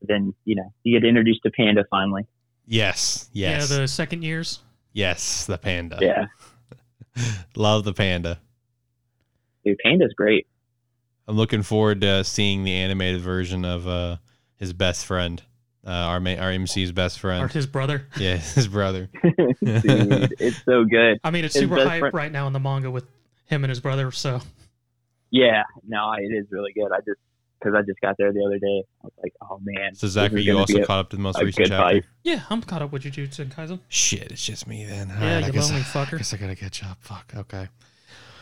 then 0.01 0.33
you 0.45 0.55
know 0.55 0.73
you 0.83 0.99
get 0.99 1.07
introduced 1.07 1.41
to 1.43 1.51
Panda 1.51 1.85
finally. 1.89 2.25
Yes. 2.65 3.29
Yes. 3.33 3.69
Yeah, 3.69 3.77
the 3.79 3.87
second 3.87 4.23
years. 4.23 4.59
Yes, 4.93 5.45
the 5.45 5.57
panda. 5.57 5.97
Yeah. 5.99 6.27
Love 7.55 7.83
the 7.83 7.93
panda. 7.93 8.39
Dude, 9.65 9.77
Panda's 9.83 10.13
great. 10.15 10.47
I'm 11.27 11.35
looking 11.35 11.61
forward 11.61 12.01
to 12.01 12.23
seeing 12.23 12.63
the 12.63 12.73
animated 12.73 13.21
version 13.21 13.63
of 13.65 13.87
uh, 13.87 14.17
his 14.55 14.73
best 14.73 15.05
friend, 15.05 15.41
uh, 15.85 15.91
our 15.91 16.19
ma- 16.19 16.35
our 16.35 16.51
MC's 16.51 16.91
best 16.91 17.19
friend, 17.19 17.43
or 17.43 17.47
his 17.47 17.67
brother. 17.67 18.07
Yeah, 18.17 18.37
his 18.37 18.67
brother. 18.67 19.09
Dude, 19.23 19.55
it's 20.39 20.63
so 20.63 20.85
good. 20.85 21.19
I 21.23 21.31
mean, 21.31 21.45
it's 21.45 21.53
his 21.53 21.63
super 21.63 21.85
hype 21.85 21.99
friend. 21.99 22.13
right 22.13 22.31
now 22.31 22.47
in 22.47 22.53
the 22.53 22.59
manga 22.59 22.89
with 22.89 23.05
him 23.45 23.63
and 23.63 23.69
his 23.69 23.79
brother. 23.79 24.11
So. 24.11 24.41
Yeah, 25.31 25.63
no, 25.87 26.13
it 26.13 26.33
is 26.33 26.47
really 26.49 26.73
good. 26.73 26.91
I 26.91 26.97
just 26.99 27.19
because 27.59 27.75
I 27.75 27.81
just 27.81 27.99
got 28.01 28.15
there 28.17 28.31
the 28.31 28.43
other 28.43 28.57
day. 28.57 28.83
I 29.03 29.05
was 29.05 29.13
like, 29.21 29.33
oh 29.41 29.59
man. 29.61 29.93
So 29.95 30.07
Zachary, 30.07 30.41
you 30.41 30.57
also 30.57 30.83
caught 30.83 30.99
up 30.99 31.09
to 31.11 31.15
the 31.15 31.21
most 31.21 31.41
recent 31.41 31.67
chapter. 31.67 31.83
Fight. 31.83 32.05
Yeah, 32.23 32.41
I'm 32.49 32.61
caught 32.61 32.81
up 32.81 32.91
with 32.91 33.03
Jujutsu 33.03 33.51
Kaisen. 33.53 33.79
Shit, 33.89 34.31
it's 34.31 34.43
just 34.43 34.67
me 34.67 34.85
then. 34.85 35.09
Yeah, 35.09 35.33
right, 35.35 35.39
you 35.41 35.47
I 35.47 35.51
guess, 35.51 35.69
lonely 35.69 35.83
fucker. 35.83 36.15
I 36.15 36.17
guess 36.17 36.33
I 36.33 36.37
gotta 36.37 36.55
catch 36.55 36.83
up. 36.83 36.97
Fuck. 37.01 37.33
Okay. 37.35 37.67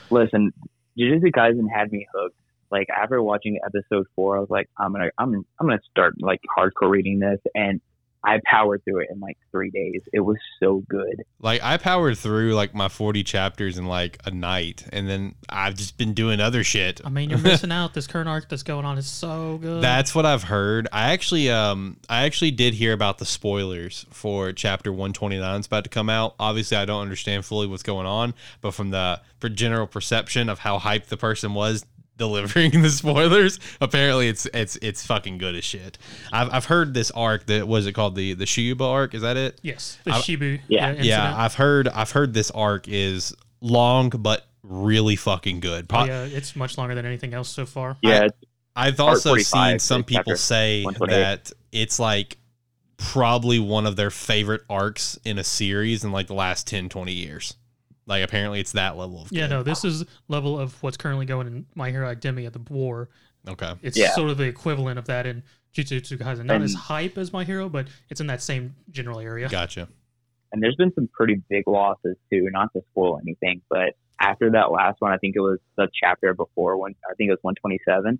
Listen, 0.10 0.54
Jujutsu 0.98 1.32
Kaisen 1.32 1.68
had 1.74 1.92
me 1.92 2.08
hooked. 2.14 2.36
Like 2.70 2.88
after 2.90 3.22
watching 3.22 3.60
episode 3.66 4.08
four, 4.16 4.38
I 4.38 4.40
was 4.42 4.50
like, 4.50 4.70
I'm 4.78 4.92
gonna, 4.92 5.10
I'm, 5.18 5.34
I'm 5.60 5.68
gonna 5.68 5.80
start 5.90 6.16
like 6.20 6.42
hardcore 6.58 6.90
reading 6.90 7.20
this, 7.20 7.40
and 7.56 7.80
I 8.28 8.42
powered 8.44 8.84
through 8.84 9.04
it 9.04 9.08
in 9.10 9.22
like 9.22 9.38
three 9.52 9.70
days. 9.70 10.02
It 10.12 10.20
was 10.20 10.36
so 10.60 10.84
good. 10.90 11.24
Like 11.40 11.64
I 11.64 11.78
powered 11.78 12.18
through 12.18 12.56
like 12.56 12.76
my 12.76 12.90
40 12.90 13.24
chapters 13.24 13.78
in 13.78 13.86
like 13.86 14.18
a 14.26 14.32
night, 14.32 14.86
and 14.92 15.08
then 15.08 15.36
I've 15.48 15.76
just 15.76 15.98
been 15.98 16.14
doing 16.14 16.42
other 16.42 16.66
shit. 16.66 17.00
I 17.06 17.10
mean, 17.10 17.30
you're 17.30 17.40
missing 17.40 17.72
out. 17.72 17.94
This 17.94 18.06
current 18.06 18.28
arc 18.28 18.50
that's 18.50 18.64
going 18.64 18.84
on 18.84 18.98
is 18.98 19.08
so 19.08 19.60
good. 19.60 19.82
That's 19.82 20.14
what 20.14 20.26
I've 20.26 20.44
heard. 20.44 20.90
I 20.92 21.14
actually, 21.14 21.50
um, 21.50 21.98
I 22.10 22.26
actually 22.26 22.52
did 22.52 22.74
hear 22.74 22.92
about 22.92 23.18
the 23.18 23.26
spoilers 23.26 24.06
for 24.12 24.52
chapter 24.52 24.92
129. 24.92 25.58
It's 25.58 25.68
about 25.68 25.86
to 25.86 25.90
come 25.90 26.10
out. 26.10 26.36
Obviously, 26.38 26.76
I 26.76 26.84
don't 26.84 27.02
understand 27.02 27.46
fully 27.46 27.66
what's 27.66 27.82
going 27.82 28.08
on, 28.08 28.34
but 28.60 28.72
from 28.72 28.90
the 28.90 29.22
for 29.40 29.48
general 29.48 29.88
perception 29.88 30.50
of 30.50 30.60
how 30.60 30.80
hyped 30.80 31.06
the 31.06 31.18
person 31.18 31.54
was 31.54 31.86
delivering 32.18 32.72
the 32.82 32.90
spoilers. 32.90 33.60
Apparently, 33.80 34.28
it's 34.28 34.46
it's 34.48 34.78
it's 34.82 35.06
fucking 35.06 35.38
good 35.38 35.56
as 35.56 35.64
shit. 35.64 35.98
I've, 36.32 36.54
I've 36.54 36.66
heard 36.66 36.94
this 36.94 37.12
arc 37.12 37.46
that 37.48 37.68
was 37.68 37.88
it 37.88 37.94
called 37.94 38.16
the 38.16 38.34
the 38.34 38.46
Shiba 38.46 38.84
arc? 38.84 39.14
Is 39.14 39.22
that 39.22 39.38
it? 39.38 39.60
Yes, 39.62 39.98
the 40.04 40.12
I've, 40.12 40.24
Shibu. 40.24 40.60
Yeah, 40.68 40.92
yeah. 40.92 41.34
I've 41.36 41.56
heard 41.56 41.88
I've 41.88 42.12
heard 42.12 42.34
this 42.34 42.52
arc 42.52 42.88
is 42.88 43.36
long 43.62 44.10
but 44.10 44.46
really 44.64 45.16
fucking 45.16 45.60
good. 45.60 45.88
Po- 45.88 46.02
oh, 46.02 46.06
yeah, 46.06 46.24
it's 46.24 46.56
much 46.56 46.78
longer 46.78 46.96
than 46.96 47.06
anything 47.06 47.34
else 47.34 47.50
so 47.50 47.66
far. 47.66 47.98
Yeah, 48.02 48.28
I, 48.76 48.86
have 48.86 49.00
also 49.00 49.36
seen 49.38 49.80
some 49.80 50.04
people 50.04 50.36
say 50.36 50.86
that 51.08 51.52
it's 51.72 52.00
like 52.00 52.38
probably 52.98 53.60
one 53.60 53.86
of 53.86 53.96
their 53.96 54.10
favorite 54.10 54.62
arcs 54.70 55.20
in 55.24 55.38
a 55.38 55.44
series 55.44 56.04
in 56.04 56.12
like 56.12 56.28
the 56.28 56.34
last 56.34 56.68
10 56.68 56.90
20 56.90 57.12
years 57.12 57.56
like 58.08 58.24
apparently 58.24 58.60
it's 58.60 58.72
that 58.72 58.98
level 58.98 59.22
of. 59.22 59.32
Yeah, 59.32 59.44
good. 59.44 59.50
no, 59.52 59.64
this 59.64 59.86
is 59.86 60.06
level 60.28 60.60
of 60.60 60.82
what's 60.82 60.98
currently 60.98 61.26
going 61.26 61.48
in 61.48 61.66
My 61.76 61.92
Hero 61.92 62.08
Academia, 62.08 62.48
at 62.48 62.54
the 62.54 62.74
war. 62.74 63.10
Okay. 63.48 63.74
It's 63.82 63.98
yeah. 63.98 64.14
sort 64.14 64.30
of 64.30 64.38
the 64.38 64.46
equivalent 64.46 64.98
of 64.98 65.06
that 65.06 65.26
in 65.26 65.44
Jujutsu 65.76 66.18
Kaisen. 66.18 66.46
Not 66.46 66.56
and, 66.56 66.64
as 66.64 66.74
hype 66.74 67.18
as 67.18 67.32
My 67.32 67.44
Hero, 67.44 67.70
but 67.70 67.88
it's 68.10 68.20
in 68.20 68.28
that 68.28 68.42
same 68.42 68.76
general 68.90 69.20
area. 69.20 69.48
Gotcha. 69.50 69.88
And 70.52 70.64
there's 70.64 70.76
been 70.76 70.94
some 70.96 71.10
pretty 71.14 71.42
big 71.50 71.68
losses 71.68 72.16
too. 72.32 72.48
Not 72.52 72.72
to 72.74 72.82
spoil 72.92 73.20
anything, 73.22 73.62
but 73.70 73.96
after 74.20 74.50
that 74.52 74.72
last 74.72 75.00
one, 75.00 75.12
I 75.12 75.18
think 75.18 75.36
it 75.36 75.42
was 75.42 75.60
the 75.76 75.88
chapter 75.94 76.34
before 76.34 76.78
one 76.78 76.96
I 77.10 77.14
think 77.16 77.28
it 77.30 77.32
was 77.32 77.40
127. 77.42 78.20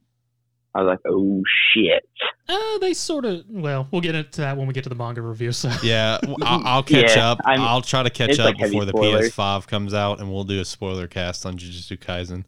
I 0.76 0.84
was 0.84 0.88
like, 0.88 1.00
oh 1.08 1.42
shit. 1.74 2.08
Uh, 2.48 2.78
they 2.80 2.94
sort 2.94 3.26
of. 3.26 3.46
Well, 3.50 3.88
we'll 3.92 4.02
get 4.02 4.16
into 4.16 4.42
that 4.42 4.58
when 4.58 4.68
we 4.68 4.74
get 4.74 4.84
to 4.84 4.90
the 4.90 4.96
manga 4.96 5.22
review. 5.22 5.52
So 5.52 5.72
yeah, 5.84 6.20
I'll, 6.42 6.62
I'll 6.68 6.84
catch 6.84 7.16
yeah, 7.16 7.32
up. 7.32 7.40
i 7.46 7.74
will 7.74 7.82
try 7.82 8.04
to 8.04 8.10
catch 8.10 8.38
up 8.40 8.46
like 8.46 8.58
before 8.58 8.86
the 8.86 8.94
PS5 8.94 9.68
comes 9.68 9.94
out, 9.94 10.20
and 10.20 10.32
we'll 10.32 10.44
do 10.44 10.60
a 10.60 10.66
spoiler 10.66 11.08
cast 11.08 11.46
on 11.46 11.58
Jujutsu 11.58 11.98
Kaisen. 11.98 12.44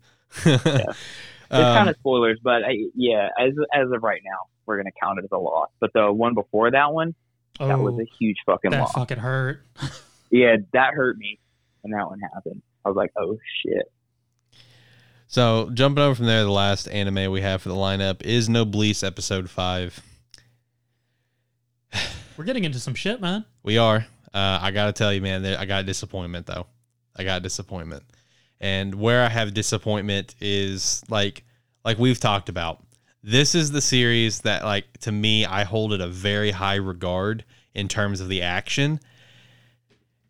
yeah. 0.46 0.84
It's 1.52 1.58
um, 1.58 1.76
kind 1.78 1.90
of 1.90 1.96
spoilers, 1.98 2.40
but 2.44 2.64
I, 2.64 2.76
yeah, 2.94 3.30
as 3.40 3.54
as 3.74 3.88
of 3.92 4.04
right 4.04 4.22
now, 4.24 4.38
we're 4.68 4.78
gonna 4.78 4.92
count 5.02 5.18
it 5.18 5.24
as 5.24 5.32
a 5.32 5.38
loss. 5.40 5.70
But 5.80 5.92
the 5.94 6.14
one 6.14 6.36
before 6.36 6.70
that 6.70 6.94
one, 6.94 7.16
That 7.58 7.80
was 7.80 7.96
Oh, 7.98 8.02
a 8.02 8.06
huge 8.20 8.38
fucking 8.46 8.70
that 8.70 8.82
loss. 8.82 8.92
fucking 8.92 9.18
hurt. 9.18 9.64
yeah, 10.30 10.58
that 10.74 10.94
hurt 10.94 11.18
me 11.18 11.40
when 11.82 11.92
that 11.94 12.08
one 12.08 12.20
happened. 12.20 12.62
I 12.86 12.90
was 12.90 12.96
like, 12.96 13.10
oh 13.18 13.36
shit. 13.66 13.92
So 15.32 15.70
jumping 15.76 16.04
over 16.04 16.16
from 16.16 16.26
there, 16.26 16.44
the 16.44 16.52
last 16.52 16.88
anime 16.88 17.32
we 17.32 17.42
have 17.42 17.62
for 17.62 17.70
the 17.70 17.76
lineup 17.76 18.24
is 18.24 18.50
Noblesse 18.50 19.04
episode 19.04 19.48
five. 19.48 20.02
We're 22.36 22.46
getting 22.46 22.64
into 22.64 22.80
some 22.80 22.96
shit, 22.96 23.22
man. 23.22 23.46
We 23.62 23.78
are. 23.78 24.08
Uh, 24.34 24.58
I 24.60 24.72
gotta 24.72 24.92
tell 24.92 25.14
you, 25.14 25.22
man, 25.22 25.46
I 25.46 25.66
got 25.66 25.86
disappointment 25.86 26.48
though. 26.48 26.66
I 27.16 27.26
got 27.26 27.44
disappointment, 27.44 28.06
and 28.60 28.96
where 28.96 29.24
I 29.24 29.30
have 29.30 29.54
disappointment 29.54 30.34
is 30.42 31.04
like, 31.10 31.44
like 31.86 32.00
we've 32.00 32.20
talked 32.20 32.50
about. 32.50 32.84
This 33.22 33.54
is 33.54 33.70
the 33.70 33.82
series 33.82 34.42
that, 34.42 34.64
like, 34.64 34.86
to 35.02 35.12
me, 35.12 35.46
I 35.46 35.64
hold 35.64 35.94
it 35.94 36.02
a 36.02 36.08
very 36.08 36.50
high 36.50 36.76
regard 36.76 37.44
in 37.76 37.88
terms 37.88 38.20
of 38.20 38.30
the 38.30 38.42
action. 38.42 39.00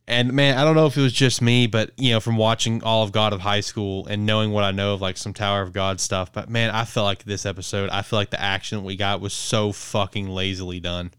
And 0.09 0.33
man, 0.33 0.57
I 0.57 0.63
don't 0.63 0.75
know 0.75 0.87
if 0.87 0.97
it 0.97 1.01
was 1.01 1.13
just 1.13 1.41
me, 1.41 1.67
but 1.67 1.91
you 1.97 2.11
know, 2.11 2.19
from 2.19 2.35
watching 2.35 2.81
all 2.83 3.03
of 3.03 3.11
God 3.11 3.31
of 3.31 3.41
High 3.41 3.59
School 3.59 4.07
and 4.07 4.25
knowing 4.25 4.51
what 4.51 4.63
I 4.63 4.71
know 4.71 4.95
of 4.95 5.01
like 5.01 5.17
some 5.17 5.33
Tower 5.33 5.61
of 5.61 5.71
God 5.71 5.99
stuff, 5.99 6.33
but 6.33 6.49
man, 6.49 6.71
I 6.71 6.83
feel 6.85 7.03
like 7.03 7.23
this 7.23 7.45
episode, 7.45 7.89
I 7.91 8.01
feel 8.01 8.17
like 8.17 8.31
the 8.31 8.41
action 8.41 8.83
we 8.83 8.95
got 8.95 9.21
was 9.21 9.33
so 9.33 9.71
fucking 9.71 10.27
lazily 10.27 10.79
done. 10.79 11.11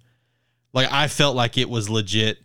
Like 0.73 0.91
I 0.91 1.07
felt 1.09 1.37
like 1.37 1.57
it 1.57 1.69
was 1.71 1.89
legit. 1.89 2.39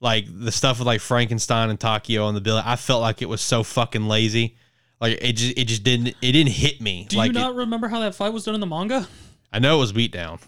Like 0.00 0.26
the 0.28 0.52
stuff 0.52 0.78
with 0.78 0.86
like 0.86 1.00
Frankenstein 1.00 1.68
and 1.68 1.78
Takio 1.78 2.24
on 2.24 2.34
the 2.34 2.40
bill, 2.40 2.62
I 2.64 2.76
felt 2.76 3.02
like 3.02 3.20
it 3.20 3.28
was 3.28 3.40
so 3.42 3.62
fucking 3.62 4.06
lazy. 4.06 4.56
Like 5.00 5.18
it 5.20 5.32
just 5.32 5.58
it 5.58 5.64
just 5.64 5.82
didn't 5.82 6.08
it 6.08 6.32
didn't 6.32 6.52
hit 6.52 6.80
me. 6.80 7.06
Do 7.08 7.16
like 7.16 7.28
you 7.28 7.38
not 7.38 7.52
it- 7.52 7.56
remember 7.56 7.88
how 7.88 8.00
that 8.00 8.14
fight 8.14 8.32
was 8.32 8.44
done 8.44 8.54
in 8.54 8.60
the 8.60 8.66
manga? 8.66 9.08
I 9.52 9.58
know 9.58 9.76
it 9.76 9.80
was 9.80 9.92
beat 9.92 10.12
down. 10.12 10.38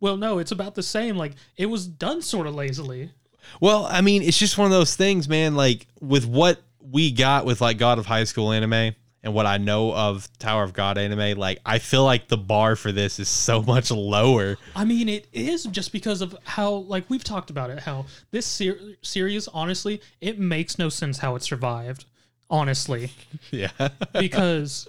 Well, 0.00 0.16
no, 0.16 0.38
it's 0.38 0.52
about 0.52 0.74
the 0.74 0.82
same. 0.82 1.16
Like 1.16 1.32
it 1.56 1.66
was 1.66 1.86
done 1.86 2.20
sort 2.22 2.46
of 2.46 2.54
lazily. 2.54 3.12
Well, 3.60 3.86
I 3.86 4.00
mean, 4.00 4.22
it's 4.22 4.38
just 4.38 4.58
one 4.58 4.66
of 4.66 4.72
those 4.72 4.96
things, 4.96 5.28
man. 5.28 5.54
Like 5.54 5.86
with 6.00 6.26
what 6.26 6.60
we 6.80 7.10
got 7.10 7.44
with 7.44 7.60
like 7.60 7.78
God 7.78 7.98
of 7.98 8.06
High 8.06 8.24
School 8.24 8.52
anime 8.52 8.94
and 9.22 9.32
what 9.32 9.46
I 9.46 9.56
know 9.56 9.94
of 9.94 10.28
Tower 10.38 10.64
of 10.64 10.74
God 10.74 10.98
anime, 10.98 11.38
like 11.38 11.58
I 11.64 11.78
feel 11.78 12.04
like 12.04 12.28
the 12.28 12.36
bar 12.36 12.76
for 12.76 12.92
this 12.92 13.18
is 13.18 13.28
so 13.28 13.62
much 13.62 13.90
lower. 13.90 14.56
I 14.76 14.84
mean, 14.84 15.08
it 15.08 15.26
is 15.32 15.64
just 15.64 15.92
because 15.92 16.20
of 16.20 16.36
how, 16.44 16.70
like 16.72 17.08
we've 17.08 17.24
talked 17.24 17.50
about 17.50 17.70
it, 17.70 17.80
how 17.80 18.06
this 18.30 18.44
ser- 18.46 18.78
series, 19.02 19.48
honestly, 19.48 20.00
it 20.20 20.38
makes 20.38 20.78
no 20.78 20.88
sense 20.88 21.18
how 21.18 21.36
it 21.36 21.42
survived. 21.42 22.04
Honestly, 22.50 23.10
Yeah. 23.50 23.70
because 24.12 24.86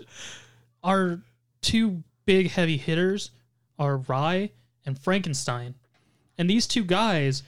our 0.83 1.21
two 1.61 2.03
big 2.25 2.51
heavy 2.51 2.77
hitters 2.77 3.31
are 3.79 3.97
Rai 3.97 4.51
and 4.85 4.99
Frankenstein. 4.99 5.75
And 6.37 6.49
these 6.49 6.67
two 6.67 6.83
guys 6.83 7.43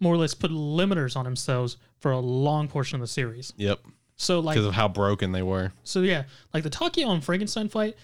more 0.00 0.14
or 0.14 0.16
less 0.16 0.34
put 0.34 0.50
limiters 0.50 1.14
on 1.16 1.24
themselves 1.24 1.76
for 1.98 2.10
a 2.10 2.18
long 2.18 2.66
portion 2.68 2.96
of 2.96 3.00
the 3.02 3.06
series. 3.06 3.52
yep. 3.56 3.80
So 4.16 4.40
like 4.40 4.54
Because 4.54 4.66
of 4.66 4.74
how 4.74 4.88
broken 4.88 5.32
they 5.32 5.42
were. 5.42 5.72
so 5.84 6.00
yeah, 6.00 6.24
like 6.52 6.62
the 6.62 6.70
Takeo 6.70 7.10
and 7.10 7.22
Frankenstein 7.24 7.68
fight, 7.68 7.96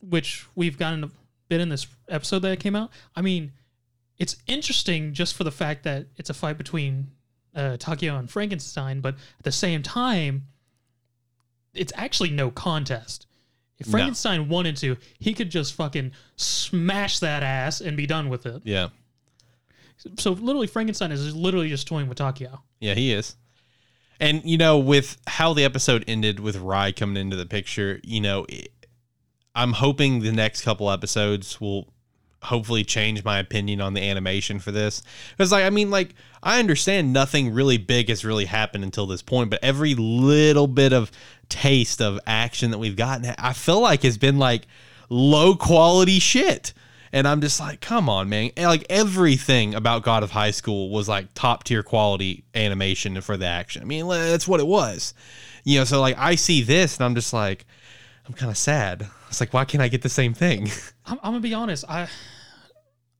which 0.00 0.46
we've 0.54 0.78
gotten 0.78 1.04
a 1.04 1.10
bit 1.48 1.60
in 1.60 1.68
this 1.68 1.86
episode 2.08 2.40
that 2.40 2.60
came 2.60 2.76
out. 2.76 2.90
I 3.16 3.22
mean, 3.22 3.52
it's 4.18 4.36
interesting 4.46 5.12
just 5.14 5.34
for 5.34 5.42
the 5.44 5.50
fact 5.50 5.82
that 5.84 6.06
it's 6.16 6.30
a 6.30 6.34
fight 6.34 6.58
between 6.58 7.08
uh, 7.56 7.76
Takeo 7.78 8.16
and 8.16 8.30
Frankenstein, 8.30 9.00
but 9.00 9.14
at 9.38 9.44
the 9.44 9.50
same 9.52 9.82
time, 9.82 10.44
it's 11.72 11.92
actually 11.96 12.30
no 12.30 12.50
contest. 12.50 13.26
If 13.78 13.88
No. 13.88 13.92
Frankenstein 13.92 14.48
wanted 14.48 14.76
to, 14.78 14.96
he 15.18 15.34
could 15.34 15.50
just 15.50 15.74
fucking 15.74 16.12
smash 16.36 17.18
that 17.18 17.42
ass 17.42 17.80
and 17.80 17.96
be 17.96 18.06
done 18.06 18.28
with 18.28 18.46
it. 18.46 18.62
Yeah. 18.64 18.88
So 20.18 20.32
literally, 20.32 20.66
Frankenstein 20.66 21.12
is 21.12 21.34
literally 21.34 21.68
just 21.68 21.86
toying 21.86 22.08
with 22.08 22.18
Takeo. 22.18 22.62
Yeah, 22.80 22.94
he 22.94 23.12
is. 23.12 23.36
And 24.20 24.42
you 24.44 24.58
know, 24.58 24.78
with 24.78 25.16
how 25.26 25.54
the 25.54 25.64
episode 25.64 26.04
ended 26.06 26.40
with 26.40 26.56
Rai 26.56 26.92
coming 26.92 27.16
into 27.16 27.36
the 27.36 27.46
picture, 27.46 28.00
you 28.02 28.20
know, 28.20 28.46
I'm 29.54 29.72
hoping 29.72 30.20
the 30.20 30.32
next 30.32 30.62
couple 30.62 30.90
episodes 30.90 31.60
will 31.60 31.88
hopefully 32.44 32.84
change 32.84 33.24
my 33.24 33.38
opinion 33.38 33.80
on 33.80 33.94
the 33.94 34.02
animation 34.02 34.58
for 34.58 34.70
this. 34.70 35.02
Because 35.30 35.50
like 35.50 35.64
I 35.64 35.70
mean, 35.70 35.90
like 35.90 36.14
I 36.42 36.58
understand 36.58 37.12
nothing 37.12 37.52
really 37.52 37.78
big 37.78 38.08
has 38.08 38.24
really 38.24 38.44
happened 38.44 38.84
until 38.84 39.06
this 39.06 39.22
point, 39.22 39.50
but 39.50 39.62
every 39.62 39.94
little 39.94 40.66
bit 40.66 40.92
of 40.92 41.10
taste 41.48 42.00
of 42.00 42.20
action 42.26 42.70
that 42.70 42.78
we've 42.78 42.96
gotten, 42.96 43.34
I 43.38 43.52
feel 43.52 43.80
like 43.80 44.02
has 44.02 44.18
been 44.18 44.38
like 44.38 44.66
low 45.08 45.54
quality 45.56 46.18
shit. 46.18 46.72
And 47.14 47.28
I'm 47.28 47.40
just 47.40 47.60
like, 47.60 47.80
come 47.80 48.08
on, 48.08 48.28
man. 48.28 48.50
And, 48.56 48.66
like 48.66 48.84
everything 48.90 49.74
about 49.74 50.02
God 50.02 50.22
of 50.24 50.32
High 50.32 50.50
School 50.50 50.90
was 50.90 51.08
like 51.08 51.28
top 51.34 51.62
tier 51.62 51.84
quality 51.84 52.44
animation 52.56 53.20
for 53.20 53.36
the 53.36 53.46
action. 53.46 53.82
I 53.82 53.84
mean, 53.84 54.08
that's 54.08 54.48
what 54.48 54.58
it 54.58 54.66
was. 54.66 55.14
You 55.62 55.78
know, 55.78 55.84
so 55.84 56.00
like 56.00 56.18
I 56.18 56.34
see 56.34 56.62
this 56.62 56.96
and 56.98 57.04
I'm 57.04 57.14
just 57.14 57.32
like, 57.32 57.66
I'm 58.26 58.34
kind 58.34 58.50
of 58.50 58.58
sad. 58.58 59.06
It's 59.28 59.38
like, 59.38 59.52
why 59.54 59.64
can't 59.64 59.80
I 59.80 59.86
get 59.88 60.02
the 60.02 60.08
same 60.08 60.34
thing? 60.34 60.70
I'm, 61.06 61.18
I'm 61.22 61.32
gonna 61.32 61.40
be 61.40 61.54
honest. 61.54 61.84
I 61.88 62.08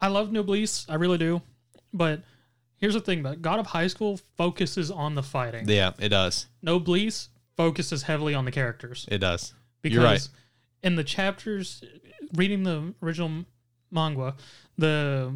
I 0.00 0.08
love 0.08 0.32
Noblesse, 0.32 0.86
I 0.88 0.96
really 0.96 1.18
do. 1.18 1.40
But 1.92 2.22
here's 2.78 2.94
the 2.94 3.00
thing: 3.00 3.22
that 3.22 3.42
God 3.42 3.60
of 3.60 3.66
High 3.66 3.86
School 3.86 4.18
focuses 4.36 4.90
on 4.90 5.14
the 5.14 5.22
fighting. 5.22 5.68
yeah, 5.68 5.92
it 6.00 6.08
does. 6.08 6.46
Noblesse 6.62 7.28
focuses 7.56 8.02
heavily 8.02 8.34
on 8.34 8.44
the 8.44 8.50
characters 8.50 9.06
It 9.08 9.18
does. 9.18 9.54
because 9.82 9.94
You're 9.94 10.04
right. 10.04 10.28
in 10.82 10.96
the 10.96 11.04
chapters, 11.04 11.84
reading 12.34 12.64
the 12.64 12.92
original 13.00 13.44
manga, 13.94 14.34
the 14.76 15.32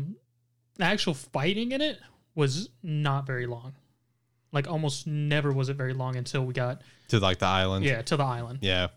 actual 0.80 1.14
fighting 1.14 1.72
in 1.72 1.80
it 1.80 1.98
was 2.34 2.68
not 2.82 3.26
very 3.26 3.46
long. 3.46 3.72
Like 4.52 4.68
almost 4.68 5.06
never 5.06 5.52
was 5.52 5.68
it 5.68 5.74
very 5.76 5.92
long 5.92 6.16
until 6.16 6.44
we 6.44 6.54
got 6.54 6.82
To 7.09 7.20
like 7.20 7.38
the 7.38 7.46
island. 7.46 7.84
yeah 7.84 8.02
to 8.02 8.16
the 8.16 8.24
island. 8.24 8.61
Yeah. 8.62 8.88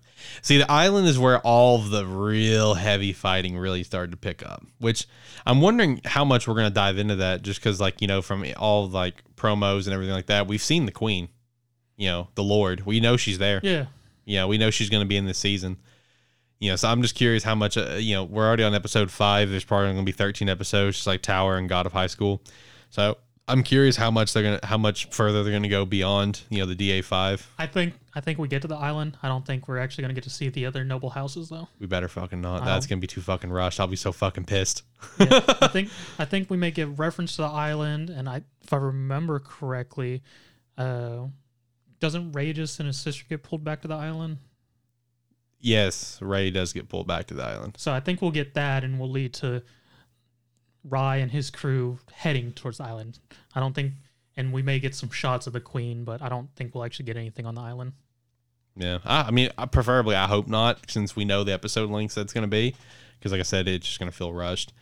See, 0.43 0.57
the 0.59 0.71
island 0.71 1.07
is 1.07 1.17
where 1.17 1.39
all 1.39 1.79
the 1.79 2.05
real 2.05 2.75
heavy 2.75 3.11
fighting 3.11 3.57
really 3.57 3.83
started 3.83 4.11
to 4.11 4.17
pick 4.17 4.45
up, 4.45 4.63
which 4.77 5.07
I'm 5.47 5.61
wondering 5.61 5.99
how 6.05 6.23
much 6.23 6.47
we're 6.47 6.53
going 6.53 6.67
to 6.69 6.73
dive 6.73 6.99
into 6.99 7.15
that 7.17 7.41
just 7.41 7.59
because, 7.59 7.81
like, 7.81 8.01
you 8.01 8.07
know, 8.07 8.21
from 8.21 8.45
all 8.57 8.87
like 8.87 9.23
promos 9.35 9.85
and 9.85 9.93
everything 9.93 10.13
like 10.13 10.27
that, 10.27 10.45
we've 10.47 10.61
seen 10.61 10.85
the 10.85 10.91
queen, 10.91 11.27
you 11.97 12.07
know, 12.07 12.27
the 12.35 12.43
Lord. 12.43 12.85
We 12.85 12.99
know 12.99 13.17
she's 13.17 13.39
there. 13.39 13.59
Yeah, 13.63 13.87
Yeah, 14.23 14.45
we 14.45 14.59
know 14.59 14.69
she's 14.69 14.89
going 14.91 15.01
to 15.03 15.07
be 15.07 15.17
in 15.17 15.25
this 15.25 15.39
season. 15.39 15.77
You 16.61 16.69
know, 16.69 16.75
so 16.75 16.87
I'm 16.89 17.01
just 17.01 17.15
curious 17.15 17.43
how 17.43 17.55
much, 17.55 17.75
uh, 17.75 17.95
you 17.95 18.13
know, 18.13 18.23
we're 18.23 18.45
already 18.45 18.63
on 18.63 18.75
episode 18.75 19.09
five. 19.09 19.49
There's 19.49 19.65
probably 19.65 19.87
going 19.87 19.97
to 19.97 20.03
be 20.03 20.11
13 20.11 20.47
episodes, 20.47 20.97
just 20.97 21.07
like 21.07 21.23
Tower 21.23 21.57
and 21.57 21.67
God 21.67 21.87
of 21.87 21.91
High 21.91 22.05
School. 22.05 22.39
So 22.91 23.17
I'm 23.47 23.63
curious 23.63 23.95
how 23.95 24.11
much 24.11 24.31
they're 24.31 24.43
going 24.43 24.59
to, 24.59 24.65
how 24.67 24.77
much 24.77 25.09
further 25.09 25.41
they're 25.41 25.51
going 25.51 25.63
to 25.63 25.69
go 25.69 25.85
beyond, 25.85 26.43
you 26.49 26.59
know, 26.59 26.67
the 26.67 26.75
DA5. 26.75 27.41
I 27.57 27.65
think 27.65 27.95
I 28.13 28.21
think 28.21 28.37
we 28.37 28.47
get 28.47 28.61
to 28.61 28.67
the 28.67 28.75
island. 28.75 29.17
I 29.23 29.27
don't 29.27 29.45
think 29.45 29.67
we're 29.67 29.79
actually 29.79 30.03
gonna 30.03 30.13
get 30.13 30.25
to 30.25 30.29
see 30.29 30.49
the 30.49 30.65
other 30.65 30.83
noble 30.83 31.09
houses 31.09 31.49
though. 31.49 31.67
We 31.79 31.87
better 31.87 32.07
fucking 32.07 32.41
not. 32.41 32.63
I 32.63 32.65
That's 32.65 32.85
gonna 32.85 33.01
be 33.01 33.07
too 33.07 33.21
fucking 33.21 33.49
rushed. 33.49 33.79
I'll 33.79 33.87
be 33.87 33.95
so 33.95 34.11
fucking 34.11 34.45
pissed. 34.45 34.83
Yeah, 35.19 35.39
I 35.61 35.67
think 35.67 35.89
I 36.19 36.25
think 36.25 36.49
we 36.49 36.57
may 36.57 36.71
give 36.71 36.99
reference 36.99 37.37
to 37.37 37.43
the 37.43 37.47
island, 37.47 38.09
and 38.09 38.27
I, 38.27 38.43
if 38.61 38.73
I 38.73 38.77
remember 38.77 39.39
correctly, 39.39 40.23
uh, 40.77 41.27
doesn't 41.99 42.33
Regis 42.33 42.79
and 42.79 42.87
his 42.87 42.97
sister 42.97 43.23
get 43.29 43.43
pulled 43.43 43.63
back 43.63 43.81
to 43.83 43.87
the 43.87 43.95
island? 43.95 44.39
Yes, 45.61 46.17
Ray 46.21 46.49
does 46.49 46.73
get 46.73 46.89
pulled 46.89 47.07
back 47.07 47.27
to 47.27 47.33
the 47.35 47.43
island. 47.43 47.75
So 47.77 47.93
I 47.93 47.99
think 47.99 48.21
we'll 48.21 48.31
get 48.31 48.55
that, 48.55 48.83
and 48.83 48.99
we'll 48.99 49.11
lead 49.11 49.33
to 49.35 49.61
Rai 50.83 51.21
and 51.21 51.31
his 51.31 51.51
crew 51.51 51.99
heading 52.11 52.51
towards 52.51 52.79
the 52.79 52.85
island. 52.85 53.19
I 53.53 53.59
don't 53.59 53.73
think, 53.73 53.93
and 54.35 54.51
we 54.51 54.63
may 54.63 54.79
get 54.79 54.95
some 54.95 55.11
shots 55.11 55.45
of 55.45 55.53
the 55.53 55.59
queen, 55.59 56.03
but 56.03 56.21
I 56.21 56.29
don't 56.29 56.49
think 56.55 56.73
we'll 56.73 56.83
actually 56.83 57.05
get 57.05 57.15
anything 57.15 57.45
on 57.45 57.55
the 57.55 57.61
island. 57.61 57.93
Yeah, 58.75 58.99
I, 59.05 59.23
I 59.23 59.31
mean, 59.31 59.49
I, 59.57 59.65
preferably 59.67 60.15
I 60.15 60.27
hope 60.27 60.47
not, 60.47 60.89
since 60.89 61.15
we 61.15 61.25
know 61.25 61.43
the 61.43 61.53
episode 61.53 61.89
length 61.89 62.15
that's 62.15 62.33
gonna 62.33 62.47
be. 62.47 62.75
Because 63.19 63.31
like 63.31 63.39
I 63.39 63.43
said, 63.43 63.67
it's 63.67 63.85
just 63.85 63.99
gonna 63.99 64.11
feel 64.11 64.33
rushed. 64.33 64.73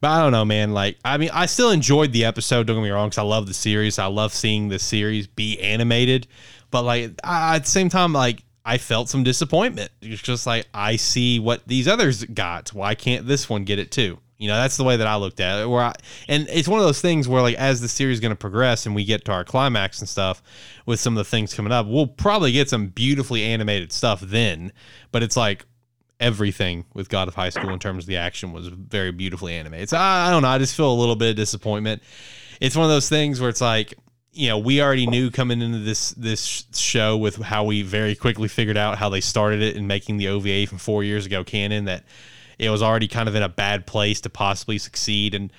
But 0.00 0.08
I 0.08 0.20
don't 0.20 0.32
know, 0.32 0.44
man. 0.44 0.72
Like, 0.72 0.98
I 1.04 1.18
mean, 1.18 1.30
I 1.32 1.46
still 1.46 1.70
enjoyed 1.70 2.12
the 2.12 2.24
episode. 2.24 2.66
Don't 2.66 2.76
get 2.76 2.82
me 2.82 2.90
wrong, 2.90 3.08
because 3.08 3.18
I 3.18 3.22
love 3.22 3.46
the 3.46 3.54
series. 3.54 3.98
I 3.98 4.06
love 4.06 4.32
seeing 4.32 4.68
the 4.68 4.78
series 4.78 5.26
be 5.26 5.60
animated. 5.60 6.26
But 6.70 6.82
like 6.82 7.12
I, 7.22 7.56
at 7.56 7.64
the 7.64 7.70
same 7.70 7.88
time, 7.88 8.12
like 8.12 8.43
I 8.64 8.78
felt 8.78 9.08
some 9.08 9.24
disappointment. 9.24 9.90
It's 10.00 10.22
just 10.22 10.46
like 10.46 10.66
I 10.72 10.96
see 10.96 11.38
what 11.38 11.66
these 11.66 11.86
others 11.86 12.24
got. 12.24 12.70
Why 12.72 12.94
can't 12.94 13.26
this 13.26 13.48
one 13.48 13.64
get 13.64 13.78
it 13.78 13.90
too? 13.90 14.18
You 14.38 14.48
know, 14.48 14.56
that's 14.56 14.76
the 14.76 14.84
way 14.84 14.96
that 14.96 15.06
I 15.06 15.16
looked 15.16 15.40
at 15.40 15.62
it. 15.62 15.68
Where 15.68 15.82
I, 15.82 15.94
and 16.28 16.48
it's 16.50 16.66
one 16.66 16.80
of 16.80 16.86
those 16.86 17.00
things 17.00 17.28
where 17.28 17.42
like 17.42 17.56
as 17.56 17.80
the 17.80 17.88
series 17.88 18.14
is 18.14 18.20
going 18.20 18.32
to 18.32 18.36
progress 18.36 18.86
and 18.86 18.94
we 18.94 19.04
get 19.04 19.24
to 19.26 19.32
our 19.32 19.44
climax 19.44 20.00
and 20.00 20.08
stuff 20.08 20.42
with 20.86 20.98
some 20.98 21.14
of 21.14 21.18
the 21.18 21.30
things 21.30 21.54
coming 21.54 21.72
up, 21.72 21.86
we'll 21.86 22.06
probably 22.06 22.52
get 22.52 22.68
some 22.68 22.88
beautifully 22.88 23.44
animated 23.44 23.92
stuff 23.92 24.20
then. 24.20 24.72
But 25.12 25.22
it's 25.22 25.36
like 25.36 25.66
everything 26.18 26.84
with 26.94 27.08
God 27.08 27.28
of 27.28 27.34
High 27.34 27.50
School 27.50 27.70
in 27.70 27.78
terms 27.78 28.04
of 28.04 28.08
the 28.08 28.16
action 28.16 28.52
was 28.52 28.68
very 28.68 29.12
beautifully 29.12 29.54
animated. 29.54 29.90
So 29.90 29.98
I, 29.98 30.28
I 30.28 30.30
don't 30.30 30.42
know. 30.42 30.48
I 30.48 30.58
just 30.58 30.74
feel 30.74 30.90
a 30.90 30.94
little 30.94 31.16
bit 31.16 31.30
of 31.30 31.36
disappointment. 31.36 32.02
It's 32.60 32.76
one 32.76 32.84
of 32.84 32.90
those 32.90 33.08
things 33.08 33.40
where 33.40 33.50
it's 33.50 33.60
like, 33.60 33.94
you 34.34 34.48
know, 34.48 34.58
we 34.58 34.82
already 34.82 35.06
knew 35.06 35.30
coming 35.30 35.62
into 35.62 35.78
this 35.78 36.10
this 36.10 36.64
show 36.74 37.16
with 37.16 37.36
how 37.36 37.64
we 37.64 37.82
very 37.82 38.14
quickly 38.14 38.48
figured 38.48 38.76
out 38.76 38.98
how 38.98 39.08
they 39.08 39.20
started 39.20 39.62
it 39.62 39.76
and 39.76 39.86
making 39.88 40.16
the 40.16 40.28
OVA 40.28 40.66
from 40.66 40.78
four 40.78 41.04
years 41.04 41.26
ago 41.26 41.44
canon 41.44 41.84
that 41.84 42.04
it 42.58 42.70
was 42.70 42.82
already 42.82 43.08
kind 43.08 43.28
of 43.28 43.34
in 43.34 43.42
a 43.42 43.48
bad 43.48 43.86
place 43.86 44.20
to 44.22 44.30
possibly 44.30 44.78
succeed. 44.78 45.34
And 45.34 45.52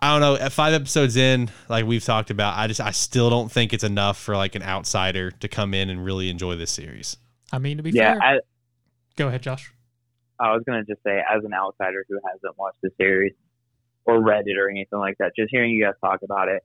I 0.00 0.12
don't 0.12 0.20
know. 0.20 0.36
At 0.36 0.52
five 0.52 0.74
episodes 0.74 1.16
in, 1.16 1.50
like 1.68 1.86
we've 1.86 2.04
talked 2.04 2.30
about, 2.30 2.56
I 2.56 2.66
just 2.66 2.80
I 2.80 2.90
still 2.90 3.30
don't 3.30 3.50
think 3.50 3.72
it's 3.72 3.84
enough 3.84 4.18
for 4.18 4.36
like 4.36 4.54
an 4.54 4.62
outsider 4.62 5.30
to 5.30 5.48
come 5.48 5.72
in 5.72 5.88
and 5.88 6.04
really 6.04 6.28
enjoy 6.28 6.56
this 6.56 6.70
series. 6.70 7.16
I 7.52 7.58
mean, 7.58 7.76
to 7.76 7.82
be 7.82 7.92
Yeah, 7.92 8.14
fair, 8.14 8.20
I, 8.20 8.38
go 9.16 9.28
ahead, 9.28 9.42
Josh. 9.42 9.72
I 10.38 10.52
was 10.52 10.62
gonna 10.66 10.84
just 10.84 11.02
say, 11.02 11.18
as 11.18 11.44
an 11.44 11.54
outsider 11.54 12.04
who 12.08 12.18
hasn't 12.30 12.58
watched 12.58 12.78
the 12.82 12.90
series 12.98 13.32
or 14.04 14.22
read 14.22 14.44
it 14.46 14.58
or 14.58 14.68
anything 14.68 14.98
like 14.98 15.16
that, 15.18 15.32
just 15.36 15.50
hearing 15.50 15.70
you 15.70 15.84
guys 15.84 15.94
talk 16.00 16.20
about 16.22 16.48
it, 16.48 16.56
it 16.56 16.62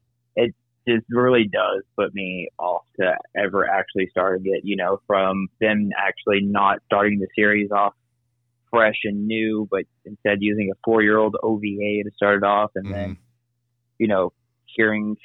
just 0.87 1.05
really 1.09 1.47
does 1.51 1.83
put 1.97 2.13
me 2.13 2.49
off 2.57 2.83
to 2.99 3.13
ever 3.35 3.67
actually 3.67 4.07
starting 4.09 4.43
it. 4.45 4.61
You 4.63 4.75
know, 4.75 4.99
from 5.07 5.47
them 5.59 5.89
actually 5.97 6.41
not 6.41 6.79
starting 6.85 7.19
the 7.19 7.27
series 7.35 7.69
off 7.71 7.93
fresh 8.69 8.99
and 9.03 9.27
new, 9.27 9.67
but 9.69 9.83
instead 10.05 10.37
using 10.39 10.71
a 10.71 10.77
four-year-old 10.83 11.35
OVA 11.43 12.03
to 12.03 12.11
start 12.15 12.37
it 12.37 12.43
off, 12.43 12.71
and 12.75 12.91
then 12.91 13.09
mm-hmm. 13.09 13.21
you 13.99 14.07
know, 14.07 14.31
hearing 14.65 15.17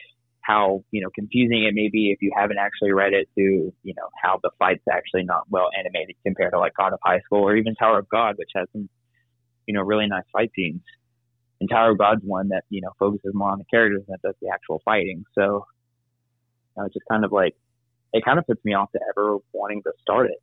how 0.47 0.85
you 0.93 1.03
know 1.03 1.11
confusing 1.15 1.65
it 1.65 1.75
may 1.75 1.89
be 1.89 2.11
if 2.11 2.19
you 2.21 2.31
haven't 2.37 2.59
actually 2.59 2.93
read 2.93 3.13
it 3.13 3.29
to 3.35 3.73
you 3.83 3.95
know 3.97 4.09
how 4.23 4.39
the 4.43 4.51
fight's 4.59 4.85
actually 4.91 5.25
not 5.25 5.43
well 5.51 5.69
animated 5.77 6.15
compared 6.25 6.53
to 6.53 6.59
like 6.59 6.73
God 6.79 6.93
of 6.93 7.01
High 7.03 7.21
School 7.21 7.43
or 7.43 7.57
even 7.57 7.75
Tower 7.75 7.99
of 7.99 8.09
God, 8.09 8.37
which 8.37 8.51
has 8.55 8.69
some 8.73 8.89
you 9.67 9.75
know 9.75 9.83
really 9.83 10.07
nice 10.07 10.25
fight 10.33 10.51
scenes. 10.55 10.83
And 11.61 11.71
Tower 11.71 11.93
of 11.93 11.99
God's 11.99 12.23
one 12.23 12.49
that 12.49 12.65
you 12.71 12.81
know 12.81 12.91
focuses 12.99 13.33
more 13.35 13.51
on 13.51 13.59
the 13.59 13.65
characters 13.65 14.03
than 14.07 14.17
does 14.23 14.35
the 14.41 14.49
actual 14.53 14.83
fighting. 14.85 15.25
So 15.35 15.67
know, 16.77 16.85
it's 16.85 16.95
just 16.95 17.07
kind 17.11 17.25
of 17.25 17.33
like 17.33 17.55
it 18.13 18.25
kind 18.25 18.39
of 18.39 18.47
puts 18.47 18.65
me 18.65 18.75
off 18.75 18.91
to 18.93 19.01
ever 19.11 19.39
wanting 19.53 19.83
to 19.83 19.93
start 20.01 20.31
it, 20.31 20.43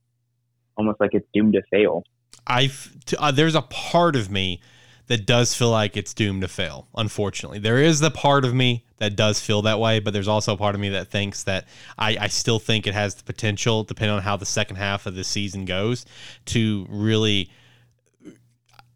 almost 0.78 0.99
like 0.99 1.11
it's 1.14 1.28
doomed 1.34 1.53
to 1.53 1.61
fail. 1.72 2.03
I 2.47 2.70
uh, 3.18 3.32
there's 3.32 3.55
a 3.55 3.61
part 3.61 4.16
of 4.16 4.30
me 4.30 4.61
that 5.07 5.26
does 5.26 5.53
feel 5.53 5.70
like 5.70 5.97
it's 5.97 6.14
doomed 6.14 6.41
to 6.41 6.47
fail. 6.47 6.88
Unfortunately, 6.95 7.59
there 7.59 7.78
is 7.78 7.99
the 7.99 8.11
part 8.11 8.45
of 8.45 8.53
me 8.53 8.86
that 8.97 9.16
does 9.16 9.39
feel 9.39 9.61
that 9.64 9.80
way, 9.80 9.99
but 9.99 10.14
there's 10.14 10.28
also 10.30 10.53
a 10.53 10.57
part 10.57 10.76
of 10.76 10.82
me 10.82 10.89
that 10.89 11.09
thinks 11.09 11.43
that 11.43 11.68
I, 11.97 12.18
I 12.20 12.28
still 12.28 12.59
think 12.59 12.88
it 12.88 12.93
has 12.93 13.16
the 13.16 13.24
potential, 13.24 13.84
depending 13.84 14.16
on 14.16 14.22
how 14.22 14.38
the 14.38 14.45
second 14.45 14.78
half 14.78 15.05
of 15.05 15.16
the 15.16 15.24
season 15.24 15.66
goes, 15.66 16.05
to 16.45 16.86
really 16.89 17.49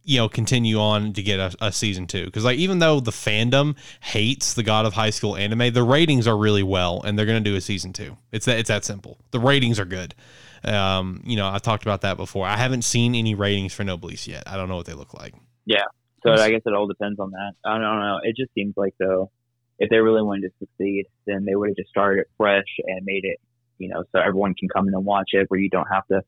you 0.07 0.17
know 0.17 0.29
continue 0.29 0.79
on 0.79 1.11
to 1.13 1.21
get 1.21 1.39
a, 1.39 1.53
a 1.59 1.71
season 1.71 2.07
two. 2.07 2.25
Because 2.25 2.45
like 2.45 2.57
even 2.57 2.79
though 2.79 2.99
the 2.99 3.11
fandom 3.11 3.75
hates 4.01 4.53
the 4.53 4.63
god 4.63 4.85
of 4.85 4.93
high 4.93 5.09
school 5.09 5.35
anime 5.35 5.73
the 5.73 5.83
ratings 5.83 6.25
are 6.27 6.37
really 6.37 6.63
well 6.63 7.01
and 7.03 7.19
they're 7.19 7.25
going 7.25 7.43
to 7.43 7.49
do 7.49 7.55
a 7.55 7.61
season 7.61 7.93
two. 7.93 8.17
It's 8.31 8.45
that 8.45 8.57
it's 8.57 8.69
that 8.69 8.85
simple. 8.85 9.19
The 9.31 9.39
ratings 9.39 9.79
are 9.79 9.85
good. 9.85 10.15
Um 10.63 11.21
you 11.25 11.35
know 11.35 11.47
i've 11.47 11.61
talked 11.61 11.83
about 11.83 12.01
that 12.01 12.17
before. 12.17 12.47
I 12.47 12.57
haven't 12.57 12.83
seen 12.83 13.13
any 13.13 13.35
ratings 13.35 13.73
for 13.73 13.83
noblesse 13.83 14.27
yet. 14.27 14.43
I 14.47 14.55
don't 14.55 14.69
know 14.69 14.77
what 14.77 14.85
they 14.85 14.93
look 14.93 15.13
like. 15.13 15.35
Yeah. 15.65 15.83
So 16.23 16.31
I 16.31 16.49
guess 16.49 16.61
it 16.65 16.73
all 16.73 16.87
depends 16.87 17.19
on 17.19 17.31
that. 17.31 17.53
I 17.65 17.73
don't 17.73 17.81
know. 17.81 18.19
It 18.23 18.35
just 18.35 18.53
seems 18.53 18.73
like 18.75 18.95
though, 18.99 19.29
if 19.77 19.89
they 19.89 19.97
really 19.97 20.23
wanted 20.23 20.49
to 20.49 20.53
succeed, 20.59 21.05
then 21.25 21.45
they 21.45 21.55
would 21.55 21.69
have 21.69 21.75
just 21.75 21.89
started 21.89 22.21
it 22.21 22.27
fresh 22.37 22.65
and 22.85 23.05
made 23.05 23.23
it, 23.23 23.39
you 23.77 23.89
know, 23.89 24.03
so 24.11 24.19
everyone 24.19 24.55
can 24.55 24.67
come 24.67 24.87
in 24.87 24.93
and 24.93 25.05
watch 25.05 25.29
it, 25.33 25.45
where 25.49 25.59
you 25.59 25.69
don't 25.69 25.87
have 25.91 26.07
to 26.07 26.21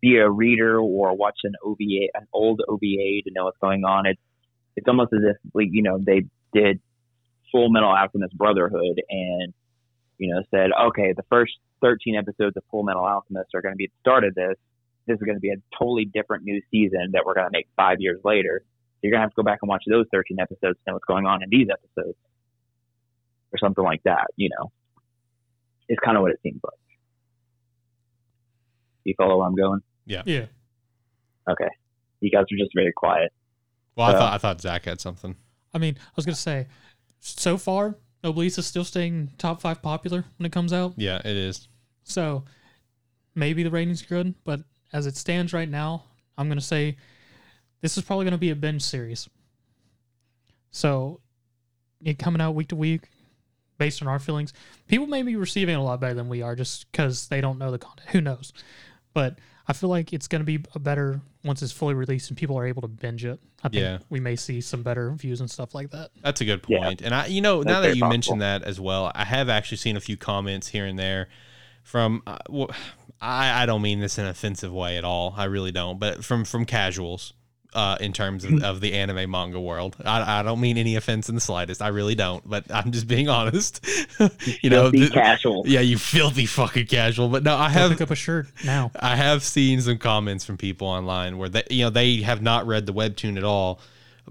be 0.00 0.16
a 0.16 0.30
reader 0.30 0.78
or 0.78 1.14
watch 1.14 1.38
an 1.44 1.54
OVA, 1.64 2.08
an 2.14 2.26
old 2.32 2.62
OVA 2.68 3.22
to 3.24 3.30
know 3.32 3.44
what's 3.44 3.58
going 3.58 3.84
on. 3.84 4.06
It's 4.06 4.20
it's 4.76 4.88
almost 4.88 5.12
as 5.12 5.20
if 5.22 5.36
like 5.54 5.68
you 5.70 5.82
know 5.82 5.98
they 6.04 6.24
did 6.52 6.80
Full 7.52 7.70
Metal 7.70 7.90
Alchemist 7.90 8.36
Brotherhood 8.36 9.00
and 9.08 9.52
you 10.18 10.34
know 10.34 10.42
said, 10.50 10.70
okay, 10.88 11.12
the 11.16 11.24
first 11.30 11.52
13 11.82 12.16
episodes 12.16 12.56
of 12.56 12.62
Full 12.70 12.82
Metal 12.82 13.04
Alchemist 13.04 13.50
are 13.54 13.62
going 13.62 13.72
to 13.72 13.76
be 13.76 13.86
the 13.86 14.00
start 14.00 14.24
of 14.24 14.34
this. 14.34 14.56
This 15.06 15.16
is 15.16 15.22
going 15.22 15.36
to 15.36 15.40
be 15.40 15.50
a 15.50 15.56
totally 15.78 16.04
different 16.04 16.44
new 16.44 16.60
season 16.70 17.10
that 17.12 17.24
we're 17.24 17.34
going 17.34 17.46
to 17.46 17.52
make 17.52 17.68
five 17.76 17.96
years 18.00 18.20
later. 18.24 18.62
You're 19.02 19.12
gonna 19.12 19.22
have 19.22 19.30
to 19.30 19.36
go 19.36 19.42
back 19.42 19.60
and 19.62 19.68
watch 19.68 19.84
those 19.88 20.06
13 20.12 20.38
episodes 20.38 20.78
to 20.78 20.80
know 20.86 20.92
what's 20.94 21.06
going 21.06 21.24
on 21.24 21.42
in 21.42 21.48
these 21.50 21.68
episodes, 21.70 22.18
or 23.52 23.58
something 23.58 23.82
like 23.82 24.02
that. 24.04 24.26
You 24.36 24.50
know, 24.50 24.70
it's 25.88 26.00
kind 26.04 26.16
of 26.16 26.22
what 26.22 26.32
it 26.32 26.40
seems 26.42 26.60
like. 26.62 26.74
You 29.04 29.14
follow 29.16 29.38
where 29.38 29.46
I'm 29.46 29.54
going? 29.54 29.80
Yeah. 30.06 30.22
Yeah. 30.26 30.46
Okay. 31.48 31.68
You 32.20 32.30
guys 32.30 32.42
are 32.52 32.56
just 32.58 32.72
very 32.74 32.92
quiet. 32.92 33.32
well 33.96 34.08
i 34.08 34.12
uh, 34.12 34.18
thought 34.18 34.32
i 34.34 34.38
thought 34.38 34.60
zach 34.60 34.84
had 34.84 35.00
something 35.00 35.34
I 35.72 35.78
mean, 35.78 35.94
I 36.00 36.12
was 36.16 36.26
gonna 36.26 36.34
say, 36.34 36.66
so 37.20 37.56
far, 37.56 37.94
Noblesse 38.24 38.58
is 38.58 38.66
still 38.66 38.82
staying 38.82 39.30
top 39.38 39.60
five 39.60 39.80
popular 39.80 40.24
when 40.36 40.44
it 40.46 40.52
comes 40.52 40.72
out. 40.72 40.94
yeah 40.96 41.18
it 41.24 41.36
is 41.36 41.68
So 42.02 42.44
maybe 43.36 43.62
the 43.62 43.70
ratings 43.70 44.02
are 44.02 44.06
good, 44.06 44.34
but 44.44 44.60
as 44.92 45.06
it 45.06 45.16
stands 45.16 45.52
right 45.52 45.68
now, 45.68 46.04
I'm 46.36 46.48
gonna 46.48 46.60
say 46.60 46.96
this 47.82 47.96
is 47.96 48.02
probably 48.04 48.24
gonna 48.24 48.38
be 48.38 48.50
a 48.50 48.56
binge 48.56 48.82
series. 48.82 49.28
So 50.70 51.20
it 52.02 52.18
coming 52.18 52.40
out 52.40 52.54
week 52.54 52.68
to 52.68 52.76
week, 52.76 53.02
based 53.78 54.02
on 54.02 54.08
our 54.08 54.18
feelings, 54.18 54.52
people 54.88 55.06
may 55.06 55.22
be 55.22 55.36
receiving 55.36 55.76
a 55.76 55.82
lot 55.84 56.00
better 56.00 56.14
than 56.14 56.28
we 56.28 56.42
are, 56.42 56.54
just 56.56 56.90
because 56.90 57.28
they 57.28 57.40
don't 57.40 57.58
know 57.58 57.70
the 57.70 57.78
content. 57.78 58.08
Who 58.10 58.20
knows? 58.20 58.52
But 59.14 59.38
I 59.68 59.72
feel 59.72 59.88
like 59.90 60.12
it's 60.12 60.26
gonna 60.28 60.44
be 60.44 60.60
a 60.74 60.78
better 60.78 61.20
once 61.44 61.62
it's 61.62 61.72
fully 61.72 61.94
released 61.94 62.28
and 62.30 62.36
people 62.36 62.58
are 62.58 62.66
able 62.66 62.82
to 62.82 62.88
binge 62.88 63.24
it. 63.24 63.40
I 63.62 63.68
think 63.68 63.80
Yeah. 63.82 63.98
we 64.10 64.20
may 64.20 64.36
see 64.36 64.60
some 64.60 64.82
better 64.82 65.10
views 65.12 65.40
and 65.40 65.50
stuff 65.50 65.74
like 65.74 65.90
that. 65.90 66.10
That's 66.22 66.40
a 66.40 66.44
good 66.44 66.64
Yeah. 66.68 66.80
point. 66.80 67.02
And 67.02 67.14
I, 67.14 67.26
you 67.26 67.40
know, 67.40 67.62
now 67.62 67.80
that 67.80 67.88
you 67.96 68.00
possible. 68.02 68.08
mentioned 68.10 68.42
that 68.42 68.62
as 68.64 68.80
well, 68.80 69.12
I 69.14 69.24
have 69.24 69.48
actually 69.48 69.78
seen 69.78 69.96
a 69.96 70.00
few 70.00 70.16
comments 70.16 70.68
here 70.68 70.84
and 70.86 70.98
there 70.98 71.28
from. 71.82 72.22
Uh, 72.26 72.38
well, 72.48 72.70
I 73.20 73.62
I 73.62 73.66
don't 73.66 73.82
mean 73.82 74.00
this 74.00 74.18
in 74.18 74.24
an 74.24 74.30
offensive 74.30 74.72
way 74.72 74.96
at 74.98 75.04
all. 75.04 75.34
I 75.36 75.44
really 75.44 75.72
don't. 75.72 75.98
But 75.98 76.24
from 76.24 76.44
from 76.44 76.64
casuals. 76.64 77.32
Uh, 77.72 77.96
in 78.00 78.12
terms 78.12 78.44
of, 78.44 78.64
of 78.64 78.80
the 78.80 78.94
anime 78.94 79.30
manga 79.30 79.60
world, 79.60 79.94
I, 80.04 80.40
I 80.40 80.42
don't 80.42 80.60
mean 80.60 80.76
any 80.76 80.96
offense 80.96 81.28
in 81.28 81.36
the 81.36 81.40
slightest. 81.40 81.80
I 81.80 81.88
really 81.88 82.16
don't, 82.16 82.42
but 82.48 82.64
I'm 82.68 82.90
just 82.90 83.06
being 83.06 83.28
honest. 83.28 83.86
you 84.60 84.70
know, 84.70 84.90
Filthy 84.90 84.98
th- 84.98 85.12
casual. 85.12 85.62
yeah, 85.66 85.78
you 85.78 85.96
filthy 85.96 86.46
fucking 86.46 86.86
casual. 86.86 87.28
But 87.28 87.44
no, 87.44 87.56
I 87.56 87.68
have 87.68 87.92
pick 87.92 88.00
up 88.00 88.10
a 88.10 88.16
shirt 88.16 88.48
now. 88.64 88.90
I 88.98 89.14
have 89.14 89.44
seen 89.44 89.80
some 89.80 89.98
comments 89.98 90.44
from 90.44 90.56
people 90.56 90.88
online 90.88 91.38
where 91.38 91.48
they, 91.48 91.62
you 91.70 91.84
know, 91.84 91.90
they 91.90 92.16
have 92.22 92.42
not 92.42 92.66
read 92.66 92.86
the 92.86 92.92
webtoon 92.92 93.36
at 93.36 93.44
all, 93.44 93.78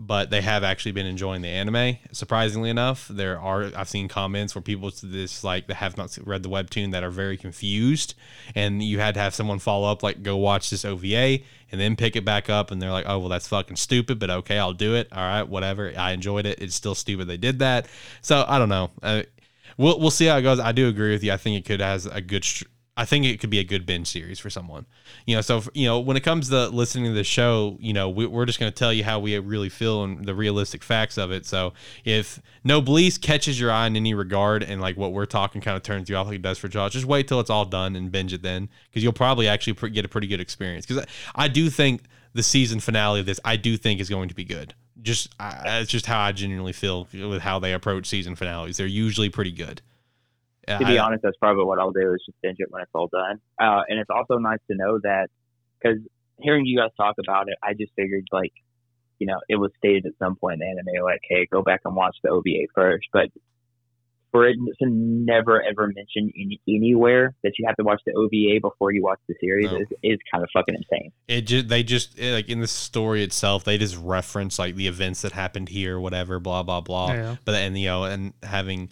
but 0.02 0.30
they 0.30 0.39
have 0.39 0.64
actually 0.64 0.93
been 0.93 1.06
enjoying 1.06 1.41
the 1.41 1.50
anime. 1.50 1.97
Surprisingly 2.14 2.70
enough, 2.70 3.10
there 3.10 3.38
are 3.38 3.70
I've 3.76 3.89
seen 3.89 4.08
comments 4.08 4.56
where 4.56 4.62
people 4.62 4.89
to 4.89 5.06
this 5.06 5.43
like 5.43 5.68
that 5.68 5.76
have 5.76 5.97
not 5.97 6.18
read 6.24 6.41
the 6.41 6.50
webtoon 6.50 6.91
that 6.93 7.04
are 7.04 7.10
very 7.10 7.36
confused, 7.36 8.16
and 8.56 8.82
you 8.82 9.00
had 9.00 9.16
to 9.16 9.20
have 9.20 9.36
someone 9.36 9.60
follow 9.60 9.91
up 9.91 10.02
like 10.02 10.24
go 10.24 10.38
watch 10.38 10.70
this 10.70 10.86
OVA 10.86 11.39
and 11.72 11.82
then 11.82 11.97
pick 11.97 12.16
it 12.16 12.24
back 12.24 12.50
up, 12.50 12.72
and 12.72 12.82
they're 12.82 12.91
like, 12.91 13.06
oh 13.10 13.20
well, 13.20 13.28
that's 13.28 13.50
fucking 13.50 13.76
stupid, 13.76 14.20
but 14.20 14.30
okay, 14.30 14.58
I'll 14.58 14.74
do 14.74 14.95
it. 14.95 15.10
All 15.12 15.22
right, 15.22 15.43
whatever. 15.43 15.91
I 15.97 16.12
enjoyed 16.12 16.45
it. 16.45 16.60
It's 16.62 16.76
still 16.76 16.95
stupid 16.95 17.28
they 17.28 17.38
did 17.38 17.60
that. 17.60 17.89
So 18.22 18.45
I 18.47 18.58
don't 18.58 18.70
know. 18.70 18.91
Uh, 19.04 19.24
we'll 19.78 20.00
we'll 20.00 20.12
see 20.12 20.28
how 20.28 20.38
it 20.38 20.43
goes. 20.43 20.62
I 20.62 20.72
do 20.72 20.88
agree 20.88 21.12
with 21.12 21.26
you. 21.26 21.34
I 21.34 21.38
think 21.38 21.58
it 21.58 21.68
could 21.68 21.82
has 21.82 22.06
a 22.06 22.22
good. 22.22 22.45
I 23.00 23.06
think 23.06 23.26
it 23.26 23.39
could 23.39 23.50
be 23.50 23.60
a 23.60 23.64
good 23.64 23.86
binge 23.86 24.08
series 24.08 24.39
for 24.39 24.50
someone. 24.50 24.86
You 25.26 25.36
know, 25.36 25.41
so 25.41 25.64
you 25.74 25.86
know 25.86 26.02
when 26.02 26.18
it 26.18 26.20
comes 26.20 26.50
to 26.50 26.68
listening 26.68 27.06
to 27.06 27.14
the 27.14 27.24
show, 27.24 27.78
you 27.80 27.93
know 27.93 28.10
we, 28.10 28.26
we're 28.26 28.45
just 28.45 28.60
going 28.60 28.70
to 28.70 28.78
tell 28.78 28.91
you 28.91 29.06
how 29.06 29.20
we 29.20 29.39
really 29.39 29.70
feel 29.70 30.04
and 30.04 30.26
the 30.26 30.36
realistic 30.36 30.84
facts 30.84 31.18
of 31.18 31.32
it. 31.32 31.45
So 31.45 31.72
if 32.04 32.41
Noblesse 32.66 33.18
catches 33.18 33.58
your 33.58 33.72
eye 33.72 33.88
in 33.88 33.95
any 33.95 34.14
regard 34.14 34.64
and 34.64 34.82
like 34.82 34.97
what 34.97 35.14
we're 35.14 35.26
talking 35.26 35.62
kind 35.62 35.78
of 35.78 35.84
turns 35.84 36.10
you 36.10 36.18
off 36.18 36.28
like 36.28 36.36
it 36.36 36.41
does 36.41 36.58
for 36.58 36.68
Josh, 36.68 36.91
just 36.91 37.06
wait 37.06 37.30
till 37.30 37.39
it's 37.39 37.50
all 37.50 37.64
done 37.64 37.95
and 37.95 38.12
binge 38.12 38.34
it 38.34 38.41
then 38.41 38.68
because 38.89 39.02
you'll 39.02 39.14
probably 39.14 39.47
actually 39.47 39.74
pr- 39.74 39.88
get 39.88 40.04
a 40.04 40.10
pretty 40.10 40.28
good 40.28 40.41
experience. 40.41 40.86
Because 40.86 41.06
I, 41.06 41.45
I 41.45 41.47
do 41.47 41.70
think 41.70 42.02
the 42.34 42.43
season 42.43 42.82
finale 42.82 43.22
of 43.22 43.26
this, 43.26 43.39
I 43.45 43.56
do 43.56 43.78
think 43.78 44.02
is 44.02 44.10
going 44.10 44.28
to 44.28 44.36
be 44.36 44.43
good. 44.43 44.74
Just 45.02 45.34
I, 45.39 45.62
that's 45.64 45.89
just 45.89 46.06
how 46.06 46.20
I 46.20 46.34
genuinely 46.34 46.74
feel 46.74 47.08
with 47.14 47.43
how 47.43 47.60
they 47.60 47.72
approach 47.72 48.08
season 48.08 48.36
finales. 48.36 48.76
They're 48.76 48.88
usually 48.88 49.30
pretty 49.30 49.54
good. 49.54 49.82
To 50.78 50.86
be 50.86 50.99
I- 50.99 51.03
honest, 51.05 51.24
that's 51.24 51.38
probably 51.38 51.63
what 51.65 51.80
I'll 51.80 51.91
do 51.91 52.13
is 52.13 52.22
just 52.26 52.39
binge 52.41 52.57
it 52.59 52.67
when 52.70 52.82
it's 52.84 52.91
all 52.93 53.09
done. 53.11 53.41
Uh, 53.59 53.82
and 53.89 53.99
it's 53.99 54.09
also 54.09 54.38
nice 54.38 54.59
to 54.70 54.78
know 54.78 54.99
that 55.03 55.28
because 55.82 55.97
hearing 56.37 56.66
you 56.66 56.78
guys 56.78 56.91
talk 56.96 57.16
about 57.20 57.47
it, 57.50 57.55
I 57.63 57.74
just 57.74 57.91
figured 57.96 58.25
like, 58.32 58.54
you 59.17 59.28
know, 59.28 59.39
it 59.50 59.55
was 59.55 59.71
stated 59.78 60.05
at 60.05 60.13
some 60.20 60.36
point 60.36 60.55
in 60.55 60.59
the 60.59 60.66
anime 60.67 61.04
like, 61.04 61.21
hey, 61.28 61.47
go 61.51 61.62
back 61.63 61.82
and 61.86 61.96
watch 61.96 62.16
the 62.24 62.29
OVA 62.29 62.67
first. 62.75 63.08
But 63.12 63.29
for 64.32 64.47
it 64.47 64.55
to 64.79 64.86
never 64.87 65.59
ever 65.63 65.87
mention 65.87 66.32
any, 66.39 66.62
anywhere 66.67 67.33
that 67.43 67.54
you 67.58 67.66
have 67.66 67.75
to 67.78 67.83
watch 67.83 68.00
the 68.05 68.13
OVA 68.13 68.59
before 68.62 68.91
you 68.91 69.01
watch 69.01 69.17
the 69.28 69.33
series 69.41 69.71
No. 69.71 69.78
is, 69.79 69.87
is 70.04 70.20
kind 70.32 70.43
of 70.43 70.50
fucking 70.54 70.75
insane. 70.75 71.12
it 71.28 71.41
just 71.41 71.67
they 71.67 71.82
just 71.82 72.20
eh, 72.20 72.33
like 72.33 72.47
in 72.47 72.59
the 72.59 72.67
story 72.67 73.24
itself 73.24 73.63
they 73.63 73.79
just 73.79 73.97
reference 73.97 74.59
like 74.59 74.75
the 74.75 74.86
events 74.86 75.24
that 75.24 75.32
happened 75.32 75.67
here 75.70 76.00
whatever 76.00 76.39
blah 76.39 76.62
blah 76.62 76.79
blah 76.79 77.12
Yeah. 77.12 77.36
but 77.43 77.55
and 77.55 77.75
you 77.75 77.87
know 77.87 78.04
and 78.04 78.33
having 78.43 78.89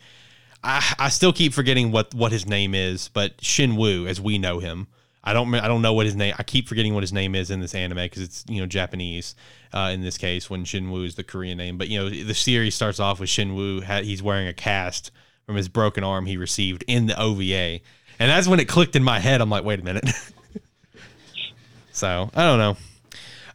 I, 0.67 0.93
I 0.99 1.09
still 1.09 1.31
keep 1.31 1.53
forgetting 1.53 1.91
what 1.91 2.13
what 2.13 2.31
his 2.31 2.45
name 2.45 2.75
is 2.75 3.09
but 3.09 3.41
Shin 3.41 3.77
Woo 3.77 4.05
as 4.05 4.19
we 4.19 4.37
know 4.37 4.59
him. 4.59 4.87
I 5.23 5.33
don't 5.33 5.53
I 5.55 5.67
don't 5.67 5.81
know 5.81 5.93
what 5.93 6.05
his 6.05 6.15
name 6.15 6.35
I 6.37 6.43
keep 6.43 6.67
forgetting 6.67 6.93
what 6.93 7.03
his 7.03 7.13
name 7.13 7.35
is 7.35 7.49
in 7.49 7.61
this 7.61 7.73
anime 7.73 7.97
because 7.97 8.21
it's 8.21 8.43
you 8.49 8.59
know 8.59 8.67
Japanese 8.67 9.33
uh, 9.73 9.91
in 9.93 10.01
this 10.01 10.17
case 10.17 10.49
when 10.49 10.65
Shin 10.65 10.91
Woo 10.91 11.03
is 11.03 11.15
the 11.15 11.23
Korean 11.23 11.57
name. 11.57 11.77
But 11.77 11.87
you 11.87 11.99
know 11.99 12.09
the 12.09 12.33
series 12.33 12.75
starts 12.75 12.99
off 12.99 13.21
with 13.21 13.29
Shin 13.29 13.55
Woo 13.55 13.79
he's 13.79 14.21
wearing 14.21 14.47
a 14.47 14.53
cast 14.53 15.11
from 15.45 15.55
his 15.55 15.69
broken 15.69 16.03
arm 16.03 16.25
he 16.25 16.35
received 16.35 16.83
in 16.87 17.05
the 17.05 17.19
OVA 17.19 17.79
and 18.19 18.31
that's 18.31 18.47
when 18.47 18.59
it 18.59 18.67
clicked 18.67 18.95
in 18.97 19.03
my 19.03 19.19
head. 19.19 19.39
I'm 19.39 19.49
like 19.49 19.63
wait 19.63 19.79
a 19.79 19.83
minute. 19.83 20.09
So 21.93 22.29
I 22.35 22.43
don't 22.43 22.59
know 22.59 22.77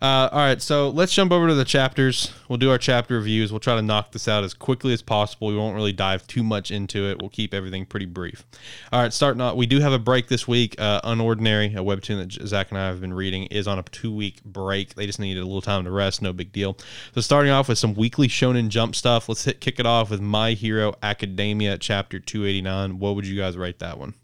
Uh, 0.03 0.29
all 0.33 0.41
right, 0.41 0.61
so 0.61 0.91
let's 0.91 1.15
jump 1.15 1.31
over 1.31 1.47
to 1.47 1.55
the 1.55 1.65
chapters. 1.65 2.33
We'll 2.49 2.59
do 2.59 2.73
our 2.73 2.79
chapter 2.79 3.15
reviews. 3.15 3.53
We'll 3.53 3.61
try 3.61 3.77
to 3.77 3.83
knock 3.83 4.11
this 4.11 4.27
out 4.27 4.43
as 4.43 4.53
quickly 4.53 4.93
as 4.93 5.01
possible. 5.01 5.47
We 5.47 5.57
won't 5.57 5.77
really 5.77 5.93
dive 5.93 6.27
too 6.27 6.43
much 6.43 6.73
into 6.73 7.09
it. 7.09 7.21
We'll 7.21 7.31
keep 7.31 7.55
everything 7.55 7.87
pretty 7.87 8.07
brief. 8.07 8.45
All 8.91 9.01
right, 9.01 9.13
starting 9.13 9.41
off, 9.41 9.55
we 9.55 9.65
do 9.65 9.79
have 9.79 9.93
a 9.93 10.01
break 10.01 10.27
this 10.27 10.49
week. 10.49 10.75
Uh, 10.77 11.01
Unordinary, 11.03 11.73
a 11.77 11.85
webtoon 11.85 12.19
that 12.19 12.49
Zach 12.49 12.71
and 12.71 12.79
I 12.79 12.89
have 12.89 13.01
been 13.01 13.15
reading, 13.15 13.45
is 13.45 13.69
on 13.69 13.79
a 13.79 13.85
two 13.85 14.13
week 14.13 14.43
break. 14.43 14.97
They 14.97 15.07
just 15.07 15.21
needed 15.21 15.39
a 15.39 15.47
little 15.47 15.63
time 15.63 15.85
to 15.85 15.93
rest. 15.93 16.21
No 16.21 16.33
big 16.33 16.51
deal. 16.51 16.77
So 17.15 17.21
starting 17.21 17.53
off 17.53 17.69
with 17.69 17.79
some 17.79 17.95
weekly 17.95 18.27
Shonen 18.27 18.71
Jump 18.71 18.97
stuff. 18.97 19.29
Let's 19.29 19.45
hit 19.45 19.61
kick 19.61 19.79
it 19.79 19.87
off 19.87 20.11
with 20.11 20.21
My 20.21 20.55
Hero 20.55 20.95
Academia, 21.01 21.79
chapter 21.79 22.19
two 22.19 22.45
eighty 22.45 22.61
nine. 22.61 22.99
What 22.99 23.15
would 23.15 23.25
you 23.25 23.37
guys 23.41 23.57
rate 23.57 23.79
that 23.79 23.99
one? 23.99 24.15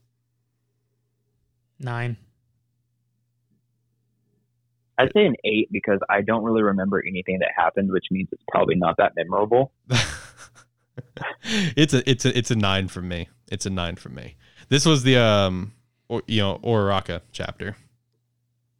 Nine. 1.78 2.16
I'd 4.98 5.12
say 5.12 5.24
an 5.26 5.36
eight 5.44 5.68
because 5.70 6.00
I 6.10 6.22
don't 6.22 6.42
really 6.42 6.62
remember 6.62 7.02
anything 7.06 7.38
that 7.38 7.50
happened, 7.56 7.90
which 7.92 8.06
means 8.10 8.28
it's 8.32 8.42
probably 8.50 8.74
not 8.74 8.96
that 8.98 9.12
memorable. 9.16 9.72
it's 11.44 11.94
a 11.94 12.08
it's 12.08 12.24
a 12.24 12.36
it's 12.36 12.50
a 12.50 12.56
nine 12.56 12.88
from 12.88 13.08
me. 13.08 13.28
It's 13.50 13.66
a 13.66 13.70
nine 13.70 13.96
from 13.96 14.14
me. 14.14 14.36
This 14.68 14.84
was 14.84 15.02
the 15.04 15.16
um 15.16 15.72
or, 16.08 16.22
you 16.26 16.40
know 16.42 16.58
Uraraka 16.64 17.20
chapter. 17.32 17.76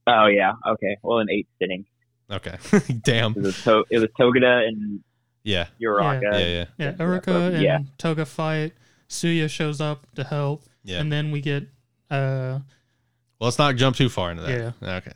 Oh 0.07 0.27
yeah, 0.27 0.53
okay. 0.66 0.97
Well, 1.03 1.19
an 1.19 1.28
eight 1.31 1.49
sitting. 1.61 1.85
Okay, 2.31 2.57
damn. 3.03 3.32
It 3.32 3.43
was, 3.43 3.62
to- 3.65 3.85
it 3.90 3.99
was 3.99 4.09
Togeda 4.19 4.66
and 4.66 5.01
Yeah, 5.45 5.66
Uraraka. 5.81 6.32
yeah, 6.32 6.39
yeah, 6.39 6.65
Yeah, 6.78 6.93
Urika 6.93 7.55
and 7.55 7.62
Yeah. 7.62 7.78
Toga 7.97 8.27
fight. 8.27 8.73
Tsuyu 9.09 9.49
shows 9.49 9.81
up 9.81 10.07
to 10.16 10.24
help, 10.24 10.65
yeah. 10.85 11.01
and 11.01 11.11
then 11.11 11.31
we 11.31 11.40
get 11.40 11.65
uh 12.11 12.59
Well, 13.40 13.47
let's 13.47 13.59
not 13.59 13.77
jump 13.77 13.97
too 13.97 14.09
far 14.09 14.31
into 14.31 14.43
that. 14.43 14.74
Yeah. 14.82 14.97
Okay. 14.97 15.12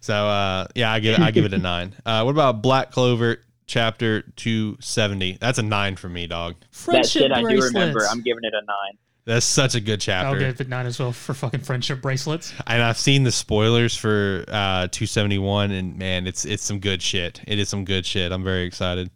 So 0.00 0.14
uh, 0.14 0.66
yeah, 0.74 0.92
I 0.92 1.00
give 1.00 1.14
it, 1.18 1.20
I 1.20 1.30
give 1.30 1.44
it 1.44 1.52
a 1.52 1.58
nine. 1.72 1.94
Uh, 2.04 2.22
what 2.22 2.30
about 2.30 2.62
Black 2.62 2.90
Clover 2.90 3.38
chapter 3.66 4.22
two 4.36 4.76
seventy? 4.80 5.36
That's 5.40 5.58
a 5.58 5.62
nine 5.62 5.96
for 5.96 6.08
me, 6.08 6.26
dog. 6.26 6.54
That 6.60 6.74
friendship 6.74 7.22
shit 7.22 7.32
I 7.32 7.40
do 7.40 7.46
bracelets. 7.48 7.74
remember. 7.74 8.06
I'm 8.10 8.22
giving 8.22 8.44
it 8.44 8.54
a 8.54 8.64
nine. 8.64 8.98
That's 9.26 9.44
such 9.44 9.74
a 9.74 9.80
good 9.80 10.00
chapter. 10.00 10.28
I'll 10.28 10.38
give 10.38 10.60
it 10.60 10.68
nine 10.68 10.86
as 10.86 11.00
well 11.00 11.10
for 11.10 11.34
fucking 11.34 11.62
friendship 11.62 12.00
bracelets. 12.00 12.54
and 12.64 12.80
I've 12.80 12.96
seen 12.96 13.24
the 13.24 13.32
spoilers 13.32 13.96
for 13.96 14.44
uh, 14.46 14.86
271, 14.86 15.72
and 15.72 15.98
man, 15.98 16.28
it's 16.28 16.44
it's 16.44 16.62
some 16.62 16.78
good 16.78 17.02
shit. 17.02 17.40
It 17.46 17.58
is 17.58 17.68
some 17.68 17.84
good 17.84 18.06
shit. 18.06 18.30
I'm 18.30 18.44
very 18.44 18.64
excited. 18.66 19.10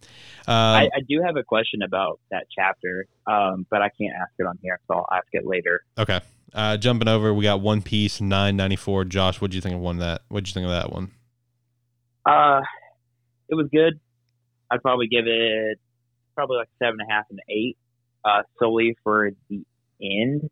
Um, 0.47 0.55
I, 0.55 0.89
I 0.93 0.99
do 1.07 1.21
have 1.25 1.37
a 1.37 1.43
question 1.43 1.81
about 1.81 2.19
that 2.29 2.45
chapter, 2.53 3.05
um, 3.25 3.65
but 3.69 3.81
I 3.81 3.89
can't 3.89 4.13
ask 4.19 4.31
it 4.37 4.45
on 4.45 4.59
here, 4.61 4.81
so 4.87 4.95
I'll 4.95 5.07
ask 5.17 5.27
it 5.31 5.45
later. 5.47 5.81
okay, 5.97 6.19
uh, 6.53 6.77
jumping 6.77 7.07
over, 7.07 7.33
we 7.33 7.43
got 7.43 7.61
One 7.61 7.81
Piece 7.81 8.21
994. 8.21 9.05
Josh, 9.05 9.41
what 9.41 9.51
do 9.51 9.55
you 9.55 9.61
think 9.61 9.75
of 9.75 9.81
one 9.81 9.97
that? 9.97 10.21
What 10.29 10.43
do 10.43 10.49
you 10.49 10.53
think 10.53 10.65
of 10.65 10.71
that 10.71 10.91
one? 10.91 11.11
Uh, 12.25 12.61
it 13.49 13.55
was 13.55 13.67
good. 13.71 13.99
I'd 14.69 14.81
probably 14.81 15.07
give 15.07 15.25
it 15.27 15.79
probably 16.35 16.57
like 16.57 16.69
seven 16.79 16.99
and 16.99 17.09
a 17.09 17.13
half 17.13 17.25
and 17.29 17.39
eight, 17.49 17.77
uh, 18.23 18.43
solely 18.59 18.95
for 19.03 19.31
the 19.49 19.63
end. 20.01 20.49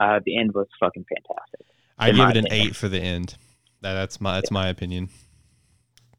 Uh, 0.00 0.20
the 0.24 0.38
end 0.38 0.52
was 0.54 0.66
fucking 0.80 1.04
fantastic. 1.08 1.66
I 1.98 2.10
give 2.10 2.28
it 2.28 2.36
an 2.36 2.46
opinion. 2.46 2.66
eight 2.68 2.76
for 2.76 2.88
the 2.88 3.00
end. 3.00 3.36
That, 3.82 3.94
that's 3.94 4.20
my 4.20 4.34
that's 4.34 4.50
my 4.50 4.68
opinion. 4.68 5.08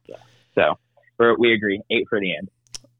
Yeah. 0.07 0.17
So 0.55 0.77
we 1.37 1.53
agree, 1.53 1.81
eight 1.89 2.05
for 2.09 2.19
the 2.19 2.35
end. 2.35 2.49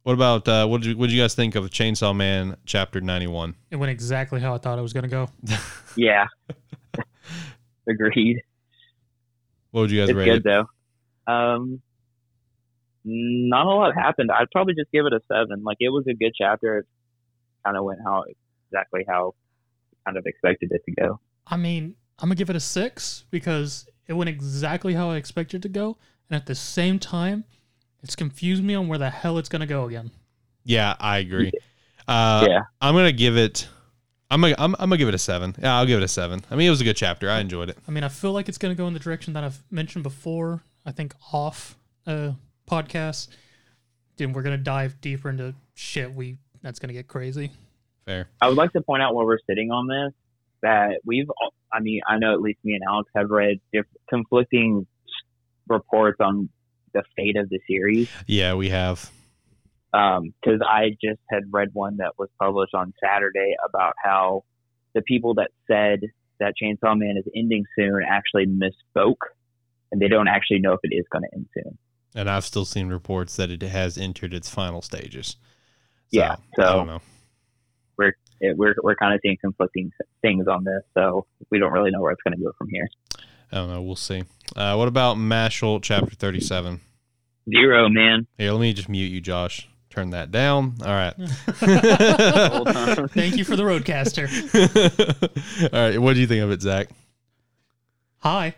What 0.06 0.14
about 0.14 0.48
uh, 0.48 0.68
what 0.68 0.82
did 0.82 0.92
you, 0.92 0.98
what 0.98 1.08
did 1.08 1.14
you 1.16 1.22
guys 1.24 1.34
think 1.34 1.56
of 1.56 1.68
Chainsaw 1.72 2.16
Man 2.16 2.58
chapter 2.68 3.02
91? 3.02 3.56
It 3.72 3.78
went 3.78 3.90
exactly 3.90 4.40
how 4.40 4.54
I 4.54 4.60
thought 4.60 4.78
it 4.78 4.84
was 4.84 4.94
gonna 4.94 5.08
go. 5.08 5.30
Yeah, 5.98 6.28
agreed. 7.90 8.42
What 9.72 9.82
would 9.82 9.92
you 9.92 10.02
guys 10.02 10.10
It's 10.10 10.16
rate 10.18 10.26
good 10.26 10.36
it? 10.36 10.44
though. 10.44 11.34
Um, 11.34 11.82
not 13.04 13.66
a 13.66 13.70
lot 13.70 13.96
happened. 13.96 14.30
I'd 14.30 14.52
probably 14.52 14.76
just 14.76 14.92
give 14.92 15.08
it 15.08 15.14
a 15.14 15.22
seven. 15.28 15.64
Like 15.64 15.78
it 15.80 15.90
was 15.90 16.06
a 16.08 16.14
good 16.14 16.34
chapter. 16.38 16.80
It 16.80 16.86
kind 17.66 17.76
of 17.78 17.84
went 17.84 18.00
how 18.06 18.26
exactly 18.70 19.06
how 19.08 19.34
I 20.06 20.10
kind 20.10 20.18
of 20.20 20.26
expected 20.28 20.72
it 20.72 20.84
to 20.86 20.92
go. 21.02 21.20
I 21.48 21.58
mean, 21.58 21.96
I'm 22.20 22.30
gonna 22.30 22.36
give 22.36 22.52
it 22.52 22.56
a 22.56 22.60
six 22.60 23.26
because 23.32 23.88
it 24.06 24.14
went 24.14 24.30
exactly 24.30 24.94
how 24.94 25.10
I 25.10 25.16
expected 25.16 25.58
it 25.58 25.62
to 25.64 25.70
go, 25.70 25.98
and 26.30 26.36
at 26.36 26.46
the 26.46 26.54
same 26.54 27.00
time, 27.00 27.46
it's 28.06 28.16
confused 28.16 28.64
me 28.64 28.76
on 28.76 28.88
where 28.88 29.00
the 29.00 29.10
hell 29.10 29.40
it's 29.40 29.50
gonna 29.50 29.66
go 29.66 29.86
again. 29.86 30.12
Yeah, 30.64 30.96
I 31.00 31.18
agree. 31.18 31.52
Uh, 32.08 32.46
yeah, 32.48 32.60
I'm 32.80 32.94
gonna 32.94 33.12
give 33.12 33.36
it. 33.36 33.68
I'm 34.30 34.42
gonna 34.42 34.54
I'm, 34.60 34.76
I'm 34.76 34.90
gonna 34.90 34.98
give 34.98 35.08
it 35.08 35.16
a 35.16 35.20
seven. 35.20 35.56
Yeah, 35.60 35.76
I'll 35.76 35.88
give 35.88 36.00
it 36.00 36.04
a 36.04 36.08
seven. 36.08 36.46
I 36.52 36.56
mean, 36.56 36.68
it 36.68 36.70
was 36.70 36.82
a 36.82 36.84
good 36.84 36.96
chapter. 36.96 37.32
I 37.32 37.40
enjoyed 37.40 37.70
it. 37.70 37.80
I 37.88 37.92
mean, 37.92 38.04
I 38.04 38.10
feel 38.10 38.32
like 38.32 38.48
it's 38.48 38.60
gonna 38.60 38.76
go 38.76 38.86
in 38.88 38.94
the 38.94 39.00
direction 39.00 39.34
that 39.34 39.44
I've 39.44 39.64
mentioned 39.72 40.04
before. 40.04 40.62
I 40.86 40.92
think 40.92 41.16
off 41.34 41.76
uh 42.06 42.34
podcast, 42.70 43.30
then 44.18 44.34
we're 44.34 44.44
gonna 44.44 44.58
dive 44.60 45.02
deeper 45.02 45.32
into 45.32 45.56
shit. 45.74 46.14
We 46.14 46.38
that's 46.62 46.78
gonna 46.78 46.94
get 46.94 47.08
crazy. 47.08 47.52
Fair. 48.06 48.30
I 48.40 48.50
would 48.50 48.58
like 48.58 48.72
to 48.74 48.82
point 48.82 49.02
out 49.02 49.16
while 49.16 49.26
we're 49.26 49.40
sitting 49.50 49.72
on 49.72 49.88
this 49.88 50.14
that 50.62 51.00
we've. 51.06 51.28
I 51.74 51.80
mean, 51.80 52.02
I 52.08 52.20
know 52.20 52.34
at 52.34 52.42
least 52.42 52.60
me 52.64 52.74
and 52.74 52.84
Alex 52.88 53.10
have 53.16 53.32
read 53.32 53.60
diff- 53.74 53.88
conflicting 54.08 54.86
reports 55.68 56.20
on 56.20 56.50
the 56.96 57.04
fate 57.16 57.38
of 57.38 57.50
the 57.50 57.60
series. 57.68 58.10
Yeah, 58.26 58.56
we 58.56 58.70
have. 58.70 59.12
Um, 59.94 60.34
because 60.42 60.62
I 60.68 60.90
just 61.02 61.20
had 61.30 61.44
read 61.52 61.70
one 61.74 61.98
that 61.98 62.14
was 62.18 62.30
published 62.40 62.74
on 62.74 62.94
Saturday 63.04 63.56
about 63.68 63.94
how 64.04 64.44
the 64.94 65.02
people 65.02 65.36
that 65.36 65.52
said 65.68 66.00
that 66.40 66.54
Chainsaw 66.62 66.98
Man 66.98 67.16
is 67.18 67.26
ending 67.36 67.66
soon 67.78 68.02
actually 68.08 68.48
misspoke, 68.48 69.22
and 69.92 70.02
they 70.02 70.08
don't 70.08 70.28
actually 70.28 70.60
know 70.60 70.74
if 70.74 70.80
it 70.84 70.96
is 70.96 71.06
going 71.12 71.24
to 71.24 71.30
end 71.34 71.48
soon. 71.54 71.78
And 72.16 72.30
I've 72.30 72.46
still 72.46 72.66
seen 72.66 72.88
reports 72.88 73.36
that 73.36 73.52
it 73.52 73.62
has 73.62 73.98
entered 73.98 74.34
its 74.34 74.50
final 74.50 74.82
stages. 74.82 75.36
Yeah, 76.12 76.34
I 76.58 76.62
so- 76.62 76.64
don't 76.64 76.88
know. 76.88 77.02
It, 78.42 78.58
we're 78.58 78.76
we're 78.84 78.96
kind 78.96 79.14
of 79.14 79.22
seeing 79.24 79.38
conflicting 79.40 79.92
things 80.22 80.46
on 80.48 80.66
this, 80.66 80.84
so 80.94 81.26
we 81.52 81.58
don't 81.58 81.72
really 81.72 81.92
know 81.92 82.02
where 82.02 82.12
it's 82.12 82.22
going 82.22 82.38
to 82.38 82.44
go 82.44 82.52
from 82.58 82.68
here. 82.70 82.88
I 83.52 83.56
don't 83.56 83.70
know. 83.70 83.82
We'll 83.82 83.96
see. 83.96 84.24
Uh, 84.56 84.76
what 84.76 84.88
about 84.88 85.18
Mashle 85.18 85.82
chapter 85.82 86.16
37? 86.16 86.82
Zero, 87.50 87.90
man. 87.90 88.28
Here, 88.38 88.52
let 88.52 88.62
me 88.62 88.74
just 88.74 88.90
mute 88.90 89.12
you, 89.12 89.22
Josh. 89.22 89.68
Turn 89.90 90.10
that 90.10 90.32
down. 90.32 90.76
All 90.82 90.88
right. 90.88 91.14
Thank 93.12 93.38
you 93.38 93.46
for 93.46 93.56
the 93.56 93.64
RØDECaster. 93.64 94.28
All 95.74 95.80
right. 95.80 95.98
What 96.00 96.16
do 96.16 96.20
you 96.20 96.28
think 96.28 96.44
of 96.44 96.52
it, 96.52 96.62
Zach? 96.62 96.90
Hi. 98.20 98.56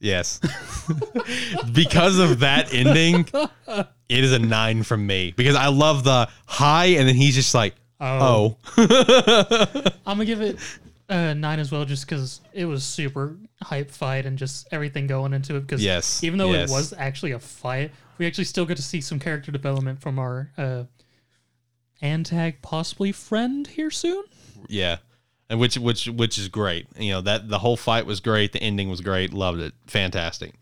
Yes. 0.00 0.40
because 1.72 2.18
of 2.18 2.40
that 2.40 2.72
ending, 2.72 3.28
it 4.08 4.24
is 4.24 4.32
a 4.32 4.38
nine 4.38 4.82
from 4.84 5.06
me. 5.06 5.34
Because 5.36 5.56
I 5.56 5.66
love 5.68 6.04
the 6.04 6.28
high, 6.46 6.86
and 6.86 7.06
then 7.06 7.14
he's 7.16 7.34
just 7.34 7.54
like, 7.54 7.74
Oh, 8.00 8.56
oh. 8.76 9.88
I'm 10.06 10.18
gonna 10.18 10.24
give 10.24 10.40
it 10.40 10.58
a 11.08 11.34
nine 11.34 11.58
as 11.58 11.70
well, 11.70 11.84
just 11.84 12.06
because 12.06 12.40
it 12.52 12.64
was 12.64 12.84
super 12.84 13.36
hype 13.62 13.90
fight 13.90 14.26
and 14.26 14.38
just 14.38 14.66
everything 14.72 15.06
going 15.06 15.32
into 15.32 15.56
it. 15.56 15.60
Because 15.60 15.82
yes. 15.82 16.22
even 16.24 16.38
though 16.38 16.52
yes. 16.52 16.70
it 16.70 16.72
was 16.72 16.92
actually 16.96 17.32
a 17.32 17.38
fight, 17.38 17.90
we 18.18 18.26
actually 18.26 18.44
still 18.44 18.66
get 18.66 18.76
to 18.76 18.82
see 18.82 19.00
some 19.00 19.18
character 19.18 19.52
development 19.52 20.00
from 20.00 20.18
our 20.18 20.50
uh, 20.56 20.84
antag, 22.02 22.56
possibly 22.62 23.12
friend 23.12 23.66
here 23.66 23.90
soon. 23.90 24.24
Yeah. 24.68 24.98
And 25.50 25.60
which 25.60 25.76
which 25.76 26.08
which 26.08 26.38
is 26.38 26.48
great. 26.48 26.86
You 26.98 27.12
know, 27.12 27.20
that 27.20 27.48
the 27.48 27.58
whole 27.58 27.76
fight 27.76 28.06
was 28.06 28.20
great, 28.20 28.52
the 28.52 28.62
ending 28.62 28.88
was 28.88 29.02
great, 29.02 29.32
loved 29.34 29.60
it. 29.60 29.74
Fantastic. 29.86 30.54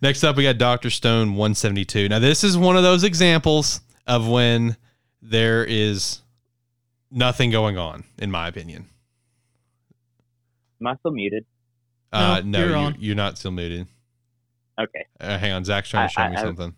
Next 0.00 0.22
up 0.22 0.36
we 0.36 0.44
got 0.44 0.58
Dr. 0.58 0.90
Stone 0.90 1.30
172. 1.30 2.08
Now 2.08 2.20
this 2.20 2.44
is 2.44 2.56
one 2.56 2.76
of 2.76 2.84
those 2.84 3.02
examples 3.02 3.80
of 4.06 4.28
when 4.28 4.76
there 5.20 5.64
is 5.64 6.22
nothing 7.10 7.50
going 7.50 7.78
on, 7.78 8.04
in 8.18 8.30
my 8.30 8.46
opinion. 8.46 8.86
Am 10.80 10.86
I 10.86 10.96
still 10.96 11.12
muted? 11.12 11.44
Uh, 12.12 12.40
No, 12.44 12.50
no, 12.50 12.58
you're 12.58 12.68
you're, 12.68 12.76
on. 12.78 12.96
you're 12.98 13.14
not 13.16 13.38
still 13.38 13.50
muted. 13.50 13.86
Okay. 14.78 15.04
Uh, 15.20 15.38
hang 15.38 15.52
on, 15.52 15.64
Zach's 15.64 15.88
trying 15.88 16.08
to 16.08 16.12
show 16.12 16.22
I- 16.22 16.28
me 16.30 16.36
I- 16.36 16.42
something. 16.42 16.74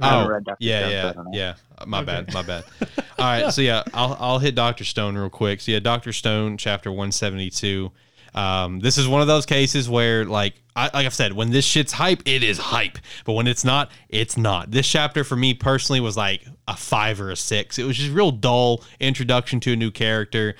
I 0.00 0.24
Oh, 0.24 0.40
yeah, 0.58 1.12
Stone, 1.12 1.26
yeah, 1.32 1.54
yeah. 1.78 1.84
My 1.86 1.98
Okay. 1.98 2.06
bad, 2.06 2.34
my 2.34 2.42
bad. 2.42 2.64
All 3.16 3.24
right, 3.24 3.52
so 3.52 3.60
yeah, 3.62 3.84
I'll 3.94 4.16
I'll 4.18 4.38
hit 4.40 4.56
Doctor 4.56 4.82
Stone 4.82 5.16
real 5.16 5.30
quick. 5.30 5.60
So 5.60 5.70
yeah, 5.70 5.78
Doctor 5.78 6.12
Stone, 6.12 6.56
chapter 6.58 6.90
one 6.90 7.12
seventy 7.12 7.48
two. 7.48 7.92
Um, 8.34 8.80
this 8.80 8.98
is 8.98 9.06
one 9.06 9.20
of 9.20 9.28
those 9.28 9.46
cases 9.46 9.88
where, 9.88 10.24
like, 10.24 10.54
I, 10.74 10.86
like 10.92 11.06
I've 11.06 11.14
said, 11.14 11.32
when 11.34 11.52
this 11.52 11.64
shit's 11.64 11.92
hype, 11.92 12.22
it 12.26 12.42
is 12.42 12.58
hype. 12.58 12.98
But 13.24 13.34
when 13.34 13.46
it's 13.46 13.64
not, 13.64 13.92
it's 14.08 14.36
not. 14.36 14.72
This 14.72 14.88
chapter 14.88 15.22
for 15.22 15.36
me 15.36 15.54
personally 15.54 16.00
was 16.00 16.16
like 16.16 16.44
a 16.66 16.76
five 16.76 17.20
or 17.20 17.30
a 17.30 17.36
six. 17.36 17.78
It 17.78 17.84
was 17.84 17.96
just 17.96 18.10
real 18.10 18.32
dull 18.32 18.82
introduction 18.98 19.60
to 19.60 19.74
a 19.74 19.76
new 19.76 19.92
character. 19.92 20.56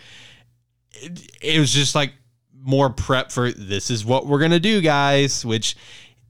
It, 0.93 1.29
it 1.43 1.59
was 1.59 1.73
just 1.73 1.97
like 1.97 2.13
more 2.65 2.91
prep 2.91 3.31
for 3.31 3.53
this 3.53 3.91
is 3.91 4.05
what 4.05 4.27
we're 4.27 4.41
gonna 4.41 4.61
do, 4.61 4.81
guys. 4.81 5.45
Which, 5.45 5.77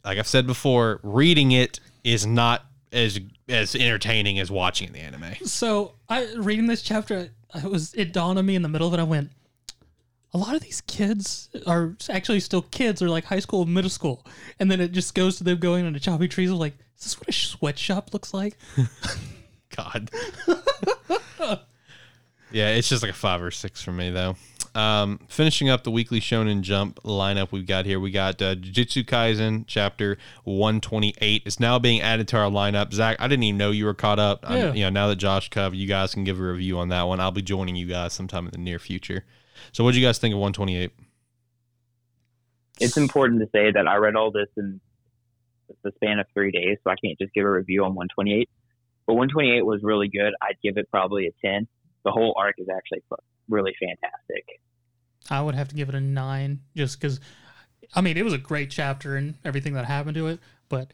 like 0.05 0.19
I've 0.19 0.27
said 0.27 0.47
before, 0.47 1.01
reading 1.03 1.53
it 1.53 1.81
is 2.03 2.27
not 2.27 2.65
as 2.93 3.21
as 3.49 3.75
entertaining 3.75 4.39
as 4.39 4.51
watching 4.51 4.93
the 4.93 5.01
anime. 5.01 5.35
So 5.45 5.95
I 6.09 6.33
reading 6.35 6.67
this 6.67 6.83
chapter, 6.83 7.31
I 7.53 7.67
was 7.67 7.95
it 7.95 8.13
dawned 8.13 8.39
on 8.39 8.47
me 8.47 8.55
in 8.55 8.63
the 8.63 8.69
middle 8.69 8.89
of 8.89 8.95
it. 8.95 9.01
I 9.01 9.05
went, 9.05 9.31
a 10.33 10.39
lot 10.39 10.55
of 10.55 10.63
these 10.63 10.81
kids 10.83 11.49
are 11.67 11.97
actually 12.11 12.41
still 12.41 12.63
kids 12.63 13.01
or 13.01 13.09
like 13.09 13.25
high 13.25 13.41
school, 13.41 13.67
middle 13.67 13.91
school, 13.91 14.27
and 14.59 14.71
then 14.71 14.81
it 14.81 14.93
just 14.93 15.15
goes 15.15 15.37
to 15.39 15.45
them 15.45 15.59
going 15.59 15.85
into 15.87 16.01
choppy 16.01 16.29
trees. 16.29 16.51
I'm 16.51 16.59
like, 16.59 16.75
is 16.99 17.05
this 17.05 17.21
what 17.21 17.29
a 17.29 17.33
sweatshop 17.33 18.13
looks 18.13 18.35
like? 18.35 18.57
God. 19.77 20.11
yeah, 22.51 22.69
it's 22.71 22.89
just 22.89 23.03
like 23.03 23.13
a 23.13 23.15
five 23.15 23.43
or 23.43 23.51
six 23.51 23.83
for 23.83 23.93
me 23.93 24.11
though. 24.11 24.37
Um, 24.75 25.21
finishing 25.29 25.69
up 25.69 25.85
the 25.85 25.91
weekly 25.91 26.19
Shonen 26.19 26.63
Jump 26.63 27.01
lineup 27.05 27.53
we've 27.53 27.67
got 27.67 27.87
here, 27.87 28.01
we 28.01 28.11
got 28.11 28.43
uh, 28.43 28.57
Jujutsu 28.57 29.05
Kaisen 29.05 29.65
chapter 29.67 30.19
128. 30.43 31.43
It's 31.47 31.61
now 31.61 31.79
being 31.79 32.01
added 32.01 32.27
to 32.29 32.39
our 32.39 32.51
lineup. 32.51 32.93
Zach, 32.93 33.17
I 33.21 33.29
didn't 33.29 33.45
even 33.45 33.59
know 33.59 33.71
you 33.71 33.85
were 33.85 33.95
caught 33.95 34.19
up. 34.19 34.43
Yeah. 34.43 34.69
I'm, 34.71 34.75
you 34.75 34.83
know, 34.85 34.91
now 34.91 35.09
that 35.09 35.17
Josh 35.17 35.49
covered, 35.49 35.77
you 35.77 35.87
guys 35.87 36.13
can 36.15 36.25
give 36.25 36.41
a 36.41 36.43
review 36.43 36.79
on 36.79 36.89
that 36.89 37.03
one. 37.05 37.21
I'll 37.21 37.31
be 37.31 37.43
joining 37.43 37.77
you 37.77 37.87
guys 37.87 38.13
sometime 38.13 38.47
in 38.47 38.51
the 38.51 38.59
near 38.59 38.79
future. 38.81 39.25
So, 39.73 39.85
what 39.85 39.95
do 39.95 40.01
you 40.01 40.07
guys 40.07 40.19
think 40.19 40.33
of 40.33 40.41
128? 40.41 40.91
It's 42.81 42.97
important 42.97 43.41
to 43.41 43.49
say 43.53 43.71
that 43.71 43.87
I 43.87 43.97
read 43.97 44.17
all 44.17 44.33
this 44.33 44.49
in 44.57 44.81
the 45.85 45.93
span 45.95 46.19
of 46.19 46.27
three 46.35 46.51
days, 46.51 46.79
so 46.83 46.91
I 46.91 46.97
can't 47.03 47.17
just 47.19 47.33
give 47.33 47.45
a 47.45 47.51
review 47.51 47.85
on 47.85 47.95
128. 47.95 48.49
But 49.07 49.15
128 49.15 49.65
was 49.65 49.81
really 49.83 50.09
good. 50.09 50.33
I'd 50.43 50.57
give 50.63 50.79
it 50.79 50.91
probably 50.91 51.27
a 51.27 51.47
10. 51.47 51.69
The 52.05 52.11
whole 52.11 52.35
arc 52.37 52.57
is 52.59 52.67
actually 52.75 53.03
fu- 53.09 53.17
really 53.49 53.75
fantastic. 53.81 54.61
I 55.31 55.41
would 55.41 55.55
have 55.55 55.69
to 55.69 55.75
give 55.75 55.89
it 55.89 55.95
a 55.95 56.01
nine, 56.01 56.61
just 56.77 57.01
because. 57.01 57.21
I 57.95 58.01
mean, 58.01 58.17
it 58.17 58.25
was 58.25 58.33
a 58.33 58.39
great 58.39 58.71
chapter 58.71 59.17
and 59.17 59.35
everything 59.45 59.75
that 59.75 59.85
happened 59.85 60.17
to 60.17 60.27
it, 60.27 60.41
but 60.69 60.91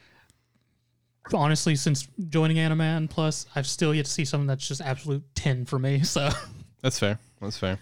honestly, 1.32 1.77
since 1.77 2.06
joining 2.28 2.59
Animan 2.59 3.09
Plus, 3.09 3.47
I've 3.55 3.66
still 3.66 3.94
yet 3.94 4.05
to 4.05 4.10
see 4.10 4.24
something 4.24 4.47
that's 4.47 4.66
just 4.66 4.81
absolute 4.81 5.22
ten 5.35 5.64
for 5.64 5.78
me. 5.78 6.02
So 6.05 6.28
That's 6.82 6.98
fair. 6.98 7.18
That's 7.40 7.59
fair. 7.59 7.78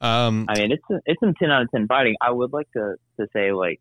Um, 0.00 0.46
I 0.48 0.58
mean, 0.58 0.72
it's 0.72 0.82
a, 0.90 1.00
it's 1.06 1.20
some 1.20 1.34
10 1.34 1.50
out 1.50 1.62
of 1.62 1.70
10 1.70 1.86
fighting. 1.86 2.16
I 2.20 2.30
would 2.30 2.52
like 2.52 2.70
to, 2.72 2.96
to 3.18 3.26
say, 3.32 3.52
like, 3.52 3.80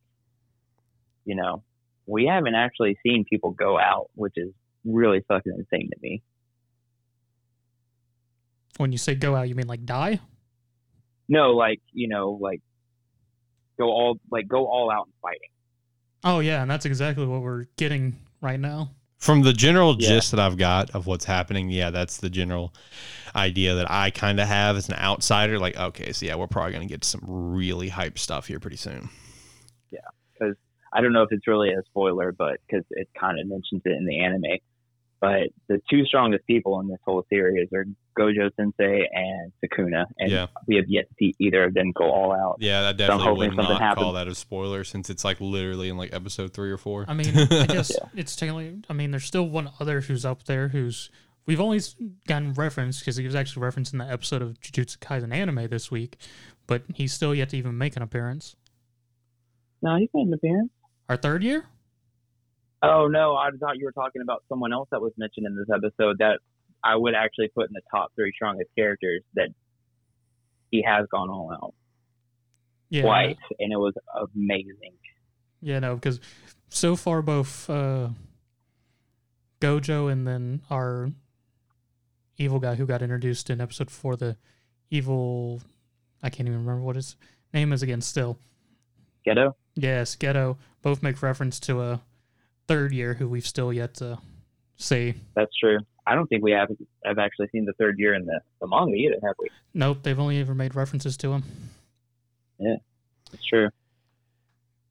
you 1.26 1.36
know, 1.36 1.64
we 2.06 2.26
haven't 2.26 2.56
actually 2.56 2.98
seen 3.04 3.26
people 3.30 3.52
go 3.52 3.78
out, 3.78 4.10
which 4.16 4.34
is 4.38 4.52
really 4.86 5.24
fucking 5.28 5.54
insane 5.58 5.90
to 5.90 5.98
me. 6.02 6.22
When 8.78 8.92
you 8.92 8.98
say 8.98 9.16
go 9.16 9.36
out, 9.36 9.48
you 9.50 9.56
mean 9.56 9.68
like 9.68 9.86
die? 9.86 10.20
No, 11.28 11.52
like, 11.52 11.82
you 11.92 12.08
know, 12.08 12.38
like, 12.40 12.62
go 13.80 13.86
all, 13.86 14.20
like, 14.30 14.48
go 14.48 14.68
all 14.68 14.92
out 14.92 15.08
in 15.08 15.14
fighting. 15.22 15.50
Oh 16.24 16.40
yeah, 16.40 16.62
and 16.62 16.70
that's 16.70 16.86
exactly 16.86 17.26
what 17.26 17.42
we're 17.42 17.66
getting 17.78 18.16
right 18.42 18.60
now. 18.60 18.92
From 19.18 19.42
the 19.42 19.54
general 19.54 19.96
Yeah. 19.98 20.10
gist 20.10 20.32
that 20.32 20.40
I've 20.40 20.58
got 20.58 20.92
of 20.92 21.08
what's 21.08 21.26
happening, 21.26 21.70
yeah, 21.70 21.90
that's 21.90 22.18
the 22.18 22.30
general 22.30 22.74
idea 23.36 23.76
that 23.76 23.90
I 23.90 24.12
kind 24.12 24.40
of 24.40 24.48
have 24.48 24.76
as 24.76 24.88
an 24.90 24.96
outsider. 24.96 25.58
Like, 25.58 25.78
okay, 25.78 26.12
so 26.12 26.26
yeah, 26.26 26.36
we're 26.36 26.48
probably 26.48 26.74
going 26.74 26.88
to 26.88 26.92
get 26.94 27.04
some 27.04 27.22
really 27.26 27.90
hype 27.90 28.20
stuff 28.20 28.48
here 28.48 28.60
pretty 28.60 28.78
soon. 28.78 29.10
Yeah, 29.92 30.00
because 30.34 30.56
I 30.94 31.02
don't 31.02 31.14
know 31.14 31.24
if 31.24 31.32
it's 31.32 31.48
really 31.48 31.72
a 31.72 31.82
spoiler, 31.86 32.32
but 32.32 32.58
because 32.68 32.86
it 32.92 33.08
kind 33.20 33.40
of 33.40 33.48
mentions 33.48 33.82
it 33.86 33.92
in 33.94 34.06
the 34.06 34.20
anime. 34.20 34.60
But 35.22 35.48
the 35.68 35.82
two 35.90 36.06
strongest 36.06 36.46
people 36.46 36.80
in 36.82 36.88
this 36.88 37.00
whole 37.06 37.24
series 37.30 37.70
are 37.74 37.86
Gojo 38.20 38.50
Sensei 38.58 39.08
and 39.12 39.52
Sukuna, 39.64 40.06
and 40.20 40.30
Yeah. 40.32 40.48
we 40.68 40.76
have 40.76 40.86
yet 40.88 41.08
to 41.10 41.16
see 41.18 41.34
either 41.40 41.64
of 41.64 41.74
them 41.74 41.92
go 41.94 42.12
all 42.12 42.32
out. 42.32 42.58
Yeah, 42.60 42.82
that 42.82 42.90
I'm 42.92 42.98
definitely 42.98 43.24
hoping 43.26 43.50
would 43.58 43.66
something 43.66 43.86
not 43.86 43.98
call 43.98 44.14
that 44.14 44.28
a 44.28 44.36
spoiler 44.36 44.84
since 44.84 45.10
it's 45.10 45.24
like 45.24 45.40
literally 45.42 45.90
in 45.90 45.98
like 45.98 46.14
episode 46.14 46.54
three 46.54 46.70
or 46.72 46.78
four. 46.78 47.06
I 47.08 47.14
mean, 47.14 47.28
I 47.36 47.66
guess 47.66 47.92
it's 48.16 48.36
technically. 48.36 48.82
I 48.90 48.94
mean, 48.94 49.12
there's 49.12 49.26
still 49.26 49.48
one 49.50 49.70
other 49.80 50.02
who's 50.02 50.26
up 50.26 50.44
there 50.44 50.68
who's 50.70 51.10
we've 51.46 51.62
only 51.62 51.80
gotten 52.28 52.54
reference 52.54 53.00
because 53.00 53.16
he 53.16 53.26
was 53.26 53.36
actually 53.36 53.64
referenced 53.64 53.94
in 53.94 54.00
the 54.00 54.12
episode 54.12 54.42
of 54.42 54.60
Jujutsu 54.60 54.98
Kaisen 55.00 55.34
anime 55.34 55.68
this 55.70 55.90
week, 55.90 56.18
but 56.68 56.84
he's 56.94 57.14
still 57.14 57.34
yet 57.34 57.50
to 57.50 57.58
even 57.58 57.78
make 57.78 57.96
an 57.96 58.02
appearance. 58.02 58.56
No, 59.82 59.96
he's 59.98 60.10
made 60.14 60.28
an 60.28 60.34
appearance. 60.34 60.72
Our 61.10 61.18
third 61.18 61.44
year? 61.44 61.66
Oh 62.90 63.08
no, 63.08 63.36
I 63.36 63.50
thought 63.60 63.78
you 63.78 63.86
were 63.86 63.92
talking 63.92 64.22
about 64.22 64.44
someone 64.50 64.74
else 64.74 64.88
that 64.92 65.02
was 65.02 65.12
mentioned 65.18 65.46
in 65.46 65.56
this 65.56 65.68
episode 65.74 66.18
that 66.20 66.40
I 66.84 66.96
would 66.96 67.16
actually 67.16 67.50
put 67.50 67.68
in 67.68 67.74
the 67.74 67.82
top 67.92 68.12
three 68.16 68.32
strongest 68.36 68.70
characters 68.78 69.22
that 69.36 69.50
he 70.72 70.84
has 70.88 71.06
gone 71.12 71.30
all 71.30 71.52
out 71.52 71.74
Yeah. 72.90 73.04
twice, 73.04 73.36
and 73.60 73.72
it 73.74 73.78
was 73.78 73.94
amazing. 74.34 74.94
Yeah, 75.62 75.80
no, 75.80 75.96
because 75.96 76.20
so 76.70 76.96
far 76.96 77.22
both 77.22 77.70
uh, 77.70 78.10
Gojo 79.62 80.12
and 80.12 80.28
then 80.28 80.62
our 80.70 81.10
evil 82.38 82.60
guy 82.60 82.76
who 82.76 82.86
got 82.86 83.02
introduced 83.02 83.50
in 83.50 83.62
episode 83.62 83.90
four, 83.90 84.16
the 84.16 84.38
evil, 84.90 85.62
I 86.22 86.30
can't 86.30 86.48
even 86.48 86.60
remember 86.60 86.84
what 86.84 86.96
his 86.98 87.16
name 87.54 87.72
is 87.74 87.82
again. 87.82 88.02
Still, 88.02 88.38
Geto. 89.26 89.54
yes, 89.76 90.16
Geto. 90.16 90.58
Both 90.82 91.02
make 91.02 91.22
reference 91.24 91.60
to 91.62 91.82
a 91.82 92.02
third 92.68 92.92
year 92.94 93.14
who 93.16 93.28
we've 93.28 93.46
still 93.46 93.72
yet 93.72 93.94
to 93.96 94.18
see. 94.78 95.16
That's 95.36 95.56
true. 95.58 95.80
I 96.08 96.14
don't 96.16 96.28
think 96.28 96.44
we 96.44 96.52
have 96.52 96.70
have 97.04 97.18
actually 97.18 97.48
seen 97.52 97.66
the 97.66 97.74
third 97.74 97.98
year 97.98 98.14
in 98.14 98.26
the, 98.26 98.40
the 98.62 98.68
manga 98.68 98.94
either, 98.96 99.16
have 99.24 99.36
we? 99.40 99.50
Nope, 99.74 100.00
they've 100.04 100.20
only 100.20 100.40
ever 100.40 100.54
made 100.54 100.76
references 100.76 101.18
to 101.18 101.34
him. 101.34 101.44
Yeah, 102.60 102.76
that's 103.32 103.46
true. 103.46 103.70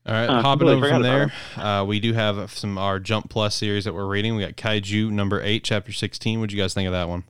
All 0.06 0.12
right, 0.12 0.26
Uh, 0.26 0.42
hopping 0.42 0.68
over 0.68 0.86
from 0.88 1.02
there, 1.02 1.32
uh, 1.56 1.84
we 1.86 1.98
do 1.98 2.12
have 2.12 2.51
some 2.52 2.76
our 2.76 2.98
Jump 2.98 3.30
Plus 3.30 3.55
series 3.55 3.84
that 3.84 3.94
we're 3.94 4.06
reading. 4.06 4.36
We 4.36 4.44
got 4.44 4.56
Kaiju 4.56 5.10
number 5.10 5.40
eight, 5.40 5.64
chapter 5.64 5.92
sixteen. 5.92 6.40
What'd 6.40 6.52
you 6.52 6.60
guys 6.60 6.74
think 6.74 6.86
of 6.86 6.92
that 6.92 7.09
one? 7.09 7.24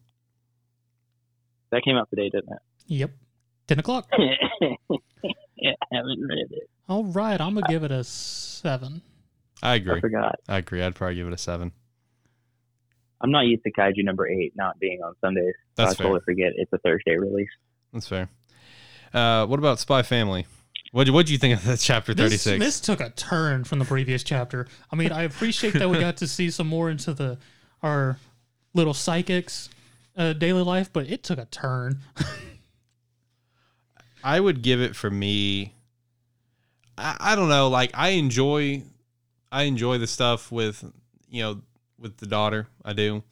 That 1.70 1.82
came 1.84 1.96
out 1.96 2.08
today, 2.10 2.30
didn't 2.30 2.50
it? 2.52 2.58
Yep, 2.86 3.10
ten 3.68 3.78
o'clock. 3.78 4.08
yeah, 4.18 5.72
I 5.82 5.96
haven't 5.96 6.20
read 6.28 6.46
it. 6.50 6.68
All 6.88 7.04
right, 7.04 7.40
I'm 7.40 7.54
gonna 7.54 7.66
give 7.68 7.84
it 7.84 7.92
a 7.92 8.02
seven. 8.02 9.02
I 9.64 9.74
agree. 9.76 9.96
I 9.96 10.00
forgot. 10.00 10.36
I 10.48 10.58
agree. 10.58 10.82
I'd 10.82 10.94
probably 10.94 11.16
give 11.16 11.26
it 11.26 11.32
a 11.32 11.38
seven. 11.38 11.72
I'm 13.20 13.30
not 13.30 13.46
used 13.46 13.62
to 13.64 13.72
Kaiju 13.72 14.04
number 14.04 14.28
eight 14.28 14.52
not 14.54 14.78
being 14.78 15.00
on 15.02 15.14
Sundays. 15.20 15.54
So 15.76 15.82
That's 15.82 15.92
I 15.92 15.94
fair. 15.96 16.04
totally 16.04 16.20
forget 16.24 16.52
it's 16.56 16.72
a 16.72 16.78
Thursday 16.78 17.16
release. 17.16 17.48
That's 17.92 18.06
fair. 18.06 18.28
Uh, 19.12 19.46
what 19.46 19.58
about 19.58 19.78
Spy 19.78 20.02
Family? 20.02 20.46
What 20.92 21.08
what'd 21.10 21.30
you 21.30 21.38
think 21.38 21.58
of 21.58 21.64
that 21.64 21.80
chapter 21.80 22.14
thirty 22.14 22.36
six? 22.36 22.58
This, 22.58 22.58
this 22.58 22.80
took 22.80 23.00
a 23.00 23.10
turn 23.10 23.64
from 23.64 23.78
the 23.80 23.84
previous 23.84 24.22
chapter. 24.22 24.68
I 24.92 24.96
mean, 24.96 25.10
I 25.10 25.22
appreciate 25.22 25.74
that 25.74 25.88
we 25.88 25.98
got 25.98 26.18
to 26.18 26.28
see 26.28 26.50
some 26.50 26.68
more 26.68 26.90
into 26.90 27.14
the 27.14 27.38
our 27.82 28.18
little 28.74 28.94
psychics 28.94 29.70
uh, 30.16 30.34
daily 30.34 30.62
life, 30.62 30.92
but 30.92 31.08
it 31.08 31.22
took 31.22 31.38
a 31.38 31.46
turn. 31.46 31.98
I 34.24 34.38
would 34.38 34.62
give 34.62 34.80
it 34.80 34.94
for 34.94 35.10
me. 35.10 35.74
I, 36.96 37.16
I 37.18 37.36
don't 37.36 37.48
know. 37.48 37.68
Like 37.68 37.90
I 37.94 38.10
enjoy, 38.10 38.82
I 39.55 39.62
enjoy 39.62 39.98
the 39.98 40.09
stuff 40.09 40.51
with 40.51 40.85
you 41.28 41.43
know 41.43 41.60
with 41.98 42.16
the 42.16 42.26
daughter. 42.26 42.66
I 42.85 42.93
do, 42.93 43.22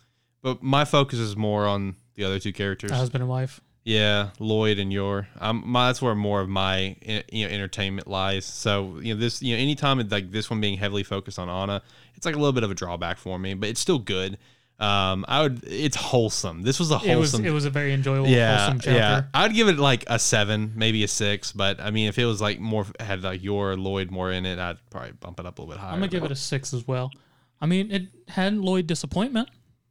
but 0.40 0.62
my 0.62 0.84
focus 0.84 1.18
is 1.18 1.36
more 1.36 1.66
on 1.66 1.96
the 2.14 2.22
other 2.24 2.38
two 2.38 2.52
characters. 2.52 2.92
Husband 2.92 3.22
and 3.22 3.28
wife. 3.28 3.60
Yeah, 3.84 4.30
Loid 4.38 4.78
and 4.78 4.92
Yor. 4.92 5.26
Um, 5.40 5.64
my, 5.66 5.88
that's 5.88 6.00
where 6.00 6.14
more 6.14 6.40
of 6.40 6.48
my 6.48 6.96
you 7.32 7.44
know 7.44 7.52
entertainment 7.52 8.06
lies. 8.06 8.44
So 8.44 9.00
you 9.00 9.14
know 9.14 9.20
this 9.20 9.42
you 9.42 9.56
know 9.56 9.60
anytime 9.60 9.98
it's 9.98 10.12
like 10.12 10.30
this 10.30 10.48
one 10.48 10.60
being 10.60 10.78
heavily 10.78 11.02
focused 11.02 11.40
on 11.40 11.48
Anya, 11.48 11.82
it's 12.14 12.24
like 12.24 12.36
a 12.36 12.38
little 12.38 12.52
bit 12.52 12.62
of 12.62 12.70
a 12.70 12.74
drawback 12.74 13.18
for 13.18 13.36
me, 13.36 13.54
but 13.54 13.68
it's 13.68 13.80
still 13.80 13.98
good. 13.98 14.38
Um, 14.82 15.24
I 15.28 15.42
would. 15.42 15.62
It's 15.64 15.96
wholesome. 15.96 16.62
This 16.62 16.80
was 16.80 16.90
a 16.90 16.94
It 16.96 17.16
was 17.16 17.30
wholesome. 17.30 17.44
it 17.46 17.50
was 17.50 17.64
a 17.66 17.70
very 17.70 17.92
enjoyable, 17.94 18.26
yeah, 18.28 18.58
wholesome 18.58 18.80
chapter. 18.80 18.92
yeah. 18.98 19.22
I'd 19.32 19.54
give 19.54 19.68
it 19.68 19.78
like 19.78 20.04
a 20.08 20.18
seven, 20.18 20.72
maybe 20.74 21.04
a 21.04 21.08
six. 21.08 21.52
But 21.52 21.80
I 21.80 21.90
mean, 21.92 22.08
if 22.08 22.18
it 22.18 22.24
was 22.26 22.40
like 22.40 22.58
more 22.58 22.86
had 22.98 23.22
like 23.22 23.42
your 23.44 23.76
Loid 23.76 24.10
more 24.10 24.32
in 24.32 24.44
it, 24.44 24.58
I'd 24.58 24.78
probably 24.90 25.12
bump 25.12 25.38
it 25.38 25.46
up 25.46 25.58
a 25.58 25.62
little 25.62 25.74
bit 25.74 25.80
higher. 25.80 25.92
I'm 25.92 25.98
gonna 26.00 26.08
give 26.08 26.24
it 26.24 26.32
a 26.32 26.36
six 26.36 26.74
as 26.74 26.86
well. 26.88 27.12
I 27.60 27.66
mean, 27.66 27.92
it 27.92 28.08
had 28.28 28.54
Loid 28.54 28.88
disappointment. 28.88 29.48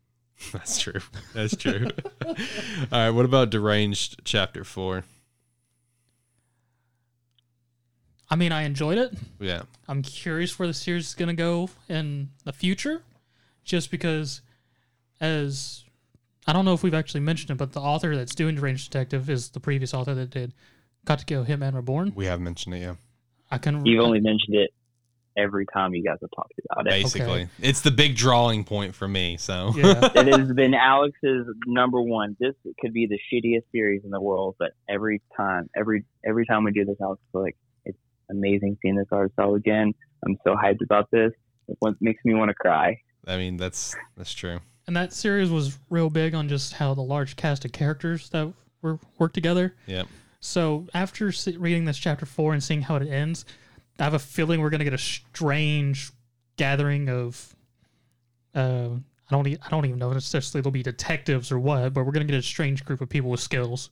That's 0.51 0.79
true. 0.79 0.99
That's 1.33 1.55
true. 1.55 1.87
All 2.25 2.35
right. 2.91 3.09
What 3.11 3.23
about 3.25 3.49
deranged 3.49 4.21
chapter 4.25 4.63
four? 4.65 5.05
I 8.29 8.35
mean, 8.35 8.51
I 8.51 8.63
enjoyed 8.63 8.97
it. 8.97 9.13
Yeah. 9.39 9.63
I'm 9.87 10.01
curious 10.01 10.57
where 10.57 10.67
the 10.67 10.73
series 10.73 11.07
is 11.07 11.13
going 11.15 11.27
to 11.29 11.33
go 11.35 11.69
in 11.89 12.29
the 12.45 12.53
future, 12.53 13.03
just 13.65 13.91
because, 13.91 14.41
as 15.21 15.85
I 16.47 16.53
don't 16.53 16.65
know 16.65 16.73
if 16.73 16.83
we've 16.83 16.93
actually 16.93 17.21
mentioned 17.21 17.51
it, 17.51 17.57
but 17.57 17.71
the 17.71 17.79
author 17.79 18.15
that's 18.15 18.35
doing 18.35 18.55
Deranged 18.55 18.91
Detective 18.91 19.29
is 19.29 19.49
the 19.49 19.59
previous 19.59 19.93
author 19.93 20.13
that 20.15 20.31
did 20.31 20.53
Katekyo 21.05 21.45
Hitman 21.45 21.75
Reborn. 21.75 22.11
We 22.15 22.25
have 22.25 22.41
mentioned 22.41 22.75
it. 22.75 22.79
Yeah. 22.79 22.95
I 23.49 23.57
can 23.57 23.85
You've 23.85 24.03
only 24.03 24.19
mentioned 24.19 24.55
it 24.55 24.71
every 25.37 25.65
time 25.73 25.93
you 25.93 26.03
guys 26.03 26.17
have 26.21 26.29
talked 26.35 26.53
about 26.69 26.87
it. 26.87 26.89
Basically, 26.89 27.47
it's 27.59 27.81
the 27.81 27.91
big 27.91 28.15
drawing 28.15 28.63
point 28.63 28.95
for 28.95 29.07
me. 29.07 29.37
So 29.37 29.71
yeah. 29.75 30.09
it 30.15 30.27
has 30.27 30.51
been 30.53 30.73
Alex's 30.73 31.47
number 31.67 32.01
one. 32.01 32.35
This 32.39 32.55
could 32.79 32.93
be 32.93 33.07
the 33.07 33.19
shittiest 33.31 33.63
series 33.71 34.03
in 34.03 34.09
the 34.09 34.21
world, 34.21 34.55
but 34.57 34.71
every 34.89 35.21
time, 35.37 35.69
every 35.75 36.03
every 36.25 36.45
time 36.45 36.63
we 36.63 36.71
do 36.71 36.85
this, 36.85 36.97
Alex 37.01 37.21
is 37.21 37.33
like, 37.33 37.57
it's 37.85 37.97
amazing 38.29 38.77
seeing 38.81 38.95
this 38.95 39.07
art 39.11 39.31
style 39.33 39.55
again. 39.55 39.93
I'm 40.25 40.37
so 40.43 40.55
hyped 40.55 40.81
about 40.83 41.09
this. 41.11 41.31
It 41.67 41.77
makes 41.99 42.23
me 42.25 42.33
want 42.33 42.49
to 42.49 42.55
cry. 42.55 42.99
I 43.27 43.37
mean, 43.37 43.57
that's 43.57 43.95
that's 44.17 44.33
true. 44.33 44.59
And 44.87 44.95
that 44.95 45.13
series 45.13 45.49
was 45.49 45.77
real 45.89 46.09
big 46.09 46.33
on 46.33 46.49
just 46.49 46.73
how 46.73 46.93
the 46.93 47.01
large 47.01 47.35
cast 47.35 47.65
of 47.65 47.71
characters 47.71 48.29
that 48.29 48.51
were 48.81 48.99
worked 49.19 49.35
together. 49.35 49.75
Yep. 49.85 50.07
So 50.39 50.87
after 50.93 51.31
se- 51.31 51.57
reading 51.57 51.85
this 51.85 51.97
chapter 51.97 52.25
four 52.25 52.53
and 52.53 52.63
seeing 52.63 52.81
how 52.81 52.95
it 52.95 53.07
ends, 53.07 53.45
I 53.99 54.03
have 54.03 54.15
a 54.15 54.19
feeling 54.19 54.59
we're 54.59 54.71
gonna 54.71 54.83
get 54.83 54.93
a 54.93 54.97
strange 54.97 56.11
gathering 56.57 57.09
of. 57.09 57.55
Uh, 58.55 58.89
I 59.29 59.31
don't. 59.31 59.47
E- 59.47 59.57
I 59.63 59.69
don't 59.69 59.85
even 59.85 59.99
know 59.99 60.09
if 60.09 60.15
necessarily 60.15 60.59
it'll 60.59 60.71
be 60.71 60.83
detectives 60.83 61.51
or 61.51 61.59
what, 61.59 61.93
but 61.93 62.05
we're 62.05 62.11
gonna 62.11 62.25
get 62.25 62.35
a 62.35 62.41
strange 62.41 62.83
group 62.83 63.01
of 63.01 63.09
people 63.09 63.29
with 63.29 63.39
skills. 63.39 63.91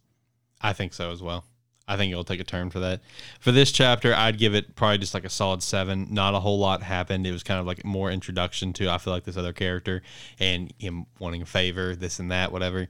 I 0.60 0.74
think 0.74 0.94
so 0.94 1.12
as 1.12 1.22
well. 1.22 1.46
I 1.90 1.98
think 1.98 2.12
it'll 2.12 2.24
take 2.24 2.40
a 2.40 2.44
turn 2.44 2.70
for 2.70 2.80
that. 2.80 3.02
For 3.40 3.52
this 3.52 3.72
chapter, 3.72 4.14
I'd 4.14 4.38
give 4.38 4.54
it 4.54 4.76
probably 4.76 5.00
just 5.00 5.16
like 5.16 5.26
a 5.26 5.30
solid 5.30 5.64
seven. 5.64 6.08
Not 6.12 6.36
a 6.36 6.40
whole 6.40 6.60
lot 6.60 6.84
happened. 6.84 7.26
It 7.26 7.32
was 7.32 7.42
kind 7.42 7.60
of 7.60 7.66
like 7.66 7.84
more 7.84 8.12
introduction 8.12 8.72
to 8.74 8.90
I 8.90 9.00
feel 9.00 9.12
like 9.12 9.24
this 9.24 9.38
other 9.38 9.54
character 9.54 10.04
and 10.40 10.72
him 10.78 11.08
wanting 11.18 11.42
a 11.42 11.48
favor, 11.48 11.96
this 11.96 12.20
and 12.20 12.30
that, 12.32 12.52
whatever. 12.52 12.88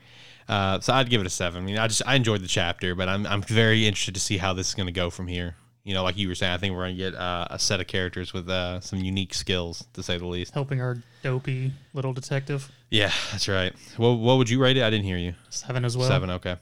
Uh, 0.50 0.82
so 0.82 0.94
I'd 0.94 1.10
give 1.10 1.22
it 1.22 1.28
a 1.28 1.30
seven. 1.30 1.64
I 1.64 1.66
mean, 1.66 1.78
I 1.78 1.88
just 1.88 2.02
I 2.06 2.16
enjoyed 2.16 2.42
the 2.42 2.48
chapter, 2.48 2.94
but 2.94 3.08
I'm 3.08 3.26
I'm 3.26 3.42
very 3.42 3.88
interested 3.88 4.16
to 4.16 4.20
see 4.20 4.38
how 4.38 4.54
this 4.54 4.68
is 4.68 4.76
going 4.76 4.88
to 4.88 4.94
go 4.94 5.10
from 5.10 5.28
here. 5.28 5.56
You 5.86 5.94
know, 5.94 6.04
like 6.04 6.18
you 6.18 6.28
were 6.28 6.36
saying, 6.36 6.54
I 6.54 6.58
think 6.58 6.76
we're 6.76 6.84
going 6.84 6.98
to 6.98 7.02
get 7.12 7.16
uh, 7.16 7.48
a 7.50 7.58
set 7.58 7.80
of 7.80 7.88
characters 7.88 8.34
with 8.34 8.50
uh, 8.50 8.82
some 8.82 9.00
unique 9.00 9.34
skills, 9.34 9.88
to 9.94 10.04
say 10.04 10.18
the 10.18 10.28
least. 10.28 10.54
Helping 10.54 10.82
our 10.82 10.98
dopey 11.24 11.72
little 11.94 12.14
detective. 12.14 12.70
Yeah, 12.90 13.12
that's 13.32 13.48
right. 13.48 13.74
Well, 13.98 14.18
what 14.18 14.38
would 14.38 14.50
you 14.50 14.62
rate 14.62 14.76
it? 14.76 14.84
I 14.84 14.90
didn't 14.90 15.06
hear 15.06 15.18
you. 15.18 15.36
Seven 15.50 15.86
as 15.86 15.96
well. 15.96 16.08
Seven, 16.08 16.30
okay. 16.32 16.58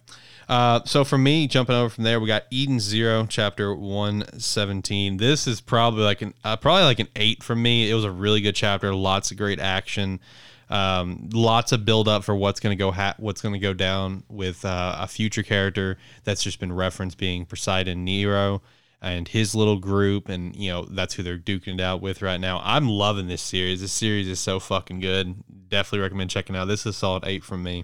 Uh, 0.49 0.79
so 0.85 1.03
for 1.03 1.17
me, 1.17 1.45
jumping 1.45 1.75
over 1.75 1.89
from 1.89 2.05
there, 2.05 2.19
we 2.21 2.27
got 2.27 2.43
Eden 2.49 2.79
Zero, 2.79 3.25
chapter 3.29 3.75
one 3.75 4.23
seventeen. 4.39 5.17
This 5.17 5.45
is 5.45 5.59
probably 5.59 6.03
like 6.03 6.21
an 6.21 6.33
uh, 6.43 6.55
probably 6.55 6.83
like 6.83 6.99
an 6.99 7.09
eight 7.17 7.43
for 7.43 7.55
me. 7.55 7.89
It 7.89 7.93
was 7.93 8.05
a 8.05 8.11
really 8.11 8.39
good 8.39 8.55
chapter, 8.55 8.93
lots 8.95 9.29
of 9.29 9.37
great 9.37 9.59
action, 9.59 10.21
um, 10.69 11.29
lots 11.33 11.73
of 11.73 11.83
build 11.83 12.07
up 12.07 12.23
for 12.23 12.33
what's 12.33 12.61
going 12.61 12.71
to 12.71 12.81
go 12.81 12.91
ha- 12.91 13.15
what's 13.17 13.41
going 13.41 13.53
to 13.53 13.59
go 13.59 13.73
down 13.73 14.23
with 14.29 14.63
uh, 14.63 14.95
a 14.99 15.07
future 15.07 15.43
character 15.43 15.97
that's 16.23 16.43
just 16.43 16.61
been 16.61 16.71
referenced 16.71 17.17
being 17.17 17.45
Poseidon 17.45 18.05
Nero 18.05 18.61
and 19.01 19.27
his 19.27 19.53
little 19.53 19.77
group, 19.77 20.29
and 20.29 20.55
you 20.55 20.71
know 20.71 20.85
that's 20.85 21.15
who 21.15 21.23
they're 21.23 21.37
duking 21.37 21.73
it 21.73 21.81
out 21.81 22.01
with 22.01 22.21
right 22.21 22.39
now. 22.39 22.61
I'm 22.63 22.87
loving 22.87 23.27
this 23.27 23.41
series. 23.41 23.81
This 23.81 23.91
series 23.91 24.29
is 24.29 24.39
so 24.39 24.61
fucking 24.61 25.01
good. 25.01 25.43
Definitely 25.67 25.99
recommend 25.99 26.29
checking 26.29 26.55
out. 26.55 26.69
This 26.69 26.85
is 26.85 26.95
solid 26.95 27.25
eight 27.25 27.43
from 27.43 27.63
me. 27.63 27.83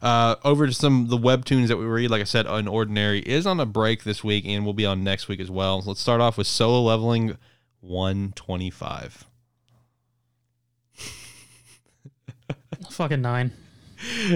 Uh, 0.00 0.36
over 0.44 0.66
to 0.66 0.72
some 0.72 1.02
of 1.02 1.08
the 1.08 1.18
webtoons 1.18 1.68
that 1.68 1.76
we 1.76 1.84
read. 1.84 2.10
Like 2.10 2.20
I 2.20 2.24
said, 2.24 2.46
Unordinary 2.46 3.22
is 3.22 3.46
on 3.46 3.58
a 3.58 3.66
break 3.66 4.04
this 4.04 4.22
week 4.22 4.44
and 4.46 4.64
will 4.64 4.74
be 4.74 4.86
on 4.86 5.02
next 5.02 5.28
week 5.28 5.40
as 5.40 5.50
well. 5.50 5.82
So 5.82 5.90
let's 5.90 6.00
start 6.00 6.20
off 6.20 6.38
with 6.38 6.46
Solo 6.46 6.82
Leveling 6.82 7.36
125. 7.80 9.26
Fucking 12.90 13.22
nine. 13.22 13.52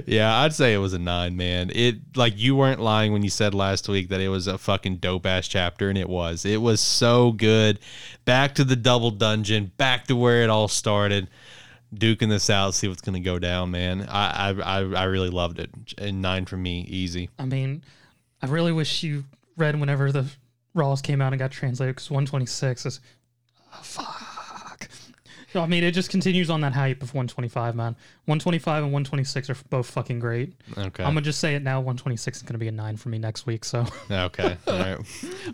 yeah, 0.07 0.41
I'd 0.41 0.55
say 0.55 0.75
it 0.75 0.79
was 0.79 0.93
a 0.93 0.99
nine, 0.99 1.37
man. 1.37 1.71
It 1.75 2.17
like 2.17 2.35
you 2.37 2.57
weren't 2.57 2.81
lying 2.81 3.13
when 3.13 3.23
you 3.23 3.31
said 3.31 3.55
last 3.55 3.89
week 3.89 4.09
that 4.09 4.21
it 4.21 4.29
was 4.29 4.47
a 4.47 4.59
fucking 4.59 4.97
dope 4.97 5.25
ass 5.27 5.47
chapter, 5.47 5.89
and 5.89 5.97
it 5.97 6.09
was. 6.09 6.45
It 6.45 6.61
was 6.61 6.81
so 6.81 7.33
good. 7.33 7.79
Back 8.25 8.57
to 8.57 8.65
the 8.65 8.77
double 8.77 9.13
dungeon, 9.13 9.71
back 9.77 10.07
to 10.09 10.17
where 10.17 10.43
it 10.43 10.51
all 10.51 10.69
started. 10.69 11.29
Duking 11.95 12.29
this 12.31 12.49
out, 12.49 12.75
see 12.75 12.89
what's 12.89 13.03
gonna 13.03 13.21
go 13.21 13.39
down, 13.39 13.71
man. 13.71 14.07
I 14.09 14.51
I 14.51 14.81
I, 14.81 15.05
really 15.05 15.29
loved 15.29 15.59
it. 15.59 15.71
And 15.99 16.23
nine 16.23 16.47
for 16.47 16.57
me, 16.57 16.87
easy. 16.89 17.29
I 17.39 17.45
mean, 17.45 17.85
I 18.41 18.47
really 18.47 18.73
wish 18.73 19.03
you 19.03 19.25
read 19.57 19.79
whenever 19.79 20.11
the 20.11 20.27
Raws 20.75 21.03
came 21.03 21.21
out 21.21 21.33
and 21.33 21.39
got 21.39 21.51
translated 21.51 21.97
because 21.97 22.11
126 22.11 22.87
is 22.87 23.01
oh, 23.75 23.81
fuck. 23.83 24.32
I 25.55 25.67
mean, 25.67 25.85
it 25.85 25.93
just 25.93 26.11
continues 26.11 26.51
on 26.51 26.61
that 26.63 26.73
hype 26.73 27.03
of 27.03 27.11
125, 27.15 27.75
man. 27.75 27.95
125 28.25 28.85
and 28.85 28.93
126 28.93 29.51
are 29.51 29.57
both 29.71 29.91
fucking 29.91 30.19
great. 30.19 30.53
Okay. 30.77 31.03
I'm 31.05 31.11
gonna 31.11 31.21
just 31.21 31.41
say 31.41 31.55
it 31.55 31.63
now. 31.63 31.79
126 31.79 32.39
is 32.39 32.43
gonna 32.43 32.59
be 32.59 32.69
a 32.69 32.73
nine 32.73 32.97
for 32.97 33.09
me 33.09 33.19
next 33.19 33.47
week. 33.47 33.65
So 33.65 33.87
Okay. 34.11 34.57
All 34.67 34.79
right. 34.79 34.99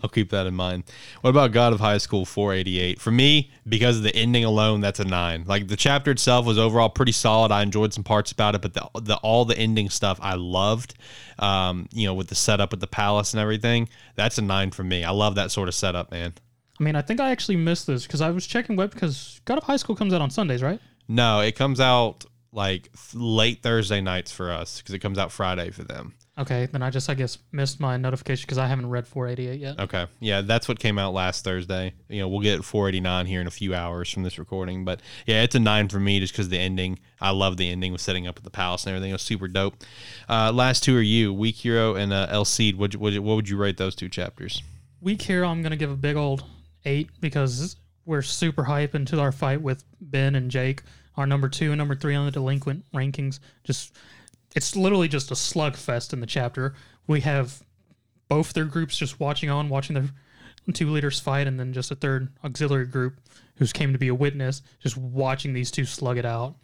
I'll 0.03 0.09
keep 0.09 0.29
that 0.29 0.45
in 0.47 0.55
mind. 0.55 0.83
What 1.21 1.31
about 1.31 1.51
God 1.51 1.73
of 1.73 1.79
High 1.79 1.97
School 1.97 2.25
488? 2.25 2.99
For 2.99 3.11
me, 3.11 3.51
because 3.67 3.97
of 3.97 4.03
the 4.03 4.15
ending 4.15 4.45
alone, 4.45 4.81
that's 4.81 4.99
a 4.99 5.05
nine. 5.05 5.43
Like 5.47 5.67
the 5.67 5.77
chapter 5.77 6.11
itself 6.11 6.45
was 6.45 6.57
overall 6.57 6.89
pretty 6.89 7.11
solid. 7.11 7.51
I 7.51 7.61
enjoyed 7.61 7.93
some 7.93 8.03
parts 8.03 8.31
about 8.31 8.55
it, 8.55 8.61
but 8.61 8.73
the, 8.73 8.87
the 9.01 9.15
all 9.17 9.45
the 9.45 9.57
ending 9.57 9.89
stuff 9.89 10.19
I 10.21 10.35
loved. 10.35 10.95
Um, 11.39 11.87
you 11.93 12.05
know, 12.05 12.13
with 12.13 12.27
the 12.27 12.35
setup 12.35 12.71
with 12.71 12.81
the 12.81 12.87
palace 12.87 13.33
and 13.33 13.39
everything, 13.39 13.87
that's 14.15 14.37
a 14.37 14.41
nine 14.41 14.71
for 14.71 14.83
me. 14.83 15.05
I 15.05 15.11
love 15.11 15.35
that 15.35 15.51
sort 15.51 15.69
of 15.69 15.75
setup, 15.75 16.11
man. 16.11 16.33
I 16.79 16.83
mean, 16.83 16.95
I 16.95 17.01
think 17.01 17.19
I 17.19 17.31
actually 17.31 17.57
missed 17.57 17.87
this 17.87 18.03
because 18.03 18.21
I 18.21 18.31
was 18.31 18.47
checking 18.47 18.75
web 18.75 18.91
because 18.93 19.41
God 19.45 19.57
of 19.57 19.65
High 19.65 19.77
School 19.77 19.95
comes 19.95 20.13
out 20.13 20.21
on 20.21 20.29
Sundays, 20.29 20.63
right? 20.63 20.79
No, 21.07 21.41
it 21.41 21.55
comes 21.55 21.79
out 21.79 22.25
like 22.51 22.83
th- 22.93 23.15
late 23.15 23.61
Thursday 23.61 24.01
nights 24.01 24.31
for 24.31 24.51
us 24.51 24.77
because 24.77 24.93
it 24.93 24.99
comes 24.99 25.17
out 25.17 25.31
Friday 25.31 25.71
for 25.71 25.83
them. 25.83 26.15
Okay, 26.37 26.67
then 26.67 26.81
I 26.81 26.89
just 26.89 27.09
I 27.09 27.15
guess 27.15 27.37
missed 27.51 27.81
my 27.81 27.97
notification 27.97 28.43
because 28.43 28.57
I 28.57 28.65
haven't 28.67 28.89
read 28.89 29.05
488 29.05 29.59
yet. 29.59 29.77
Okay. 29.77 30.07
Yeah, 30.21 30.39
that's 30.39 30.69
what 30.69 30.79
came 30.79 30.97
out 30.97 31.13
last 31.13 31.43
Thursday. 31.43 31.93
You 32.07 32.21
know, 32.21 32.29
we'll 32.29 32.39
get 32.39 32.63
489 32.63 33.25
here 33.25 33.41
in 33.41 33.47
a 33.47 33.51
few 33.51 33.75
hours 33.75 34.09
from 34.09 34.23
this 34.23 34.39
recording. 34.39 34.85
But 34.85 35.01
yeah, 35.25 35.43
it's 35.43 35.55
a 35.55 35.59
nine 35.59 35.89
for 35.89 35.99
me 35.99 36.21
just 36.21 36.31
because 36.31 36.47
the 36.47 36.57
ending. 36.57 36.99
I 37.19 37.31
love 37.31 37.57
the 37.57 37.69
ending 37.69 37.91
with 37.91 37.99
setting 37.99 38.25
up 38.25 38.37
at 38.37 38.45
the 38.45 38.49
palace 38.49 38.85
and 38.85 38.95
everything. 38.95 39.09
It 39.09 39.15
was 39.15 39.21
super 39.21 39.49
dope. 39.49 39.83
Uh, 40.29 40.53
last 40.53 40.81
two 40.81 40.95
are 40.95 41.01
you, 41.01 41.33
Weak 41.33 41.55
Hero 41.55 41.95
and 41.95 42.13
uh, 42.13 42.27
Eleceed. 42.31 42.75
What, 42.75 42.95
what, 42.95 43.13
what 43.19 43.35
would 43.35 43.49
you 43.49 43.57
rate 43.57 43.75
those 43.75 43.93
two 43.93 44.07
chapters? 44.07 44.63
Weak 45.01 45.21
Hero, 45.21 45.45
I'm 45.45 45.61
gonna 45.61 45.75
give 45.75 45.91
a 45.91 45.97
big 45.97 46.15
old 46.15 46.45
eight 46.85 47.09
because 47.19 47.75
we're 48.05 48.21
super 48.21 48.63
hype 48.63 48.95
into 48.95 49.19
our 49.19 49.31
fight 49.31 49.61
with 49.61 49.83
Ben 50.01 50.35
and 50.35 50.49
Jake, 50.49 50.83
our 51.15 51.27
number 51.27 51.49
two 51.49 51.71
and 51.71 51.77
number 51.77 51.95
three 51.95 52.15
on 52.15 52.25
the 52.25 52.31
delinquent 52.31 52.85
rankings. 52.93 53.39
Just 53.63 53.95
it's 54.55 54.75
literally 54.75 55.07
just 55.07 55.31
a 55.31 55.35
slugfest 55.35 56.13
in 56.13 56.19
the 56.19 56.27
chapter. 56.27 56.73
We 57.07 57.21
have 57.21 57.61
both 58.27 58.53
their 58.53 58.65
groups 58.65 58.97
just 58.97 59.19
watching 59.19 59.49
on, 59.49 59.69
watching 59.69 59.93
their 59.95 60.09
two 60.73 60.89
leaders 60.91 61.19
fight, 61.19 61.47
and 61.47 61.59
then 61.59 61.73
just 61.73 61.91
a 61.91 61.95
third 61.95 62.29
auxiliary 62.43 62.85
group 62.85 63.19
who's 63.57 63.73
came 63.73 63.91
to 63.91 63.99
be 63.99 64.07
a 64.07 64.15
witness, 64.15 64.61
just 64.79 64.97
watching 64.97 65.53
these 65.53 65.71
two 65.71 65.85
slug 65.85 66.17
it 66.17 66.25
out. 66.25 66.55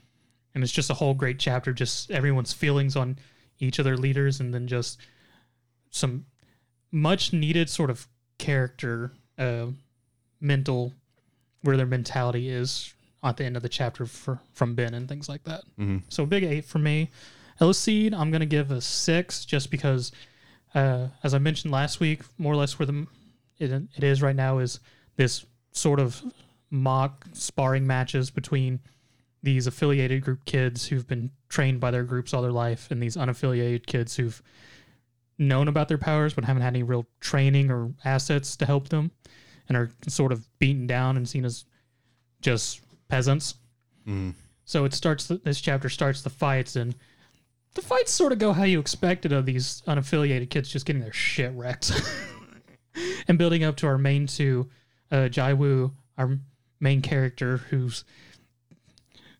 And 0.53 0.63
it's 0.63 0.71
just 0.71 0.89
a 0.89 0.93
whole 0.93 1.13
great 1.13 1.39
chapter, 1.39 1.73
just 1.73 2.11
everyone's 2.11 2.53
feelings 2.53 2.95
on 2.95 3.17
each 3.59 3.79
of 3.79 3.85
their 3.85 3.97
leaders, 3.97 4.39
and 4.39 4.53
then 4.53 4.67
just 4.67 4.99
some 5.89 6.25
much 6.91 7.33
needed 7.33 7.69
sort 7.69 7.89
of 7.89 8.07
character, 8.37 9.11
uh, 9.37 9.67
mental, 10.41 10.93
where 11.61 11.77
their 11.77 11.85
mentality 11.85 12.49
is 12.49 12.93
at 13.23 13.37
the 13.37 13.43
end 13.45 13.55
of 13.57 13.63
the 13.63 13.69
chapter 13.69 14.05
for 14.05 14.39
from 14.53 14.75
Ben 14.75 14.93
and 14.93 15.07
things 15.09 15.27
like 15.27 15.43
that. 15.45 15.63
Mhm. 15.79 16.03
So 16.09 16.25
big 16.25 16.43
eight 16.43 16.65
for 16.65 16.79
me. 16.79 17.09
Eleceed, 17.59 18.13
I'm 18.13 18.31
gonna 18.31 18.45
give 18.45 18.69
a 18.71 18.81
six 18.81 19.45
just 19.45 19.71
because, 19.71 20.11
uh, 20.73 21.07
as 21.23 21.33
I 21.33 21.39
mentioned 21.39 21.71
last 21.71 21.99
week, 21.99 22.21
more 22.37 22.53
or 22.53 22.57
less 22.57 22.77
where 22.77 22.85
the 22.85 23.07
it, 23.57 23.71
it 23.71 24.03
is 24.03 24.21
right 24.21 24.35
now 24.35 24.59
is 24.59 24.79
this 25.15 25.45
sort 25.71 25.99
of 25.99 26.21
mock 26.69 27.25
sparring 27.33 27.87
matches 27.87 28.29
between 28.29 28.79
these 29.43 29.67
affiliated 29.67 30.23
group 30.23 30.43
kids 30.45 30.87
who've 30.87 31.07
been 31.07 31.31
trained 31.47 31.79
by 31.79 31.91
their 31.91 32.03
groups 32.03 32.33
all 32.33 32.41
their 32.41 32.51
life 32.51 32.89
and 32.91 33.01
these 33.01 33.15
unaffiliated 33.15 33.85
kids 33.85 34.15
who've 34.17 34.41
known 35.37 35.67
about 35.67 35.87
their 35.87 35.97
powers 35.97 36.33
but 36.33 36.43
haven't 36.43 36.63
had 36.63 36.73
any 36.73 36.83
real 36.83 37.05
training 37.19 37.69
or 37.71 37.93
assets 38.03 38.57
to 38.57 38.65
help 38.65 38.89
them 38.89 39.11
and 39.67 39.77
are 39.77 39.91
sort 40.07 40.31
of 40.31 40.47
beaten 40.59 40.87
down 40.87 41.17
and 41.17 41.27
seen 41.27 41.45
as 41.45 41.65
just 42.41 42.81
peasants. 43.07 43.55
Mm. 44.07 44.33
So 44.65 44.85
it 44.85 44.93
starts. 44.93 45.27
This 45.27 45.61
chapter 45.61 45.89
starts 45.89 46.21
the 46.21 46.29
fights, 46.29 46.75
and 46.75 46.95
the 47.73 47.81
fights 47.81 48.11
sort 48.11 48.31
of 48.31 48.39
go 48.39 48.53
how 48.53 48.63
you 48.63 48.79
expected 48.79 49.31
of 49.31 49.45
these 49.45 49.81
unaffiliated 49.87 50.49
kids 50.49 50.69
just 50.69 50.85
getting 50.85 51.01
their 51.01 51.13
shit 51.13 51.51
wrecked, 51.53 51.91
and 53.27 53.37
building 53.37 53.63
up 53.63 53.75
to 53.77 53.87
our 53.87 53.97
main 53.97 54.27
two, 54.27 54.69
uh, 55.11 55.29
Jiwoo, 55.29 55.91
our 56.17 56.39
main 56.79 57.01
character, 57.01 57.57
who's 57.57 58.05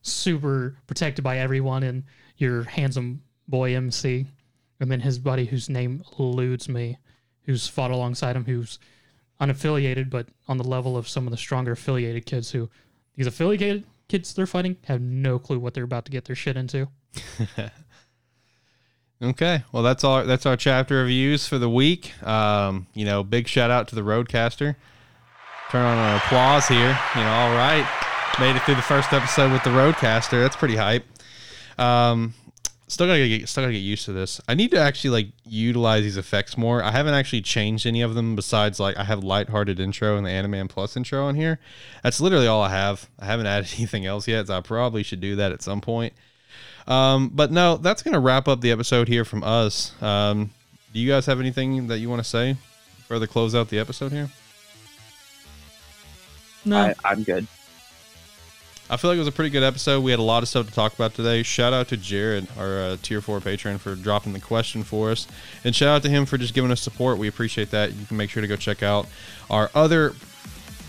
super 0.02 0.78
protected 0.86 1.24
by 1.24 1.40
everyone, 1.40 1.84
and 1.84 2.04
your 2.38 2.64
handsome 2.64 3.22
boy 3.48 3.76
MC, 3.76 4.28
and 4.80 4.92
then 4.92 5.00
his 5.00 5.18
buddy 5.18 5.46
whose 5.46 5.70
name 5.70 6.04
eludes 6.20 6.70
me, 6.70 6.98
who's 7.44 7.68
fought 7.68 7.92
alongside 7.92 8.36
him, 8.36 8.46
who's 8.46 8.80
unaffiliated 9.41 10.10
but 10.10 10.28
on 10.48 10.57
the 10.57 10.64
level 10.64 10.95
of 10.95 11.07
some 11.07 11.28
of 11.28 11.32
the 11.32 11.38
stronger 11.38 11.74
affiliated 11.74 12.26
kids 12.26 12.52
who 12.52 12.70
these 13.16 13.28
affiliated 13.28 13.84
kids 14.07 14.34
they're 14.34 14.45
fighting 14.45 14.78
have 14.86 15.02
no 15.02 15.38
clue 15.40 15.60
what 15.60 15.74
they're 15.74 15.84
about 15.84 16.06
to 16.06 16.12
get 16.12 16.26
their 16.26 16.36
shit 16.36 16.56
into. 16.57 16.88
Okay, 19.22 19.64
well 19.72 19.82
that's 19.82 20.03
all. 20.03 20.26
That's 20.26 20.45
our 20.45 20.57
chapter 20.57 21.02
reviews 21.02 21.48
for 21.48 21.57
the 21.57 21.70
week. 21.70 22.22
Um, 22.26 22.88
you 22.94 23.06
know, 23.06 23.24
big 23.24 23.48
shout 23.48 23.72
out 23.72 23.88
to 23.90 23.95
the 23.95 24.02
RØDECaster. 24.02 24.76
Turn 25.72 25.86
on 25.86 25.98
an 25.98 26.18
applause 26.18 26.68
here. 26.68 26.98
You 27.16 27.22
know, 27.22 27.30
all 27.30 27.56
right, 27.56 27.88
made 28.40 28.57
it 28.57 28.62
through 28.64 28.76
the 28.76 28.82
first 28.82 29.14
episode 29.14 29.53
with 29.53 29.64
the 29.64 29.70
RØDECaster. 29.70 30.41
That's 30.41 30.57
pretty 30.57 30.76
hype. 30.76 31.06
Um, 31.80 32.34
still 32.88 33.07
gotta 33.07 33.28
get 33.28 33.49
still 33.49 33.64
gotta 33.64 33.74
get 33.74 33.80
used 33.80 34.06
to 34.06 34.14
this. 34.14 34.40
I 34.48 34.53
need 34.53 34.72
to 34.72 34.80
actually 34.80 35.10
like 35.12 35.28
utilize 35.45 36.03
these 36.03 36.18
effects 36.18 36.57
more. 36.57 36.84
I 36.84 36.91
haven't 36.91 37.14
actually 37.14 37.41
changed 37.41 37.86
any 37.86 38.02
of 38.02 38.16
them 38.16 38.36
besides 38.36 38.80
like 38.80 38.98
I 38.98 39.03
have 39.03 39.24
lighthearted 39.24 39.80
intro 39.80 40.18
and 40.18 40.26
the 40.26 40.30
Animan 40.30 40.70
Plus 40.70 40.95
intro 40.95 41.26
on 41.26 41.36
here. 41.36 41.60
That's 42.03 42.22
literally 42.22 42.48
all 42.48 42.62
I 42.62 42.70
have. 42.70 43.10
I 43.20 43.26
haven't 43.26 43.45
added 43.48 43.70
anything 43.78 44.06
else 44.06 44.28
yet, 44.28 44.48
so 44.48 44.57
I 44.57 44.62
probably 44.62 45.03
should 45.03 45.22
do 45.22 45.36
that 45.38 45.52
at 45.52 45.62
some 45.62 45.82
point. 45.82 46.14
Um, 46.88 47.30
but 47.30 47.52
no, 47.52 47.78
that's 47.78 48.03
going 48.03 48.14
to 48.14 48.20
wrap 48.20 48.48
up 48.48 48.62
the 48.62 48.72
episode 48.72 49.07
here 49.07 49.26
from 49.26 49.44
us. 49.44 49.91
Um, 50.03 50.52
do 50.94 50.99
you 50.99 51.10
guys 51.10 51.26
have 51.26 51.40
anything 51.40 51.88
that 51.88 51.98
you 51.98 52.10
want 52.10 52.24
to 52.24 52.30
say 52.30 52.57
further 53.07 53.26
close 53.26 53.56
out 53.56 53.70
the 53.70 53.80
episode 53.80 54.12
here? 54.12 54.30
No, 56.64 56.78
I, 56.78 56.95
I'm 57.03 57.24
good. 57.24 57.48
I 58.90 58.98
feel 58.98 59.10
like 59.10 59.16
it 59.16 59.20
was 59.20 59.28
a 59.28 59.32
pretty 59.32 59.49
good 59.49 59.64
episode. 59.64 60.03
We 60.03 60.12
had 60.12 60.20
a 60.20 60.24
lot 60.24 60.44
of 60.44 60.49
stuff 60.49 60.68
to 60.68 60.72
talk 60.74 60.94
about 60.94 61.16
today. 61.16 61.41
Shout 61.41 61.74
out 61.74 61.88
to 61.88 61.98
Jared, 61.98 62.48
our 62.57 62.80
uh, 62.82 62.98
tier 63.02 63.20
four 63.20 63.41
patron, 63.41 63.80
for 63.80 63.95
dropping 63.95 64.34
the 64.34 64.40
question 64.40 64.84
for 64.84 65.10
us, 65.12 65.28
and 65.64 65.76
shout 65.76 65.90
out 65.90 66.03
to 66.03 66.10
him 66.10 66.26
for 66.28 66.38
just 66.38 66.53
giving 66.53 66.72
us 66.72 66.82
support. 66.82 67.18
We 67.18 67.28
appreciate 67.28 67.72
that. 67.72 67.94
You 67.94 68.06
can 68.06 68.16
make 68.18 68.30
sure 68.30 68.41
to 68.41 68.48
go 68.48 68.56
check 68.56 68.84
out 68.84 69.07
our 69.49 69.72
other 69.74 70.14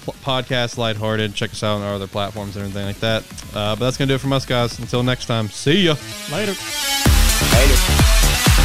pl- 0.05 0.15
podcast, 0.23 0.77
Lighthearted. 0.77 1.35
Check 1.35 1.53
us 1.53 1.63
out 1.63 1.77
on 1.77 1.83
our 1.83 1.95
other 1.95 2.07
platforms 2.07 2.57
and 2.57 2.67
everything 2.67 2.87
like 2.87 3.01
that. 3.01 3.23
Uh, 3.55 3.75
but 3.77 3.87
that's 3.87 3.97
gonna 3.97 4.09
do 4.09 4.15
it 4.17 4.21
from 4.21 4.35
us, 4.35 4.45
guys. 4.45 4.79
Until 4.79 5.03
next 5.03 5.25
time, 5.27 5.49
see 5.49 5.87
ya. 5.87 5.95
later. 6.31 6.55
Later. 7.53 8.56